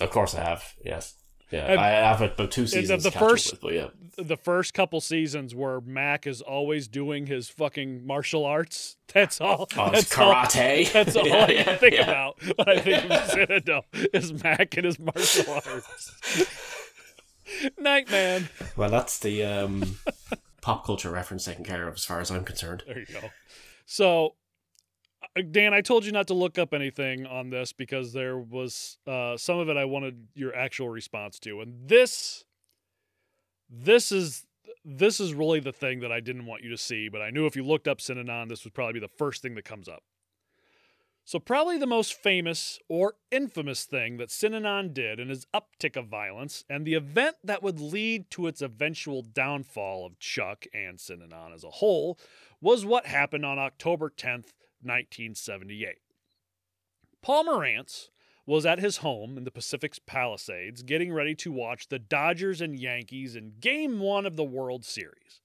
Of 0.01 0.11
course, 0.11 0.35
I 0.35 0.43
have. 0.45 0.75
Yes. 0.85 1.15
Yeah, 1.51 1.65
And- 1.65 1.81
I 1.81 1.89
have 1.89 2.20
it 2.20 2.37
but 2.37 2.51
two 2.51 2.62
the- 2.62 2.69
seasons. 2.69 3.05
the 3.05 3.09
up 3.09 3.15
first- 3.15 3.62
with, 3.62 3.73
yeah, 3.75 3.89
the 4.19 4.37
first 4.37 4.75
couple 4.75 5.01
seasons 5.01 5.55
where 5.55 5.81
Mac 5.81 6.27
is 6.27 6.43
always 6.43 6.87
doing 6.89 7.27
his 7.27 7.49
fucking 7.49 8.07
martial 8.07 8.45
arts. 8.45 8.99
That's 9.15 9.41
all. 9.41 9.66
oh, 9.79 9.91
that's 9.91 10.16
all. 10.19 10.35
karate. 10.35 10.93
That's 10.93 11.16
all 11.16 11.27
Yeah, 11.27 11.47
I 11.49 11.51
yeah, 11.53 11.77
think 11.77 11.95
yeah. 11.95 12.03
about 12.03 12.43
when 12.43 12.69
I 12.69 12.79
think 12.81 13.11
of 13.11 13.31
Citadel 13.31 13.85
is 14.12 14.45
Mac 14.45 14.77
and 14.77 14.85
his 14.85 14.99
martial 14.99 15.51
arts. 15.55 16.47
Nightman. 17.79 18.51
Well, 18.77 18.91
that's 18.91 19.19
the 19.19 19.43
um, 19.45 19.97
pop 20.61 20.85
culture 20.85 21.11
reference 21.11 21.47
taken 21.47 21.65
care 21.65 21.89
of, 21.89 21.95
as 21.95 22.05
far 22.05 22.20
as 22.20 22.31
I'm 22.31 22.45
concerned. 22.45 22.83
There 22.87 22.99
you 22.99 23.07
go. 23.07 23.31
So, 23.87 24.35
Dan, 25.43 25.74
I 25.74 25.81
told 25.81 26.05
you 26.05 26.12
not 26.12 26.27
to 26.28 26.35
look 26.35 26.59
up 26.59 26.73
anything 26.74 27.27
on 27.27 27.51
this 27.51 27.73
because 27.73 28.12
there 28.12 28.39
was 28.39 28.98
uh, 29.06 29.36
some 29.36 29.59
of 29.59 29.69
it 29.69 29.77
I 29.77 29.85
wanted 29.85 30.28
your 30.35 30.55
actual 30.55 30.89
response 30.89 31.39
to, 31.40 31.60
and 31.60 31.89
this, 31.89 32.44
this 33.69 34.12
is 34.12 34.47
this 34.85 35.20
is 35.20 35.35
really 35.35 35.60
the 35.60 35.73
thing 35.73 36.01
that 36.01 36.12
I 36.12 36.20
didn't 36.20 36.47
want 36.47 36.62
you 36.62 36.70
to 36.70 36.78
see. 36.78 37.09
But 37.09 37.20
I 37.20 37.31
knew 37.31 37.47
if 37.47 37.56
you 37.56 37.65
looked 37.65 37.89
up 37.89 37.98
Synanon, 37.98 38.48
this 38.48 38.65
would 38.65 38.74
probably 38.74 38.94
be 38.94 39.01
the 39.01 39.09
first 39.09 39.43
thing 39.43 39.55
that 39.56 39.65
comes 39.65 39.89
up. 39.89 40.02
So, 41.28 41.39
probably 41.39 41.77
the 41.77 41.86
most 41.86 42.15
famous 42.15 42.78
or 42.89 43.12
infamous 43.31 43.85
thing 43.85 44.16
that 44.16 44.31
Synanon 44.31 44.94
did 44.94 45.20
in 45.20 45.28
his 45.28 45.47
uptick 45.52 45.94
of 45.94 46.06
violence, 46.06 46.65
and 46.70 46.86
the 46.86 46.94
event 46.94 47.36
that 47.44 47.62
would 47.62 47.78
lead 47.78 48.31
to 48.31 48.47
its 48.47 48.62
eventual 48.62 49.20
downfall 49.20 50.06
of 50.06 50.19
Chuck 50.19 50.65
and 50.73 50.97
Synanon 50.97 51.55
as 51.55 51.65
a 51.65 51.70
whole, 51.70 52.19
was 52.62 52.86
what 52.86 53.05
happened 53.05 53.44
on 53.44 53.59
October 53.59 54.09
10th, 54.09 54.55
1978. 54.83 55.97
Paul 57.21 57.45
Morantz 57.45 58.11
was 58.47 58.65
at 58.65 58.79
his 58.79 58.99
home 58.99 59.37
in 59.37 59.45
the 59.45 59.51
Pacific 59.51 59.95
Palisades 60.07 60.83
getting 60.83 61.13
ready 61.13 61.35
to 61.35 61.53
watch 61.53 61.89
the 61.89 61.99
Dodgers 61.99 62.61
and 62.61 62.79
Yankees 62.79 63.37
in 63.37 63.53
Game 63.61 64.01
1 64.01 64.25
of 64.25 64.37
the 64.37 64.45
World 64.45 64.85
Series. 64.85 65.43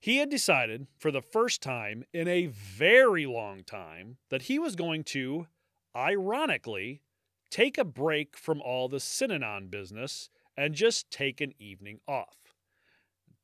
He 0.00 0.18
had 0.18 0.30
decided, 0.30 0.86
for 0.98 1.10
the 1.10 1.22
first 1.22 1.62
time 1.62 2.04
in 2.12 2.28
a 2.28 2.46
very 2.46 3.24
long 3.24 3.62
time, 3.62 4.16
that 4.30 4.42
he 4.42 4.58
was 4.58 4.76
going 4.76 5.04
to, 5.04 5.46
ironically, 5.94 7.02
take 7.50 7.78
a 7.78 7.84
break 7.84 8.36
from 8.36 8.60
all 8.60 8.88
the 8.88 8.96
Synanon 8.96 9.70
business 9.70 10.28
and 10.56 10.74
just 10.74 11.10
take 11.10 11.40
an 11.40 11.54
evening 11.58 12.00
off. 12.08 12.56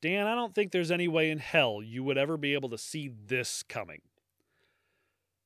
Dan, 0.03 0.27
I 0.27 0.35
don't 0.35 0.55
think 0.55 0.73
there's 0.73 0.91
any 0.91 1.09
way 1.09 1.31
in 1.31 1.39
hell 1.39 1.81
you 1.83 2.03
would 2.03 2.19
ever 2.19 2.37
be 2.37 2.55
able 2.55 2.71
to 2.71 2.79
see 2.79 3.09
this 3.09 3.63
coming. 3.63 4.01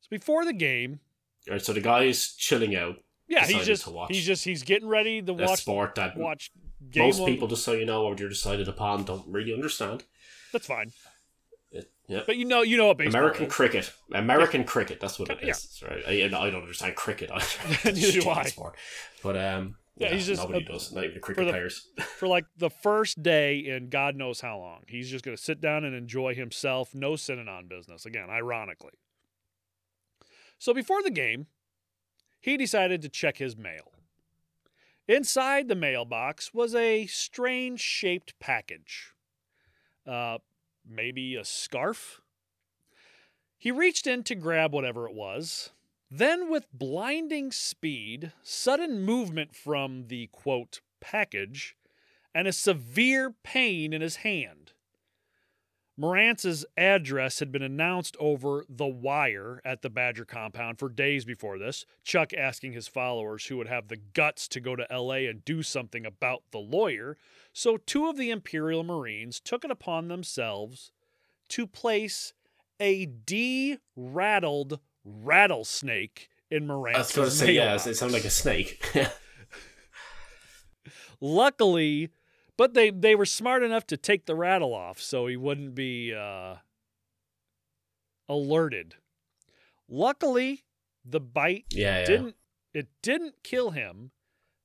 So 0.04 0.08
before 0.10 0.44
the 0.44 0.52
game, 0.52 1.00
All 1.48 1.54
right, 1.54 1.62
so 1.64 1.72
the 1.72 1.80
guy 1.80 2.04
is 2.04 2.34
chilling 2.34 2.76
out. 2.76 2.96
yeah, 3.26 3.46
he's 3.46 3.64
just 3.66 3.88
he's 4.08 4.24
just 4.26 4.44
he's 4.44 4.62
getting 4.62 4.88
ready 4.88 5.22
to 5.22 5.32
watch 5.32 5.60
sport 5.60 5.94
that 5.96 6.16
watch 6.16 6.50
most 6.94 7.20
one- 7.20 7.30
people, 7.32 7.48
just 7.48 7.64
so 7.64 7.72
you 7.72 7.86
know, 7.86 8.04
what 8.04 8.20
you're 8.20 8.28
decided 8.28 8.68
upon, 8.68 9.04
don't 9.04 9.26
really 9.26 9.52
understand. 9.54 10.04
That's 10.52 10.66
fine, 10.66 10.92
It, 11.72 11.90
yeah. 12.06 12.20
but 12.26 12.36
you 12.36 12.44
know 12.44 12.60
you 12.62 12.76
know 12.76 12.88
what 12.88 12.98
baseball 12.98 13.22
American 13.22 13.46
is. 13.46 13.52
cricket. 13.52 13.92
American 14.12 14.64
cricket. 14.64 15.00
That's 15.00 15.18
what 15.18 15.30
it 15.30 15.38
is, 15.42 15.80
Yeah. 15.82 15.88
Right? 15.88 16.02
I, 16.06 16.24
I 16.26 16.28
don't 16.50 16.60
understand 16.62 16.94
cricket. 16.96 17.30
either. 17.34 17.46
Neither 17.92 18.20
do 18.20 18.28
I. 18.28 18.44
Sport. 18.44 18.76
But 19.22 19.36
um, 19.36 19.76
Yeah, 19.96 20.08
yeah, 20.08 20.14
he's 20.14 20.26
just 20.26 20.42
nobody 20.42 20.64
a- 20.66 20.68
does. 20.68 20.92
Not 20.92 21.04
even 21.04 21.14
the 21.14 21.20
for 21.20 21.24
cricket 21.24 21.46
the- 21.46 21.52
players. 21.52 21.88
for 22.18 22.28
like 22.28 22.44
the 22.58 22.70
first 22.70 23.22
day 23.22 23.56
in 23.58 23.88
God 23.88 24.14
knows 24.16 24.40
how 24.42 24.58
long. 24.58 24.82
He's 24.86 25.10
just 25.10 25.24
going 25.24 25.36
to 25.36 25.42
sit 25.42 25.60
down 25.62 25.84
and 25.84 25.94
enjoy 25.96 26.34
himself. 26.34 26.94
No 26.94 27.16
sitting 27.16 27.48
on 27.48 27.66
business. 27.68 28.04
Again, 28.06 28.28
ironically. 28.30 28.92
So 30.64 30.72
before 30.72 31.02
the 31.02 31.10
game, 31.10 31.48
he 32.40 32.56
decided 32.56 33.02
to 33.02 33.10
check 33.10 33.36
his 33.36 33.54
mail. 33.54 33.92
Inside 35.06 35.68
the 35.68 35.74
mailbox 35.74 36.54
was 36.54 36.74
a 36.74 37.04
strange 37.04 37.80
shaped 37.82 38.32
package. 38.40 39.12
Uh, 40.06 40.38
maybe 40.88 41.36
a 41.36 41.44
scarf? 41.44 42.22
He 43.58 43.70
reached 43.70 44.06
in 44.06 44.22
to 44.22 44.34
grab 44.34 44.72
whatever 44.72 45.06
it 45.06 45.14
was. 45.14 45.68
Then, 46.10 46.48
with 46.48 46.72
blinding 46.72 47.52
speed, 47.52 48.32
sudden 48.42 49.02
movement 49.02 49.54
from 49.54 50.06
the 50.06 50.28
quote 50.28 50.80
package, 50.98 51.76
and 52.34 52.48
a 52.48 52.52
severe 52.52 53.34
pain 53.42 53.92
in 53.92 54.00
his 54.00 54.16
hand. 54.16 54.63
Morantz's 55.96 56.66
address 56.76 57.38
had 57.38 57.52
been 57.52 57.62
announced 57.62 58.16
over 58.18 58.64
the 58.68 58.86
wire 58.86 59.60
at 59.64 59.82
the 59.82 59.90
Badger 59.90 60.24
compound 60.24 60.78
for 60.78 60.88
days 60.88 61.24
before 61.24 61.56
this, 61.56 61.86
Chuck 62.02 62.32
asking 62.34 62.72
his 62.72 62.88
followers 62.88 63.46
who 63.46 63.56
would 63.58 63.68
have 63.68 63.86
the 63.86 63.96
guts 63.96 64.48
to 64.48 64.60
go 64.60 64.74
to 64.74 64.86
LA 64.90 65.28
and 65.28 65.44
do 65.44 65.62
something 65.62 66.04
about 66.04 66.42
the 66.50 66.58
lawyer. 66.58 67.16
So, 67.52 67.76
two 67.76 68.08
of 68.08 68.16
the 68.16 68.30
Imperial 68.30 68.82
Marines 68.82 69.38
took 69.38 69.64
it 69.64 69.70
upon 69.70 70.08
themselves 70.08 70.90
to 71.50 71.66
place 71.66 72.32
a 72.80 73.06
de 73.06 73.78
rattled 73.94 74.80
rattlesnake 75.04 76.28
in 76.50 76.68
I 76.68 76.74
was 76.74 76.84
Morantz's 76.84 77.14
going 77.14 77.28
to 77.28 77.34
say, 77.34 77.52
yeah, 77.52 77.74
it 77.74 77.94
sounds 77.94 78.12
like 78.12 78.24
a 78.24 78.30
snake. 78.30 78.84
Luckily, 81.20 82.10
but 82.56 82.74
they 82.74 82.90
they 82.90 83.14
were 83.14 83.26
smart 83.26 83.62
enough 83.62 83.86
to 83.88 83.96
take 83.96 84.26
the 84.26 84.34
rattle 84.34 84.74
off 84.74 85.00
so 85.00 85.26
he 85.26 85.36
wouldn't 85.36 85.74
be 85.74 86.14
uh, 86.14 86.56
alerted. 88.28 88.94
Luckily, 89.88 90.64
the 91.04 91.20
bite 91.20 91.66
yeah, 91.70 92.00
yeah. 92.00 92.06
didn't 92.06 92.36
it 92.72 92.88
didn't 93.02 93.36
kill 93.42 93.70
him. 93.70 94.10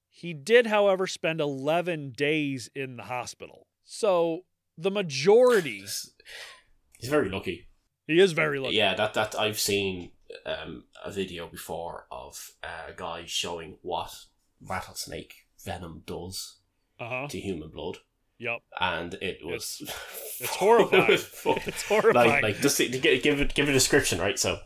He 0.09 0.33
did, 0.33 0.67
however, 0.67 1.07
spend 1.07 1.39
11 1.39 2.11
days 2.11 2.69
in 2.75 2.97
the 2.97 3.03
hospital. 3.03 3.67
So 3.85 4.41
the 4.77 4.91
majority, 4.91 5.79
He's 6.99 7.09
very 7.09 7.29
lucky. 7.29 7.67
he 8.07 8.19
is 8.19 8.33
very 8.33 8.59
lucky. 8.59 8.75
Yeah, 8.75 8.95
that 8.95 9.13
that 9.13 9.39
I've 9.39 9.59
seen 9.59 10.11
um, 10.45 10.85
a 11.03 11.11
video 11.11 11.47
before 11.47 12.05
of 12.11 12.51
a 12.63 12.93
guy 12.93 13.23
showing 13.25 13.77
what 13.81 14.25
rattlesnake 14.61 15.47
venom 15.63 16.03
does 16.05 16.58
Uh 16.99 17.09
huh. 17.09 17.27
to 17.29 17.39
human 17.39 17.69
blood, 17.69 17.97
Yep. 18.39 18.59
and 18.79 19.13
it 19.15 19.39
was 19.43 19.81
It's 20.39 20.55
horrifying. 20.57 21.03
it 21.07 21.09
was 21.45 21.67
It's 21.67 21.83
horrifying. 21.83 22.29
like 22.29 22.43
like 22.43 22.61
just 22.61 22.77
to, 22.77 22.87
give 22.89 23.21
give 23.23 23.41
it 23.41 23.53
give 23.53 23.69
a 23.69 23.73
description, 23.73 24.19
right? 24.19 24.37
So 24.39 24.59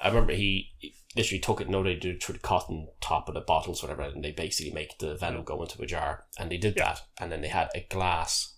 I 0.00 0.08
remember 0.08 0.32
he 0.32 0.70
literally 1.16 1.40
took 1.40 1.60
it. 1.60 1.68
No, 1.68 1.82
they 1.82 1.94
did 1.96 2.22
through 2.22 2.34
the 2.34 2.38
cotton 2.40 2.88
top 3.00 3.28
of 3.28 3.34
the 3.34 3.40
bottles, 3.40 3.82
whatever, 3.82 4.02
and 4.02 4.22
they 4.24 4.30
basically 4.32 4.72
make 4.72 4.98
the 4.98 5.14
venom 5.16 5.42
go 5.44 5.60
into 5.62 5.80
a 5.82 5.86
jar, 5.86 6.24
and 6.38 6.50
they 6.50 6.56
did 6.56 6.76
Yeah. 6.76 6.84
that, 6.84 7.00
and 7.18 7.30
then 7.32 7.40
they 7.42 7.48
had 7.48 7.68
a 7.74 7.86
glass, 7.90 8.56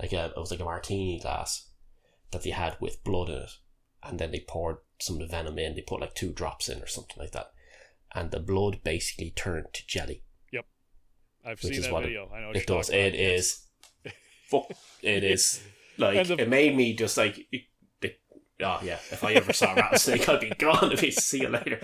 like 0.00 0.12
a 0.12 0.26
it 0.26 0.36
was 0.36 0.50
like 0.50 0.60
a 0.60 0.64
martini 0.64 1.20
glass 1.20 1.68
that 2.30 2.42
they 2.42 2.50
had 2.50 2.76
with 2.80 3.02
blood 3.04 3.28
in 3.30 3.36
it, 3.36 3.50
and 4.02 4.18
then 4.18 4.30
they 4.32 4.40
poured 4.40 4.78
some 5.00 5.16
of 5.16 5.20
the 5.22 5.26
venom 5.36 5.58
in. 5.58 5.74
They 5.74 5.82
put 5.82 6.00
like 6.00 6.14
two 6.14 6.32
drops 6.32 6.68
in 6.68 6.82
or 6.82 6.86
something 6.86 7.16
like 7.18 7.32
that, 7.32 7.52
and 8.14 8.30
the 8.30 8.40
blood 8.40 8.80
basically 8.84 9.30
turned 9.30 9.66
to 9.74 9.86
jelly. 9.86 10.24
I've 11.44 11.62
which 11.62 11.72
seen 11.74 11.84
is 11.84 11.88
that 11.88 12.00
video. 12.02 12.30
I 12.34 12.40
know 12.40 12.50
It 12.50 12.66
does. 12.66 12.90
It 12.90 13.14
is. 13.14 13.66
Fuck. 14.48 14.70
It 15.02 15.24
is. 15.24 15.62
Like 15.96 16.26
the- 16.26 16.42
it 16.42 16.48
made 16.48 16.76
me 16.76 16.94
just 16.94 17.16
like. 17.16 17.38
it- 17.52 17.64
it- 18.02 18.20
oh 18.62 18.80
yeah. 18.82 18.98
If 19.10 19.24
I 19.24 19.32
ever 19.34 19.52
saw 19.52 19.72
a 19.72 19.76
rattlesnake, 19.76 20.28
I'd 20.28 20.40
be 20.40 20.50
gone. 20.50 20.92
If 20.92 21.02
you 21.02 21.10
see 21.12 21.40
you 21.42 21.48
later. 21.48 21.80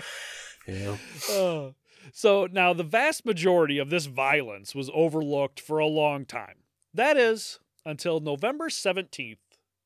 You 0.67 0.73
know. 0.79 0.97
Uh, 1.31 1.71
so 2.13 2.47
now 2.51 2.73
the 2.73 2.83
vast 2.83 3.25
majority 3.25 3.77
of 3.77 3.89
this 3.89 4.05
violence 4.05 4.73
was 4.75 4.89
overlooked 4.93 5.59
for 5.59 5.79
a 5.79 5.87
long 5.87 6.25
time. 6.25 6.55
That 6.93 7.17
is, 7.17 7.59
until 7.85 8.19
November 8.19 8.69
17th, 8.69 9.37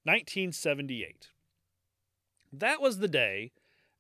1978. 0.03 1.29
That 2.51 2.81
was 2.81 2.99
the 2.99 3.07
day 3.07 3.51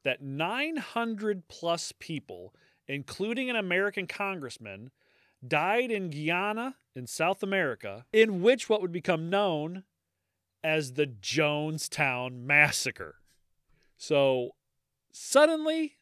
that 0.03 0.21
900 0.21 1.47
plus 1.47 1.91
people, 1.99 2.53
including 2.87 3.49
an 3.49 3.55
American 3.55 4.07
congressman, 4.07 4.91
died 5.45 5.91
in 5.91 6.09
Guyana 6.09 6.75
in 6.95 7.07
South 7.07 7.43
America, 7.43 8.05
in 8.11 8.41
which 8.41 8.69
what 8.69 8.81
would 8.81 8.91
become 8.91 9.29
known 9.29 9.83
as 10.63 10.93
the 10.93 11.07
Jonestown 11.07 12.43
Massacre. 12.43 13.15
So 13.97 14.51
suddenly, 15.11 15.97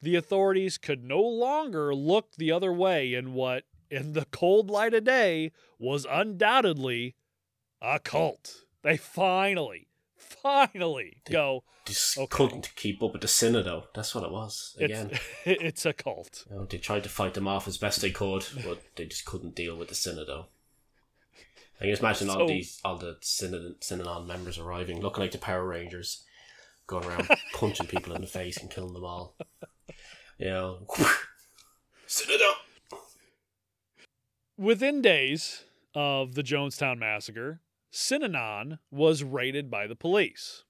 the 0.00 0.16
authorities 0.16 0.78
could 0.78 1.04
no 1.04 1.20
longer 1.20 1.94
look 1.94 2.32
the 2.36 2.50
other 2.50 2.72
way 2.72 3.14
in 3.14 3.34
what, 3.34 3.64
in 3.90 4.12
the 4.12 4.24
cold 4.26 4.68
light 4.68 4.94
of 4.94 5.04
day, 5.04 5.52
was 5.78 6.06
undoubtedly 6.10 7.14
a 7.80 8.00
cult. 8.00 8.64
They 8.82 8.96
finally, 8.96 9.88
finally 10.42 11.22
go, 11.30 11.64
Just 11.84 12.16
Okay. 12.18 12.26
couldn't 12.30 12.74
keep 12.76 13.02
up 13.02 13.12
with 13.12 13.22
the 13.22 13.28
though. 13.62 13.84
That's 13.94 14.14
what 14.14 14.24
it 14.24 14.30
was. 14.30 14.76
Again. 14.80 15.10
it's, 15.12 15.22
it's 15.62 15.86
a 15.86 15.92
cult. 15.92 16.44
You 16.50 16.56
know, 16.56 16.64
they 16.64 16.78
tried 16.78 17.02
to 17.04 17.08
fight 17.08 17.34
them 17.34 17.48
off 17.48 17.66
as 17.68 17.78
best 17.78 18.00
they 18.00 18.10
could, 18.10 18.44
but 18.64 18.82
they 18.96 19.04
just 19.06 19.24
couldn't 19.24 19.54
deal 19.54 19.76
with 19.76 19.88
the 19.88 19.94
though. 20.26 20.46
I 21.80 21.84
can 21.84 21.90
just 21.90 22.02
imagine 22.02 22.30
all 22.30 22.40
So- 22.40 22.46
these 22.48 22.80
all 22.84 22.96
the 22.96 23.16
Synanon 23.22 24.26
members 24.26 24.58
arriving, 24.58 25.00
looking 25.00 25.22
like 25.22 25.32
the 25.32 25.38
Power 25.38 25.66
Rangers, 25.66 26.22
going 26.86 27.04
around 27.04 27.28
punching 27.54 27.86
people 27.88 28.14
in 28.14 28.20
the 28.22 28.26
face 28.28 28.56
and 28.58 28.70
killing 28.70 28.92
them 28.94 29.04
all. 29.04 29.34
You 30.38 30.50
know. 30.50 30.86
Within 34.58 35.00
days 35.02 35.64
of 35.94 36.34
the 36.34 36.42
Jonestown 36.42 36.98
Massacre, 36.98 37.60
Synanon 37.92 38.78
was 38.90 39.22
raided 39.22 39.70
by 39.70 39.86
the 39.86 39.94
police. 39.94 40.64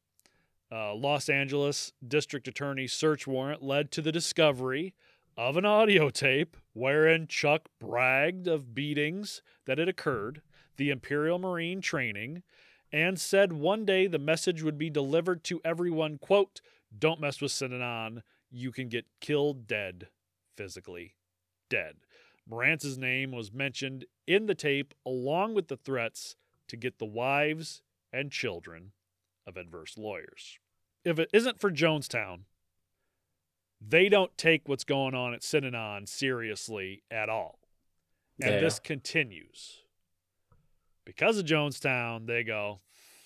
Uh, 0.73 0.95
Los 0.95 1.29
Angeles 1.29 1.93
District 2.07 2.49
Attorney's 2.49 2.93
search 2.93 3.27
warrant 3.27 3.63
led 3.63 3.93
to 3.93 4.03
the 4.03 4.11
discovery 4.11 4.95
of 5.37 5.57
an 5.57 5.65
audio 5.65 6.11
tape 6.11 6.57
wherein 6.73 7.27
Chuck 7.27 7.69
bragged 7.79 8.49
of 8.49 8.75
beatings 8.75 9.43
that 9.67 9.79
had 9.79 9.89
occurred, 9.89 10.43
the 10.77 10.91
Imperial 10.91 11.39
Marine 11.39 11.81
training, 11.81 12.43
and 12.91 13.21
said 13.21 13.53
one 13.53 13.85
day 13.85 14.07
the 14.07 14.19
message 14.19 14.63
would 14.63 14.77
be 14.77 14.91
delivered 14.91 15.45
to 15.45 15.61
everyone, 15.65 16.19
quote, 16.19 16.61
don't 16.99 17.21
mess 17.21 17.41
with 17.41 17.53
Synanon, 17.53 18.23
you 18.51 18.73
can 18.73 18.89
get 18.89 19.07
killed 19.21 19.67
dead, 19.67 20.09
physically 20.57 21.15
dead. 21.71 21.97
Morantz's 22.51 22.99
name 22.99 23.31
was 23.31 23.53
mentioned 23.53 24.07
in 24.27 24.47
the 24.47 24.55
tape 24.55 24.93
along 25.07 25.55
with 25.55 25.69
the 25.69 25.77
threats 25.77 26.37
to 26.73 26.77
get 26.79 26.99
the 26.99 27.05
wives 27.05 27.83
and 28.15 28.33
children 28.33 28.93
of 29.47 29.59
adverse 29.59 29.99
lawyers. 29.99 30.59
If 31.05 31.19
it 31.19 31.29
isn't 31.31 31.61
for 31.61 31.71
Jonestown, 31.71 32.45
they 33.79 34.09
don't 34.09 34.37
take 34.39 34.67
what's 34.67 34.83
going 34.85 35.15
on 35.15 35.35
at 35.35 35.43
Synanon 35.43 36.09
seriously 36.09 37.03
at 37.11 37.29
all. 37.29 37.59
And 38.41 38.55
Yeah. 38.55 38.61
this 38.61 38.79
continues. 38.79 39.83
Because 41.05 41.37
of 41.37 41.45
Jonestown, 41.45 42.27
they 42.27 42.43
go. 42.43 42.81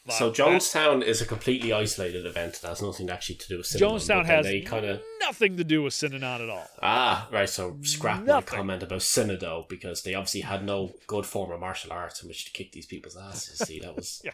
So 0.08 0.30
Jonestown 0.30 1.02
is 1.02 1.20
a 1.20 1.26
completely 1.26 1.72
isolated 1.72 2.26
event 2.26 2.60
that 2.62 2.68
has 2.68 2.80
nothing 2.82 3.10
actually 3.10 3.36
to 3.36 3.48
do 3.48 3.56
with 3.58 3.66
Cinnamon. 3.66 3.96
Jonestown 3.96 4.24
has 4.26 4.44
they 4.46 4.60
kind 4.60 4.86
of 4.86 5.00
nothing 5.20 5.56
to 5.56 5.64
do 5.64 5.82
with 5.82 5.94
Synanon 5.94 6.42
at 6.44 6.48
all. 6.48 6.68
ah 6.82 7.28
right. 7.32 7.48
So 7.48 7.76
scrap 7.82 8.24
my 8.24 8.40
comment 8.42 8.82
about 8.82 9.00
Synodo 9.00 9.68
because 9.68 10.02
they 10.02 10.14
obviously 10.14 10.42
had 10.42 10.64
no 10.64 10.92
good 11.06 11.26
form 11.26 11.50
of 11.50 11.58
martial 11.60 11.92
arts 11.92 12.22
in 12.22 12.28
which 12.28 12.44
to 12.44 12.52
kick 12.52 12.72
these 12.72 12.86
people's 12.86 13.16
asses. 13.16 13.58
See, 13.58 13.80
that 13.80 13.96
was 13.96 14.20
Yeah. 14.24 14.30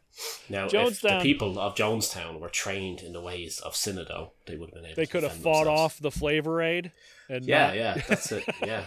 Now, 0.51 0.66
if 0.70 1.01
the 1.01 1.20
people 1.23 1.59
of 1.59 1.74
Jonestown 1.74 2.39
were 2.40 2.49
trained 2.51 3.01
in 3.01 3.12
the 3.15 3.20
ways 3.23 3.59
of 3.61 3.73
Synodo, 3.74 4.31
they 4.47 4.57
would 4.57 4.70
have 4.70 4.74
been 4.74 4.85
able. 4.86 4.97
They 4.97 5.07
to 5.07 5.11
could 5.11 5.23
have 5.23 5.32
fought 5.32 5.65
themselves. 5.65 5.81
off 5.81 5.99
the 6.01 6.11
flavor 6.11 6.61
aid. 6.61 6.93
And 7.31 7.44
Yeah, 7.47 7.69
not- 7.69 7.77
yeah, 7.77 8.03
that's 8.09 8.31
it. 8.32 8.44
Yeah. 8.66 8.86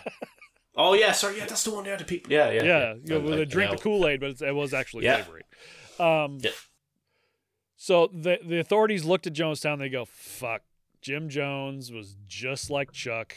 Oh 0.78 0.94
yeah, 0.94 1.14
sorry. 1.14 1.38
Yeah, 1.38 1.46
that's 1.46 1.64
the 1.64 1.72
one 1.74 1.86
there. 1.86 1.98
The 1.98 2.04
people. 2.04 2.32
Yeah, 2.32 2.52
yeah. 2.52 2.64
yeah, 2.64 2.92
And, 2.92 3.24
with 3.24 3.34
a 3.34 3.38
like, 3.38 3.50
drink 3.50 3.74
of 3.74 3.82
Kool 3.82 4.06
Aid, 4.08 4.20
but 4.20 4.42
it 4.42 4.54
was 4.54 4.74
actually 4.74 5.06
Yeah. 5.06 5.24
flavoring. 5.24 5.44
Um, 6.00 6.38
Yeah. 6.42 6.52
So 7.86 8.10
the 8.12 8.40
the 8.44 8.60
authorities 8.60 9.06
looked 9.06 9.28
at 9.28 9.34
Jonestown. 9.34 9.78
They 9.78 9.90
go, 9.90 10.06
"Fuck, 10.06 10.64
Jim 11.04 11.30
Jones 11.30 11.92
was 11.92 12.16
just 12.28 12.72
like 12.72 12.92
Chuck. 12.92 13.36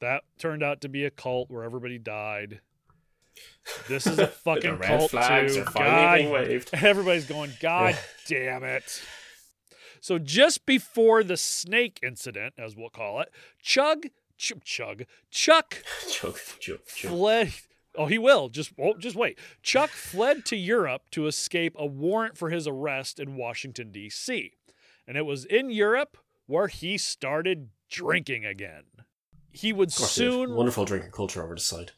That 0.00 0.24
turned 0.40 0.64
out 0.64 0.80
to 0.80 0.88
be 0.88 1.04
a 1.04 1.10
cult 1.12 1.48
where 1.48 1.62
everybody 1.62 1.98
died. 2.00 2.62
This 3.88 4.08
is 4.08 4.18
a 4.18 4.26
fucking 4.44 4.78
cult 4.78 5.12
flags 5.12 5.54
too. 5.54 5.62
are 5.62 5.72
God 5.72 6.32
waved. 6.32 6.70
Everybody's 6.72 7.26
going, 7.26 7.52
God 7.60 7.96
damn 8.26 8.64
it. 8.64 9.00
So 10.00 10.18
just 10.18 10.66
before 10.66 11.22
the 11.22 11.36
snake 11.36 12.00
incident, 12.02 12.54
as 12.58 12.74
we'll 12.74 12.90
call 12.90 13.20
it, 13.20 13.28
Chug, 13.62 14.06
Ch- 14.36 14.54
Chug, 14.64 15.04
Chuck 15.30 15.84
Chug, 16.10 16.36
chug, 16.58 16.80
chug. 16.84 17.10
fled. 17.12 17.52
Oh, 17.96 18.06
he 18.06 18.18
will. 18.18 18.48
Just 18.48 18.72
oh, 18.80 18.94
just 18.98 19.16
wait. 19.16 19.38
Chuck 19.62 19.90
fled 19.90 20.44
to 20.46 20.56
Europe 20.56 21.02
to 21.12 21.26
escape 21.26 21.74
a 21.78 21.86
warrant 21.86 22.36
for 22.36 22.50
his 22.50 22.66
arrest 22.66 23.18
in 23.18 23.36
Washington 23.36 23.90
D.C. 23.90 24.52
And 25.06 25.16
it 25.16 25.24
was 25.24 25.44
in 25.44 25.70
Europe 25.70 26.18
where 26.46 26.68
he 26.68 26.98
started 26.98 27.70
drinking 27.88 28.44
again. 28.44 28.84
He 29.50 29.72
would 29.72 29.94
course, 29.94 30.12
soon 30.12 30.54
wonderful 30.54 30.84
drinking 30.84 31.12
culture 31.12 31.42
over 31.42 31.54
the 31.54 31.60
side. 31.60 31.92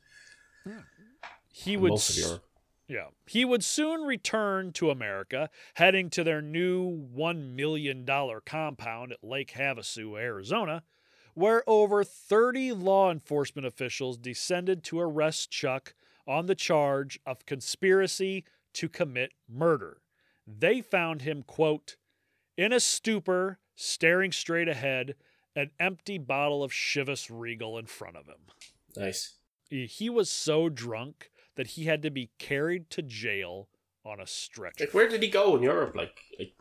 he 1.50 1.76
would 1.76 1.90
Most 1.90 2.10
of 2.10 2.16
Europe. 2.16 2.44
Yeah. 2.88 3.08
He 3.26 3.44
would 3.44 3.62
soon 3.62 4.02
return 4.02 4.72
to 4.72 4.90
America, 4.90 5.50
heading 5.74 6.08
to 6.10 6.24
their 6.24 6.40
new 6.40 7.08
$1 7.14 7.54
million 7.54 8.06
compound 8.46 9.12
at 9.12 9.22
Lake 9.22 9.52
Havasu, 9.54 10.18
Arizona, 10.18 10.82
where 11.38 11.62
over 11.68 12.02
30 12.02 12.72
law 12.72 13.12
enforcement 13.12 13.64
officials 13.64 14.18
descended 14.18 14.82
to 14.82 14.98
arrest 14.98 15.50
Chuck 15.52 15.94
on 16.26 16.46
the 16.46 16.54
charge 16.56 17.20
of 17.24 17.46
conspiracy 17.46 18.44
to 18.74 18.88
commit 18.88 19.32
murder. 19.48 20.02
They 20.46 20.80
found 20.80 21.22
him, 21.22 21.44
quote, 21.44 21.96
in 22.56 22.72
a 22.72 22.80
stupor, 22.80 23.60
staring 23.76 24.32
straight 24.32 24.68
ahead, 24.68 25.14
an 25.54 25.70
empty 25.78 26.18
bottle 26.18 26.64
of 26.64 26.72
Chivas 26.72 27.28
Regal 27.32 27.78
in 27.78 27.86
front 27.86 28.16
of 28.16 28.26
him 28.26 28.40
Nice. 28.96 29.36
he 29.70 30.10
was 30.10 30.28
so 30.28 30.68
drunk 30.68 31.30
that 31.54 31.68
he 31.68 31.84
had 31.84 32.02
to 32.02 32.10
be 32.10 32.30
carried 32.38 32.90
to 32.90 33.02
jail 33.02 33.68
on 34.04 34.20
a 34.20 34.26
stretcher. 34.26 34.84
Like, 34.86 34.94
where 34.94 35.08
did 35.08 35.22
he 35.22 35.28
go 35.28 35.54
in 35.56 35.62
Europe? 35.62 35.94
Like, 35.94 36.18
like 36.38 36.54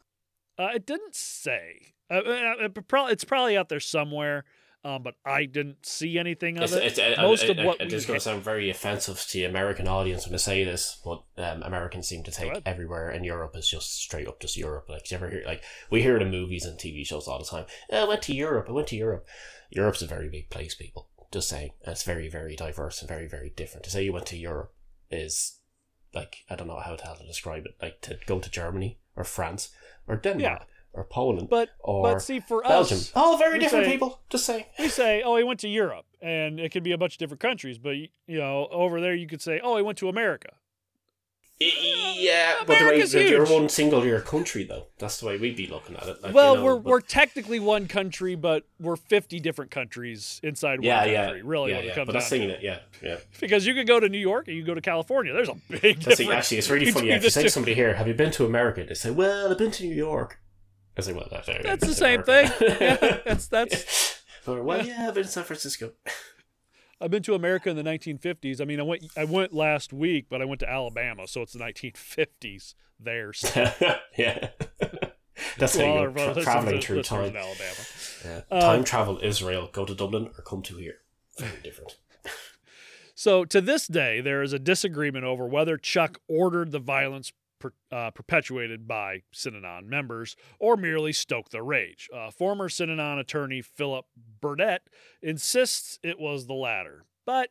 Uh, 0.59 0.69
it 0.75 0.85
didn't 0.85 1.15
say. 1.15 1.93
Uh, 2.09 2.15
uh, 2.19 2.53
it 2.65 2.87
prob- 2.87 3.09
it's 3.09 3.23
probably 3.23 3.57
out 3.57 3.69
there 3.69 3.79
somewhere, 3.79 4.45
um, 4.83 5.03
but 5.03 5.15
I 5.25 5.45
didn't 5.45 5.85
see 5.85 6.17
anything 6.17 6.57
of 6.57 6.63
it's, 6.63 6.73
it. 6.73 6.83
it's, 6.83 6.99
uh, 6.99 7.21
Most 7.21 7.45
uh, 7.45 7.51
of 7.51 7.59
uh, 7.59 7.63
what 7.63 7.81
It's 7.81 8.05
going 8.05 8.19
to 8.19 8.23
sound 8.23 8.43
very 8.43 8.69
offensive 8.69 9.19
to 9.19 9.37
the 9.37 9.45
American 9.45 9.87
audience 9.87 10.25
when 10.25 10.33
I 10.33 10.37
say 10.37 10.63
this, 10.63 11.01
but 11.03 11.23
um, 11.37 11.63
Americans 11.63 12.07
seem 12.07 12.23
to 12.23 12.31
take 12.31 12.61
everywhere 12.65 13.09
in 13.11 13.23
Europe 13.23 13.55
is 13.55 13.67
just 13.67 13.95
straight 13.95 14.27
up 14.27 14.39
just 14.39 14.55
Europe. 14.55 14.87
Like, 14.87 15.09
you 15.09 15.17
ever 15.17 15.29
hear, 15.29 15.43
like, 15.45 15.63
we 15.89 16.01
hear 16.03 16.15
it 16.15 16.21
in 16.21 16.31
movies 16.31 16.65
and 16.65 16.77
TV 16.77 17.05
shows 17.05 17.27
all 17.27 17.39
the 17.39 17.45
time. 17.45 17.65
"Oh, 17.91 18.05
I 18.05 18.07
went 18.07 18.21
to 18.23 18.35
Europe. 18.35 18.67
I 18.69 18.73
went 18.73 18.87
to 18.87 18.95
Europe. 18.95 19.27
Europe's 19.69 20.01
a 20.01 20.07
very 20.07 20.29
big 20.29 20.49
place, 20.49 20.75
people. 20.75 21.09
Just 21.31 21.49
saying. 21.49 21.71
And 21.83 21.91
It's 21.91 22.03
very, 22.03 22.29
very 22.29 22.55
diverse 22.55 23.01
and 23.01 23.09
very, 23.09 23.27
very 23.27 23.49
different. 23.49 23.83
To 23.85 23.89
say 23.89 24.03
you 24.05 24.13
went 24.13 24.27
to 24.27 24.37
Europe 24.37 24.73
is, 25.09 25.59
like, 26.13 26.45
I 26.49 26.55
don't 26.55 26.67
know 26.67 26.79
how 26.79 26.95
to, 26.95 27.05
how 27.05 27.15
to 27.15 27.25
describe 27.25 27.65
it. 27.65 27.75
Like, 27.81 27.99
to 28.01 28.19
go 28.25 28.39
to 28.39 28.49
Germany 28.49 28.99
or 29.15 29.25
France 29.25 29.71
or 30.07 30.15
Denmark 30.15 30.67
or 30.97 31.03
Poland 31.05 31.47
but 31.49 31.69
or 31.79 32.03
but 32.03 32.19
see, 32.21 32.39
for 32.39 32.61
Belgium. 32.63 32.97
us, 32.97 33.11
Oh, 33.15 33.37
very 33.37 33.59
different 33.59 33.85
say- 33.85 33.91
people. 33.91 34.19
Just 34.29 34.45
saying. 34.45 34.65
we 34.79 34.89
say, 34.89 35.21
"Oh, 35.23 35.37
he 35.37 35.43
went 35.43 35.59
to 35.61 35.67
Europe," 35.69 36.05
and 36.21 36.59
it 36.59 36.71
could 36.71 36.83
be 36.83 36.91
a 36.91 36.97
bunch 36.97 37.13
of 37.13 37.19
different 37.19 37.41
countries. 37.41 37.77
But 37.77 37.91
you 37.95 38.09
know, 38.27 38.67
over 38.71 38.99
there, 38.99 39.13
you 39.15 39.27
could 39.27 39.41
say, 39.41 39.59
"Oh, 39.63 39.77
he 39.77 39.83
went 39.83 39.97
to 39.99 40.09
America." 40.09 40.49
Yeah, 41.59 42.53
but 42.59 42.67
the 42.67 42.73
way 42.73 42.79
America's 43.01 43.13
you're 43.15 43.45
one 43.47 43.67
single 43.67 44.05
year 44.05 44.21
country 44.21 44.63
though. 44.63 44.87
That's 44.99 45.19
the 45.19 45.25
way 45.25 45.37
we'd 45.39 45.55
be 45.55 45.65
looking 45.65 45.95
at 45.95 46.07
it. 46.07 46.21
Like, 46.21 46.33
well, 46.35 46.51
you 46.53 46.59
know, 46.59 46.65
we're 46.65 46.75
but- 46.75 46.83
we're 46.91 47.01
technically 47.01 47.59
one 47.59 47.87
country, 47.87 48.35
but 48.35 48.65
we're 48.79 48.95
fifty 48.95 49.39
different 49.39 49.71
countries 49.71 50.39
inside 50.43 50.83
yeah, 50.83 50.99
one 51.01 51.09
yeah, 51.11 51.23
country. 51.25 51.41
Really, 51.41 51.71
yeah, 51.71 51.77
when 51.77 51.85
yeah. 51.85 51.91
it 51.91 51.95
comes 51.95 52.05
But 52.05 52.13
down 52.13 52.19
that's 52.19 52.29
to 52.29 52.41
it. 52.43 52.49
it. 52.51 52.61
Yeah, 52.61 52.79
yeah. 53.01 53.17
Because 53.39 53.65
you 53.65 53.73
could 53.73 53.87
go 53.87 53.99
to 53.99 54.07
New 54.07 54.19
York 54.19 54.47
and 54.47 54.55
you 54.55 54.61
can 54.61 54.67
go 54.67 54.75
to 54.75 54.81
California. 54.81 55.33
There's 55.33 55.49
a 55.49 55.55
big 55.69 55.81
That's 55.99 56.17
difference. 56.17 56.19
it, 56.19 56.29
actually, 56.29 56.57
it's 56.59 56.69
really 56.69 56.85
funny. 56.91 57.05
between 57.07 57.17
If 57.17 57.23
you 57.23 57.29
say 57.31 57.41
to 57.43 57.49
somebody 57.49 57.73
here, 57.73 57.95
"Have 57.95 58.07
you 58.07 58.13
been 58.13 58.31
to 58.33 58.45
America?" 58.45 58.83
They 58.87 58.93
say, 58.93 59.09
"Well, 59.09 59.51
I've 59.51 59.57
been 59.57 59.71
to 59.71 59.83
New 59.83 59.95
York." 59.95 60.39
I 60.97 61.01
say, 61.01 61.13
"Well, 61.13 61.27
that's, 61.29 61.47
That's 61.47 61.85
the 61.85 61.93
same 61.93 62.23
thing. 62.23 62.49
Yeah, 62.59 63.19
that's 63.25 63.47
that's. 63.47 64.21
or, 64.47 64.63
well, 64.63 64.85
yeah, 64.85 65.07
I've 65.07 65.13
been 65.13 65.23
to 65.23 65.29
San 65.29 65.43
Francisco. 65.43 65.91
I've 67.01 67.11
been 67.11 67.21
to 67.23 67.35
America 67.35 67.69
in 67.69 67.75
the 67.75 67.83
1950s. 67.83 68.59
I 68.59 68.65
mean, 68.65 68.79
I 68.79 68.83
went 68.83 69.03
I 69.15 69.23
went 69.25 69.53
last 69.53 69.93
week, 69.93 70.25
but 70.29 70.41
I 70.41 70.45
went 70.45 70.59
to 70.61 70.69
Alabama, 70.69 71.27
so 71.27 71.41
it's 71.41 71.53
the 71.53 71.59
1950s 71.59 72.73
there. 72.99 73.31
So 73.33 73.71
yeah, 74.17 74.49
that's 75.59 75.73
to 75.73 75.85
how 75.85 75.91
all 75.91 75.93
you 75.95 76.01
our 76.01 76.09
go 76.09 76.33
tra- 76.33 76.43
traveling 76.43 76.81
through 76.81 77.03
time. 77.03 77.35
Alabama. 77.35 77.75
Yeah. 78.25 78.41
Uh, 78.49 78.61
time 78.61 78.83
travel, 78.83 79.19
Israel, 79.21 79.69
go 79.71 79.85
to 79.85 79.93
Dublin 79.93 80.31
or 80.35 80.43
come 80.43 80.63
to 80.63 80.77
here. 80.77 80.95
Very 81.37 81.61
different. 81.63 81.97
So 83.13 83.45
to 83.45 83.61
this 83.61 83.87
day, 83.87 84.21
there 84.21 84.43
is 84.43 84.53
a 84.53 84.59
disagreement 84.59 85.25
over 85.25 85.47
whether 85.47 85.77
Chuck 85.77 86.19
ordered 86.27 86.71
the 86.71 86.79
violence 86.79 87.31
per, 87.59 87.73
uh, 87.91 88.11
perpetuated 88.11 88.87
by 88.87 89.23
Synanon 89.33 89.85
members 89.85 90.35
or 90.59 90.77
merely 90.77 91.13
stoked 91.13 91.51
their 91.51 91.63
rage. 91.63 92.09
Uh, 92.13 92.31
former 92.31 92.69
Synanon 92.69 93.19
attorney 93.19 93.61
Philip 93.61 94.05
Burdett 94.41 94.83
insists 95.21 95.99
it 96.03 96.19
was 96.19 96.47
the 96.47 96.53
latter, 96.53 97.05
but 97.25 97.49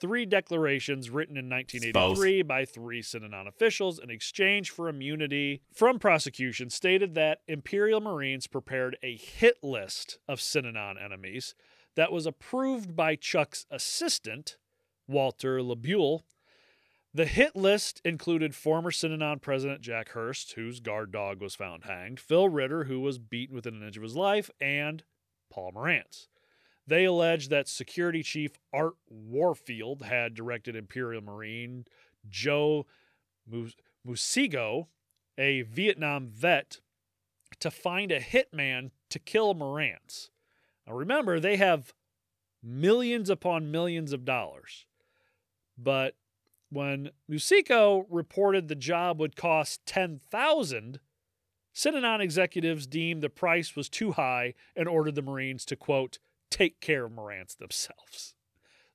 three 0.00 0.24
declarations 0.24 1.10
written 1.10 1.36
in 1.36 1.48
1983 1.48 2.42
by 2.42 2.64
three 2.64 3.02
Synanon 3.02 3.46
officials 3.46 3.98
in 3.98 4.10
exchange 4.10 4.70
for 4.70 4.88
immunity 4.88 5.62
from 5.72 5.98
prosecution 5.98 6.70
stated 6.70 7.14
that 7.14 7.40
Imperial 7.46 8.00
Marines 8.00 8.46
prepared 8.46 8.96
a 9.02 9.16
hit 9.16 9.58
list 9.62 10.18
of 10.26 10.40
Synanon 10.40 11.02
enemies 11.02 11.54
that 11.96 12.12
was 12.12 12.26
approved 12.26 12.96
by 12.96 13.14
Chuck's 13.14 13.66
assistant, 13.70 14.56
Walter 15.06 15.58
Labule. 15.58 16.22
The 17.12 17.26
hit 17.26 17.56
list 17.56 18.00
included 18.04 18.54
former 18.54 18.92
Synanon 18.92 19.42
President 19.42 19.80
Jack 19.80 20.10
Hurst, 20.10 20.52
whose 20.52 20.78
guard 20.78 21.10
dog 21.10 21.40
was 21.40 21.56
found 21.56 21.84
hanged, 21.84 22.20
Phil 22.20 22.48
Ritter, 22.48 22.84
who 22.84 23.00
was 23.00 23.18
beaten 23.18 23.54
within 23.54 23.74
an 23.74 23.82
inch 23.82 23.96
of 23.96 24.02
his 24.04 24.14
life, 24.14 24.48
and 24.60 25.02
Paul 25.50 25.72
Morantz. 25.72 26.28
They 26.86 27.04
alleged 27.04 27.50
that 27.50 27.68
Security 27.68 28.22
Chief 28.22 28.52
Art 28.72 28.94
Warfield 29.08 30.02
had 30.02 30.34
directed 30.34 30.76
Imperial 30.76 31.22
Marine 31.22 31.84
Joe 32.28 32.86
Mus- 33.46 33.76
Musico, 34.04 34.88
a 35.36 35.62
Vietnam 35.62 36.28
vet, 36.28 36.80
to 37.58 37.70
find 37.70 38.12
a 38.12 38.20
hitman 38.20 38.90
to 39.08 39.18
kill 39.18 39.54
Morantz. 39.54 40.30
Now 40.86 40.94
remember, 40.94 41.40
they 41.40 41.56
have 41.56 41.92
millions 42.62 43.30
upon 43.30 43.72
millions 43.72 44.12
of 44.12 44.24
dollars. 44.24 44.86
But 45.76 46.14
when 46.70 47.10
Musico 47.28 48.06
reported 48.08 48.68
the 48.68 48.74
job 48.74 49.20
would 49.20 49.36
cost 49.36 49.84
10,000, 49.86 51.00
Synanon 51.74 52.20
executives 52.20 52.86
deemed 52.86 53.22
the 53.22 53.28
price 53.28 53.76
was 53.76 53.88
too 53.88 54.12
high 54.12 54.54
and 54.74 54.88
ordered 54.88 55.14
the 55.16 55.22
Marines 55.22 55.64
to 55.66 55.76
quote 55.76 56.18
take 56.50 56.80
care 56.80 57.04
of 57.04 57.12
Morantz 57.12 57.56
themselves. 57.56 58.34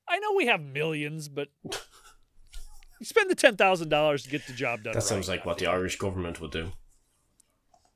I 0.08 0.18
know 0.18 0.34
we 0.36 0.46
have 0.46 0.60
millions, 0.60 1.28
but 1.28 1.48
you 1.64 3.04
spend 3.04 3.30
the 3.30 3.34
ten 3.34 3.56
thousand 3.56 3.88
dollars 3.88 4.22
to 4.24 4.30
get 4.30 4.46
the 4.46 4.52
job 4.52 4.82
done. 4.82 4.92
That 4.92 5.00
right. 5.00 5.08
sounds 5.08 5.28
like 5.28 5.44
what 5.44 5.58
the 5.58 5.66
Irish 5.66 5.96
government 5.96 6.40
would 6.40 6.52
do. 6.52 6.72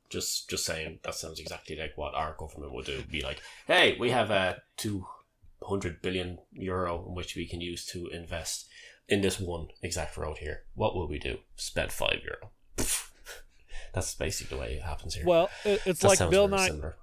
Just, 0.09 0.51
just 0.51 0.67
saying. 0.67 0.99
That 1.05 1.15
sounds 1.15 1.39
exactly 1.39 1.77
like 1.77 1.93
what 1.97 2.15
our 2.15 2.35
government 2.37 2.75
would 2.75 2.87
do. 2.87 3.03
Be 3.09 3.21
like, 3.21 3.41
hey, 3.69 3.97
we 4.01 4.11
have 4.11 4.31
a 4.31 4.63
two 4.77 5.07
hundred 5.63 6.03
billion 6.03 6.39
euro 6.53 7.07
in 7.07 7.15
which 7.15 7.37
we 7.37 7.47
can 7.47 7.61
use 7.61 7.85
to 7.87 8.09
invest 8.09 8.67
in 9.11 9.21
this 9.21 9.39
one 9.39 9.69
exact 9.83 10.17
road 10.17 10.39
here. 10.39 10.63
What 10.75 10.95
will 10.95 11.09
we 11.09 11.19
do? 11.19 11.39
Spend 11.57 11.93
five 11.93 12.21
euro. 12.25 12.51
That's 13.93 14.15
basically 14.15 14.57
the 14.57 14.61
way 14.63 14.73
it 14.75 14.83
happens 14.83 15.15
here. 15.15 15.25
Well, 15.27 15.51
it- 15.65 15.83
it's 15.85 16.01
That 16.01 16.21
like 16.21 16.31
Bill 16.31 16.49
Nye. 16.49 16.69
similar. 16.69 16.97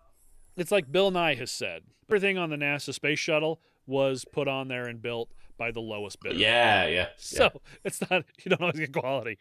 It's 0.55 0.71
like 0.71 0.91
Bill 0.91 1.11
Nye 1.11 1.35
has 1.35 1.51
said. 1.51 1.83
Everything 2.09 2.37
on 2.37 2.49
the 2.49 2.55
NASA 2.55 2.93
space 2.93 3.19
shuttle 3.19 3.59
was 3.85 4.25
put 4.25 4.47
on 4.47 4.69
there 4.69 4.85
and 4.87 5.01
built 5.01 5.29
by 5.57 5.71
the 5.71 5.79
lowest 5.81 6.21
bidder. 6.21 6.35
Yeah, 6.35 6.87
yeah. 6.87 7.07
So 7.17 7.43
yeah. 7.53 7.59
it's 7.83 8.09
not 8.09 8.23
you 8.43 8.49
don't 8.49 8.61
always 8.61 8.79
get 8.79 8.93
quality. 8.93 9.37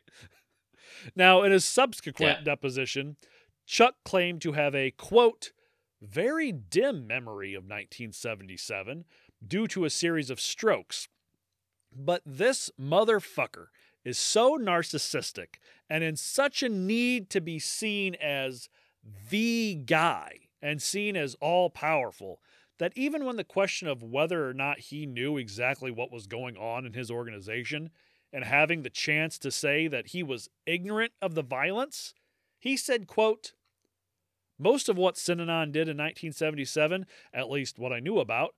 Now, 1.15 1.43
in 1.43 1.53
his 1.53 1.65
subsequent 1.65 2.39
Yeah. 2.41 2.45
deposition, 2.45 3.17
Chuck 3.67 3.95
claimed 4.05 4.43
to 4.43 4.53
have 4.53 4.75
a 4.75 4.91
quote 4.91 5.53
very 6.03 6.53
dim 6.53 7.07
memory 7.07 7.55
of 7.55 7.63
1977 7.65 9.05
due 9.47 9.67
to 9.69 9.85
a 9.85 9.91
series 9.91 10.31
of 10.31 10.41
strokes. 10.41 11.09
But 11.97 12.23
this 12.27 12.71
motherfucker 12.79 13.69
is 14.05 14.19
so 14.19 14.59
narcissistic 14.59 15.57
and 15.89 16.05
in 16.05 16.17
such 16.17 16.63
a 16.63 16.69
need 16.69 17.31
to 17.31 17.41
be 17.41 17.59
seen 17.59 18.15
as 18.17 18.69
the 19.31 19.75
guy 19.75 20.41
and 20.61 20.83
seen 20.83 21.17
as 21.17 21.37
all 21.41 21.71
powerful 21.71 22.41
that 22.79 22.93
even 22.97 23.25
when 23.25 23.37
the 23.37 23.45
question 23.45 23.89
of 23.89 24.03
whether 24.03 24.49
or 24.49 24.53
not 24.53 24.79
he 24.79 25.07
knew 25.07 25.39
exactly 25.39 25.91
what 25.91 26.13
was 26.13 26.27
going 26.27 26.57
on 26.57 26.85
in 26.85 26.93
his 26.93 27.11
organization 27.11 27.91
and 28.33 28.45
having 28.45 28.83
the 28.83 28.91
chance 28.91 29.39
to 29.39 29.51
say 29.51 29.89
that 29.89 30.09
he 30.09 30.23
was 30.23 30.51
ignorant 30.67 31.13
of 31.23 31.35
the 31.35 31.43
violence, 31.43 32.13
he 32.59 32.77
said, 32.77 33.07
quote, 33.07 33.55
most 34.59 34.89
of 34.89 34.97
what 34.97 35.17
Synanon 35.17 35.73
did 35.73 35.89
in 35.89 35.97
1977, 35.97 37.07
at 37.33 37.51
least 37.51 37.79
what 37.79 37.93
I 37.93 38.01
knew 38.01 38.19
about, 38.19 38.55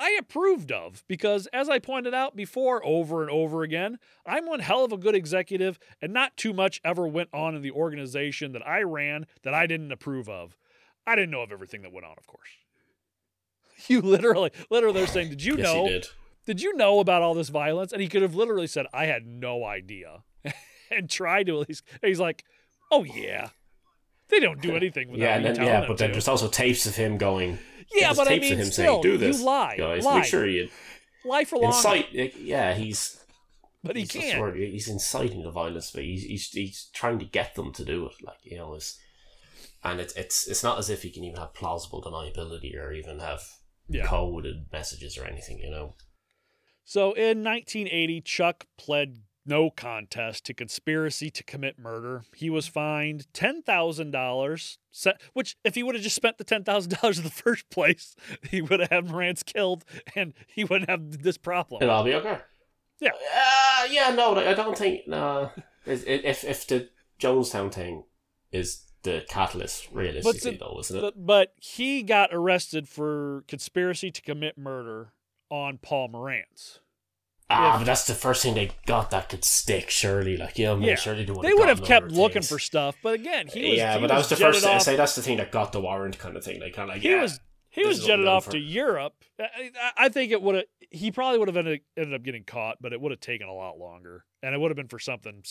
I 0.00 0.16
approved 0.18 0.72
of 0.72 1.04
because, 1.06 1.46
as 1.52 1.68
I 1.68 1.78
pointed 1.78 2.14
out 2.14 2.34
before 2.34 2.84
over 2.84 3.20
and 3.20 3.30
over 3.30 3.62
again, 3.62 3.98
I'm 4.24 4.46
one 4.46 4.60
hell 4.60 4.82
of 4.82 4.92
a 4.92 4.96
good 4.96 5.14
executive 5.14 5.78
and 6.00 6.12
not 6.12 6.38
too 6.38 6.54
much 6.54 6.80
ever 6.82 7.06
went 7.06 7.28
on 7.34 7.54
in 7.54 7.60
the 7.60 7.70
organization 7.70 8.52
that 8.52 8.66
I 8.66 8.80
ran 8.80 9.26
that 9.42 9.52
I 9.52 9.66
didn't 9.66 9.92
approve 9.92 10.26
of. 10.28 10.56
I 11.06 11.16
didn't 11.16 11.30
know 11.30 11.42
of 11.42 11.52
everything 11.52 11.82
that 11.82 11.92
went 11.92 12.06
on, 12.06 12.14
of 12.16 12.26
course. 12.26 12.48
You 13.88 14.02
literally, 14.02 14.50
literally, 14.68 14.98
they're 14.98 15.06
saying, 15.06 15.30
Did 15.30 15.42
you 15.42 15.56
yes, 15.56 15.64
know? 15.64 15.88
did. 15.88 16.06
did 16.44 16.60
you 16.60 16.76
know 16.76 17.00
about 17.00 17.22
all 17.22 17.32
this 17.32 17.48
violence? 17.48 17.94
And 17.94 18.02
he 18.02 18.08
could 18.08 18.20
have 18.20 18.34
literally 18.34 18.66
said, 18.66 18.84
I 18.92 19.06
had 19.06 19.26
no 19.26 19.64
idea. 19.64 20.22
and 20.90 21.08
tried 21.08 21.46
to 21.46 21.62
at 21.62 21.68
least. 21.68 21.84
he's 22.02 22.20
like, 22.20 22.44
oh, 22.90 23.04
yeah. 23.04 23.48
They 24.28 24.38
don't 24.38 24.60
do 24.60 24.72
anything 24.76 25.08
without 25.10 25.24
Yeah, 25.24 25.36
and 25.36 25.44
then, 25.46 25.66
yeah, 25.66 25.86
but 25.86 25.96
then 25.96 26.12
there's 26.12 26.28
also 26.28 26.46
tapes 26.46 26.84
of 26.84 26.94
him 26.94 27.16
going. 27.16 27.58
Yeah, 27.92 28.12
but 28.14 28.28
I 28.28 28.38
mean, 28.38 28.58
him 28.58 28.70
still, 28.70 28.72
saying, 28.72 29.02
"Do 29.02 29.18
this, 29.18 29.38
you 29.40 29.44
lie, 29.44 29.76
guys. 29.76 30.04
lie. 30.04 30.16
Make 30.16 30.24
sure 30.24 30.46
you 30.46 30.68
Lie 31.24 31.44
for 31.44 31.58
long, 31.58 31.72
incite." 31.72 32.12
Yeah, 32.36 32.74
he's. 32.74 33.18
but 33.82 33.96
he 33.96 34.02
he's 34.02 34.10
can't. 34.12 34.40
word? 34.40 34.56
He's 34.56 34.88
inciting 34.88 35.42
the 35.42 35.50
violence, 35.50 35.90
but 35.90 36.04
he's, 36.04 36.22
he's 36.24 36.48
he's 36.50 36.88
trying 36.94 37.18
to 37.18 37.24
get 37.24 37.54
them 37.54 37.72
to 37.72 37.84
do 37.84 38.06
it. 38.06 38.14
Like 38.24 38.38
you 38.44 38.56
know, 38.58 38.74
it's, 38.74 38.98
and 39.82 40.00
it's 40.00 40.14
it's 40.14 40.46
it's 40.46 40.62
not 40.62 40.78
as 40.78 40.88
if 40.88 41.02
he 41.02 41.10
can 41.10 41.24
even 41.24 41.38
have 41.40 41.54
plausible 41.54 42.02
deniability 42.02 42.76
or 42.76 42.92
even 42.92 43.18
have 43.18 43.42
Yeah. 43.88 44.06
coded 44.06 44.66
messages 44.72 45.18
or 45.18 45.24
anything. 45.24 45.58
You 45.58 45.70
know. 45.70 45.94
So 46.84 47.12
in 47.12 47.44
1980, 47.44 48.20
Chuck 48.22 48.66
pled 48.76 49.18
no 49.46 49.70
contest 49.70 50.44
to 50.46 50.54
conspiracy 50.54 51.30
to 51.30 51.42
commit 51.42 51.78
murder. 51.78 52.24
He 52.34 52.50
was 52.50 52.66
fined 52.66 53.26
$10,000, 53.34 54.78
which, 55.32 55.56
if 55.64 55.74
he 55.74 55.82
would 55.82 55.94
have 55.94 56.04
just 56.04 56.16
spent 56.16 56.38
the 56.38 56.44
$10,000 56.44 57.16
in 57.16 57.24
the 57.24 57.30
first 57.30 57.68
place, 57.70 58.14
he 58.48 58.62
would 58.62 58.80
have 58.80 58.90
had 58.90 59.06
Morantz 59.06 59.44
killed 59.44 59.84
and 60.14 60.34
he 60.46 60.64
wouldn't 60.64 60.90
have 60.90 61.22
this 61.22 61.38
problem. 61.38 61.82
It'll 61.82 61.94
all 61.94 62.04
be 62.04 62.14
okay. 62.14 62.38
Yeah. 63.00 63.10
Uh, 63.10 63.86
yeah. 63.90 64.14
No, 64.14 64.36
I 64.36 64.54
don't 64.54 64.76
think. 64.76 65.08
No. 65.08 65.50
If 65.86 66.44
if 66.44 66.66
the 66.66 66.90
Jonestown 67.18 67.72
thing 67.72 68.04
is 68.52 68.82
the 69.02 69.24
catalyst, 69.28 69.88
realistically, 69.92 70.38
see, 70.38 70.56
though, 70.58 70.76
isn't 70.80 70.96
it? 70.96 71.00
But, 71.00 71.26
but 71.26 71.54
he 71.56 72.02
got 72.02 72.30
arrested 72.32 72.88
for 72.88 73.44
conspiracy 73.48 74.10
to 74.10 74.20
commit 74.20 74.58
murder 74.58 75.12
on 75.50 75.78
Paul 75.78 76.10
Morantz. 76.10 76.80
Ah, 77.52 77.74
If- 77.74 77.80
but 77.80 77.84
that's 77.86 78.06
the 78.06 78.14
first 78.14 78.42
thing 78.42 78.54
they 78.54 78.70
got 78.86 79.10
that 79.10 79.28
could 79.28 79.44
stick. 79.44 79.90
Surely, 79.90 80.36
like 80.36 80.56
yeah, 80.58 80.72
I'm 80.72 80.82
Yeah. 80.82 80.94
surely 80.94 81.24
they 81.24 81.32
would. 81.32 81.44
They 81.44 81.52
would 81.52 81.68
have 81.68 81.82
kept 81.84 82.12
looking 82.12 82.34
things. 82.42 82.48
for 82.48 82.58
stuff, 82.58 82.96
but 83.02 83.14
again, 83.14 83.48
he 83.48 83.70
was 83.70 83.78
yeah, 83.78 83.94
he 83.94 84.00
but 84.00 84.06
that 84.08 84.18
was 84.18 84.28
the 84.28 84.36
first. 84.36 84.64
I 84.64 84.74
off- 84.76 84.82
say 84.82 84.96
that's 84.96 85.14
the 85.16 85.22
thing 85.22 85.38
that 85.38 85.50
got 85.50 85.72
the 85.72 85.80
warrant, 85.80 86.18
kind 86.18 86.36
of 86.36 86.44
thing. 86.44 86.60
They 86.60 86.70
kind 86.70 86.88
of 86.90 86.94
like 86.96 87.02
he 87.02 87.10
yeah. 87.10 87.22
was 87.22 87.40
he 87.68 87.84
was 87.84 87.98
is 87.98 88.04
what 88.04 88.12
I'm 88.12 88.16
jetted 88.18 88.26
off 88.28 88.44
for. 88.46 88.50
to 88.52 88.58
Europe. 88.58 89.14
I, 89.38 89.70
I- 89.80 89.92
I 90.04 90.08
think 90.08 90.30
it 90.32 90.40
would 90.42 90.54
have. 90.54 90.64
He 90.92 91.10
probably 91.12 91.38
would 91.38 91.48
have 91.48 91.56
ended, 91.56 91.80
ended 91.96 92.14
up 92.14 92.22
getting 92.24 92.42
caught, 92.44 92.78
but 92.80 92.92
it 92.92 93.00
would 93.00 93.10
have 93.12 93.20
taken 93.20 93.46
a 93.48 93.54
lot 93.54 93.78
longer, 93.78 94.24
and 94.42 94.54
it 94.54 94.58
would 94.60 94.70
have 94.70 94.76
been 94.76 94.88
for 94.88 94.98
something 94.98 95.42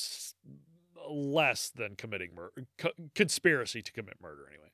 less 1.09 1.69
than 1.69 1.95
committing 1.95 2.35
murder, 2.35 2.65
co- 2.77 2.91
conspiracy 3.15 3.81
to 3.81 3.91
commit 3.93 4.15
murder, 4.21 4.47
anyway. 4.49 4.67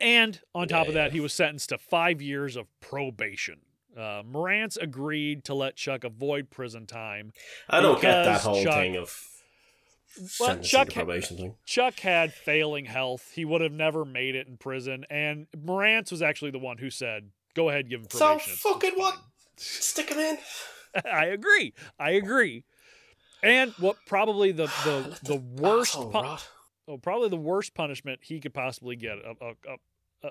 And 0.00 0.40
on 0.54 0.68
top 0.68 0.84
Yeah, 0.84 0.88
of 0.88 0.94
that, 0.94 1.04
yeah. 1.06 1.12
he 1.12 1.20
was 1.20 1.32
sentenced 1.34 1.68
to 1.68 1.78
five 1.78 2.22
years 2.22 2.56
of 2.56 2.66
probation. 2.80 3.60
Uh, 3.96 4.22
Morantz 4.22 4.76
agreed 4.80 5.44
to 5.44 5.54
let 5.54 5.76
Chuck 5.76 6.04
avoid 6.04 6.50
prison 6.50 6.86
time. 6.86 7.32
I 7.68 7.80
don't 7.80 8.00
get 8.00 8.24
that 8.24 8.40
whole 8.40 8.62
Chuck- 8.62 8.74
thing 8.74 8.96
of 8.96 9.16
Well, 10.38 10.58
Chuck 10.60 10.88
to 10.88 10.94
ha- 10.94 11.00
probation 11.00 11.36
thing. 11.36 11.54
Chuck 11.66 12.00
had 12.00 12.32
failing 12.32 12.84
health. 12.84 13.32
He 13.34 13.44
would 13.44 13.60
have 13.60 13.72
never 13.72 14.04
made 14.04 14.34
it 14.34 14.46
in 14.46 14.56
prison. 14.56 15.04
And 15.10 15.46
Morantz 15.56 16.10
was 16.10 16.22
actually 16.22 16.50
the 16.52 16.58
one 16.58 16.78
who 16.78 16.90
said, 16.90 17.30
go 17.54 17.68
ahead, 17.68 17.88
give 17.88 18.00
him 18.00 18.06
So 18.10 18.18
probation. 18.18 18.52
It's 18.52 18.62
fucking 18.62 18.92
what? 18.96 19.16
Stick 19.56 20.10
him 20.10 20.18
in. 20.18 20.38
I 21.04 21.26
agree. 21.26 21.74
I 21.98 22.10
agree. 22.10 22.64
And 23.42 23.72
what 23.78 23.96
probably 24.06 24.52
the 24.52 24.66
the, 24.84 25.18
the 25.24 25.36
worst 25.36 25.96
oh, 25.96 26.98
probably 27.02 27.28
the 27.28 27.36
worst 27.36 27.74
punishment 27.74 28.20
he 28.22 28.40
could 28.40 28.54
possibly 28.54 28.96
get 28.96 29.18
a, 29.18 29.34
a, 29.40 29.50
a, 29.50 29.76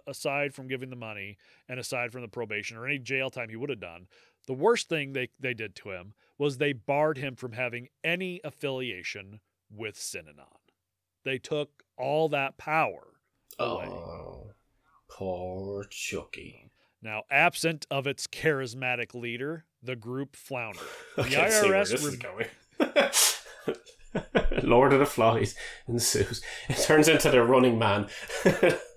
aside 0.07 0.53
from 0.53 0.67
giving 0.67 0.89
the 0.89 0.95
money 0.95 1.37
and 1.67 1.79
aside 1.79 2.11
from 2.11 2.21
the 2.21 2.27
probation 2.27 2.77
or 2.77 2.85
any 2.85 2.99
jail 2.99 3.29
time 3.29 3.49
he 3.49 3.55
would 3.55 3.69
have 3.69 3.79
done 3.79 4.07
the 4.49 4.53
worst 4.55 4.89
thing 4.89 5.13
they, 5.13 5.29
they 5.39 5.53
did 5.53 5.75
to 5.75 5.91
him 5.91 6.13
was 6.39 6.57
they 6.57 6.73
barred 6.73 7.19
him 7.19 7.35
from 7.35 7.51
having 7.51 7.89
any 8.03 8.41
affiliation 8.43 9.41
with 9.69 9.95
Synanon. 9.95 10.47
They 11.23 11.37
took 11.37 11.83
all 11.97 12.29
that 12.29 12.57
power 12.57 13.19
away. 13.59 13.85
Oh, 13.85 14.51
poor 15.07 15.83
Chucky. 15.91 16.71
Now, 16.99 17.25
absent 17.29 17.85
of 17.91 18.07
its 18.07 18.25
charismatic 18.25 19.13
leader, 19.13 19.65
the 19.83 19.95
group 19.95 20.35
floundered. 20.35 20.81
The 21.15 21.23
IRS 21.23 22.01
re-. 22.81 24.63
Lord 24.63 24.93
of 24.93 24.99
the 24.99 25.05
Flies 25.05 25.53
ensues. 25.87 26.41
It 26.67 26.77
turns 26.77 27.07
into 27.07 27.29
the 27.29 27.43
Running 27.43 27.77
Man. 27.77 28.07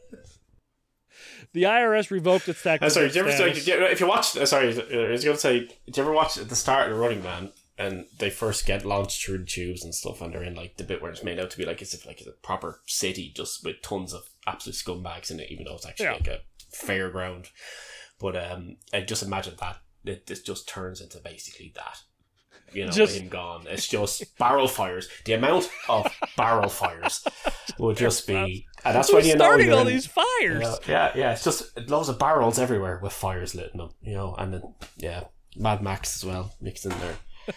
The 1.53 1.65
IRS 1.65 2.11
revoked 2.11 2.49
its 2.49 2.63
tax. 2.63 2.83
I'm 2.83 2.91
sorry. 2.91 3.07
Did 3.09 3.17
you 3.17 3.21
ever, 3.23 3.53
did 3.55 3.67
you- 3.67 3.85
if 3.85 4.01
you 4.01 4.07
watch, 4.07 4.37
uh, 4.37 4.47
sorry, 4.47 4.65
I 4.69 5.09
was 5.11 5.25
going 5.25 5.37
to 5.37 5.41
say, 5.41 5.61
did 5.87 5.97
you 5.97 6.03
ever 6.03 6.13
watch 6.13 6.39
at 6.39 6.49
the 6.49 6.57
start 6.57 6.89
of 6.91 6.95
the 6.97 7.01
Running 7.01 7.23
Man 7.23 7.53
and 7.79 8.07
they 8.19 8.31
first 8.31 8.65
get 8.67 8.85
launched 8.85 9.25
through 9.25 9.39
the 9.39 9.45
tubes 9.45 9.83
and 9.85 9.95
stuff, 9.95 10.21
and 10.21 10.33
they're 10.33 10.43
in 10.45 10.55
like 10.55 10.77
the 10.77 10.85
bit 10.85 11.03
where 11.03 11.11
it's 11.11 11.23
made 11.25 11.39
out 11.41 11.51
to 11.51 11.59
be 11.59 11.65
like 11.65 11.83
as 11.83 11.93
if 11.95 12.07
like 12.07 12.21
it's 12.21 12.29
a 12.29 12.33
proper 12.33 12.81
city 12.87 13.33
just 13.35 13.65
with 13.65 13.83
tons 13.83 14.13
of 14.13 14.23
absolute 14.47 14.77
scumbags 14.77 15.31
in 15.31 15.41
it, 15.41 15.51
even 15.51 15.65
though 15.65 15.75
it's 15.75 15.87
actually 15.87 16.07
Yeah. 16.07 16.13
like 16.13 16.27
a 16.29 16.41
fairground. 16.75 17.49
But 18.21 18.37
um, 18.37 18.77
I 18.93 19.01
just 19.01 19.23
imagine 19.23 19.55
that 19.61 19.79
it, 20.05 20.27
this 20.27 20.43
just 20.43 20.69
turns 20.69 21.01
into 21.01 21.19
basically 21.19 21.73
that. 21.77 21.99
You 22.73 22.87
know, 22.87 22.91
Just- 22.93 23.19
him 23.19 23.29
gone. 23.29 23.67
It's 23.69 23.87
just 23.87 24.37
barrel 24.39 24.69
fires. 24.69 25.09
The 25.27 25.35
amount 25.35 25.69
of 25.91 26.07
barrel 26.39 26.71
fires 26.71 27.23
would 27.79 27.97
just 27.97 28.27
be, 28.27 28.67
and 28.85 28.95
that's 28.97 29.09
Who's 29.09 29.15
when 29.17 29.25
you 29.27 29.35
know 29.37 29.45
starting 29.45 29.67
you're 29.67 29.75
all 29.77 29.83
in- 29.83 29.87
these 29.89 30.07
fires? 30.07 30.27
yeah, 30.41 30.77
yeah, 30.87 31.13
yeah. 31.15 31.33
It's 31.33 31.45
just 31.45 31.79
loads 31.89 32.09
of 32.09 32.19
barrels 32.19 32.59
everywhere 32.59 32.99
with 33.03 33.13
fires 33.13 33.55
lit 33.55 33.71
in 33.73 33.79
them, 33.79 33.91
you 34.03 34.15
know, 34.15 34.35
and 34.37 34.55
then 34.55 34.75
yeah, 34.97 35.25
Mad 35.57 35.83
Max 35.83 36.17
as 36.17 36.25
well 36.25 36.53
mixed 36.61 36.85
in 36.87 36.91
there. 36.99 37.17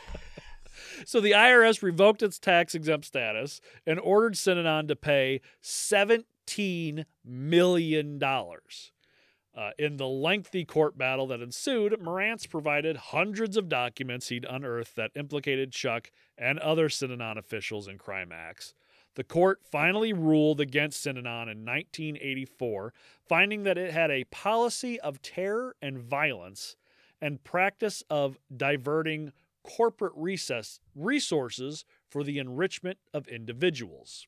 So 1.06 1.19
the 1.19 1.32
IRS 1.32 1.84
revoked 1.84 2.23
its 2.23 2.40
tax 2.40 2.73
exempt 2.73 3.06
status 3.06 3.60
and 3.86 3.99
ordered 3.99 4.34
Synanon 4.36 4.88
to 4.88 4.95
pay 4.95 5.41
$17 5.61 7.03
million. 7.23 8.23
Uh, 8.23 9.69
in 9.77 9.98
the 9.98 10.07
lengthy 10.07 10.65
court 10.65 10.98
battle 10.98 11.27
that 11.27 11.41
ensued, 11.41 11.94
Morantz 12.02 12.49
provided 12.49 12.98
hundreds 12.98 13.56
of 13.56 13.69
documents 13.69 14.30
he'd 14.30 14.45
unearthed 14.49 14.95
that 14.95 15.11
implicated 15.15 15.72
Chuck 15.72 16.11
and 16.38 16.60
other 16.60 16.90
Synanon 16.90 17.38
officials 17.38 17.88
in 17.88 17.98
crime 17.98 18.32
acts. 18.34 18.73
The 19.16 19.24
court 19.24 19.62
finally 19.64 20.14
ruled 20.14 20.60
against 20.60 21.06
Synanon 21.06 21.50
in 21.50 21.66
1984, 21.66 22.94
finding 23.28 23.64
that 23.64 23.78
it 23.78 23.92
had 23.92 24.12
a 24.12 24.26
policy 24.26 25.00
of 25.00 25.22
terror 25.22 25.76
and 25.82 25.98
violence 25.98 26.76
and 27.22 27.44
practice 27.44 28.04
of 28.10 28.38
diverting 28.56 29.32
corporate 29.64 30.14
recess 30.16 30.80
resources 30.94 31.86
for 32.10 32.24
the 32.24 32.38
enrichment 32.38 33.00
of 33.14 33.28
individuals. 33.28 34.28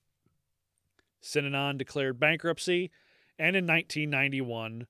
Synanon 1.22 1.78
declared 1.78 2.20
bankruptcy 2.20 2.90
and 3.38 3.56
in 3.56 3.66
1991 3.66 4.88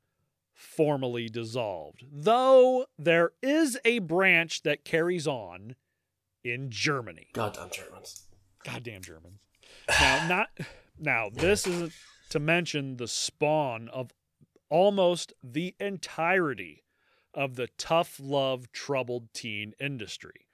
formally 0.53 1.28
dissolved, 1.28 2.06
though 2.11 2.86
there 2.98 3.32
is 3.41 3.78
a 3.84 3.99
branch 3.99 4.64
that 4.64 4.86
carries 4.86 5.28
on 5.28 5.76
in 6.44 6.69
Germany. 6.69 7.28
Goddamn 7.34 7.69
Germans. 7.72 8.24
Goddamn 8.64 9.02
Germans. 9.02 9.40
Now, 9.90 10.28
not 10.28 10.49
now. 10.99 11.30
This 11.34 11.68
isn't 11.68 11.94
to 12.30 12.40
mention 12.40 12.98
the 12.98 13.08
spawn 13.08 13.88
of 13.90 14.12
almost 14.70 15.34
the 15.44 15.76
entirety 15.80 16.84
of 17.34 17.56
the 17.56 17.68
tough 17.78 18.20
love 18.22 18.72
troubled 18.72 19.34
teen 19.34 19.74
industry. 19.80 20.45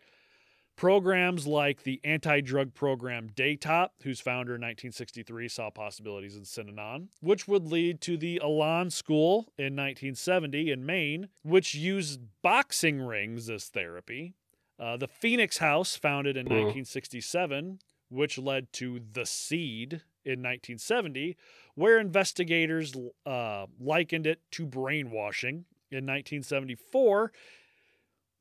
Programs 0.75 1.45
like 1.45 1.83
the 1.83 2.01
anti 2.03 2.41
drug 2.41 2.73
program 2.73 3.29
Daytop, 3.29 3.89
whose 4.01 4.19
founder 4.19 4.55
in 4.55 4.61
1963 4.61 5.47
saw 5.47 5.69
possibilities 5.69 6.35
in 6.35 6.43
Synanon, 6.43 7.09
which 7.21 7.47
would 7.47 7.67
lead 7.67 8.01
to 8.01 8.17
the 8.17 8.41
Elan 8.43 8.89
School 8.89 9.51
in 9.57 9.75
1970 9.75 10.71
in 10.71 10.83
Maine, 10.83 11.29
which 11.43 11.75
used 11.75 12.21
boxing 12.41 13.01
rings 13.01 13.51
as 13.51 13.65
therapy. 13.65 14.33
Uh, 14.79 14.97
the 14.97 15.07
Phoenix 15.07 15.59
House, 15.59 15.95
founded 15.95 16.35
in 16.35 16.47
Mm. 16.47 16.49
1967, 16.49 17.79
which 18.13 18.37
led 18.37 18.71
to 18.73 18.99
The 19.11 19.25
Seed 19.25 20.01
in 20.25 20.39
1970, 20.39 21.35
where 21.75 21.99
investigators 21.99 22.93
uh, 23.25 23.65
likened 23.79 24.27
it 24.27 24.39
to 24.51 24.65
brainwashing 24.65 25.65
in 25.91 26.05
1974, 26.05 27.31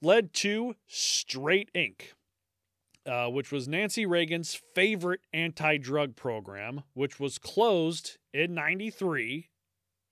led 0.01 0.33
to 0.35 0.75
Straight 0.87 1.73
Inc., 1.75 2.13
uh, 3.07 3.29
which 3.29 3.51
was 3.51 3.67
Nancy 3.67 4.07
Reagan's 4.07 4.61
favorite 4.75 5.21
anti 5.33 5.77
drug 5.79 6.15
program, 6.15 6.83
which 6.95 7.19
was 7.19 7.39
closed 7.39 8.19
in 8.33 8.55
93 8.55 9.49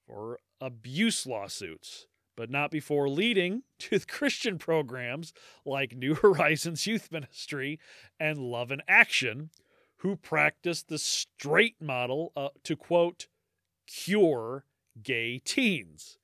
for 0.07 0.39
abuse 0.61 1.27
lawsuits, 1.27 2.07
but 2.41 2.49
not 2.49 2.71
before 2.71 3.07
leading 3.07 3.65
to 3.79 4.01
Christian 4.01 4.57
programs 4.57 5.35
like 5.67 5.95
New 5.95 6.15
Horizons 6.23 6.87
Youth 6.87 7.12
Ministry 7.12 7.79
and 8.19 8.39
Love 8.39 8.71
and 8.71 8.83
Action, 8.89 9.51
who 9.99 10.17
practiced 10.17 10.89
the 10.89 10.97
straight 10.97 11.77
model 11.83 12.33
uh, 12.35 12.49
to 12.65 12.77
quote, 12.77 13.27
cure 13.87 14.65
gay 15.03 15.39
teens. 15.39 16.17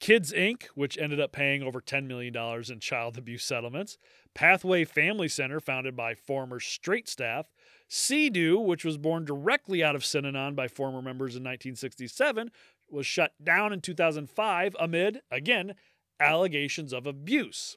Kids 0.00 0.34
Inc., 0.34 0.64
which 0.74 0.98
ended 0.98 1.18
up 1.18 1.32
paying 1.32 1.62
over 1.62 1.80
$10 1.80 2.06
million 2.06 2.36
in 2.70 2.80
child 2.80 3.16
abuse 3.16 3.44
settlements, 3.44 3.96
Pathway 4.34 4.84
Family 4.84 5.28
Center, 5.28 5.60
founded 5.60 5.96
by 5.96 6.14
former 6.14 6.60
straight 6.60 7.08
staff, 7.08 7.46
CEDU, 7.88 8.62
which 8.62 8.84
was 8.84 8.98
born 8.98 9.24
directly 9.24 9.82
out 9.82 9.94
of 9.94 10.02
Synanon 10.02 10.54
by 10.54 10.68
former 10.68 11.00
members 11.00 11.36
in 11.36 11.42
1967, 11.42 12.50
was 12.92 13.06
shut 13.06 13.32
down 13.42 13.72
in 13.72 13.80
2005 13.80 14.76
amid, 14.78 15.20
again, 15.30 15.74
allegations 16.20 16.92
of 16.92 17.06
abuse. 17.06 17.76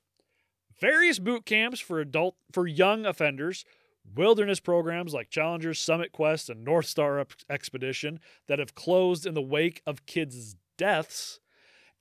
Various 0.80 1.20
boot 1.20 1.46
camps 1.46 1.80
for 1.80 2.00
adult 2.00 2.36
for 2.52 2.68
young 2.68 3.06
offenders, 3.06 3.66
wilderness 4.14 4.60
programs 4.60 5.14
like 5.14 5.30
Challengers, 5.30 5.80
Summit 5.80 6.12
Quest, 6.12 6.50
and 6.50 6.64
North 6.64 6.86
Star 6.86 7.20
Ex- 7.20 7.46
Expedition 7.50 8.20
that 8.48 8.60
have 8.60 8.76
closed 8.76 9.26
in 9.26 9.34
the 9.34 9.42
wake 9.42 9.82
of 9.86 10.06
kids' 10.06 10.56
deaths, 10.78 11.40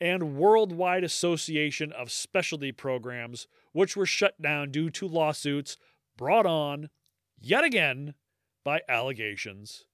and 0.00 0.36
Worldwide 0.36 1.04
Association 1.04 1.92
of 1.92 2.10
Specialty 2.10 2.72
Programs, 2.72 3.46
which 3.72 3.96
were 3.96 4.06
shut 4.06 4.40
down 4.42 4.70
due 4.70 4.90
to 4.90 5.06
lawsuits 5.06 5.76
brought 6.16 6.46
on 6.46 6.90
yet 7.40 7.64
again 7.64 8.14
by 8.64 8.80
allegations 8.88 9.84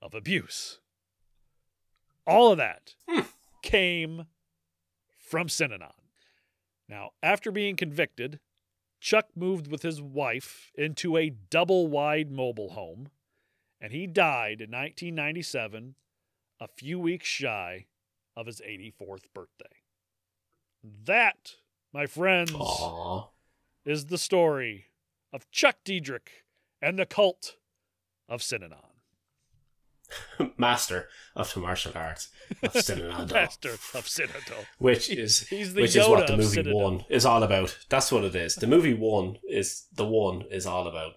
of 0.00 0.14
abuse. 0.14 0.80
All 2.26 2.52
of 2.52 2.58
that 2.58 2.94
Hmm. 3.08 3.20
came 3.62 4.26
from 5.18 5.48
Synanon. 5.48 5.92
Now, 6.88 7.12
after 7.22 7.50
being 7.50 7.76
convicted, 7.76 8.38
Chuck 9.00 9.28
moved 9.34 9.66
with 9.66 9.82
his 9.82 10.00
wife 10.00 10.70
into 10.74 11.16
a 11.16 11.30
double 11.30 11.88
wide 11.88 12.30
mobile 12.30 12.70
home, 12.70 13.10
and 13.80 13.92
he 13.92 14.06
died 14.06 14.60
in 14.60 14.70
1997, 14.70 15.96
a 16.60 16.68
few 16.68 16.98
weeks 17.00 17.26
shy 17.26 17.86
of 18.36 18.46
his 18.46 18.60
84th 18.60 19.32
birthday. 19.34 19.82
That, 20.84 21.56
my 21.92 22.06
friends, 22.06 22.52
Aww. 22.52 23.30
is 23.84 24.06
the 24.06 24.18
story 24.18 24.86
of 25.32 25.50
Chuck 25.50 25.78
Dederich 25.84 26.44
and 26.80 26.98
the 26.98 27.06
cult 27.06 27.56
of 28.28 28.40
Synanon. 28.42 28.91
Master 30.56 31.08
of 31.34 31.52
the 31.54 31.60
martial 31.60 31.92
arts 31.94 32.28
of 32.62 32.72
Synanon. 32.74 33.32
Master 33.32 33.70
of 33.70 33.80
Synanon. 33.80 34.64
which 34.78 35.10
is 35.10 35.40
He's 35.48 35.74
the 35.74 35.82
which 35.82 35.96
is 35.96 36.06
what 36.08 36.26
the 36.26 36.36
movie 36.36 36.48
Citadel. 36.48 36.80
one 36.80 37.04
is 37.08 37.24
all 37.26 37.42
about. 37.42 37.76
That's 37.88 38.10
what 38.12 38.24
it 38.24 38.34
is. 38.34 38.54
The 38.56 38.66
movie 38.66 38.94
one 38.94 39.38
is 39.48 39.86
the 39.94 40.06
one 40.06 40.42
is 40.50 40.66
all 40.66 40.86
about 40.86 41.12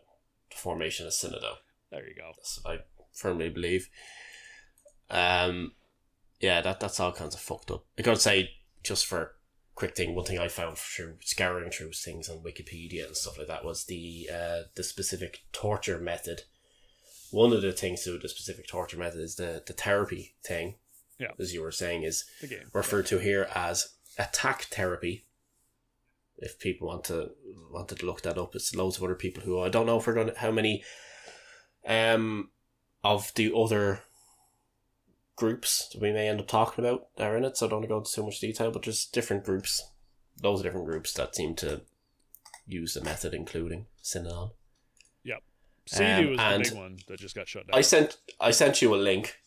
the 0.49 0.57
formation 0.57 1.05
of 1.05 1.13
Citadel. 1.13 1.57
There 1.91 2.07
you 2.07 2.15
go. 2.15 2.31
That's 2.35 2.59
what 2.63 2.73
I 2.75 2.79
firmly 3.13 3.49
believe. 3.49 3.89
Um, 5.09 5.73
yeah, 6.39 6.61
that 6.61 6.79
that's 6.79 6.99
all 6.99 7.11
kinds 7.11 7.35
of 7.35 7.41
fucked 7.41 7.71
up. 7.71 7.85
I 7.97 8.01
gotta 8.01 8.19
say, 8.19 8.49
just 8.83 9.05
for 9.05 9.35
quick 9.75 9.95
thing, 9.95 10.15
one 10.15 10.25
thing 10.25 10.39
I 10.39 10.47
found 10.47 10.77
through 10.77 11.15
scouring 11.21 11.69
through 11.71 11.91
things 11.91 12.29
on 12.29 12.37
Wikipedia 12.37 13.05
and 13.05 13.15
stuff 13.15 13.37
like 13.37 13.47
that 13.47 13.65
was 13.65 13.85
the 13.85 14.29
uh 14.33 14.59
the 14.75 14.83
specific 14.83 15.39
torture 15.51 15.99
method. 15.99 16.43
One 17.35 17.51
of 17.51 17.61
the 17.61 17.73
things 17.73 18.05
to 18.05 18.17
the 18.17 18.29
specific 18.29 18.65
torture 18.65 18.97
method 18.97 19.19
is 19.19 19.35
the 19.35 19.61
the 19.67 19.73
therapy 19.73 20.35
thing. 20.41 20.75
Yeah. 21.19 21.31
as 21.37 21.53
you 21.53 21.61
were 21.61 21.71
saying, 21.71 22.03
is 22.03 22.23
referred 22.71 23.07
to 23.07 23.17
here 23.17 23.49
as 23.53 23.89
attack 24.17 24.63
therapy. 24.63 25.25
If 26.37 26.59
people 26.59 26.87
want 26.87 27.03
to 27.05 27.31
wanted 27.69 27.99
to 27.99 28.05
look 28.05 28.21
that 28.21 28.37
up, 28.37 28.55
it's 28.55 28.73
loads 28.73 28.95
of 28.95 29.03
other 29.03 29.15
people 29.15 29.43
who 29.43 29.59
I 29.59 29.67
don't 29.67 29.85
know 29.85 29.99
if 29.99 30.07
we're 30.07 30.13
going 30.13 30.27
to, 30.27 30.39
how 30.39 30.51
many 30.51 30.81
um 31.85 32.51
of 33.03 33.33
the 33.35 33.53
other 33.53 34.03
groups 35.35 35.89
that 35.89 36.01
we 36.01 36.13
may 36.13 36.29
end 36.29 36.39
up 36.39 36.47
talking 36.47 36.85
about 36.85 37.07
are 37.19 37.35
in 37.35 37.43
it. 37.43 37.57
So 37.57 37.65
I 37.65 37.69
don't 37.69 37.79
want 37.79 37.83
to 37.83 37.89
go 37.89 37.97
into 37.97 38.13
too 38.13 38.23
much 38.23 38.39
detail, 38.39 38.71
but 38.71 38.81
just 38.81 39.11
different 39.11 39.43
groups, 39.43 39.83
loads 40.41 40.61
of 40.61 40.63
different 40.63 40.85
groups 40.85 41.11
that 41.15 41.35
seem 41.35 41.53
to 41.55 41.81
use 42.65 42.93
the 42.93 43.03
method, 43.03 43.33
including 43.33 43.87
Synanon. 44.01 44.51
CEDU 45.89 46.31
is 46.31 46.37
the 46.37 46.43
and 46.43 46.63
big 46.63 46.73
one 46.73 46.97
that 47.07 47.19
just 47.19 47.35
got 47.35 47.47
shut 47.47 47.67
down. 47.67 47.77
I 47.77 47.81
sent 47.81 48.17
I 48.39 48.51
sent 48.51 48.81
you 48.81 48.93
a 48.93 48.97
link. 48.97 49.37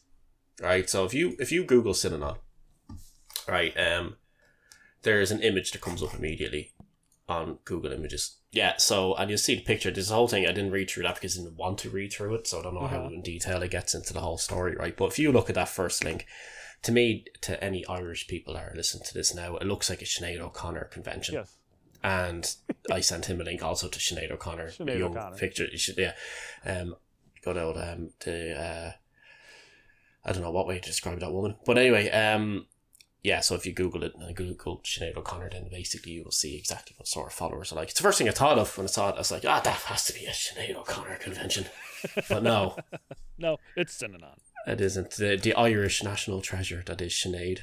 Right, 0.61 0.89
so 0.91 1.05
if 1.05 1.15
you 1.15 1.37
if 1.39 1.53
you 1.53 1.65
Google 1.65 1.93
Synanon, 1.95 2.39
right, 3.49 3.77
um 3.79 4.17
there's 5.03 5.31
an 5.31 5.41
image 5.43 5.71
that 5.73 5.81
comes 5.81 6.03
up 6.03 6.15
immediately 6.15 6.73
on 7.29 7.59
Google 7.65 7.93
Images. 7.93 8.39
Yeah, 8.51 8.75
so 8.79 9.15
and 9.15 9.29
you'll 9.31 9.39
see 9.39 9.55
the 9.55 9.63
picture. 9.63 9.91
There's 9.91 10.11
a 10.11 10.15
whole 10.15 10.29
thing 10.29 10.45
I 10.47 10.53
didn't 10.53 10.73
read 10.73 10.91
through 10.91 11.05
that 11.05 11.15
because 11.15 11.39
I 11.39 11.43
didn't 11.43 11.57
want 11.59 11.79
to 11.79 11.91
read 11.91 12.13
through 12.13 12.35
it, 12.37 12.47
so 12.47 12.59
I 12.59 12.63
don't 12.63 12.75
know 12.75 12.87
how 12.87 13.01
Uh-huh. 13.01 13.15
in 13.15 13.23
detail 13.23 13.63
it 13.63 13.71
gets 13.71 13.95
into 13.95 14.13
the 14.13 14.21
whole 14.23 14.39
story, 14.39 14.75
right? 14.75 14.97
But 14.97 15.07
if 15.13 15.19
you 15.19 15.31
look 15.31 15.49
at 15.49 15.55
that 15.55 15.69
first 15.69 16.03
link, 16.03 16.27
to 16.83 16.93
me, 16.93 17.27
to 17.43 17.63
any 17.63 17.85
Irish 17.87 18.27
people 18.27 18.55
that 18.55 18.63
are 18.65 18.75
listening 18.75 19.05
to 19.05 19.15
this 19.15 19.35
now, 19.35 19.57
it 19.57 19.67
looks 19.67 19.91
like 19.91 20.01
a 20.01 20.07
Sinead 20.07 20.41
O'Connor 20.41 20.85
convention 20.85 21.35
yes. 21.35 21.55
And 22.03 22.55
I 22.91 23.01
sent 23.01 23.27
him 23.27 23.41
a 23.41 23.45
link 23.45 23.63
also 23.63 23.89
to 23.89 23.99
Sinead 23.99 24.31
O'Connor. 24.31 24.69
Sinead 24.71 24.99
young 24.99 25.17
O'Connor. 25.17 25.37
picture. 25.37 25.67
Should, 25.77 25.99
yeah. 25.99 26.13
Um, 26.65 26.97
got 27.45 27.57
out 27.57 27.77
um 27.77 28.11
to 28.21 28.55
uh, 28.55 28.93
I 30.25 30.33
don't 30.33 30.43
know 30.43 30.51
what 30.51 30.67
way 30.67 30.79
to 30.79 30.87
describe 30.89 31.21
that 31.21 31.33
woman, 31.33 31.57
but 31.65 31.79
anyway, 31.79 32.11
um, 32.11 32.67
yeah. 33.23 33.41
So 33.41 33.55
if 33.55 33.65
you 33.67 33.73
Google 33.73 34.03
it 34.05 34.13
and 34.19 34.35
Google 34.37 34.81
Sinead 34.85 35.17
O'Connor, 35.17 35.51
then 35.51 35.69
basically 35.71 36.13
you 36.13 36.25
will 36.25 36.31
see 36.33 36.57
exactly 36.57 36.95
what 36.99 37.09
sort 37.09 37.29
of 37.29 37.33
followers 37.33 37.73
are 37.73 37.77
like. 37.77 37.89
It's 37.91 37.99
the 37.99 38.03
first 38.03 38.19
thing 38.19 38.29
I 38.29 38.33
thought 38.33 38.59
of 38.59 38.77
when 38.77 38.85
I 38.87 38.89
saw 38.89 39.09
it. 39.11 39.15
I 39.15 39.19
was 39.19 39.31
like, 39.31 39.45
ah, 39.47 39.61
that 39.61 39.75
has 39.75 40.05
to 40.07 40.13
be 40.13 40.27
a 40.27 40.31
Sinead 40.31 40.77
O'Connor 40.77 41.17
convention, 41.17 41.67
but 42.29 42.43
no, 42.43 42.77
No, 43.39 43.59
it's 43.77 43.97
Synanon. 43.97 44.39
it 44.67 44.81
isn't. 44.81 45.13
The 45.13 45.37
the 45.37 45.55
Irish 45.55 46.03
national 46.03 46.43
treasure 46.43 46.83
that 46.87 47.01
is 47.01 47.13
Sinead. 47.13 47.61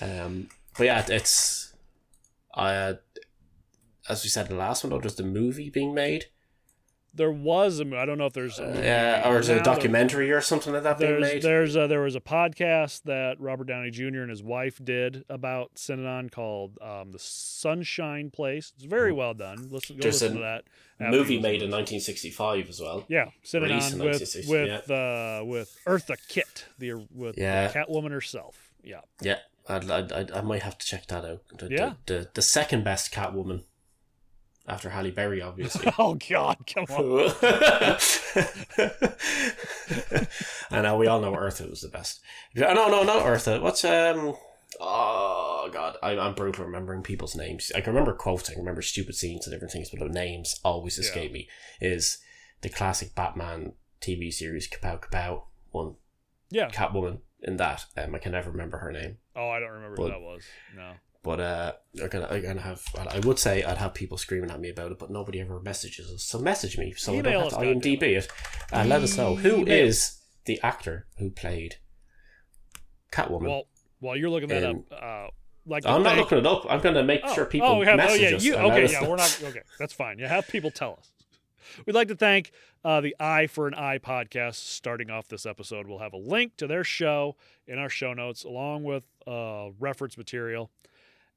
Um, 0.00 0.48
but 0.78 0.84
yeah, 0.84 1.04
it's 1.08 1.69
uh, 2.54 2.94
as 4.08 4.22
we 4.24 4.28
said 4.28 4.46
in 4.50 4.52
the 4.56 4.58
last 4.58 4.82
one, 4.84 4.90
though, 4.90 5.00
just 5.00 5.16
the 5.18 5.22
movie 5.22 5.70
being 5.70 5.94
made. 5.94 6.26
There 7.12 7.32
was 7.32 7.80
a 7.80 7.96
I 7.98 8.04
don't 8.06 8.18
know 8.18 8.26
if 8.26 8.34
there's 8.34 8.60
a 8.60 8.72
Yeah, 8.84 9.28
or 9.28 9.40
is 9.40 9.48
it 9.48 9.56
a 9.58 9.62
documentary 9.64 10.30
or 10.30 10.40
something 10.40 10.72
like 10.72 10.84
that 10.84 10.96
being 10.98 11.10
There's 11.20 11.22
made? 11.34 11.42
there's 11.42 11.74
a, 11.74 11.88
there 11.88 12.02
was 12.02 12.14
a 12.14 12.20
podcast 12.20 13.02
that 13.02 13.34
Robert 13.40 13.64
Downey 13.66 13.90
Jr. 13.90 14.20
and 14.20 14.30
his 14.30 14.44
wife 14.44 14.78
did 14.84 15.24
about 15.28 15.74
Synanon 15.74 16.30
called 16.30 16.78
um, 16.80 17.10
the 17.10 17.18
Sunshine 17.18 18.30
Place. 18.30 18.72
It's 18.76 18.84
very 18.84 19.10
well 19.10 19.34
done. 19.34 19.68
Listen, 19.70 19.96
go 19.96 20.06
listen 20.06 20.32
a 20.32 20.34
to 20.36 20.62
that. 21.00 21.10
movie 21.10 21.40
made 21.40 21.62
in 21.62 21.70
1965 21.72 22.68
as 22.68 22.80
well. 22.80 23.04
Yeah, 23.08 23.30
Synanon 23.44 24.04
with 24.04 24.22
1960s, 24.22 24.48
with 24.48 24.90
uh, 24.92 25.42
with 25.44 25.76
Eartha 25.88 26.16
Kitt, 26.28 26.66
the 26.78 26.94
with 27.12 27.36
Yeah. 27.36 27.72
Catwoman 27.72 28.12
herself. 28.12 28.72
Yeah, 28.84 29.00
Yeah, 29.20 29.38
I'd, 29.70 29.90
I'd, 29.90 30.12
I'd, 30.12 30.30
I 30.32 30.40
might 30.42 30.62
have 30.62 30.76
to 30.78 30.86
check 30.86 31.06
that 31.06 31.24
out. 31.24 31.42
The, 31.58 31.68
Yeah. 31.70 31.92
the, 32.06 32.14
the, 32.14 32.28
the 32.34 32.42
second 32.42 32.84
best 32.84 33.12
Catwoman 33.12 33.62
after 34.68 34.90
Halle 34.90 35.10
Berry, 35.10 35.40
obviously. 35.42 35.90
oh 35.98 36.14
God, 36.14 36.58
come 36.66 36.84
on. 36.90 37.32
I 40.70 40.82
know 40.82 40.96
we 40.96 41.06
all 41.06 41.20
know 41.20 41.32
Eartha 41.32 41.68
was 41.68 41.80
the 41.80 41.88
best. 41.88 42.20
No, 42.54 42.72
no, 42.74 43.02
not 43.02 43.22
Eartha. 43.24 43.60
What's 43.60 43.84
um? 43.84 44.34
Oh 44.78 45.68
God, 45.72 45.96
I, 46.02 46.16
I'm 46.16 46.34
brutal 46.34 46.64
remembering 46.64 47.02
people's 47.02 47.34
names. 47.36 47.70
I 47.74 47.80
can 47.80 47.92
remember 47.92 48.12
quotes. 48.14 48.48
I 48.48 48.52
can 48.54 48.62
remember 48.62 48.82
stupid 48.82 49.14
scenes 49.14 49.46
and 49.46 49.52
different 49.54 49.72
things, 49.72 49.90
but 49.90 49.98
the 50.00 50.08
names 50.08 50.58
always 50.64 50.96
Yeah. 50.98 51.04
escape 51.04 51.32
me. 51.32 51.48
Is 51.80 52.18
the 52.60 52.68
classic 52.68 53.14
Batman 53.14 53.72
TV 54.00 54.32
series 54.32 54.68
Kapow 54.68 55.00
Kapow 55.00 55.42
one 55.70 55.96
Yeah, 56.50 56.70
Catwoman 56.70 57.18
in 57.42 57.56
that. 57.56 57.86
Um, 57.96 58.14
I 58.14 58.18
can 58.18 58.32
never 58.32 58.50
remember 58.50 58.78
her 58.78 58.92
name. 58.92 59.18
Oh, 59.36 59.48
I 59.48 59.60
don't 59.60 59.70
remember 59.70 59.96
who 59.96 60.08
that 60.08 60.20
was. 60.20 60.42
No. 60.76 60.92
But 61.22 61.40
uh, 61.40 61.72
I'm 62.02 62.08
gonna, 62.08 62.28
I'm 62.30 62.42
gonna 62.42 62.60
have. 62.62 62.82
I 62.96 63.18
would 63.20 63.38
say 63.38 63.62
I'd 63.62 63.76
have 63.76 63.92
people 63.92 64.16
screaming 64.16 64.50
at 64.50 64.58
me 64.58 64.70
about 64.70 64.90
it, 64.90 64.98
but 64.98 65.10
nobody 65.10 65.40
ever 65.40 65.60
messages 65.60 66.10
us. 66.10 66.22
So 66.24 66.38
message 66.38 66.78
me, 66.78 66.94
so 66.96 67.12
Email 67.12 67.26
I 67.26 67.32
don't 67.32 67.42
have 67.52 67.82
to. 67.82 67.88
IMDb 67.88 68.02
it, 68.16 68.28
and 68.72 68.88
let 68.88 69.02
us 69.02 69.16
know 69.18 69.34
who 69.34 69.58
Email. 69.58 69.68
is 69.86 70.18
the 70.46 70.58
actor 70.62 71.06
who 71.18 71.30
played 71.30 71.76
Catwoman. 73.12 73.42
Well, 73.48 73.62
while 73.98 74.16
you're 74.16 74.30
looking 74.30 74.48
that 74.48 74.64
Um, 74.64 74.84
up, 74.90 75.02
uh, 75.02 75.26
like 75.66 75.84
I'm 75.86 76.02
not 76.02 76.16
looking 76.16 76.38
it 76.38 76.46
up. 76.46 76.64
I'm 76.70 76.80
gonna 76.80 77.04
make 77.04 77.20
Oh, 77.22 77.34
sure 77.34 77.44
people 77.44 77.68
oh, 77.68 77.82
have, 77.84 77.94
oh 77.94 77.96
message 77.98 78.20
yeah, 78.22 78.36
us. 78.36 78.44
you, 78.44 78.54
okay, 78.56 78.90
yeah, 78.90 79.06
we're 79.08 79.16
not 79.16 79.40
okay. 79.44 79.60
That's 79.78 79.92
fine. 79.92 80.18
You 80.18 80.26
have 80.26 80.48
people 80.48 80.70
tell 80.70 80.96
us. 80.98 81.10
We'd 81.86 81.94
like 81.94 82.08
to 82.08 82.16
thank 82.16 82.52
uh, 82.84 83.00
the 83.00 83.14
Eye 83.18 83.46
for 83.46 83.68
an 83.68 83.74
Eye 83.74 83.98
podcast. 83.98 84.54
Starting 84.56 85.10
off 85.10 85.28
this 85.28 85.46
episode, 85.46 85.86
we'll 85.86 85.98
have 85.98 86.12
a 86.12 86.18
link 86.18 86.56
to 86.56 86.66
their 86.66 86.84
show 86.84 87.36
in 87.66 87.78
our 87.78 87.88
show 87.88 88.12
notes, 88.12 88.44
along 88.44 88.84
with 88.84 89.04
uh, 89.26 89.70
reference 89.78 90.16
material 90.16 90.70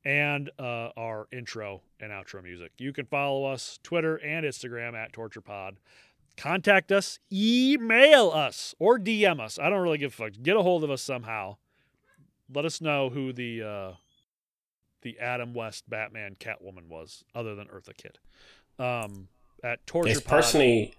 and 0.05 0.49
uh, 0.59 0.89
our 0.97 1.27
intro 1.31 1.81
and 1.99 2.11
outro 2.11 2.43
music. 2.43 2.71
You 2.77 2.93
can 2.93 3.05
follow 3.05 3.45
us 3.45 3.79
Twitter 3.83 4.17
and 4.17 4.45
Instagram 4.45 4.95
at 4.95 5.13
TorturePod. 5.13 5.77
Contact 6.35 6.91
us, 6.91 7.19
email 7.31 8.31
us, 8.31 8.73
or 8.79 8.97
DM 8.97 9.39
us. 9.39 9.59
I 9.59 9.69
don't 9.69 9.81
really 9.81 9.99
give 9.99 10.13
a 10.13 10.15
fuck. 10.15 10.31
Get 10.41 10.57
a 10.57 10.63
hold 10.63 10.83
of 10.83 10.89
us 10.89 11.01
somehow. 11.01 11.57
Let 12.53 12.65
us 12.65 12.81
know 12.81 13.09
who 13.09 13.33
the 13.33 13.61
uh, 13.61 13.91
the 15.03 15.19
Adam 15.19 15.53
West 15.53 15.89
Batman 15.89 16.35
Catwoman 16.39 16.87
was, 16.87 17.23
other 17.35 17.55
than 17.55 17.67
Eartha 17.67 17.95
Kitt. 17.95 18.17
Um, 18.79 19.27
at 19.63 19.79
It's 19.81 19.91
torturepod, 19.91 20.25
personally. 20.25 20.93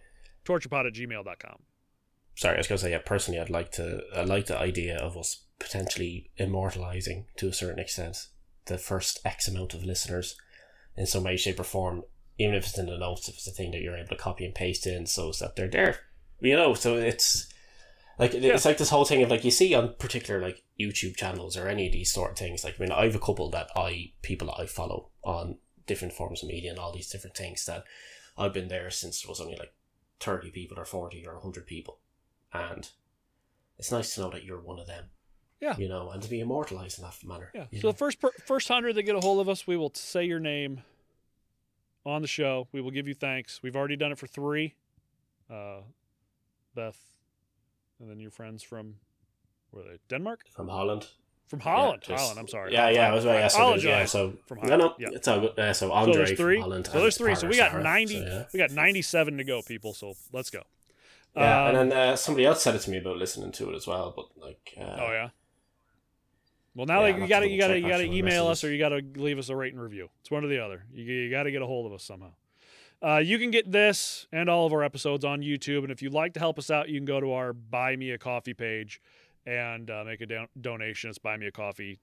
torturepod 0.45 0.87
at 0.87 0.95
gmail.com. 0.95 1.57
Sorry, 2.37 2.57
I 2.57 2.59
was 2.59 2.67
gonna 2.67 2.79
say 2.79 2.91
yeah. 2.91 2.99
Personally, 2.99 3.41
I'd 3.41 3.51
like 3.51 3.71
to. 3.73 4.03
I 4.15 4.23
like 4.25 4.47
the 4.47 4.59
idea 4.59 4.99
of 4.99 5.17
us 5.17 5.45
potentially 5.59 6.31
immortalizing 6.37 7.27
to 7.37 7.49
a 7.49 7.53
certain 7.53 7.79
extent 7.79 8.27
the 8.67 8.79
first 8.79 9.21
X 9.25 9.47
amount 9.47 9.75
of 9.75 9.85
listeners 9.85 10.37
in 10.97 11.07
some 11.07 11.25
way, 11.25 11.37
shape, 11.37 11.61
or 11.61 11.65
form. 11.65 12.03
Even 12.39 12.55
if 12.57 12.65
it's 12.67 12.79
in 12.79 12.87
the 12.87 12.99
notes, 12.99 13.29
if 13.29 13.37
it's 13.37 13.47
a 13.47 13.53
thing 13.53 13.71
that 13.71 13.81
you're 13.81 13.97
able 13.97 14.09
to 14.09 14.17
copy 14.17 14.45
and 14.45 14.55
paste 14.55 14.87
in, 14.87 15.07
so 15.07 15.31
that 15.33 15.55
they're 15.55 15.69
there. 15.69 15.99
You 16.41 16.57
know, 16.57 16.75
so 16.75 16.97
it's 16.97 17.49
like 18.19 18.35
it's 18.35 18.65
like 18.65 18.79
this 18.79 18.91
whole 18.91 19.05
thing 19.05 19.23
of 19.23 19.31
like 19.31 19.45
you 19.45 19.53
see 19.53 19.73
on 19.75 19.95
particular 19.99 20.41
like 20.41 20.65
YouTube 20.81 21.17
channels 21.17 21.57
or 21.57 21.69
any 21.69 21.87
of 21.87 21.93
these 21.93 22.13
sort 22.13 22.33
of 22.33 22.39
things. 22.39 22.65
Like 22.65 22.77
I 22.81 22.83
mean, 22.83 22.93
I 22.93 23.05
have 23.05 23.15
a 23.15 23.21
couple 23.21 23.49
that 23.51 23.69
I 23.77 24.13
people 24.23 24.49
that 24.49 24.61
I 24.61 24.67
follow 24.67 25.11
on 25.23 25.59
different 25.87 26.15
forms 26.15 26.43
of 26.43 26.49
media 26.49 26.71
and 26.71 26.79
all 26.79 26.93
these 26.93 27.11
different 27.11 27.37
things 27.37 27.65
that 27.67 27.85
I've 28.37 28.53
been 28.53 28.69
there 28.69 28.91
since 28.91 29.23
there 29.23 29.29
was 29.29 29.41
only 29.41 29.57
like 29.57 29.73
thirty 30.21 30.51
people 30.51 30.79
or 30.79 30.85
forty 30.85 31.27
or 31.27 31.39
hundred 31.41 31.67
people, 31.67 32.01
and 32.53 32.89
it's 33.79 33.93
nice 33.93 34.15
to 34.15 34.23
know 34.23 34.31
that 34.31 34.45
you're 34.45 34.61
one 34.61 34.79
of 34.79 34.87
them. 34.87 35.11
Yeah. 35.61 35.77
you 35.79 35.89
know, 35.89 36.11
and 36.11 36.23
to 36.23 36.29
be 36.29 36.41
immortalized 36.41 36.99
in 36.99 37.05
that 37.05 37.17
manner. 37.25 37.51
Yeah. 37.55 37.67
So 37.81 37.89
know. 37.89 37.93
the 37.93 37.99
first 37.99 38.21
per- 38.21 38.33
first 38.45 38.69
hundred 38.69 38.97
that 38.97 39.05
get 39.05 39.15
a 39.17 39.21
hold 39.21 39.41
of 39.41 39.49
us, 39.49 39.67
we 39.67 39.77
will 39.79 39.93
say 39.95 40.25
your 40.25 40.41
name 40.41 40.83
on 42.05 42.21
the 42.21 42.29
show. 42.29 42.69
We 42.73 42.83
will 42.83 42.91
give 42.91 43.09
you 43.09 43.15
thanks. 43.15 43.63
We've 43.63 43.77
already 43.77 43.97
done 43.97 44.13
it 44.13 44.19
for 44.19 44.27
three. 44.27 44.75
Uh, 45.51 45.81
Beth, 46.75 46.99
and 47.99 48.11
then 48.11 48.21
your 48.21 48.31
friends 48.31 48.63
from 48.63 48.97
where 49.71 49.85
they? 49.85 49.99
Denmark? 50.09 50.41
from 50.51 50.69
Holland. 50.69 51.07
From 51.49 51.61
Holland. 51.61 52.03
Yeah, 52.03 52.09
just- 52.15 52.21
Holland. 52.23 52.41
I'm 52.41 52.49
sorry. 52.49 52.73
Yeah, 52.73 52.89
yeah, 52.89 53.11
I 53.11 53.15
was 53.15 53.25
right. 53.27 53.39
Yeah, 53.41 53.49
so, 53.49 53.75
yeah, 53.77 54.05
so 54.07 54.33
From 54.47 54.59
no, 54.63 54.69
no, 54.69 54.77
Holland, 54.89 54.95
yeah. 54.99 55.09
it's 55.13 55.29
all 55.29 55.41
good. 55.41 55.59
Uh, 55.59 55.73
so 55.73 55.89
So 55.89 56.13
there's 56.13 56.33
three. 56.33 56.61
Holland. 56.61 56.87
So 56.87 57.01
there's 57.01 57.17
three. 57.19 57.35
So 57.35 57.47
we 57.49 57.57
got 57.57 57.71
Sarah, 57.73 57.83
ninety. 57.83 58.21
so, 58.21 58.27
yeah. 58.27 58.45
We 58.53 58.59
got 58.59 58.71
ninety-seven 58.71 59.37
to 59.39 59.45
go, 59.45 59.61
people. 59.63 59.93
So 59.95 60.15
let's 60.33 60.51
go. 60.51 60.63
Yeah, 61.37 61.63
Um, 61.69 61.77
and 61.77 61.93
then 61.93 61.99
uh, 62.13 62.17
somebody 62.17 62.47
else 62.47 62.63
said 62.63 62.75
it 62.77 62.81
to 62.83 62.91
me 62.91 62.99
about 62.99 63.17
listening 63.17 63.53
to 63.53 63.71
it 63.71 63.75
as 63.75 63.87
well, 63.87 64.13
but 64.15 64.27
like, 64.43 64.75
uh, 64.81 64.97
Oh 65.01 65.13
yeah. 65.13 65.31
Well, 66.75 66.87
now 66.87 67.05
Yeah, 67.05 67.13
like, 67.13 67.23
you 67.23 67.29
gotta 67.29 67.49
you 67.49 67.59
gotta 67.59 67.79
you 67.79 67.89
gotta 67.89 68.05
email 68.05 68.47
us 68.49 68.65
or 68.65 68.73
you 68.73 68.79
gotta 68.79 69.01
leave 69.17 69.39
us 69.39 69.49
a 69.49 69.57
rate 69.57 69.73
and 69.73 69.83
review. 69.83 70.09
It's 70.21 70.31
one 70.31 70.45
or 70.45 70.49
the 70.49 70.59
other. 70.65 70.85
You 70.93 71.05
you 71.05 71.31
gotta 71.31 71.51
get 71.51 71.63
a 71.63 71.67
hold 71.67 71.87
of 71.87 71.93
us 71.93 72.03
somehow. 72.03 72.33
Uh, 73.03 73.19
you 73.19 73.39
can 73.39 73.51
get 73.51 73.71
this 73.71 74.27
and 74.33 74.49
all 74.49 74.67
of 74.67 74.73
our 74.73 74.83
episodes 74.83 75.25
on 75.25 75.41
YouTube, 75.43 75.83
and 75.83 75.91
if 75.93 76.01
you'd 76.03 76.15
like 76.15 76.33
to 76.35 76.41
help 76.41 76.59
us 76.59 76.71
out, 76.71 76.89
you 76.89 76.99
can 76.99 77.05
go 77.05 77.21
to 77.21 77.33
our 77.33 77.53
Buy 77.53 77.97
Me 77.97 78.11
a 78.13 78.19
Coffee 78.19 78.55
page 78.55 79.01
and 79.47 79.91
uh, 79.91 80.05
make 80.05 80.21
a 80.21 80.27
don- 80.27 80.49
donation. 80.61 81.11
It's 81.11 81.19
Buy 81.19 81.37
Me 81.37 81.47
a 81.47 81.53
Coffee, 81.53 81.99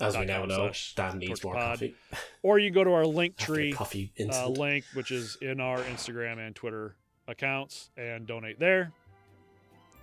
as 0.00 0.16
we 0.16 0.24
now 0.24 0.44
know, 0.44 0.70
Dan 0.96 1.18
needs 1.18 1.42
more 1.44 1.54
Pod. 1.54 1.78
coffee. 1.78 1.94
or 2.42 2.58
you 2.58 2.70
go 2.70 2.84
to 2.84 2.92
our 2.92 3.06
link 3.06 3.36
tree 3.36 3.72
coffee 3.72 4.12
uh, 4.32 4.48
link, 4.48 4.84
which 4.94 5.10
is 5.10 5.36
in 5.40 5.60
our 5.60 5.78
Instagram 5.78 6.44
and 6.44 6.54
Twitter 6.56 6.96
accounts, 7.28 7.90
and 7.96 8.26
donate 8.26 8.58
there. 8.58 8.92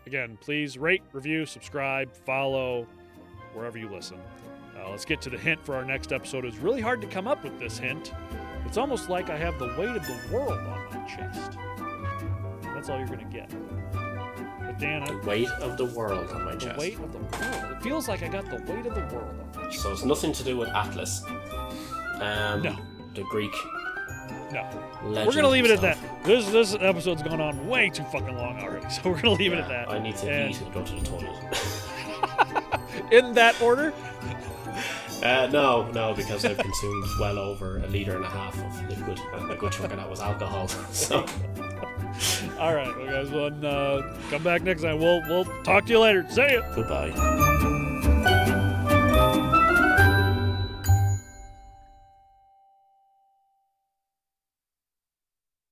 Again, 0.05 0.37
please 0.39 0.77
rate, 0.77 1.01
review, 1.11 1.45
subscribe, 1.45 2.13
follow 2.25 2.87
wherever 3.53 3.77
you 3.77 3.89
listen. 3.89 4.17
Uh, 4.77 4.89
let's 4.89 5.03
get 5.03 5.19
to 5.21 5.29
the 5.29 5.37
hint 5.37 5.63
for 5.65 5.75
our 5.75 5.83
next 5.83 6.13
episode. 6.13 6.45
It's 6.45 6.57
really 6.57 6.79
hard 6.81 7.01
to 7.01 7.07
come 7.07 7.27
up 7.27 7.43
with 7.43 7.59
this 7.59 7.77
hint. 7.77 8.13
It's 8.65 8.77
almost 8.77 9.09
like 9.09 9.29
I 9.29 9.37
have 9.37 9.57
the 9.59 9.67
weight 9.77 9.95
of 9.95 10.05
the 10.05 10.17
world 10.31 10.51
on 10.51 10.93
my 10.93 11.05
chest. 11.07 11.57
That's 12.73 12.89
all 12.89 12.97
you're 12.99 13.07
going 13.07 13.19
to 13.19 13.25
get. 13.25 13.51
The 14.79 15.19
weight 15.25 15.49
of 15.61 15.77
the 15.77 15.85
world 15.85 16.29
on 16.31 16.45
my 16.45 16.53
the 16.53 16.57
chest. 16.59 16.77
weight 16.79 16.99
of 16.99 17.11
the 17.11 17.17
world. 17.17 17.71
It 17.77 17.81
feels 17.83 18.07
like 18.07 18.21
I 18.23 18.27
got 18.27 18.45
the 18.45 18.57
weight 18.71 18.85
of 18.85 18.93
the 18.95 19.01
world 19.15 19.35
on 19.55 19.61
my 19.63 19.67
chest. 19.69 19.81
So 19.83 19.91
it's 19.91 20.03
nothing 20.03 20.31
to 20.33 20.43
do 20.43 20.57
with 20.57 20.69
Atlas. 20.69 21.23
Um, 22.21 22.61
No. 22.61 22.75
The 23.15 23.23
Greek 23.31 23.53
No. 24.51 24.61
legend. 25.03 25.27
We're 25.27 25.33
gonna 25.33 25.47
leave 25.49 25.65
it 25.65 25.71
at 25.71 25.81
that. 25.81 25.97
This 26.23 26.47
this 26.49 26.75
episode's 26.79 27.23
gone 27.23 27.41
on 27.41 27.67
way 27.67 27.89
too 27.89 28.03
fucking 28.05 28.35
long 28.37 28.59
already, 28.61 28.87
so 28.91 29.09
we're 29.09 29.15
gonna 29.21 29.31
leave 29.35 29.53
it 29.53 29.59
at 29.59 29.67
that. 29.69 29.89
I 29.89 29.97
need 29.99 30.15
to 30.17 30.29
And- 30.29 30.51
eat 30.51 30.61
and 30.61 30.73
go 30.73 30.83
to 30.83 30.93
the 30.95 31.01
toilet. 31.05 31.35
In 33.11 33.33
that 33.33 33.59
order. 33.61 33.93
uh, 35.23 35.47
no, 35.51 35.89
no, 35.91 36.13
because 36.13 36.45
I've 36.45 36.57
consumed 36.57 37.05
well 37.19 37.37
over 37.39 37.77
a 37.77 37.87
litre 37.87 38.15
and 38.15 38.25
a 38.25 38.29
half 38.29 38.55
of 38.57 38.89
liquid, 38.89 39.19
and 39.33 39.51
a 39.51 39.55
good 39.55 39.71
chunk 39.71 39.91
of 39.91 39.97
that 39.97 40.09
was 40.09 40.19
alcohol. 40.21 40.67
So, 40.91 41.25
All 42.59 42.73
right, 42.73 42.95
well, 42.97 43.05
guys, 43.05 43.29
well, 43.29 43.65
uh, 43.65 44.01
come 44.29 44.43
back 44.43 44.63
next 44.63 44.81
time. 44.81 44.99
We'll 44.99 45.21
we'll 45.27 45.45
talk 45.63 45.85
to 45.85 45.91
you 45.91 45.99
later. 45.99 46.25
See 46.29 46.41
ya. 46.41 46.61
goodbye. 46.75 47.73